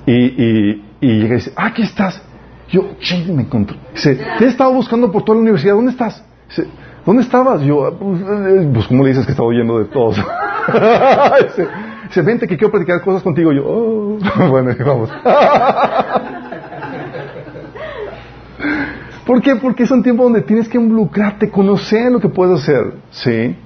y, 0.06 0.12
y, 0.14 0.84
y 1.00 1.08
llega 1.20 1.34
y 1.34 1.38
dice, 1.38 1.52
ah, 1.56 1.66
aquí 1.66 1.82
estás. 1.82 2.22
Yo, 2.68 2.96
ching, 3.00 3.34
me 3.34 3.42
encontró. 3.42 3.76
Dice, 3.94 4.18
te 4.38 4.44
he 4.44 4.48
estado 4.48 4.72
buscando 4.72 5.10
por 5.12 5.24
toda 5.24 5.36
la 5.36 5.42
universidad, 5.42 5.74
¿dónde 5.74 5.92
estás? 5.92 6.24
Dice, 6.48 6.66
¿dónde 7.04 7.22
estabas? 7.22 7.62
Yo, 7.62 7.86
"Ah, 7.86 7.92
pues, 7.98 8.20
eh, 8.20 8.70
pues 8.74 8.86
¿cómo 8.88 9.02
le 9.04 9.10
dices 9.10 9.24
que 9.24 9.32
estaba 9.32 9.48
huyendo 9.48 9.78
de 9.78 9.84
todos? 9.86 10.16
dice, 12.08 12.22
vente 12.22 12.48
que 12.48 12.56
quiero 12.56 12.72
platicar 12.72 13.00
cosas 13.02 13.22
contigo. 13.22 13.52
Yo, 13.52 13.62
oh, 13.66 14.18
bueno, 14.48 14.74
vamos. 14.84 15.10
¿Por 19.26 19.42
qué? 19.42 19.56
Porque 19.56 19.82
es 19.84 19.90
un 19.90 20.02
tiempo 20.04 20.22
donde 20.22 20.42
tienes 20.42 20.68
que 20.68 20.78
involucrarte, 20.78 21.50
conocer 21.50 22.12
lo 22.12 22.20
que 22.20 22.28
puedes 22.28 22.62
hacer. 22.62 22.94
¿Sí? 23.10 23.56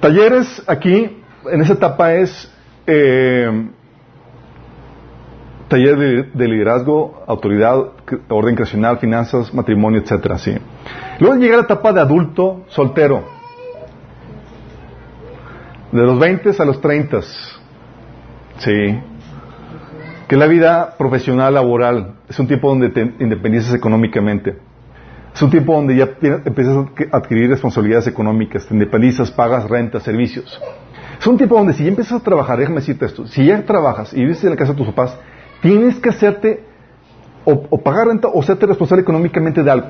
Talleres 0.00 0.62
aquí, 0.66 1.22
en 1.50 1.60
esa 1.62 1.72
etapa 1.72 2.14
es 2.14 2.50
eh, 2.86 3.68
taller 5.68 5.98
de, 5.98 6.22
de 6.34 6.48
liderazgo, 6.48 7.24
autoridad, 7.26 7.76
orden 8.28 8.54
creacional, 8.54 8.98
finanzas, 8.98 9.52
matrimonio, 9.52 10.00
etcétera, 10.00 10.38
sí. 10.38 10.54
Luego 11.20 11.36
llega 11.36 11.56
la 11.56 11.62
etapa 11.62 11.92
de 11.92 12.00
adulto 12.00 12.64
soltero. 12.68 13.24
De 15.92 16.02
los 16.02 16.18
20 16.18 16.50
a 16.58 16.64
los 16.64 16.80
30. 16.80 17.20
Sí. 18.58 19.00
Que 20.28 20.36
la 20.36 20.46
vida 20.46 20.94
profesional, 20.96 21.54
laboral, 21.54 22.14
es 22.28 22.38
un 22.38 22.46
tiempo 22.46 22.68
donde 22.68 22.88
te 22.88 23.00
independizas 23.20 23.74
económicamente. 23.74 24.58
Es 25.34 25.42
un 25.42 25.50
tiempo 25.50 25.74
donde 25.74 25.96
ya 25.96 26.10
empiezas 26.44 26.86
a 27.10 27.16
adquirir 27.16 27.50
responsabilidades 27.50 28.06
económicas, 28.06 28.66
te 28.66 28.74
independizas, 28.74 29.30
pagas 29.30 29.68
rentas, 29.68 30.02
servicios. 30.02 30.60
Es 31.18 31.26
un 31.26 31.36
tiempo 31.36 31.56
donde 31.56 31.72
si 31.74 31.84
ya 31.84 31.88
empiezas 31.88 32.20
a 32.20 32.24
trabajar, 32.24 32.58
déjame 32.58 32.76
decirte 32.76 33.06
esto, 33.06 33.26
si 33.26 33.46
ya 33.46 33.64
trabajas 33.64 34.12
y 34.12 34.20
vives 34.20 34.42
en 34.44 34.50
la 34.50 34.56
casa 34.56 34.72
de 34.72 34.78
tus 34.78 34.86
papás, 34.88 35.18
tienes 35.62 35.98
que 35.98 36.08
hacerte 36.08 36.64
o, 37.44 37.78
pagar 37.78 38.08
renta 38.08 38.28
o 38.28 38.40
hacerte 38.40 38.66
responsable 38.66 39.02
económicamente 39.02 39.62
de 39.62 39.70
algo. 39.70 39.88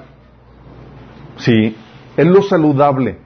Sí, 1.36 1.76
es 2.16 2.26
lo 2.26 2.42
saludable. 2.42 3.18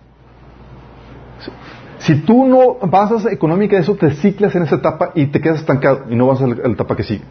Si 1.98 2.14
tú 2.22 2.46
no 2.46 2.76
avanzas 2.80 3.26
económica 3.26 3.78
eso, 3.78 3.94
te 3.94 4.10
ciclas 4.12 4.54
en 4.54 4.62
esa 4.62 4.76
etapa 4.76 5.12
y 5.14 5.26
te 5.26 5.40
quedas 5.40 5.60
estancado 5.60 6.04
y 6.08 6.14
no 6.14 6.26
vas 6.26 6.40
a 6.40 6.46
la, 6.46 6.54
a 6.54 6.68
la 6.68 6.74
etapa 6.74 6.96
que 6.96 7.02
sigue. 7.02 7.24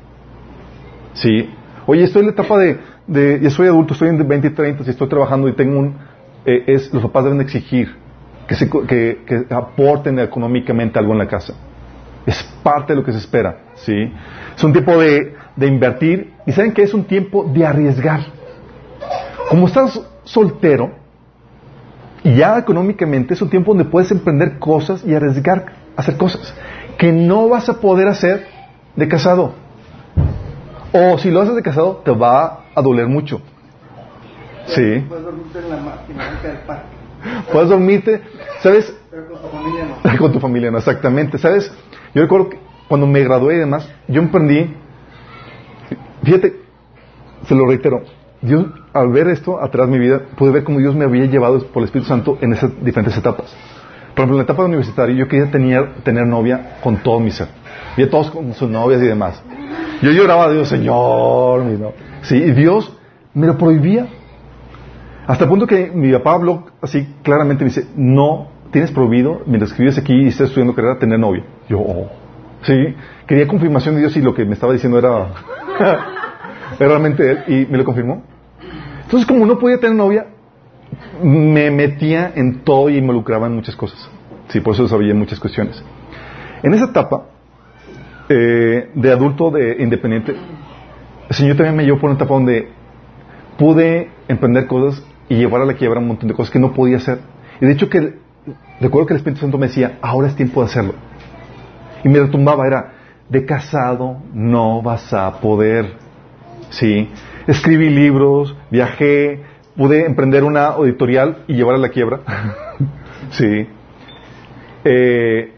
Sí. 1.13 1.49
Oye, 1.86 2.03
estoy 2.03 2.22
en 2.22 2.28
la 2.28 2.34
etapa 2.34 2.57
de, 2.57 2.80
de 3.07 3.39
ya 3.39 3.49
soy 3.49 3.68
adulto, 3.68 3.93
estoy 3.93 4.09
en 4.09 4.28
20 4.28 4.47
y 4.47 4.49
30, 4.51 4.84
si 4.84 4.89
estoy 4.89 5.07
trabajando 5.07 5.47
y 5.47 5.53
tengo 5.53 5.80
un, 5.80 5.95
eh, 6.45 6.63
es, 6.68 6.93
los 6.93 7.01
papás 7.03 7.24
deben 7.24 7.41
exigir 7.41 7.95
que, 8.48 8.56
se, 8.56 8.70
que, 8.70 9.24
que 9.26 9.45
aporten 9.54 10.20
económicamente 10.20 10.98
algo 11.00 11.14
en 11.14 11.20
la 11.20 11.28
casa. 11.28 11.54
Es 12.26 12.43
parte 12.64 12.93
de 12.93 13.00
lo 13.00 13.06
que 13.06 13.12
se 13.12 13.20
espera, 13.20 13.60
¿sí? 13.76 14.12
Es 14.56 14.64
un 14.64 14.74
tiempo 14.74 14.98
de, 14.98 15.36
de 15.56 15.68
invertir 15.68 16.34
y 16.45 16.52
saben 16.52 16.74
que 16.74 16.84
es 16.84 16.93
un 16.93 17.06
tiempo 17.06 17.43
de 17.43 17.66
arriesgar. 17.66 18.22
Como 19.50 19.68
estás 19.68 20.02
soltero 20.24 20.91
y 22.24 22.36
ya 22.36 22.58
económicamente 22.58 23.34
es 23.34 23.41
un 23.41 23.50
tiempo 23.50 23.74
donde 23.74 23.86
puedes 23.86 24.12
emprender 24.12 24.60
cosas 24.60 25.04
y 25.06 25.14
arriesgar 25.14 25.66
a 25.95 26.02
hacer 26.02 26.18
cosas 26.18 26.54
que 26.98 27.12
no 27.12 27.48
vas 27.48 27.70
a 27.70 27.80
poder 27.80 28.08
hacer 28.08 28.48
de 28.95 29.08
casado. 29.08 29.54
O 30.91 31.18
si 31.18 31.30
lo 31.30 31.41
haces 31.41 31.56
de 31.56 31.62
casado, 31.62 31.98
te 32.04 32.12
va 32.12 32.66
a 32.74 32.82
doler 32.82 33.08
mucho. 33.08 33.41
Sí. 34.66 35.06
Puedes 37.52 37.70
dormirte 37.70 38.22
¿sabes? 38.62 38.94
pero 39.10 39.28
con 39.28 39.42
tu 39.42 39.48
familia 39.48 39.86
no. 39.86 40.18
Con 40.18 40.32
tu 40.32 40.40
familia, 40.40 40.72
no, 40.72 40.78
exactamente. 40.78 41.38
¿Sabes? 41.38 41.72
Yo 42.14 42.22
recuerdo 42.22 42.50
que 42.50 42.60
cuando 42.88 43.08
me 43.08 43.24
gradué 43.24 43.56
y 43.56 43.60
demás, 43.60 43.90
yo 44.08 44.22
emprendí. 44.22 44.74
Fíjate, 46.24 46.56
se 47.48 47.56
lo 47.56 47.68
reitero. 47.68 48.04
Dios, 48.42 48.68
al 48.94 49.12
ver 49.12 49.28
esto 49.30 49.62
atrás 49.62 49.90
de 49.90 49.98
mi 49.98 50.00
vida, 50.00 50.22
pude 50.38 50.52
ver 50.52 50.64
cómo 50.64 50.80
Dios 50.80 50.96
me 50.96 51.06
había 51.06 51.26
llevado 51.26 51.60
por 51.68 51.82
el 51.82 51.86
Espíritu 51.86 52.08
Santo 52.08 52.38
en 52.42 52.54
esas 52.54 52.72
diferentes 52.84 53.18
etapas. 53.18 53.56
Por 54.10 54.24
ejemplo, 54.24 54.36
en 54.36 54.38
la 54.38 54.44
etapa 54.44 54.64
universitaria, 54.64 55.16
yo 55.16 55.28
quería 55.28 55.50
tener, 55.52 55.96
tener 56.04 56.26
novia 56.26 56.78
con 56.82 56.98
todo 56.98 57.20
mi 57.20 57.32
ser. 57.32 57.48
A 57.98 58.10
todos 58.10 58.30
con 58.30 58.54
sus 58.54 58.70
novias 58.70 59.02
y 59.02 59.06
demás. 59.06 59.42
Yo 60.02 60.12
lloraba 60.12 60.46
a 60.46 60.52
Dios, 60.52 60.68
Señor, 60.68 61.64
mi 61.64 61.78
no. 61.78 61.94
Sí, 62.22 62.36
y 62.36 62.52
Dios 62.52 62.92
me 63.34 63.48
lo 63.48 63.58
prohibía. 63.58 64.08
Hasta 65.28 65.44
el 65.44 65.50
punto 65.50 65.68
que 65.68 65.92
mi 65.94 66.12
papá 66.14 66.36
habló 66.36 66.64
así 66.82 67.06
claramente, 67.22 67.66
me 67.66 67.70
dice, 67.70 67.86
no 67.98 68.48
tienes 68.72 68.92
prohibido, 68.92 69.42
mientras 69.46 69.74
que 69.74 69.84
vives 69.84 69.98
aquí 69.98 70.14
y 70.14 70.28
estás 70.28 70.48
estudiando 70.48 70.74
carrera, 70.74 70.98
tener 71.00 71.20
novia. 71.20 71.44
Yo, 71.68 71.80
oh. 71.80 72.10
sí, 72.62 72.96
quería 73.28 73.46
confirmación 73.46 73.96
de 73.96 74.02
Dios 74.02 74.16
y 74.16 74.22
lo 74.22 74.34
que 74.34 74.46
me 74.46 74.54
estaba 74.54 74.72
diciendo 74.72 74.98
era, 75.00 75.28
realmente 76.80 77.30
Él, 77.30 77.44
y 77.48 77.66
me 77.70 77.78
lo 77.78 77.84
confirmó. 77.84 78.24
Entonces, 79.04 79.28
como 79.28 79.46
no 79.46 79.60
podía 79.60 79.80
tener 79.80 79.98
novia, 79.98 80.28
me 81.22 81.72
metía 81.72 82.32
en 82.34 82.62
todo 82.62 82.90
y 82.90 82.98
involucraba 82.98 83.48
en 83.48 83.56
muchas 83.56 83.76
cosas. 83.76 84.10
Sí, 84.48 84.62
por 84.62 84.76
eso 84.76 84.88
sabía 84.88 85.14
muchas 85.14 85.42
cuestiones. 85.42 85.84
En 86.64 86.74
esa 86.74 86.86
etapa 86.86 87.26
eh, 88.30 88.92
de 88.94 89.12
adulto 89.12 89.52
de 89.52 89.76
independiente, 89.80 90.36
el 91.30 91.36
Señor 91.36 91.58
también 91.58 91.76
me 91.76 91.84
llevó 91.84 92.00
por 92.00 92.10
una 92.10 92.16
etapa 92.16 92.34
donde 92.34 92.70
pude 93.58 94.10
emprender 94.30 94.68
cosas 94.68 95.04
y 95.30 95.36
llevar 95.36 95.62
a 95.62 95.66
la 95.66 95.74
quiebra 95.74 96.00
un 96.00 96.08
montón 96.08 96.30
de 96.30 96.36
cosas 96.36 96.52
que 96.52 96.60
no 96.60 96.74
podía 96.74 96.98
hacer. 96.98 97.20
Y 97.62 97.66
de 97.66 97.74
hecho 97.74 97.90
que 97.90 98.16
recuerdo 98.80 99.08
que 99.08 99.14
el 99.14 99.18
Espíritu 99.18 99.42
Santo 99.42 99.58
me 99.58 99.68
decía, 99.68 99.98
ahora 100.02 100.28
es 100.28 100.36
tiempo 100.36 100.62
de 100.62 100.68
hacerlo. 100.68 100.94
Y 102.04 102.10
me 102.10 102.20
retumbaba, 102.20 102.66
era, 102.68 102.94
de 103.30 103.46
casado 103.46 104.18
no 104.34 104.82
vas 104.82 105.14
a 105.14 105.40
poder. 105.40 105.94
Sí, 106.70 107.10
escribí 107.48 107.90
libros, 107.90 108.56
viajé, 108.70 109.44
pude 109.76 110.06
emprender 110.06 110.44
una 110.44 110.76
editorial 110.80 111.44
y 111.48 111.56
llevar 111.56 111.76
a 111.76 111.80
la 111.80 111.90
quiebra. 111.90 112.20
sí. 113.32 113.68
Eh, 114.84 115.54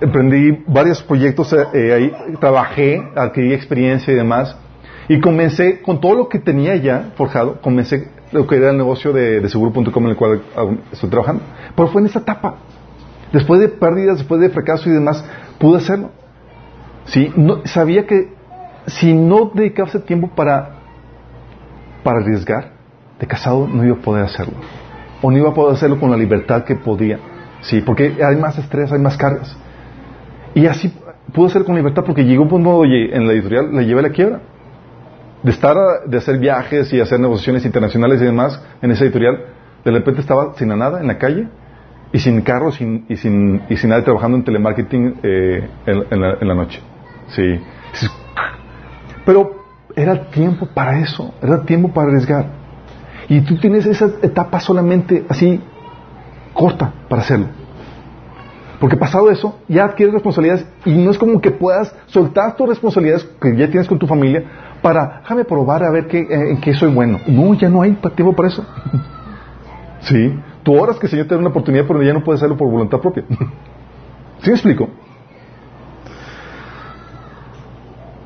emprendí 0.00 0.62
varios 0.66 1.02
proyectos 1.02 1.52
eh, 1.52 1.92
ahí, 1.92 2.12
trabajé, 2.38 3.02
adquirí 3.16 3.52
experiencia 3.52 4.12
y 4.12 4.16
demás. 4.16 4.56
Y 5.08 5.20
comencé, 5.20 5.80
con 5.82 6.00
todo 6.00 6.14
lo 6.14 6.28
que 6.28 6.38
tenía 6.38 6.76
ya 6.76 7.12
forjado, 7.16 7.60
comencé 7.60 8.08
lo 8.32 8.46
que 8.46 8.56
era 8.56 8.70
el 8.70 8.76
negocio 8.76 9.12
de, 9.12 9.48
seguro.com 9.48 10.04
en 10.04 10.10
el 10.10 10.16
cual 10.16 10.42
estoy 10.92 11.10
trabajando. 11.10 11.42
Pero 11.74 11.88
fue 11.88 12.00
en 12.00 12.06
esa 12.06 12.20
etapa. 12.20 12.56
Después 13.32 13.60
de 13.60 13.68
pérdidas, 13.68 14.18
después 14.18 14.40
de 14.40 14.50
fracaso 14.50 14.88
y 14.88 14.92
demás, 14.92 15.24
pude 15.58 15.78
hacerlo. 15.78 16.10
¿Sí? 17.06 17.32
No, 17.36 17.60
sabía 17.64 18.06
que 18.06 18.34
si 18.86 19.14
no 19.14 19.50
dedicaba 19.54 19.88
ese 19.88 20.00
tiempo 20.00 20.28
para, 20.34 20.76
para 22.02 22.20
arriesgar, 22.20 22.72
de 23.18 23.26
casado 23.26 23.66
no 23.66 23.84
iba 23.84 23.96
a 23.96 24.00
poder 24.00 24.24
hacerlo. 24.24 24.54
O 25.22 25.30
no 25.30 25.38
iba 25.38 25.50
a 25.50 25.54
poder 25.54 25.74
hacerlo 25.74 25.98
con 25.98 26.10
la 26.10 26.16
libertad 26.16 26.64
que 26.64 26.76
podía. 26.76 27.18
¿Sí? 27.62 27.80
Porque 27.80 28.16
hay 28.22 28.36
más 28.36 28.58
estrés, 28.58 28.92
hay 28.92 28.98
más 28.98 29.16
cargas. 29.16 29.56
Y 30.54 30.66
así 30.66 30.92
pude 31.32 31.48
hacer 31.48 31.64
con 31.64 31.74
libertad 31.74 32.04
porque 32.04 32.24
llegó 32.24 32.42
un 32.44 32.48
punto, 32.48 32.70
oye, 32.70 33.14
en 33.14 33.26
la 33.26 33.32
editorial 33.32 33.74
le 33.74 33.84
llevé 33.84 34.02
la 34.02 34.10
quiebra. 34.10 34.40
De 35.46 35.52
estar, 35.52 35.76
de 36.06 36.16
hacer 36.16 36.38
viajes 36.40 36.92
y 36.92 37.00
hacer 37.00 37.20
negociaciones 37.20 37.64
internacionales 37.64 38.20
y 38.20 38.24
demás 38.24 38.60
en 38.82 38.90
esa 38.90 39.04
editorial, 39.04 39.44
de 39.84 39.92
repente 39.92 40.20
estaba 40.20 40.54
sin 40.54 40.66
nada 40.66 41.00
en 41.00 41.06
la 41.06 41.18
calle 41.18 41.46
y 42.12 42.18
sin 42.18 42.42
carro 42.42 42.72
sin, 42.72 43.06
y, 43.08 43.14
sin, 43.14 43.62
y 43.68 43.76
sin 43.76 43.90
nada 43.90 44.02
trabajando 44.02 44.38
en 44.38 44.42
telemarketing 44.42 45.20
eh, 45.22 45.68
en, 45.86 46.20
la, 46.20 46.38
en 46.40 46.48
la 46.48 46.54
noche. 46.54 46.80
Sí. 47.28 47.60
Pero 49.24 49.52
era 49.94 50.30
tiempo 50.30 50.66
para 50.74 50.98
eso, 50.98 51.32
era 51.40 51.62
tiempo 51.62 51.92
para 51.94 52.08
arriesgar. 52.08 52.46
Y 53.28 53.42
tú 53.42 53.56
tienes 53.58 53.86
esa 53.86 54.06
etapa 54.22 54.58
solamente 54.58 55.26
así 55.28 55.60
corta 56.54 56.92
para 57.08 57.22
hacerlo. 57.22 57.46
Porque 58.80 58.96
pasado 58.96 59.30
eso, 59.30 59.60
ya 59.68 59.84
adquieres 59.84 60.12
responsabilidades 60.12 60.66
y 60.84 60.92
no 60.92 61.12
es 61.12 61.18
como 61.18 61.40
que 61.40 61.52
puedas 61.52 61.94
soltar 62.06 62.56
tus 62.56 62.68
responsabilidades 62.68 63.24
que 63.40 63.56
ya 63.56 63.68
tienes 63.68 63.86
con 63.86 63.98
tu 63.98 64.08
familia 64.08 64.44
para, 64.86 65.18
déjame 65.22 65.44
probar 65.44 65.82
a 65.82 65.90
ver 65.90 66.06
qué, 66.06 66.20
eh, 66.20 66.50
en 66.52 66.60
qué 66.60 66.72
soy 66.72 66.88
bueno. 66.94 67.18
No, 67.26 67.54
ya 67.54 67.68
no 67.68 67.82
hay 67.82 67.90
tiempo 68.14 68.34
para 68.34 68.48
eso. 68.48 68.64
Sí. 69.98 70.38
Tú 70.62 70.80
oras 70.80 71.00
que 71.00 71.06
el 71.06 71.10
Señor 71.10 71.26
te 71.26 71.34
dé 71.34 71.40
una 71.40 71.48
oportunidad, 71.48 71.84
pero 71.88 72.00
ya 72.00 72.12
no 72.12 72.22
puedes 72.22 72.38
hacerlo 72.38 72.56
por 72.56 72.70
voluntad 72.70 73.00
propia. 73.00 73.24
¿Sí 74.42 74.50
me 74.50 74.52
explico? 74.52 74.88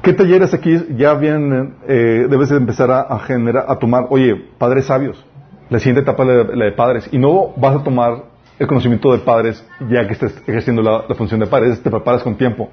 ¿Qué 0.03 0.13
talleres 0.13 0.53
aquí 0.53 0.77
ya 0.99 1.15
vienen, 1.15 1.77
eh, 1.89 2.27
debes 2.29 2.51
empezar 2.51 2.91
a, 2.91 3.19
generar, 3.21 3.65
a 3.67 3.77
tomar? 3.77 4.09
Oye, 4.11 4.35
padres 4.59 4.85
sabios, 4.85 5.25
la 5.71 5.79
siguiente 5.79 6.03
etapa 6.03 6.25
es 6.25 6.55
la, 6.55 6.65
de 6.67 6.73
padres. 6.73 7.09
Y 7.11 7.19
no 7.19 7.55
vas 7.57 7.77
a 7.77 7.83
tomar 7.83 8.25
el 8.59 8.67
conocimiento 8.67 9.11
de 9.13 9.21
padres 9.21 9.67
ya 9.89 10.07
que 10.07 10.13
estés 10.13 10.37
ejerciendo 10.47 10.83
la, 10.83 11.15
función 11.15 11.41
de 11.41 11.47
padres, 11.47 11.83
te 11.83 11.91
preparas 11.91 12.23
con 12.23 12.37
tiempo. 12.37 12.69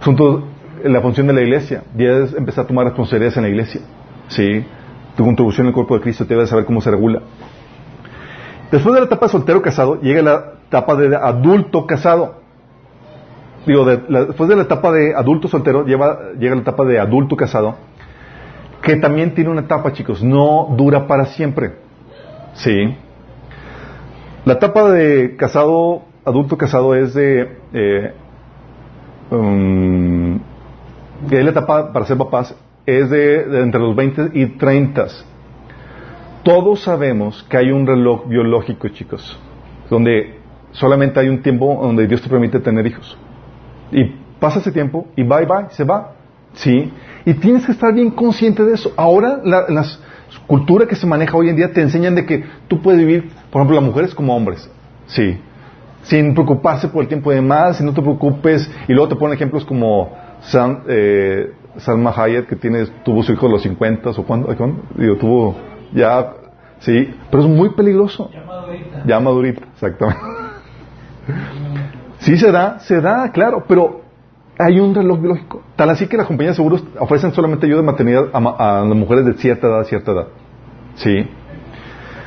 Asunto, 0.00 0.44
la 0.84 1.00
función 1.00 1.26
de 1.26 1.32
la 1.32 1.40
iglesia, 1.40 1.82
debes 1.94 2.34
empezar 2.34 2.64
a 2.64 2.68
tomar 2.68 2.84
responsabilidades 2.84 3.36
en 3.36 3.42
la 3.42 3.48
iglesia. 3.48 3.80
¿Sí? 4.28 4.64
Tu 5.16 5.24
contribución 5.24 5.66
al 5.66 5.72
cuerpo 5.72 5.94
de 5.94 6.02
Cristo, 6.02 6.26
te 6.26 6.34
debes 6.34 6.50
saber 6.50 6.64
cómo 6.64 6.80
se 6.80 6.90
regula. 6.90 7.22
Después 8.70 8.94
de 8.94 9.00
la 9.00 9.06
etapa 9.06 9.26
de 9.26 9.32
soltero 9.32 9.62
casado, 9.62 10.00
llega 10.00 10.22
la 10.22 10.44
etapa 10.66 10.94
de 10.96 11.16
adulto 11.16 11.86
casado. 11.86 12.42
Digo, 13.66 13.84
después 13.84 14.48
de 14.48 14.56
la 14.56 14.62
etapa 14.62 14.92
de 14.92 15.14
adulto 15.14 15.48
soltero, 15.48 15.86
lleva, 15.86 16.32
llega 16.38 16.54
la 16.54 16.62
etapa 16.62 16.84
de 16.84 16.98
adulto 16.98 17.36
casado, 17.36 17.76
que 18.82 18.96
también 18.96 19.34
tiene 19.34 19.50
una 19.50 19.62
etapa, 19.62 19.92
chicos, 19.92 20.22
no 20.22 20.74
dura 20.76 21.06
para 21.06 21.26
siempre. 21.26 21.76
Sí. 22.54 22.94
La 24.44 24.54
etapa 24.54 24.90
de 24.90 25.36
casado, 25.36 26.02
adulto 26.24 26.58
casado 26.58 26.94
es 26.94 27.14
de... 27.14 27.58
Eh, 27.72 28.12
um, 29.30 30.23
la 31.30 31.50
etapa 31.50 31.92
para 31.92 32.06
ser 32.06 32.16
papás 32.16 32.54
es 32.86 33.10
de, 33.10 33.62
entre 33.62 33.80
los 33.80 33.96
20 33.96 34.30
y 34.34 34.46
30. 34.46 35.06
Todos 36.42 36.82
sabemos 36.82 37.44
que 37.48 37.56
hay 37.56 37.70
un 37.70 37.86
reloj 37.86 38.28
biológico, 38.28 38.88
chicos, 38.88 39.38
donde 39.88 40.38
solamente 40.72 41.18
hay 41.20 41.28
un 41.28 41.42
tiempo 41.42 41.78
donde 41.80 42.06
Dios 42.06 42.20
te 42.20 42.28
permite 42.28 42.60
tener 42.60 42.86
hijos. 42.86 43.16
Y 43.90 44.04
pasa 44.38 44.58
ese 44.58 44.72
tiempo 44.72 45.06
y 45.16 45.22
bye 45.22 45.46
bye, 45.46 45.70
se 45.70 45.84
va. 45.84 46.12
¿Sí? 46.52 46.92
Y 47.24 47.34
tienes 47.34 47.66
que 47.66 47.72
estar 47.72 47.92
bien 47.92 48.10
consciente 48.10 48.62
de 48.62 48.74
eso. 48.74 48.92
Ahora, 48.96 49.40
la, 49.42 49.64
la 49.68 49.84
cultura 50.46 50.86
que 50.86 50.94
se 50.94 51.06
maneja 51.06 51.36
hoy 51.36 51.48
en 51.48 51.56
día 51.56 51.72
te 51.72 51.80
enseñan 51.80 52.14
de 52.14 52.26
que 52.26 52.44
tú 52.68 52.80
puedes 52.80 53.00
vivir, 53.00 53.30
por 53.50 53.60
ejemplo, 53.60 53.76
las 53.76 53.84
mujeres 53.84 54.14
como 54.14 54.36
hombres. 54.36 54.70
Sí. 55.06 55.38
Sin 56.02 56.34
preocuparse 56.34 56.88
por 56.88 57.02
el 57.02 57.08
tiempo 57.08 57.32
de 57.32 57.40
más, 57.40 57.78
si 57.78 57.84
no 57.84 57.92
te 57.92 58.02
preocupes. 58.02 58.70
Y 58.86 58.92
luego 58.92 59.08
te 59.08 59.16
ponen 59.16 59.34
ejemplos 59.34 59.64
como 59.64 60.12
Sam, 60.44 60.82
eh, 60.88 61.52
Salma 61.78 62.12
Hayek, 62.16 62.46
que 62.46 62.56
tiene, 62.56 62.86
tuvo 63.04 63.22
su 63.22 63.32
hijo 63.32 63.46
a 63.46 63.50
los 63.50 63.62
50 63.62 64.10
o 64.10 64.22
cuando, 64.24 64.54
digo, 64.94 65.16
tuvo 65.16 65.56
ya, 65.92 66.32
sí, 66.80 67.14
pero 67.30 67.42
es 67.42 67.48
muy 67.48 67.70
peligroso. 67.70 68.30
Ya 68.32 68.44
madurita. 68.44 69.02
Ya 69.06 69.20
madurita, 69.20 69.62
exactamente. 69.72 70.22
Sí 72.18 72.36
se 72.36 72.50
da, 72.50 72.78
se 72.80 73.00
da, 73.00 73.30
claro, 73.32 73.64
pero 73.66 74.02
hay 74.58 74.80
un 74.80 74.94
reloj 74.94 75.20
biológico. 75.20 75.62
Tal 75.76 75.90
así 75.90 76.06
que 76.06 76.16
las 76.16 76.26
compañías 76.26 76.54
de 76.54 76.56
seguros 76.56 76.84
ofrecen 76.98 77.32
solamente 77.32 77.66
ayuda 77.66 77.78
de 77.78 77.86
maternidad 77.86 78.24
a, 78.32 78.80
a 78.80 78.84
las 78.84 78.96
mujeres 78.96 79.24
de 79.26 79.34
cierta 79.34 79.66
edad, 79.66 79.84
cierta 79.84 80.12
edad. 80.12 80.26
Sí. 80.96 81.28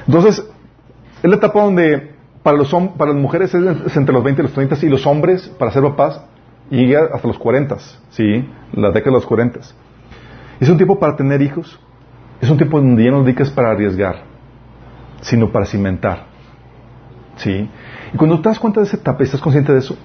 Entonces, 0.06 0.46
es 1.24 1.30
la 1.30 1.36
etapa 1.36 1.62
donde 1.62 2.12
para, 2.44 2.58
los, 2.58 2.72
para 2.98 3.12
las 3.12 3.22
mujeres 3.22 3.54
es, 3.54 3.64
es 3.86 3.98
entre 3.98 4.14
los 4.14 4.24
20 4.24 4.42
y 4.42 4.44
los 4.44 4.54
30 4.54 4.78
y 4.82 4.90
los 4.90 5.06
hombres, 5.06 5.48
para 5.58 5.72
ser 5.72 5.84
papás, 5.84 6.22
llega 6.70 7.10
hasta 7.14 7.28
los 7.28 7.38
40, 7.38 7.78
¿sí? 8.10 8.48
La 8.74 8.90
década 8.90 9.12
de 9.12 9.18
los 9.18 9.26
40. 9.26 9.60
Es 10.60 10.70
un 10.70 10.78
tiempo 10.78 11.00
para 11.00 11.16
tener 11.16 11.42
hijos. 11.42 11.80
Es 12.42 12.50
un 12.50 12.58
tiempo 12.58 12.80
donde 12.80 13.04
ya 13.04 13.12
no 13.12 13.24
dedicas 13.24 13.50
para 13.50 13.72
arriesgar, 13.72 14.24
sino 15.22 15.52
para 15.52 15.66
cimentar. 15.66 16.26
¿Sí? 17.38 17.70
Y 18.14 18.18
cuando 18.18 18.40
te 18.42 18.50
das 18.50 18.60
cuenta 18.60 18.80
de 18.80 18.88
esa 18.88 18.98
etapa, 18.98 19.24
estás 19.24 19.42
consciente 19.42 19.72
de 19.72 19.80
eso, 19.80 19.96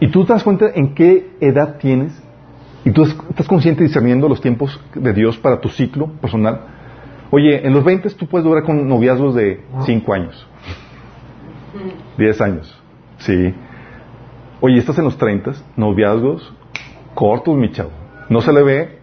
y 0.00 0.08
tú 0.08 0.24
te 0.24 0.32
das 0.32 0.42
cuenta 0.42 0.66
en 0.74 0.94
qué 0.94 1.36
edad 1.40 1.78
tienes, 1.78 2.20
y 2.84 2.90
tú 2.90 3.02
estás 3.02 3.46
consciente 3.48 3.82
discerniendo 3.82 4.28
los 4.28 4.40
tiempos 4.40 4.80
de 4.94 5.12
Dios 5.12 5.36
para 5.38 5.60
tu 5.60 5.68
ciclo 5.68 6.08
personal. 6.20 6.60
Oye, 7.30 7.66
en 7.66 7.72
los 7.72 7.84
20 7.84 8.08
tú 8.10 8.26
puedes 8.26 8.44
durar 8.44 8.62
con 8.62 8.88
noviazgos 8.88 9.34
de 9.34 9.64
5 9.84 10.12
años, 10.12 10.46
10 12.16 12.40
años, 12.40 12.82
¿sí? 13.18 13.54
Oye, 14.60 14.78
estás 14.78 14.98
en 14.98 15.04
los 15.04 15.18
30, 15.18 15.52
noviazgos 15.76 16.52
cortos, 17.14 17.54
mi 17.56 17.70
chavo. 17.72 17.90
No 18.28 18.40
se 18.40 18.52
le 18.52 18.62
ve 18.62 18.98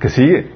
que 0.00 0.08
sigue. 0.08 0.50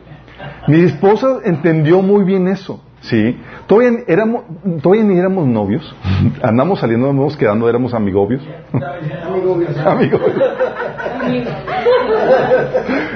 Mi 0.66 0.80
esposa 0.80 1.38
entendió 1.44 2.02
muy 2.02 2.24
bien 2.24 2.46
eso, 2.48 2.82
¿sí? 3.00 3.38
Todavía, 3.66 4.00
éramos, 4.06 4.44
todavía 4.82 5.04
ni 5.04 5.18
éramos 5.18 5.46
novios, 5.46 5.94
andamos 6.42 6.80
saliendo, 6.80 7.10
andamos 7.10 7.36
quedando, 7.36 7.68
éramos 7.68 7.94
amigobios. 7.94 8.42
Amigobios. 8.72 9.76
amigos. 9.86 10.20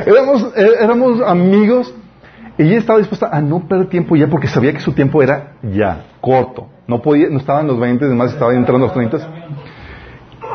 éramos, 0.07 0.53
éramos 0.57 1.21
amigos 1.23 1.95
y 2.59 2.65
ella 2.65 2.79
estaba 2.79 2.99
dispuesta 2.99 3.29
a 3.33 3.41
no 3.41 3.67
perder 3.67 3.89
tiempo 3.89 4.17
ya 4.17 4.29
porque 4.29 4.47
sabía 4.47 4.73
que 4.73 4.81
su 4.81 4.93
tiempo 4.93 5.23
era 5.23 5.55
ya, 5.63 6.05
corto. 6.21 6.69
No 6.87 7.01
podía, 7.01 7.29
no 7.31 7.39
estaba 7.39 7.61
en 7.61 7.69
los 7.69 7.79
20, 7.79 8.05
además 8.05 8.33
estaba 8.33 8.53
entrando 8.53 8.87
en 8.87 8.93
los 8.93 8.93
30. 8.93 9.29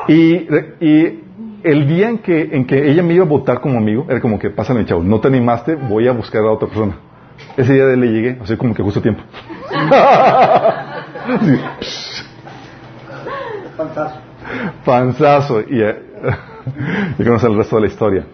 Y, 0.08 0.48
y 0.80 1.24
el 1.64 1.88
día 1.88 2.10
en 2.10 2.20
que, 2.20 2.50
en 2.52 2.66
que 2.66 2.90
ella 2.90 3.04
me 3.04 3.14
iba 3.14 3.26
a 3.26 3.28
votar 3.28 3.60
como 3.60 3.78
amigo, 3.78 4.06
era 4.10 4.22
como 4.22 4.40
que, 4.40 4.50
pásale, 4.50 4.86
chavo, 4.86 5.04
no 5.04 5.20
te 5.20 5.28
animaste, 5.28 5.76
voy 5.76 6.08
a 6.08 6.12
buscar 6.12 6.42
a 6.44 6.52
otra 6.52 6.68
persona. 6.68 6.98
Ese 7.56 7.74
día 7.74 7.86
le 7.86 8.08
llegué, 8.08 8.38
así 8.42 8.56
como 8.56 8.74
que 8.74 8.82
justo 8.84 9.02
tiempo. 9.02 9.22
sí. 11.42 11.60
Fantástico. 13.76 14.28
Panzazo. 14.86 15.62
Y 15.62 15.82
eh, 15.82 15.96
ya 17.18 17.26
conoce 17.26 17.48
el 17.48 17.58
resto 17.58 17.76
de 17.76 17.82
la 17.82 17.88
historia. 17.88 18.26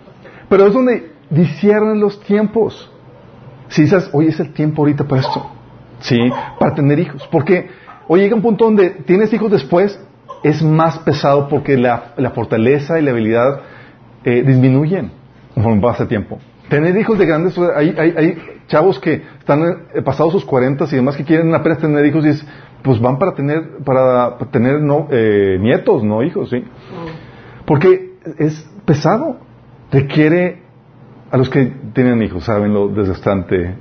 Pero 0.49 0.67
es 0.67 0.73
donde 0.73 1.11
disciernen 1.29 1.99
los 1.99 2.19
tiempos. 2.21 2.89
Si 3.67 3.83
dices, 3.83 4.09
oye, 4.13 4.29
es 4.29 4.39
el 4.39 4.53
tiempo 4.53 4.83
ahorita 4.83 5.03
para 5.05 5.21
esto. 5.21 5.51
Sí, 5.99 6.19
para 6.59 6.75
tener 6.75 6.99
hijos. 6.99 7.27
Porque, 7.31 7.69
oye, 8.07 8.23
llega 8.23 8.35
un 8.35 8.41
punto 8.41 8.65
donde 8.65 8.89
tienes 8.91 9.33
hijos 9.33 9.51
después, 9.51 9.99
es 10.43 10.61
más 10.61 10.99
pesado 10.99 11.47
porque 11.47 11.77
la, 11.77 12.13
la 12.17 12.31
fortaleza 12.31 12.99
y 12.99 13.03
la 13.03 13.11
habilidad 13.11 13.61
eh, 14.23 14.43
disminuyen 14.45 15.11
conforme 15.53 15.81
pasa 15.81 16.03
el 16.03 16.09
tiempo. 16.09 16.39
Tener 16.69 16.97
hijos 16.97 17.19
de 17.19 17.25
grandes, 17.25 17.57
hay, 17.57 17.95
hay, 17.97 18.13
hay 18.17 18.37
chavos 18.67 18.99
que 18.99 19.21
están 19.39 19.87
eh, 19.93 20.01
pasados 20.01 20.33
sus 20.33 20.45
40 20.45 20.85
y 20.85 20.95
demás 20.95 21.15
que 21.15 21.23
quieren 21.23 21.53
apenas 21.53 21.79
tener 21.79 22.05
hijos 22.05 22.25
y 22.25 22.29
es, 22.29 22.47
pues 22.81 22.99
van 22.99 23.19
para 23.19 23.33
tener, 23.33 23.77
para 23.85 24.37
tener 24.51 24.81
no, 24.81 25.07
eh, 25.11 25.57
nietos, 25.59 26.03
no 26.03 26.23
hijos, 26.23 26.49
¿sí? 26.49 26.63
Porque 27.65 28.13
es 28.37 28.69
pesado. 28.85 29.37
Requiere, 29.91 30.63
a 31.29 31.37
los 31.37 31.49
que 31.49 31.71
tienen 31.93 32.21
hijos, 32.23 32.45
saben 32.45 32.73
lo 32.73 32.87
desgastante 32.87 33.75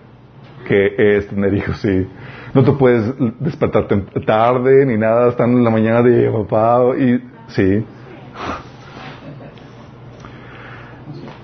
que 0.66 1.16
es 1.16 1.26
tener 1.28 1.54
hijos, 1.54 1.78
sí. 1.80 2.06
No 2.54 2.62
te 2.62 2.72
puedes 2.72 3.14
despertar 3.40 3.88
tarde 4.26 4.84
ni 4.84 4.98
nada, 4.98 5.30
están 5.30 5.52
en 5.52 5.64
la 5.64 5.70
mañana 5.70 6.02
de 6.02 6.30
papá 6.30 6.80
y 6.98 7.22
sí. 7.48 7.84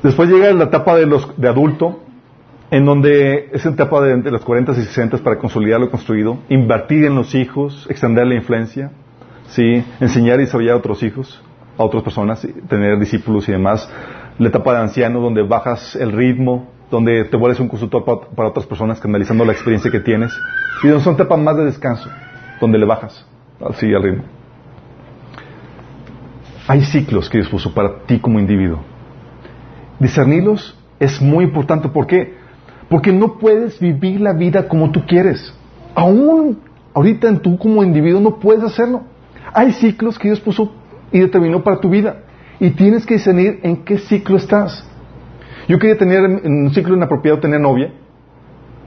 Después 0.03 0.29
llega 0.29 0.53
la 0.53 0.65
etapa 0.65 0.97
de 0.97 1.07
los 1.07 1.35
de 1.41 1.49
adulto, 1.49 2.01
en 2.71 2.85
donde 2.85 3.49
es 3.53 3.65
etapa 3.65 4.03
de 4.03 4.31
los 4.31 4.45
40 4.45 4.73
y 4.73 4.75
60 4.75 5.19
para 5.19 5.39
consolidar 5.39 5.81
lo 5.81 5.91
construido, 5.91 6.39
invertir 6.51 7.07
en 7.07 7.15
los 7.15 7.35
hijos, 7.35 7.87
extender 7.89 8.27
la 8.27 8.35
influencia, 8.35 8.91
sí, 9.49 9.83
enseñar 10.01 10.39
y 10.41 10.45
desarrollar 10.45 10.75
a 10.75 10.79
otros 10.79 11.03
hijos, 11.03 11.43
a 11.79 11.85
otras 11.85 12.03
personas, 12.03 12.47
tener 12.69 12.99
discípulos 12.99 13.49
y 13.49 13.53
demás. 13.53 13.91
La 14.39 14.49
etapa 14.49 14.75
de 14.75 14.81
anciano, 14.81 15.21
donde 15.21 15.43
bajas 15.43 15.97
el 15.97 16.13
ritmo, 16.13 16.69
donde 16.91 17.25
te 17.25 17.37
vuelves 17.37 17.61
un 17.61 17.69
consultor 17.69 18.05
para, 18.05 18.49
otras 18.49 18.67
personas, 18.67 19.01
canalizando 19.01 19.45
la 19.45 19.53
experiencia 19.53 19.91
que 19.91 20.01
tienes. 20.01 20.33
Y 20.83 20.89
donde 20.89 21.05
son 21.05 21.15
etapas 21.15 21.39
más 21.39 21.57
de 21.57 21.65
descanso, 21.65 22.09
donde 22.61 22.79
le 22.79 22.87
bajas 22.87 23.27
así 23.61 23.93
al 23.93 24.03
ritmo. 24.03 24.25
Hay 26.67 26.83
ciclos 26.83 27.29
que 27.29 27.39
Dios 27.39 27.49
puso 27.49 27.73
para 27.73 28.01
ti 28.07 28.19
como 28.19 28.39
individuo. 28.39 28.81
Discernirlos 29.99 30.79
es 31.01 31.21
muy 31.21 31.45
importante. 31.45 31.89
¿Por 31.89 32.07
qué? 32.07 32.37
Porque 32.89 33.13
no 33.13 33.39
puedes 33.39 33.81
vivir 33.81 34.21
la 34.21 34.33
vida 34.33 34.69
como 34.69 34.91
tú 34.91 35.05
quieres. 35.07 35.55
Aún 35.95 36.61
ahorita 36.95 37.29
en 37.29 37.41
tú 37.41 37.59
como 37.59 37.83
individuo 37.83 38.21
no 38.21 38.39
puedes 38.39 38.63
hacerlo. 38.63 39.03
Hay 39.53 39.73
ciclos 39.73 40.19
que 40.19 40.29
Dios 40.29 40.41
puso 40.41 40.73
y 41.11 41.21
determinó 41.21 41.63
para 41.63 41.81
tu 41.81 41.89
vida. 41.89 42.23
Y 42.61 42.71
tienes 42.71 43.07
que 43.07 43.15
discernir 43.15 43.61
en 43.63 43.85
qué 43.85 43.99
ciclo 43.99 44.37
estás. 44.37 44.85
Yo 45.69 45.79
quería 45.79 45.97
tener 45.97 46.25
en 46.25 46.65
un 46.65 46.75
ciclo 46.75 46.97
inapropiado 46.97 47.39
tener 47.39 47.61
novia. 47.61 47.93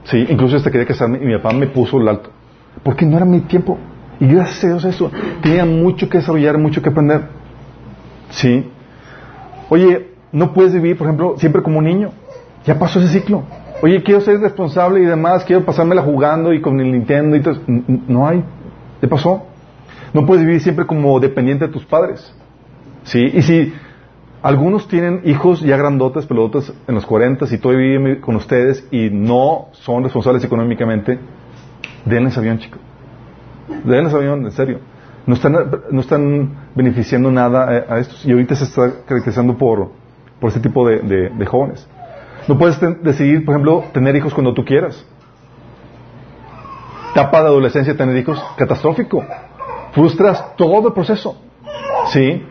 Sí, 0.04 0.26
incluso 0.28 0.56
hasta 0.56 0.70
quería 0.70 0.86
casarme 0.86 1.18
y 1.22 1.26
mi 1.26 1.36
papá 1.36 1.52
me 1.52 1.68
puso 1.68 2.00
el 2.00 2.08
alto. 2.08 2.30
Porque 2.82 3.06
no 3.06 3.16
era 3.16 3.24
mi 3.24 3.40
tiempo. 3.40 3.78
Y 4.18 4.26
gracias 4.26 4.64
a 4.64 4.66
Dios 4.68 4.84
eso. 4.84 5.10
Tenía 5.42 5.64
mucho 5.64 6.08
que 6.08 6.18
desarrollar, 6.18 6.58
mucho 6.58 6.82
que 6.82 6.88
aprender. 6.88 7.22
Sí. 8.30 8.68
Oye, 9.68 10.10
no 10.32 10.52
puedes 10.52 10.72
vivir, 10.72 10.98
por 10.98 11.06
ejemplo, 11.06 11.34
siempre 11.38 11.62
como 11.62 11.78
un 11.78 11.84
niño. 11.84 12.10
Ya 12.66 12.78
pasó 12.78 12.98
ese 12.98 13.20
ciclo. 13.20 13.44
Oye, 13.80 14.02
quiero 14.02 14.20
ser 14.20 14.38
responsable 14.40 15.00
y 15.00 15.06
demás, 15.06 15.44
quiero 15.44 15.64
pasármela 15.64 16.02
jugando 16.02 16.52
y 16.52 16.60
con 16.60 16.78
el 16.80 16.92
Nintendo 16.92 17.36
y 17.36 17.40
todo. 17.40 17.60
No 17.66 18.26
hay 18.26 18.44
¿Te 19.02 19.08
pasó? 19.08 19.46
No 20.14 20.24
puedes 20.24 20.46
vivir 20.46 20.60
siempre 20.60 20.86
como 20.86 21.18
dependiente 21.18 21.66
de 21.66 21.72
tus 21.72 21.84
padres. 21.84 22.32
¿Sí? 23.02 23.18
Y 23.18 23.42
si 23.42 23.74
algunos 24.42 24.88
tienen 24.88 25.20
hijos 25.24 25.60
ya 25.60 25.76
grandotes, 25.76 26.26
pelotas 26.26 26.72
en 26.88 26.94
los 26.94 27.06
40 27.06 27.46
y 27.54 27.58
todavía 27.58 27.98
viven 27.98 28.20
con 28.20 28.36
ustedes 28.36 28.86
y 28.90 29.08
no 29.10 29.68
son 29.72 30.02
responsables 30.02 30.42
económicamente, 30.44 31.18
denles 32.04 32.36
avión, 32.36 32.58
chicos. 32.58 32.80
Denles 33.84 34.12
avión, 34.12 34.44
en 34.44 34.50
serio. 34.50 34.80
No 35.26 35.34
están, 35.34 35.54
no 35.92 36.00
están 36.00 36.54
beneficiando 36.74 37.30
nada 37.30 37.84
a, 37.88 37.98
estos. 38.00 38.24
Y 38.26 38.32
ahorita 38.32 38.56
se 38.56 38.64
está 38.64 38.90
caracterizando 39.06 39.56
por, 39.56 39.92
por 40.40 40.48
este 40.48 40.60
tipo 40.60 40.86
de, 40.88 40.98
de- 40.98 41.46
jóvenes. 41.46 41.88
No 42.48 42.58
puedes 42.58 42.80
decidir, 43.04 43.44
por 43.44 43.54
ejemplo, 43.54 43.84
tener 43.92 44.16
hijos 44.16 44.34
cuando 44.34 44.52
tú 44.52 44.64
quieras. 44.64 45.06
Etapa 47.12 47.42
de 47.42 47.46
adolescencia, 47.46 47.96
tener 47.96 48.16
hijos, 48.16 48.42
catastrófico. 48.56 49.24
Frustras 49.92 50.56
todo 50.56 50.88
el 50.88 50.94
proceso. 50.94 51.36
¿Sí? 52.06 52.42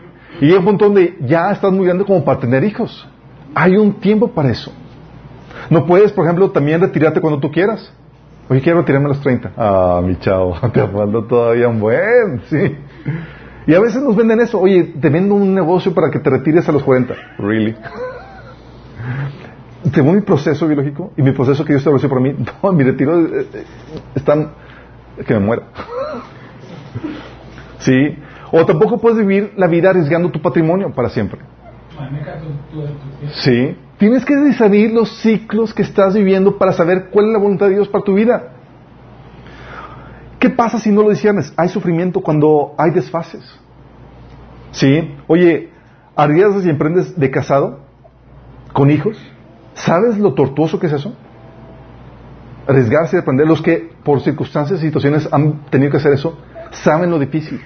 Y 0.42 0.46
llega 0.46 0.58
un 0.58 0.64
punto 0.64 0.86
donde 0.86 1.18
ya 1.20 1.52
estás 1.52 1.70
muy 1.70 1.86
grande 1.86 2.04
como 2.04 2.24
para 2.24 2.40
tener 2.40 2.64
hijos. 2.64 3.08
Hay 3.54 3.76
un 3.76 4.00
tiempo 4.00 4.26
para 4.26 4.50
eso. 4.50 4.72
No 5.70 5.86
puedes, 5.86 6.10
por 6.10 6.24
ejemplo, 6.24 6.50
también 6.50 6.80
retirarte 6.80 7.20
cuando 7.20 7.38
tú 7.38 7.52
quieras. 7.52 7.92
Oye, 8.48 8.60
quiero 8.60 8.80
retirarme 8.80 9.06
a 9.06 9.08
los 9.10 9.20
30. 9.20 9.52
Ah, 9.56 10.00
mi 10.04 10.16
chavo, 10.18 10.58
te 10.72 10.84
falta 10.88 11.28
todavía 11.28 11.68
un 11.68 11.78
buen, 11.78 12.42
sí. 12.50 12.76
Y 13.68 13.72
a 13.72 13.78
veces 13.78 14.02
nos 14.02 14.16
venden 14.16 14.40
eso. 14.40 14.58
Oye, 14.58 14.94
te 15.00 15.10
vendo 15.10 15.36
un 15.36 15.54
negocio 15.54 15.94
para 15.94 16.10
que 16.10 16.18
te 16.18 16.28
retires 16.28 16.68
a 16.68 16.72
los 16.72 16.82
40. 16.82 17.14
Really? 17.38 17.76
Según 19.94 20.16
mi 20.16 20.22
proceso 20.22 20.66
biológico 20.66 21.12
y 21.16 21.22
mi 21.22 21.30
proceso 21.30 21.64
que 21.64 21.74
yo 21.74 21.78
establecí 21.78 22.08
para 22.08 22.20
mí, 22.20 22.34
no, 22.64 22.72
mi 22.72 22.82
retiro 22.82 23.26
eh, 23.26 23.46
eh, 23.54 23.64
están 24.16 24.50
que 25.24 25.34
me 25.34 25.38
muera. 25.38 25.62
¿Sí? 27.78 28.18
O 28.52 28.66
tampoco 28.66 28.98
puedes 28.98 29.18
vivir 29.18 29.54
la 29.56 29.66
vida 29.66 29.90
arriesgando 29.90 30.30
tu 30.30 30.40
patrimonio 30.40 30.92
para 30.92 31.08
siempre. 31.08 31.40
¿Sí? 33.32 33.76
Tienes 33.96 34.24
que 34.24 34.36
discernir 34.36 34.92
los 34.92 35.20
ciclos 35.20 35.72
que 35.72 35.82
estás 35.82 36.14
viviendo 36.14 36.58
para 36.58 36.72
saber 36.72 37.08
cuál 37.10 37.26
es 37.26 37.32
la 37.32 37.38
voluntad 37.38 37.66
de 37.66 37.74
Dios 37.74 37.88
para 37.88 38.04
tu 38.04 38.14
vida. 38.14 38.52
¿Qué 40.38 40.50
pasa 40.50 40.78
si 40.78 40.90
no 40.90 41.02
lo 41.02 41.10
discernes? 41.10 41.52
Hay 41.56 41.68
sufrimiento 41.68 42.20
cuando 42.20 42.74
hay 42.76 42.90
desfases. 42.90 43.42
¿Sí? 44.72 45.14
Oye, 45.28 45.70
¿arriesgas 46.14 46.66
y 46.66 46.68
emprendes 46.68 47.18
de 47.18 47.30
casado? 47.30 47.80
¿Con 48.72 48.90
hijos? 48.90 49.16
¿Sabes 49.74 50.18
lo 50.18 50.34
tortuoso 50.34 50.78
que 50.78 50.88
es 50.88 50.92
eso? 50.92 51.14
Arriesgarse 52.66 53.16
y 53.16 53.20
aprender. 53.20 53.46
Los 53.46 53.62
que 53.62 53.92
por 54.02 54.20
circunstancias 54.20 54.80
y 54.80 54.86
situaciones 54.86 55.28
han 55.32 55.64
tenido 55.70 55.90
que 55.90 55.98
hacer 55.98 56.12
eso, 56.12 56.36
saben 56.72 57.10
lo 57.10 57.18
difícil. 57.18 57.60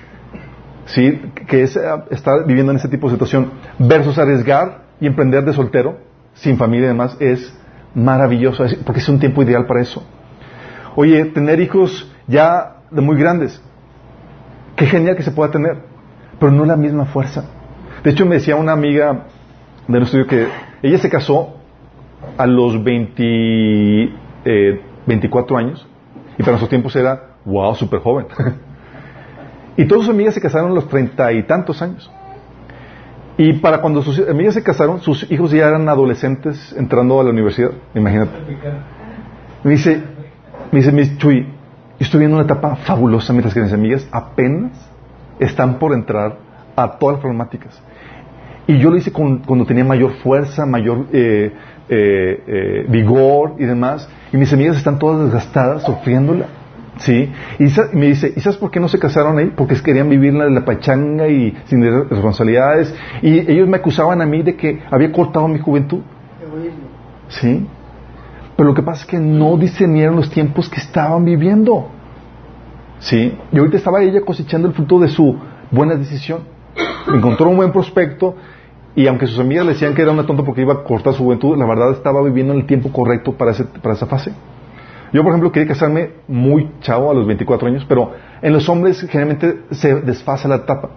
¿Sí? 0.86 1.20
que 1.46 1.62
es 1.62 1.76
eh, 1.76 1.80
estar 2.10 2.46
viviendo 2.46 2.72
en 2.72 2.78
ese 2.78 2.88
tipo 2.88 3.08
de 3.08 3.14
situación, 3.14 3.52
versus 3.78 4.18
arriesgar 4.18 4.82
y 5.00 5.06
emprender 5.06 5.44
de 5.44 5.52
soltero, 5.52 5.98
sin 6.34 6.56
familia 6.56 6.86
y 6.86 6.88
demás, 6.88 7.16
es 7.20 7.54
maravilloso, 7.94 8.64
porque 8.84 9.00
es 9.00 9.08
un 9.08 9.18
tiempo 9.18 9.42
ideal 9.42 9.66
para 9.66 9.80
eso. 9.80 10.06
Oye, 10.94 11.24
tener 11.26 11.60
hijos 11.60 12.10
ya 12.26 12.76
de 12.90 13.00
muy 13.00 13.16
grandes, 13.18 13.62
qué 14.76 14.86
genial 14.86 15.16
que 15.16 15.22
se 15.22 15.32
pueda 15.32 15.50
tener, 15.50 15.78
pero 16.38 16.52
no 16.52 16.64
la 16.64 16.76
misma 16.76 17.06
fuerza. 17.06 17.44
De 18.02 18.10
hecho, 18.10 18.24
me 18.26 18.36
decía 18.36 18.56
una 18.56 18.72
amiga 18.72 19.26
del 19.88 20.02
estudio 20.02 20.26
que 20.26 20.46
ella 20.82 20.98
se 20.98 21.10
casó 21.10 21.56
a 22.36 22.46
los 22.46 22.82
20, 22.82 23.22
eh, 24.44 24.80
24 25.06 25.56
años, 25.56 25.86
y 26.38 26.42
para 26.42 26.52
nuestros 26.52 26.70
tiempos 26.70 26.94
era, 26.96 27.36
wow, 27.44 27.74
súper 27.74 28.00
joven. 28.00 28.26
Y 29.76 29.84
todas 29.86 30.04
sus 30.06 30.14
amigas 30.14 30.34
se 30.34 30.40
casaron 30.40 30.70
a 30.70 30.74
los 30.74 30.88
treinta 30.88 31.32
y 31.32 31.42
tantos 31.42 31.82
años. 31.82 32.10
Y 33.38 33.54
para 33.54 33.80
cuando 33.82 34.02
sus 34.02 34.18
amigas 34.26 34.54
se 34.54 34.62
casaron, 34.62 35.00
sus 35.00 35.30
hijos 35.30 35.50
ya 35.50 35.68
eran 35.68 35.88
adolescentes 35.88 36.74
entrando 36.78 37.20
a 37.20 37.24
la 37.24 37.30
universidad. 37.30 37.70
Imagínate. 37.94 38.32
Me 39.62 39.72
dice, 39.72 40.02
me 40.72 40.78
dice, 40.78 40.92
Miss 40.92 41.18
Chuy, 41.18 41.46
estoy 41.98 42.20
viendo 42.20 42.36
una 42.38 42.44
etapa 42.46 42.76
fabulosa 42.76 43.32
mientras 43.34 43.52
que 43.52 43.60
mis 43.60 43.72
amigas 43.72 44.08
apenas 44.10 44.72
están 45.38 45.78
por 45.78 45.92
entrar 45.92 46.38
a 46.76 46.92
todas 46.92 47.16
las 47.16 47.20
problemáticas. 47.20 47.82
Y 48.66 48.78
yo 48.78 48.90
lo 48.90 48.96
hice 48.96 49.12
con- 49.12 49.40
cuando 49.40 49.66
tenía 49.66 49.84
mayor 49.84 50.12
fuerza, 50.22 50.64
mayor 50.64 51.06
eh, 51.12 51.52
eh, 51.90 52.42
eh, 52.46 52.86
vigor 52.88 53.54
y 53.58 53.64
demás. 53.64 54.08
Y 54.32 54.38
mis 54.38 54.50
amigas 54.52 54.78
están 54.78 54.98
todas 54.98 55.24
desgastadas, 55.24 55.82
sufriéndola. 55.84 56.46
¿Sí? 56.98 57.30
Y 57.58 57.64
me 57.96 58.06
dice, 58.06 58.32
¿y 58.34 58.40
sabes 58.40 58.56
por 58.58 58.70
qué 58.70 58.80
no 58.80 58.88
se 58.88 58.98
casaron 58.98 59.36
ahí? 59.38 59.52
Porque 59.54 59.74
querían 59.82 60.08
vivir 60.08 60.32
la, 60.32 60.48
la 60.48 60.64
pachanga 60.64 61.28
y 61.28 61.54
sin 61.66 61.82
responsabilidades. 62.08 62.94
Y 63.22 63.50
ellos 63.50 63.68
me 63.68 63.76
acusaban 63.76 64.22
a 64.22 64.26
mí 64.26 64.42
de 64.42 64.56
que 64.56 64.80
había 64.90 65.12
cortado 65.12 65.46
mi 65.46 65.58
juventud. 65.58 66.00
Egoísmo. 66.42 66.88
¿Sí? 67.28 67.66
Pero 68.56 68.68
lo 68.70 68.74
que 68.74 68.82
pasa 68.82 69.02
es 69.02 69.06
que 69.06 69.18
no 69.18 69.58
discernieron 69.58 70.16
los 70.16 70.30
tiempos 70.30 70.70
que 70.70 70.80
estaban 70.80 71.24
viviendo. 71.24 71.88
¿Sí? 72.98 73.36
Y 73.52 73.58
ahorita 73.58 73.76
estaba 73.76 74.02
ella 74.02 74.22
cosechando 74.22 74.66
el 74.68 74.72
fruto 74.74 74.98
de 74.98 75.08
su 75.08 75.36
buena 75.70 75.96
decisión. 75.96 76.40
Encontró 77.12 77.50
un 77.50 77.56
buen 77.56 77.72
prospecto 77.72 78.36
y 78.94 79.06
aunque 79.06 79.26
sus 79.26 79.38
amigas 79.38 79.66
le 79.66 79.72
decían 79.72 79.94
que 79.94 80.00
era 80.00 80.12
una 80.12 80.24
tonta 80.24 80.42
porque 80.44 80.62
iba 80.62 80.72
a 80.72 80.82
cortar 80.82 81.12
su 81.12 81.24
juventud, 81.24 81.58
la 81.58 81.66
verdad 81.66 81.92
estaba 81.92 82.22
viviendo 82.22 82.54
en 82.54 82.60
el 82.60 82.66
tiempo 82.66 82.90
correcto 82.90 83.32
para, 83.32 83.50
ese- 83.50 83.64
para 83.64 83.94
esa 83.94 84.06
fase. 84.06 84.32
Yo, 85.16 85.22
por 85.22 85.30
ejemplo, 85.32 85.50
quería 85.50 85.68
casarme 85.68 86.10
muy 86.28 86.70
chavo 86.82 87.10
a 87.10 87.14
los 87.14 87.26
24 87.26 87.68
años, 87.68 87.86
pero 87.88 88.12
en 88.42 88.52
los 88.52 88.68
hombres 88.68 89.00
generalmente 89.08 89.62
se 89.70 89.94
desfasa 90.02 90.46
la 90.46 90.56
etapa. 90.56 90.90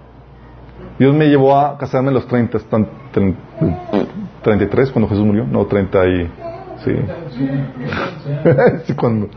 Dios 1.00 1.16
me 1.16 1.28
llevó 1.30 1.58
a 1.58 1.78
casarme 1.78 2.10
a 2.10 2.12
los 2.12 2.28
30, 2.28 2.58
están 2.58 2.86
tre- 3.14 3.34
33 4.42 4.92
cuando 4.92 5.08
Jesús 5.08 5.26
murió, 5.26 5.46
no 5.46 5.66
30 5.66 6.06
y... 6.06 6.32
Sí. 6.84 6.96
sí, 8.88 8.94
cuando, 8.94 9.30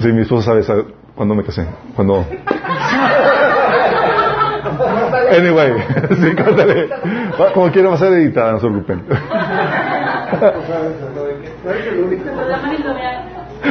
sí, 0.00 0.08
mi 0.10 0.22
esposa 0.22 0.46
sabe, 0.46 0.62
sabe 0.62 0.86
cuándo 1.14 1.34
me 1.34 1.44
casé. 1.44 1.66
Cuando... 1.94 2.24
Anyway, 5.38 5.72
sí, 6.20 6.34
córtale. 6.34 6.88
Como 7.52 7.70
quiera 7.70 7.90
va 7.90 7.96
a 7.96 7.98
ser 7.98 8.12
editada, 8.14 8.52
no 8.52 8.60
se 8.60 8.66
preocupen. 8.68 9.02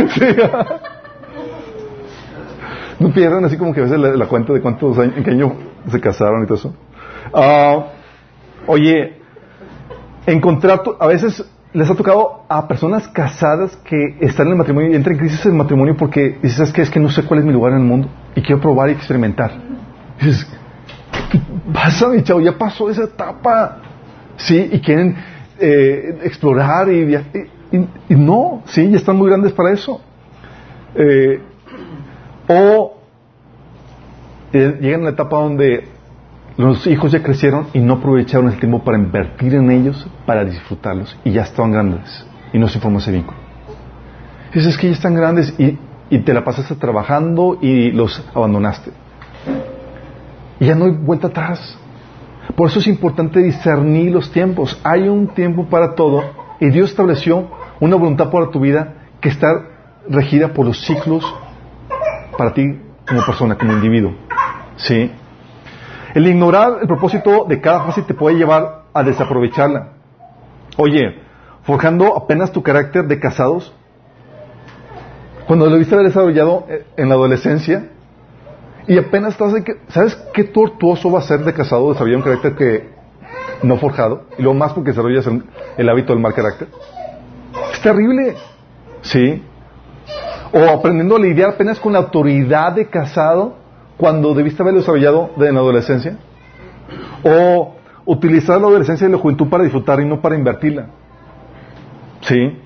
Sí. 0.09 0.25
No 2.99 3.11
pierdan 3.11 3.43
así 3.43 3.57
como 3.57 3.73
que 3.73 3.81
a 3.81 3.83
veces 3.83 3.99
la, 3.99 4.27
cuenta 4.27 4.53
de 4.53 4.61
cuántos 4.61 4.97
años, 4.97 5.17
en 5.17 5.23
qué 5.23 5.31
año 5.31 5.53
se 5.89 5.99
casaron 5.99 6.43
y 6.43 6.45
todo 6.45 6.57
eso. 6.57 6.73
Ah, 7.33 7.87
oye, 8.65 9.17
encontrar, 10.25 10.81
a 10.99 11.07
veces 11.07 11.43
les 11.73 11.89
ha 11.89 11.95
tocado 11.95 12.45
a 12.47 12.67
personas 12.67 13.07
casadas 13.07 13.75
que 13.77 14.17
están 14.21 14.45
en 14.47 14.53
el 14.53 14.57
matrimonio 14.57 14.91
y 14.91 14.95
entran 14.95 15.15
en 15.15 15.19
crisis 15.19 15.45
en 15.45 15.51
el 15.51 15.57
matrimonio 15.57 15.97
porque 15.97 16.37
dices, 16.41 16.57
¿sabes 16.57 16.71
qué? 16.71 16.81
Es 16.83 16.89
que 16.89 16.99
no 16.99 17.09
sé 17.09 17.23
cuál 17.23 17.39
es 17.39 17.45
mi 17.45 17.51
lugar 17.51 17.73
en 17.73 17.79
el 17.79 17.85
mundo 17.85 18.07
y 18.35 18.41
quiero 18.41 18.61
probar 18.61 18.89
y 18.89 18.93
experimentar. 18.93 19.51
Dices, 20.21 20.47
¿qué 21.31 21.39
pasa, 21.73 22.07
mi 22.09 22.23
chavo? 22.23 22.39
Ya 22.41 22.57
pasó 22.57 22.89
esa 22.89 23.03
etapa. 23.03 23.79
Sí, 24.37 24.69
y 24.71 24.79
quieren 24.79 25.15
eh, 25.59 26.19
explorar 26.23 26.91
y, 26.91 27.13
y, 27.13 27.15
y- 27.77 28.15
no, 28.15 28.61
sí, 28.65 28.89
ya 28.89 28.97
están 28.97 29.17
muy 29.17 29.27
grandes 29.29 29.51
para 29.53 29.71
eso. 29.71 29.99
Eh, 30.95 31.41
o 32.47 32.93
eh, 34.53 34.77
llegan 34.81 35.01
a 35.01 35.03
la 35.05 35.09
etapa 35.11 35.37
donde 35.37 35.87
los 36.57 36.85
hijos 36.85 37.11
ya 37.11 37.23
crecieron 37.23 37.67
y 37.73 37.79
no 37.79 37.95
aprovecharon 37.95 38.47
el 38.49 38.59
tiempo 38.59 38.83
para 38.83 38.97
invertir 38.97 39.55
en 39.55 39.71
ellos, 39.71 40.05
para 40.25 40.45
disfrutarlos, 40.45 41.17
y 41.23 41.31
ya 41.31 41.41
estaban 41.43 41.71
grandes 41.71 42.25
y 42.51 42.59
no 42.59 42.67
se 42.67 42.79
formó 42.79 42.99
ese 42.99 43.11
vínculo. 43.11 43.37
Dices 44.53 44.77
que 44.77 44.87
ya 44.87 44.93
están 44.93 45.15
grandes 45.15 45.55
y, 45.59 45.79
y 46.11 46.19
te 46.19 46.33
la 46.33 46.43
pasaste 46.43 46.75
trabajando 46.75 47.57
y 47.59 47.91
los 47.91 48.23
abandonaste. 48.35 48.91
Y 50.59 50.65
ya 50.67 50.75
no 50.75 50.85
hay 50.85 50.91
vuelta 50.91 51.27
atrás. 51.27 51.75
Por 52.55 52.67
eso 52.69 52.77
es 52.79 52.85
importante 52.87 53.39
discernir 53.39 54.11
los 54.11 54.31
tiempos. 54.31 54.79
Hay 54.83 55.07
un 55.07 55.27
tiempo 55.29 55.65
para 55.65 55.95
todo 55.95 56.23
y 56.59 56.69
Dios 56.69 56.91
estableció 56.91 57.47
una 57.83 57.97
voluntad 57.97 58.31
para 58.31 58.49
tu 58.49 58.61
vida 58.61 58.93
que 59.19 59.27
está 59.27 59.61
regida 60.07 60.53
por 60.53 60.65
los 60.65 60.85
ciclos 60.85 61.23
para 62.37 62.53
ti 62.53 62.79
como 63.05 63.25
persona, 63.25 63.57
como 63.57 63.73
individuo. 63.73 64.13
¿Sí? 64.77 65.11
El 66.13 66.27
ignorar 66.27 66.77
el 66.81 66.87
propósito 66.87 67.43
de 67.43 67.59
cada 67.59 67.83
fase 67.83 68.03
te 68.03 68.13
puede 68.13 68.37
llevar 68.37 68.83
a 68.93 69.03
desaprovecharla. 69.03 69.89
Oye, 70.77 71.19
forjando 71.63 72.15
apenas 72.15 72.53
tu 72.53 72.63
carácter 72.63 73.05
de 73.05 73.19
casados, 73.19 73.73
cuando 75.45 75.69
lo 75.69 75.77
viste 75.77 75.97
desarrollado 75.97 76.65
eh, 76.69 76.85
en 76.95 77.09
la 77.09 77.15
adolescencia, 77.15 77.89
y 78.87 78.97
apenas 78.97 79.33
estás 79.33 79.53
de 79.53 79.63
que, 79.63 79.73
¿sabes 79.89 80.15
qué 80.33 80.45
tortuoso 80.45 81.11
va 81.11 81.19
a 81.19 81.23
ser 81.23 81.43
de 81.43 81.53
casado 81.53 81.89
desarrollar 81.89 82.17
un 82.17 82.23
carácter 82.23 82.55
que 82.55 82.89
no 83.61 83.75
forjado? 83.75 84.23
Y 84.37 84.41
luego 84.41 84.57
más 84.57 84.71
porque 84.71 84.91
desarrollas 84.91 85.27
el, 85.27 85.43
el 85.77 85.89
hábito 85.89 86.13
del 86.13 86.21
mal 86.21 86.33
carácter. 86.33 86.69
Es 87.73 87.81
terrible. 87.81 88.35
¿Sí? 89.01 89.43
O 90.53 90.59
aprendiendo 90.69 91.15
a 91.15 91.19
lidiar 91.19 91.49
apenas 91.49 91.79
con 91.79 91.93
la 91.93 91.99
autoridad 91.99 92.73
de 92.73 92.87
casado 92.87 93.55
cuando 93.97 94.33
debiste 94.33 94.61
haberlo 94.61 94.79
desarrollado 94.79 95.31
de- 95.37 95.47
en 95.49 95.55
la 95.55 95.61
adolescencia? 95.61 96.17
¿O 97.23 97.75
utilizar 98.05 98.59
la 98.59 98.67
adolescencia 98.67 99.07
y 99.07 99.11
la 99.11 99.17
juventud 99.17 99.49
para 99.49 99.63
disfrutar 99.63 99.99
y 99.99 100.05
no 100.05 100.21
para 100.21 100.35
invertirla? 100.35 100.87
¿Sí? 102.21 102.59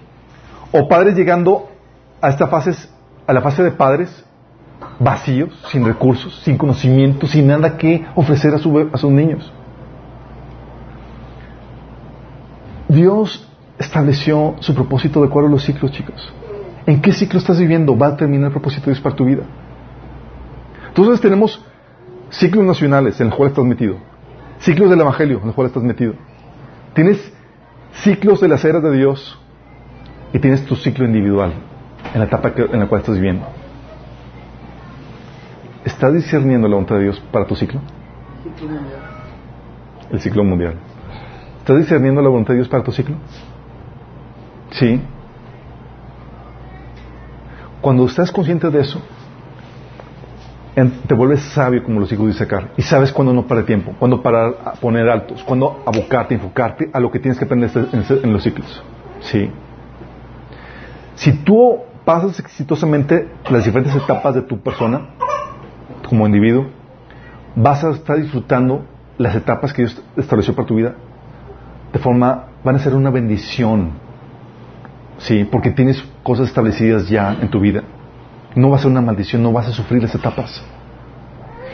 ¿O 0.72 0.88
padres 0.88 1.16
llegando 1.16 1.70
a 2.22 2.30
esta 2.30 2.48
fase, 2.48 2.72
a 3.26 3.34
la 3.34 3.42
fase 3.42 3.64
de 3.64 3.72
padres 3.72 4.24
vacíos, 5.00 5.50
sin 5.72 5.86
recursos, 5.86 6.40
sin 6.44 6.58
conocimiento, 6.58 7.28
sin 7.28 7.48
nada 7.48 7.78
que 7.78 8.06
ofrecer 8.16 8.54
a, 8.54 8.58
su 8.58 8.90
a 8.92 8.98
sus 8.98 9.12
niños? 9.12 9.52
Dios 12.88 13.47
estableció 13.80 14.56
su 14.60 14.74
propósito 14.74 15.22
de 15.22 15.28
acuerdo 15.28 15.50
a 15.50 15.52
los 15.52 15.64
ciclos, 15.64 15.92
chicos. 15.92 16.34
¿En 16.86 17.02
qué 17.02 17.12
ciclo 17.12 17.40
estás 17.40 17.60
viviendo? 17.60 17.98
Va 17.98 18.08
a 18.08 18.18
terminar 18.18 18.48
el 18.48 18.52
propósito 18.52 18.86
de 18.86 18.94
Dios 18.94 19.02
para 19.02 19.16
tu 19.16 19.26
vida. 19.26 19.44
Entonces 20.88 21.22
tenemos 21.22 21.64
ciclos 22.30 22.66
nacionales 22.66 23.20
en 23.22 23.28
los 23.28 23.36
cuales 23.36 23.52
estás 23.52 23.66
metido, 23.66 23.98
ciclos 24.60 24.90
del 24.90 25.02
Evangelio 25.02 25.40
en 25.40 25.48
los 25.48 25.56
cuales 25.56 25.70
estás 25.72 25.84
metido. 25.84 26.14
Tienes 26.94 27.32
ciclos 28.02 28.42
de 28.42 28.48
las 28.48 28.64
eras 28.66 28.82
de 28.82 28.92
Dios 28.96 29.40
y 30.34 30.40
tienes 30.40 30.66
tu 30.66 30.76
ciclo 30.76 31.06
individual 31.06 31.54
en 32.14 32.20
la 32.20 32.26
etapa 32.26 32.54
que- 32.54 32.64
en 32.64 32.80
la 32.80 32.88
cual 32.88 33.02
estás 33.02 33.16
viviendo. 33.16 33.46
¿Estás 35.86 36.14
discerniendo 36.14 36.68
la 36.68 36.74
voluntad 36.76 36.96
de 36.96 37.04
Dios 37.04 37.22
para 37.32 37.46
tu 37.46 37.56
ciclo? 37.56 37.80
El 40.12 40.20
ciclo 40.20 40.44
mundial. 40.44 40.76
¿Estás 41.60 41.78
discerniendo 41.78 42.22
la 42.22 42.30
voluntad 42.30 42.54
de 42.54 42.58
Dios 42.60 42.68
para 42.70 42.84
tu 42.84 42.92
ciclo? 42.92 43.16
Sí. 44.72 45.02
Cuando 47.82 48.06
estás 48.06 48.32
consciente 48.32 48.70
de 48.70 48.82
eso, 48.82 49.02
te 51.08 51.14
vuelves 51.14 51.42
sabio, 51.54 51.84
como 51.84 52.00
los 52.00 52.12
hijos 52.12 52.28
dice 52.28 52.44
acá, 52.44 52.70
y 52.78 52.82
sabes 52.82 53.12
cuándo 53.12 53.34
no 53.34 53.48
parar 53.48 53.66
tiempo, 53.66 53.94
cuándo 53.98 54.22
parar 54.22 54.76
poner 54.80 55.10
altos, 55.10 55.44
cuándo 55.44 55.84
abocarte, 55.86 56.36
enfocarte 56.36 56.90
a 56.94 57.00
lo 57.00 57.10
que 57.10 57.20
tienes 57.20 57.40
que 57.40 57.46
aprender 57.46 57.72
en, 57.76 58.06
en 58.24 58.34
los 58.34 58.44
ciclos. 58.44 58.84
Sí. 59.22 59.50
Si 61.16 61.34
tú 61.34 61.80
pasas 62.06 62.40
exitosamente 62.40 63.28
las 63.50 63.66
diferentes 63.66 63.96
etapas 63.96 64.36
de 64.36 64.44
tu 64.44 64.60
persona, 64.60 65.10
como 66.08 66.28
individuo, 66.28 66.68
vas 67.56 67.84
a 67.84 67.90
estar 67.92 68.18
disfrutando 68.18 68.86
las 69.18 69.36
etapas 69.36 69.74
que 69.74 69.84
Dios 69.84 70.02
estableció 70.16 70.54
para 70.56 70.68
tu 70.68 70.76
vida 70.76 70.96
de 71.92 72.00
forma, 72.00 72.46
van 72.64 72.76
a 72.76 72.80
ser 72.80 72.94
una 72.94 73.10
bendición, 73.10 73.92
sí, 75.20 75.44
porque 75.46 75.72
tienes 75.72 76.04
cosas 76.24 76.48
establecidas 76.48 77.10
ya 77.10 77.34
en 77.34 77.50
tu 77.50 77.60
vida. 77.60 77.84
No 78.56 78.70
va 78.70 78.78
a 78.78 78.80
ser 78.80 78.90
una 78.90 79.02
maldición, 79.02 79.44
no 79.44 79.52
vas 79.52 79.68
a 79.68 79.72
sufrir 79.72 80.02
las 80.02 80.14
etapas. 80.16 80.64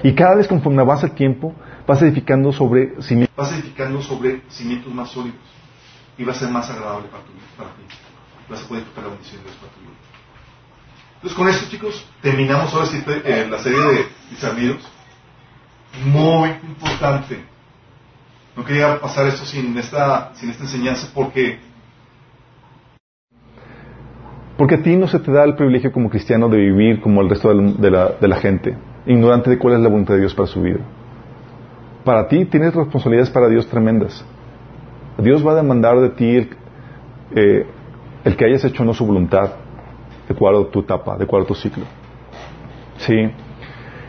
Y 0.03 0.13
cada 0.13 0.35
vez 0.35 0.47
conforme 0.47 0.81
avanza 0.81 1.07
el 1.07 1.13
tiempo, 1.13 1.53
vas 1.87 2.01
edificando 2.01 2.51
sobre 2.51 3.01
cimientos, 3.01 3.35
vas 3.37 3.53
edificando 3.53 4.01
sobre 4.01 4.41
cimientos 4.49 4.93
más 4.93 5.09
sólidos 5.09 5.39
y 6.17 6.23
va 6.23 6.33
a 6.33 6.35
ser 6.35 6.49
más 6.49 6.69
agradable 6.69 7.07
para, 7.07 7.23
tu, 7.23 7.31
para 7.57 7.69
ti. 7.69 7.83
Vas 8.49 8.63
a 8.63 8.67
poder 8.67 8.83
disfrutar 8.83 9.05
la 9.05 9.09
bendición 9.11 9.41
de 9.41 9.43
Dios 9.45 9.57
para 9.57 9.71
tu 9.71 9.79
vida. 9.79 9.93
Entonces, 11.15 11.37
con 11.37 11.47
esto, 11.47 11.69
chicos, 11.69 12.05
terminamos 12.21 12.73
ahora 12.73 12.89
eh, 13.23 13.47
la 13.49 13.59
serie 13.59 13.79
de 13.79 14.07
discernidos. 14.29 14.81
Muy 16.05 16.49
importante. 16.49 17.45
No 18.57 18.65
quería 18.65 18.99
pasar 18.99 19.27
esto 19.27 19.45
sin 19.45 19.77
esta, 19.77 20.33
sin 20.35 20.49
esta 20.49 20.63
enseñanza 20.63 21.09
porque 21.13 21.59
porque 24.63 24.75
a 24.75 24.81
ti 24.81 24.95
no 24.95 25.07
se 25.07 25.19
te 25.19 25.29
da 25.29 25.43
el 25.43 25.55
privilegio 25.55 25.91
como 25.91 26.09
cristiano 26.09 26.47
de 26.47 26.55
vivir 26.55 27.01
como 27.01 27.19
el 27.19 27.29
resto 27.29 27.49
de 27.53 27.91
la, 27.91 28.35
gente, 28.37 28.73
ignorante 29.05 29.49
de 29.49 29.57
cuál 29.57 29.73
es 29.73 29.81
la 29.81 29.89
voluntad 29.89 30.13
de 30.13 30.21
Dios 30.21 30.33
para 30.33 30.47
su 30.47 30.61
vida. 30.61 30.79
Para 32.05 32.29
ti 32.29 32.45
tienes 32.45 32.73
responsabilidades 32.73 33.29
para 33.29 33.49
Dios 33.49 33.67
tremendas. 33.67 34.23
Dios 35.17 35.45
va 35.45 35.51
a 35.51 35.55
demandar 35.55 35.99
de 35.99 36.11
ti 36.11 36.37
el, 36.37 36.49
eh, 37.35 37.65
que 38.37 38.45
hayas 38.45 38.63
hecho 38.63 38.85
no 38.85 38.93
su 38.93 39.05
voluntad, 39.05 39.51
de 40.29 40.33
acuerdo 40.33 40.67
tu 40.67 40.79
etapa, 40.79 41.17
de 41.17 41.25
acuerdo 41.25 41.47
tu 41.47 41.55
ciclo. 41.55 41.83
Sí. 42.99 43.15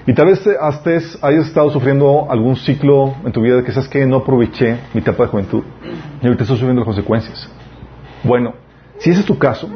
Y 0.07 0.15
tal 0.15 0.27
vez 0.27 0.47
estés- 0.47 1.19
hayas 1.21 1.49
estado 1.49 1.69
sufriendo 1.71 2.31
algún 2.31 2.55
ciclo 2.55 3.13
en 3.25 3.33
tu 3.33 3.41
vida 3.41 3.57
de 3.57 3.65
que 3.65 3.73
sabes 3.73 3.89
que 3.89 4.07
no 4.07 4.19
aproveché 4.19 4.77
mi 4.95 5.01
etapa 5.01 5.25
de 5.25 5.31
juventud 5.31 5.65
y 6.23 6.27
ahorita 6.27 6.45
estás 6.45 6.59
sufriendo 6.59 6.83
las 6.83 6.87
consecuencias. 6.87 7.51
Bueno, 8.23 8.55
si 8.99 9.11
ese 9.11 9.19
es 9.19 9.27
tu 9.27 9.37
caso, 9.37 9.69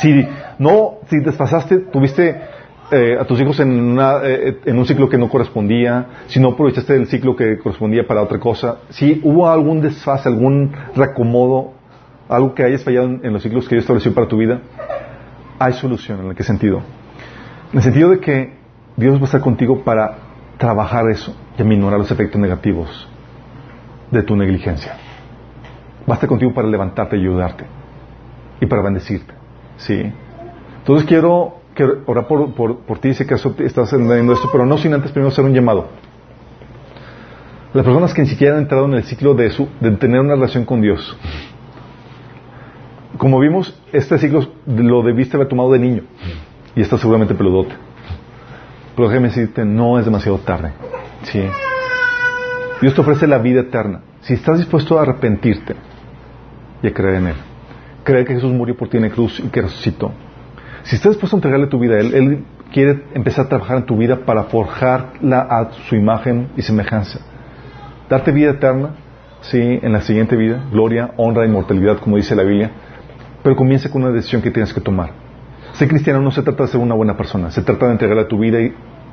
si 0.00 0.26
no, 0.58 0.98
si 1.08 1.18
desfasaste, 1.20 1.78
tuviste 1.92 2.40
eh, 2.90 3.16
a 3.20 3.24
tus 3.24 3.40
hijos 3.40 3.60
en, 3.60 3.78
una, 3.78 4.20
eh, 4.22 4.60
en 4.64 4.78
un 4.78 4.86
ciclo 4.86 5.08
que 5.08 5.18
no 5.18 5.28
correspondía, 5.28 6.06
si 6.26 6.40
no 6.40 6.48
aprovechaste 6.48 6.94
el 6.94 7.06
ciclo 7.06 7.36
que 7.36 7.58
correspondía 7.58 8.06
para 8.06 8.22
otra 8.22 8.38
cosa, 8.38 8.78
si 8.90 9.20
hubo 9.24 9.48
algún 9.48 9.80
desfase, 9.80 10.28
algún 10.28 10.72
reacomodo, 10.94 11.72
algo 12.28 12.54
que 12.54 12.64
hayas 12.64 12.84
fallado 12.84 13.06
en, 13.06 13.20
en 13.24 13.32
los 13.32 13.42
ciclos 13.42 13.68
que 13.68 13.74
Dios 13.74 13.84
estableció 13.84 14.14
para 14.14 14.28
tu 14.28 14.38
vida, 14.38 14.60
hay 15.58 15.72
solución. 15.74 16.26
¿En 16.26 16.34
qué 16.34 16.42
sentido? 16.42 16.82
En 17.72 17.78
el 17.78 17.82
sentido 17.82 18.10
de 18.10 18.20
que 18.20 18.54
Dios 18.96 19.16
va 19.16 19.22
a 19.22 19.24
estar 19.24 19.40
contigo 19.40 19.82
para 19.84 20.16
trabajar 20.58 21.08
eso 21.10 21.36
y 21.56 21.62
aminorar 21.62 21.98
los 21.98 22.10
efectos 22.10 22.40
negativos 22.40 23.08
de 24.10 24.22
tu 24.22 24.36
negligencia. 24.36 24.94
Va 26.08 26.14
a 26.14 26.14
estar 26.14 26.28
contigo 26.28 26.52
para 26.54 26.68
levantarte 26.68 27.16
y 27.16 27.20
ayudarte 27.20 27.64
y 28.60 28.66
para 28.66 28.82
bendecirte. 28.82 29.37
¿Sí? 29.78 30.12
Entonces 30.78 31.06
quiero, 31.06 31.60
orar 32.06 32.26
por, 32.26 32.52
por, 32.54 32.78
por 32.80 32.98
ti 32.98 33.10
acaso 33.10 33.52
te 33.52 33.64
estás 33.64 33.92
entendiendo 33.92 34.32
esto, 34.32 34.48
pero 34.50 34.66
no 34.66 34.78
sin 34.78 34.94
antes 34.94 35.10
primero 35.10 35.28
hacer 35.28 35.44
un 35.44 35.54
llamado. 35.54 35.86
Las 37.74 37.84
personas 37.84 38.14
que 38.14 38.22
ni 38.22 38.28
siquiera 38.28 38.56
han 38.56 38.62
entrado 38.62 38.86
en 38.86 38.94
el 38.94 39.04
ciclo 39.04 39.34
de, 39.34 39.50
su, 39.50 39.68
de 39.80 39.90
tener 39.92 40.20
una 40.20 40.34
relación 40.34 40.64
con 40.64 40.80
Dios. 40.80 41.16
Como 43.18 43.38
vimos, 43.40 43.78
este 43.92 44.18
ciclo 44.18 44.48
lo 44.66 45.02
debiste 45.02 45.36
haber 45.36 45.48
tomado 45.48 45.72
de 45.72 45.78
niño 45.78 46.02
y 46.74 46.80
estás 46.80 47.00
seguramente 47.00 47.34
peludote. 47.34 47.74
Pero 48.96 49.08
déjame 49.08 49.28
decirte, 49.28 49.64
no 49.64 49.98
es 49.98 50.04
demasiado 50.04 50.38
tarde. 50.38 50.72
¿Sí? 51.24 51.42
Dios 52.80 52.94
te 52.94 53.00
ofrece 53.00 53.26
la 53.26 53.38
vida 53.38 53.60
eterna. 53.60 54.00
Si 54.22 54.34
estás 54.34 54.58
dispuesto 54.58 54.98
a 54.98 55.02
arrepentirte 55.02 55.74
y 56.82 56.86
a 56.86 56.94
creer 56.94 57.16
en 57.16 57.26
Él, 57.28 57.36
creer 58.08 58.26
que 58.26 58.34
Jesús 58.34 58.52
murió 58.52 58.74
por 58.74 58.88
ti 58.88 58.96
en 58.96 59.02
la 59.02 59.10
cruz 59.10 59.38
y 59.38 59.48
que 59.48 59.60
resucitó. 59.60 60.12
Si 60.84 60.96
estás 60.96 61.12
dispuesto 61.12 61.36
a 61.36 61.38
entregarle 61.38 61.66
tu 61.66 61.78
vida 61.78 61.96
a 61.96 61.98
Él, 61.98 62.14
Él 62.14 62.44
quiere 62.72 63.04
empezar 63.12 63.44
a 63.44 63.48
trabajar 63.50 63.76
en 63.76 63.84
tu 63.84 63.98
vida 63.98 64.24
para 64.24 64.44
forjarla 64.44 65.40
a 65.40 65.70
su 65.88 65.94
imagen 65.94 66.48
y 66.56 66.62
semejanza. 66.62 67.20
Darte 68.08 68.32
vida 68.32 68.52
eterna, 68.52 68.94
sí, 69.42 69.60
en 69.60 69.92
la 69.92 70.00
siguiente 70.00 70.36
vida, 70.36 70.64
gloria, 70.72 71.10
honra, 71.18 71.44
inmortalidad, 71.44 71.98
como 71.98 72.16
dice 72.16 72.34
la 72.34 72.44
Biblia, 72.44 72.70
pero 73.42 73.54
comienza 73.56 73.90
con 73.90 74.02
una 74.02 74.12
decisión 74.12 74.40
que 74.40 74.50
tienes 74.50 74.72
que 74.72 74.80
tomar. 74.80 75.10
Ser 75.72 75.86
cristiano 75.86 76.22
no 76.22 76.30
se 76.30 76.42
trata 76.42 76.62
de 76.62 76.70
ser 76.70 76.80
una 76.80 76.94
buena 76.94 77.14
persona, 77.14 77.50
se 77.50 77.60
trata 77.60 77.86
de 77.86 77.92
entregarle 77.92 78.24
tu 78.24 78.38
vida 78.38 78.58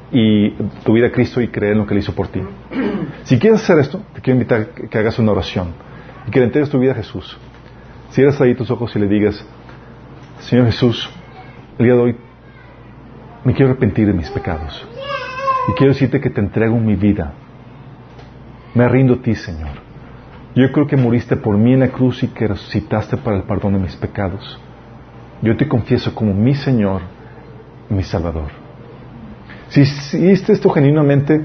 y, 0.09 0.51
tu 0.85 0.93
vida 0.93 1.07
a 1.07 1.11
Cristo 1.11 1.41
y 1.41 1.49
creer 1.49 1.73
en 1.73 1.79
lo 1.79 1.85
que 1.85 1.93
Él 1.95 1.99
hizo 1.99 2.15
por 2.15 2.29
ti. 2.29 2.41
Si 3.23 3.37
quieres 3.39 3.61
hacer 3.61 3.77
esto, 3.79 4.01
te 4.13 4.21
quiero 4.21 4.39
invitar 4.39 4.61
a 4.61 4.87
que 4.87 4.97
hagas 4.97 5.19
una 5.19 5.33
oración 5.33 5.73
y 6.25 6.31
que 6.31 6.39
le 6.39 6.45
entregues 6.45 6.69
tu 6.69 6.79
vida 6.79 6.93
a 6.93 6.95
Jesús. 6.95 7.37
Cierras 8.15 8.39
ahí 8.39 8.55
tus 8.55 8.71
ojos 8.71 8.95
y 8.95 8.99
le 8.99 9.09
digas, 9.09 9.45
Señor 10.39 10.67
Jesús, 10.67 11.09
el 11.77 11.85
día 11.85 11.95
de 11.95 11.99
hoy 12.01 12.15
me 13.43 13.53
quiero 13.53 13.71
arrepentir 13.71 14.07
de 14.07 14.13
mis 14.13 14.29
pecados 14.29 14.87
y 15.67 15.73
quiero 15.73 15.91
decirte 15.91 16.21
que 16.21 16.29
te 16.29 16.39
entrego 16.39 16.79
mi 16.79 16.95
vida. 16.95 17.33
Me 18.73 18.87
rindo 18.87 19.15
a 19.15 19.17
ti, 19.17 19.35
Señor. 19.35 19.71
Yo 20.55 20.71
creo 20.71 20.87
que 20.87 20.95
moriste 20.95 21.35
por 21.35 21.57
mí 21.57 21.73
en 21.73 21.81
la 21.81 21.89
cruz 21.89 22.23
y 22.23 22.29
que 22.29 22.47
resucitaste 22.47 23.17
para 23.17 23.35
el 23.35 23.43
perdón 23.43 23.73
de 23.73 23.79
mis 23.79 23.97
pecados. 23.97 24.61
Yo 25.41 25.57
te 25.57 25.67
confieso 25.67 26.15
como 26.15 26.33
mi 26.33 26.55
Señor 26.55 27.01
y 27.89 27.95
mi 27.95 28.03
Salvador. 28.03 28.47
Si 29.67 29.81
hiciste 29.81 30.53
esto 30.53 30.69
genuinamente, 30.69 31.43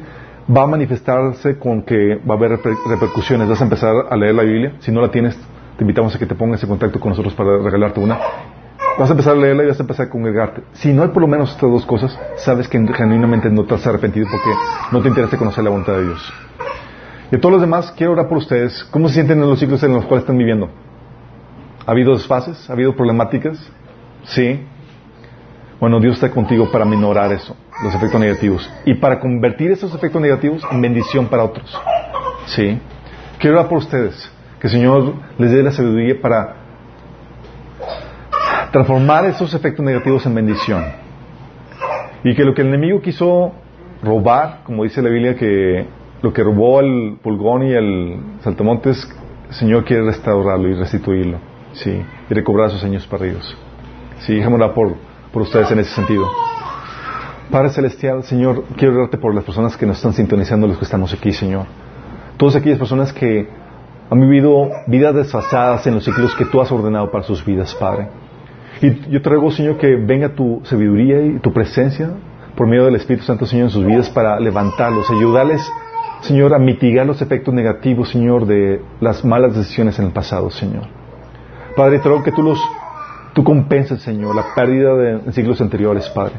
va 0.56 0.62
a 0.62 0.66
manifestarse 0.68 1.58
con 1.58 1.82
que 1.82 2.14
va 2.14 2.34
a 2.34 2.36
haber 2.36 2.52
reper- 2.52 2.78
repercusiones. 2.88 3.48
Vas 3.48 3.60
a 3.60 3.64
empezar 3.64 3.92
a 4.08 4.16
leer 4.16 4.36
la 4.36 4.44
Biblia. 4.44 4.74
Si 4.78 4.92
no 4.92 5.00
la 5.00 5.10
tienes, 5.10 5.36
te 5.76 5.84
invitamos 5.84 6.14
a 6.14 6.18
que 6.18 6.26
te 6.26 6.34
pongas 6.34 6.62
en 6.62 6.68
contacto 6.68 7.00
con 7.00 7.10
nosotros 7.10 7.34
para 7.34 7.58
regalarte 7.58 8.00
una. 8.00 8.18
Vas 8.98 9.08
a 9.08 9.12
empezar 9.12 9.34
a 9.34 9.38
leerla 9.38 9.64
y 9.64 9.66
vas 9.68 9.78
a 9.78 9.82
empezar 9.82 10.06
a 10.06 10.10
congregarte. 10.10 10.62
Si 10.74 10.92
no 10.92 11.02
hay 11.02 11.08
por 11.08 11.22
lo 11.22 11.28
menos 11.28 11.50
estas 11.50 11.70
dos 11.70 11.86
cosas, 11.86 12.18
sabes 12.36 12.68
que 12.68 12.78
genuinamente 12.78 13.48
no 13.50 13.64
te 13.64 13.74
has 13.74 13.86
arrepentido 13.86 14.26
porque 14.30 14.50
no 14.92 15.00
te 15.00 15.08
interesa 15.08 15.38
conocer 15.38 15.64
la 15.64 15.70
voluntad 15.70 15.94
de 15.94 16.04
Dios. 16.04 16.32
Y 17.32 17.36
a 17.36 17.40
todos 17.40 17.52
los 17.52 17.60
demás, 17.60 17.92
quiero 17.96 18.12
orar 18.12 18.28
por 18.28 18.38
ustedes. 18.38 18.84
¿Cómo 18.90 19.08
se 19.08 19.14
sienten 19.14 19.42
en 19.42 19.48
los 19.48 19.58
ciclos 19.58 19.82
en 19.82 19.92
los 19.92 20.04
cuales 20.04 20.24
están 20.24 20.36
viviendo? 20.36 20.68
¿Ha 21.86 21.92
habido 21.92 22.12
desfases? 22.12 22.68
¿Ha 22.68 22.72
habido 22.72 22.94
problemáticas? 22.94 23.58
Sí. 24.24 24.66
Bueno, 25.78 26.00
Dios 26.00 26.16
está 26.16 26.30
contigo 26.30 26.70
para 26.70 26.84
minorar 26.84 27.32
eso, 27.32 27.56
los 27.82 27.94
efectos 27.94 28.20
negativos. 28.20 28.70
Y 28.84 28.94
para 28.94 29.18
convertir 29.18 29.70
esos 29.70 29.94
efectos 29.94 30.20
negativos 30.20 30.62
en 30.70 30.80
bendición 30.80 31.26
para 31.26 31.44
otros. 31.44 31.74
Sí. 32.46 32.78
Quiero 33.38 33.56
orar 33.56 33.68
por 33.68 33.78
ustedes. 33.78 34.30
Que 34.60 34.66
el 34.66 34.72
Señor 34.72 35.14
les 35.38 35.50
dé 35.50 35.62
la 35.62 35.72
sabiduría 35.72 36.20
para 36.20 36.56
transformar 38.70 39.24
esos 39.24 39.52
efectos 39.54 39.84
negativos 39.84 40.24
en 40.26 40.34
bendición. 40.34 40.84
Y 42.22 42.34
que 42.34 42.44
lo 42.44 42.54
que 42.54 42.62
el 42.62 42.68
enemigo 42.68 43.00
quiso 43.00 43.52
robar, 44.02 44.60
como 44.64 44.84
dice 44.84 45.02
la 45.02 45.08
Biblia, 45.08 45.34
que 45.34 45.86
lo 46.22 46.32
que 46.32 46.42
robó 46.42 46.80
el 46.80 47.16
pulgón 47.22 47.66
y 47.66 47.72
el 47.72 48.20
saltamontes, 48.40 49.08
el 49.48 49.54
Señor 49.54 49.84
quiere 49.84 50.04
restaurarlo 50.04 50.68
y 50.68 50.74
restituirlo, 50.74 51.38
sí, 51.72 52.02
y 52.28 52.34
recobrar 52.34 52.70
sus 52.70 52.84
años 52.84 53.06
perdidos. 53.06 53.56
Sí, 54.20 54.34
dejémosla 54.34 54.74
por, 54.74 54.94
por 55.32 55.42
ustedes 55.42 55.70
en 55.70 55.78
ese 55.80 55.94
sentido. 55.94 56.28
Padre 57.50 57.70
Celestial, 57.70 58.22
Señor, 58.22 58.64
quiero 58.76 58.94
orarte 58.94 59.16
por 59.16 59.34
las 59.34 59.42
personas 59.42 59.76
que 59.76 59.86
nos 59.86 59.96
están 59.96 60.12
sintonizando, 60.12 60.66
los 60.68 60.78
que 60.78 60.84
estamos 60.84 61.12
aquí, 61.12 61.32
Señor. 61.32 61.64
Todas 62.36 62.56
aquellas 62.56 62.78
personas 62.78 63.12
que 63.12 63.48
han 64.10 64.20
vivido 64.20 64.68
vidas 64.88 65.14
desfasadas 65.14 65.86
en 65.86 65.94
los 65.94 66.04
ciclos 66.04 66.34
que 66.34 66.44
tú 66.44 66.60
has 66.60 66.70
ordenado 66.72 67.10
para 67.12 67.22
sus 67.22 67.44
vidas, 67.44 67.74
Padre. 67.76 68.08
Y 68.82 69.08
yo 69.08 69.22
te 69.22 69.30
ruego, 69.30 69.52
Señor, 69.52 69.76
que 69.76 69.94
venga 69.94 70.30
tu 70.30 70.60
sabiduría 70.64 71.20
y 71.22 71.38
tu 71.38 71.52
presencia 71.52 72.10
por 72.56 72.66
medio 72.66 72.86
del 72.86 72.96
Espíritu 72.96 73.24
Santo, 73.24 73.46
Señor, 73.46 73.66
en 73.66 73.70
sus 73.70 73.86
vidas 73.86 74.10
para 74.10 74.40
levantarlos, 74.40 75.08
ayudarles, 75.10 75.62
Señor, 76.22 76.54
a 76.54 76.58
mitigar 76.58 77.06
los 77.06 77.22
efectos 77.22 77.54
negativos, 77.54 78.10
Señor, 78.10 78.46
de 78.46 78.82
las 79.00 79.24
malas 79.24 79.54
decisiones 79.54 79.98
en 80.00 80.06
el 80.06 80.12
pasado, 80.12 80.50
Señor. 80.50 80.82
Padre, 81.76 82.00
te 82.00 82.08
ruego 82.08 82.24
que 82.24 82.32
tú 82.32 82.42
los, 82.42 82.60
tú 83.32 83.44
compenses, 83.44 84.02
Señor, 84.02 84.34
la 84.34 84.54
pérdida 84.56 84.94
de 84.96 85.32
siglos 85.32 85.60
anteriores, 85.60 86.08
Padre. 86.10 86.34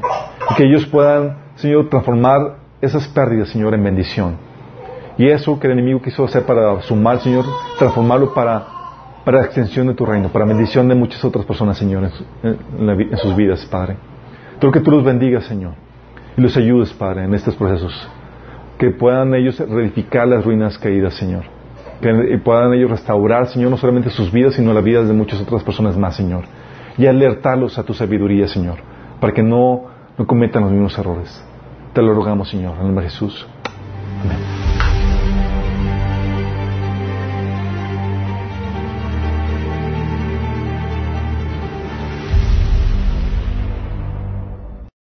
Y 0.49 0.56
que 0.56 0.65
ellos 0.65 0.85
puedan, 0.88 1.38
Señor, 1.56 1.89
transformar 1.89 2.57
esas 2.81 3.07
pérdidas, 3.07 3.49
Señor, 3.49 3.73
en 3.73 3.84
bendición. 3.84 4.51
Y 5.18 5.28
eso 5.28 5.60
que 5.60 5.68
el 5.68 5.74
enemigo 5.74 6.02
quiso 6.02 6.24
hacer 6.24 6.44
para 6.44 6.82
su 6.82 6.96
mal, 6.96 7.20
Señor, 7.20 7.46
transformarlo 7.78 8.34
para, 8.34 8.66
para 9.26 9.42
extensión 9.42 9.88
de 9.88 9.94
tu 9.94 10.06
reino, 10.06 10.30
para 10.30 10.46
bendición 10.46 10.88
de 10.88 10.96
muchas 10.96 11.24
otras 11.24 11.46
personas, 11.46 11.78
Señor, 11.78 12.10
en 12.44 13.18
sus 13.18 13.36
vidas, 13.36 13.66
Padre. 13.66 13.98
Creo 14.60 14.72
que 14.72 14.80
tú 14.80 14.92
los 14.92 15.04
bendigas, 15.04 15.46
Señor, 15.46 15.74
y 16.38 16.42
los 16.42 16.56
ayudes, 16.56 16.94
Padre, 16.94 17.24
en 17.24 17.34
estos 17.34 17.56
procesos. 17.56 18.10
Que 18.78 18.92
puedan 18.92 19.34
ellos 19.34 19.60
reedificar 19.60 20.28
las 20.28 20.46
ruinas 20.46 20.78
caídas, 20.78 21.16
Señor. 21.16 21.44
Que 22.00 22.40
puedan 22.44 22.74
ellos 22.74 22.90
restaurar, 22.90 23.48
Señor, 23.48 23.70
no 23.72 23.78
solamente 23.78 24.10
sus 24.10 24.32
vidas, 24.32 24.56
sino 24.56 24.74
las 24.74 24.84
vidas 24.84 25.08
de 25.08 25.14
muchas 25.14 25.42
otras 25.42 25.64
personas 25.64 25.98
más, 25.98 26.16
Señor. 26.16 26.46
Y 26.98 27.06
alertarlos 27.06 27.78
a 27.78 27.84
tu 27.84 27.94
sabiduría, 27.94 28.48
Señor, 28.48 28.78
para 29.20 29.34
que 29.34 29.44
no, 29.44 29.86
no 30.18 30.28
cometan 30.28 30.64
los 30.64 30.72
mismos 30.72 30.98
errores. 30.98 31.44
Te 31.94 32.02
lo 32.02 32.14
rogamos, 32.14 32.50
Señor, 32.50 32.74
en 32.76 32.82
el 32.82 32.86
nombre 32.88 33.06
de 33.06 33.12
Jesús. 33.12 33.48
Amén. 34.24 34.81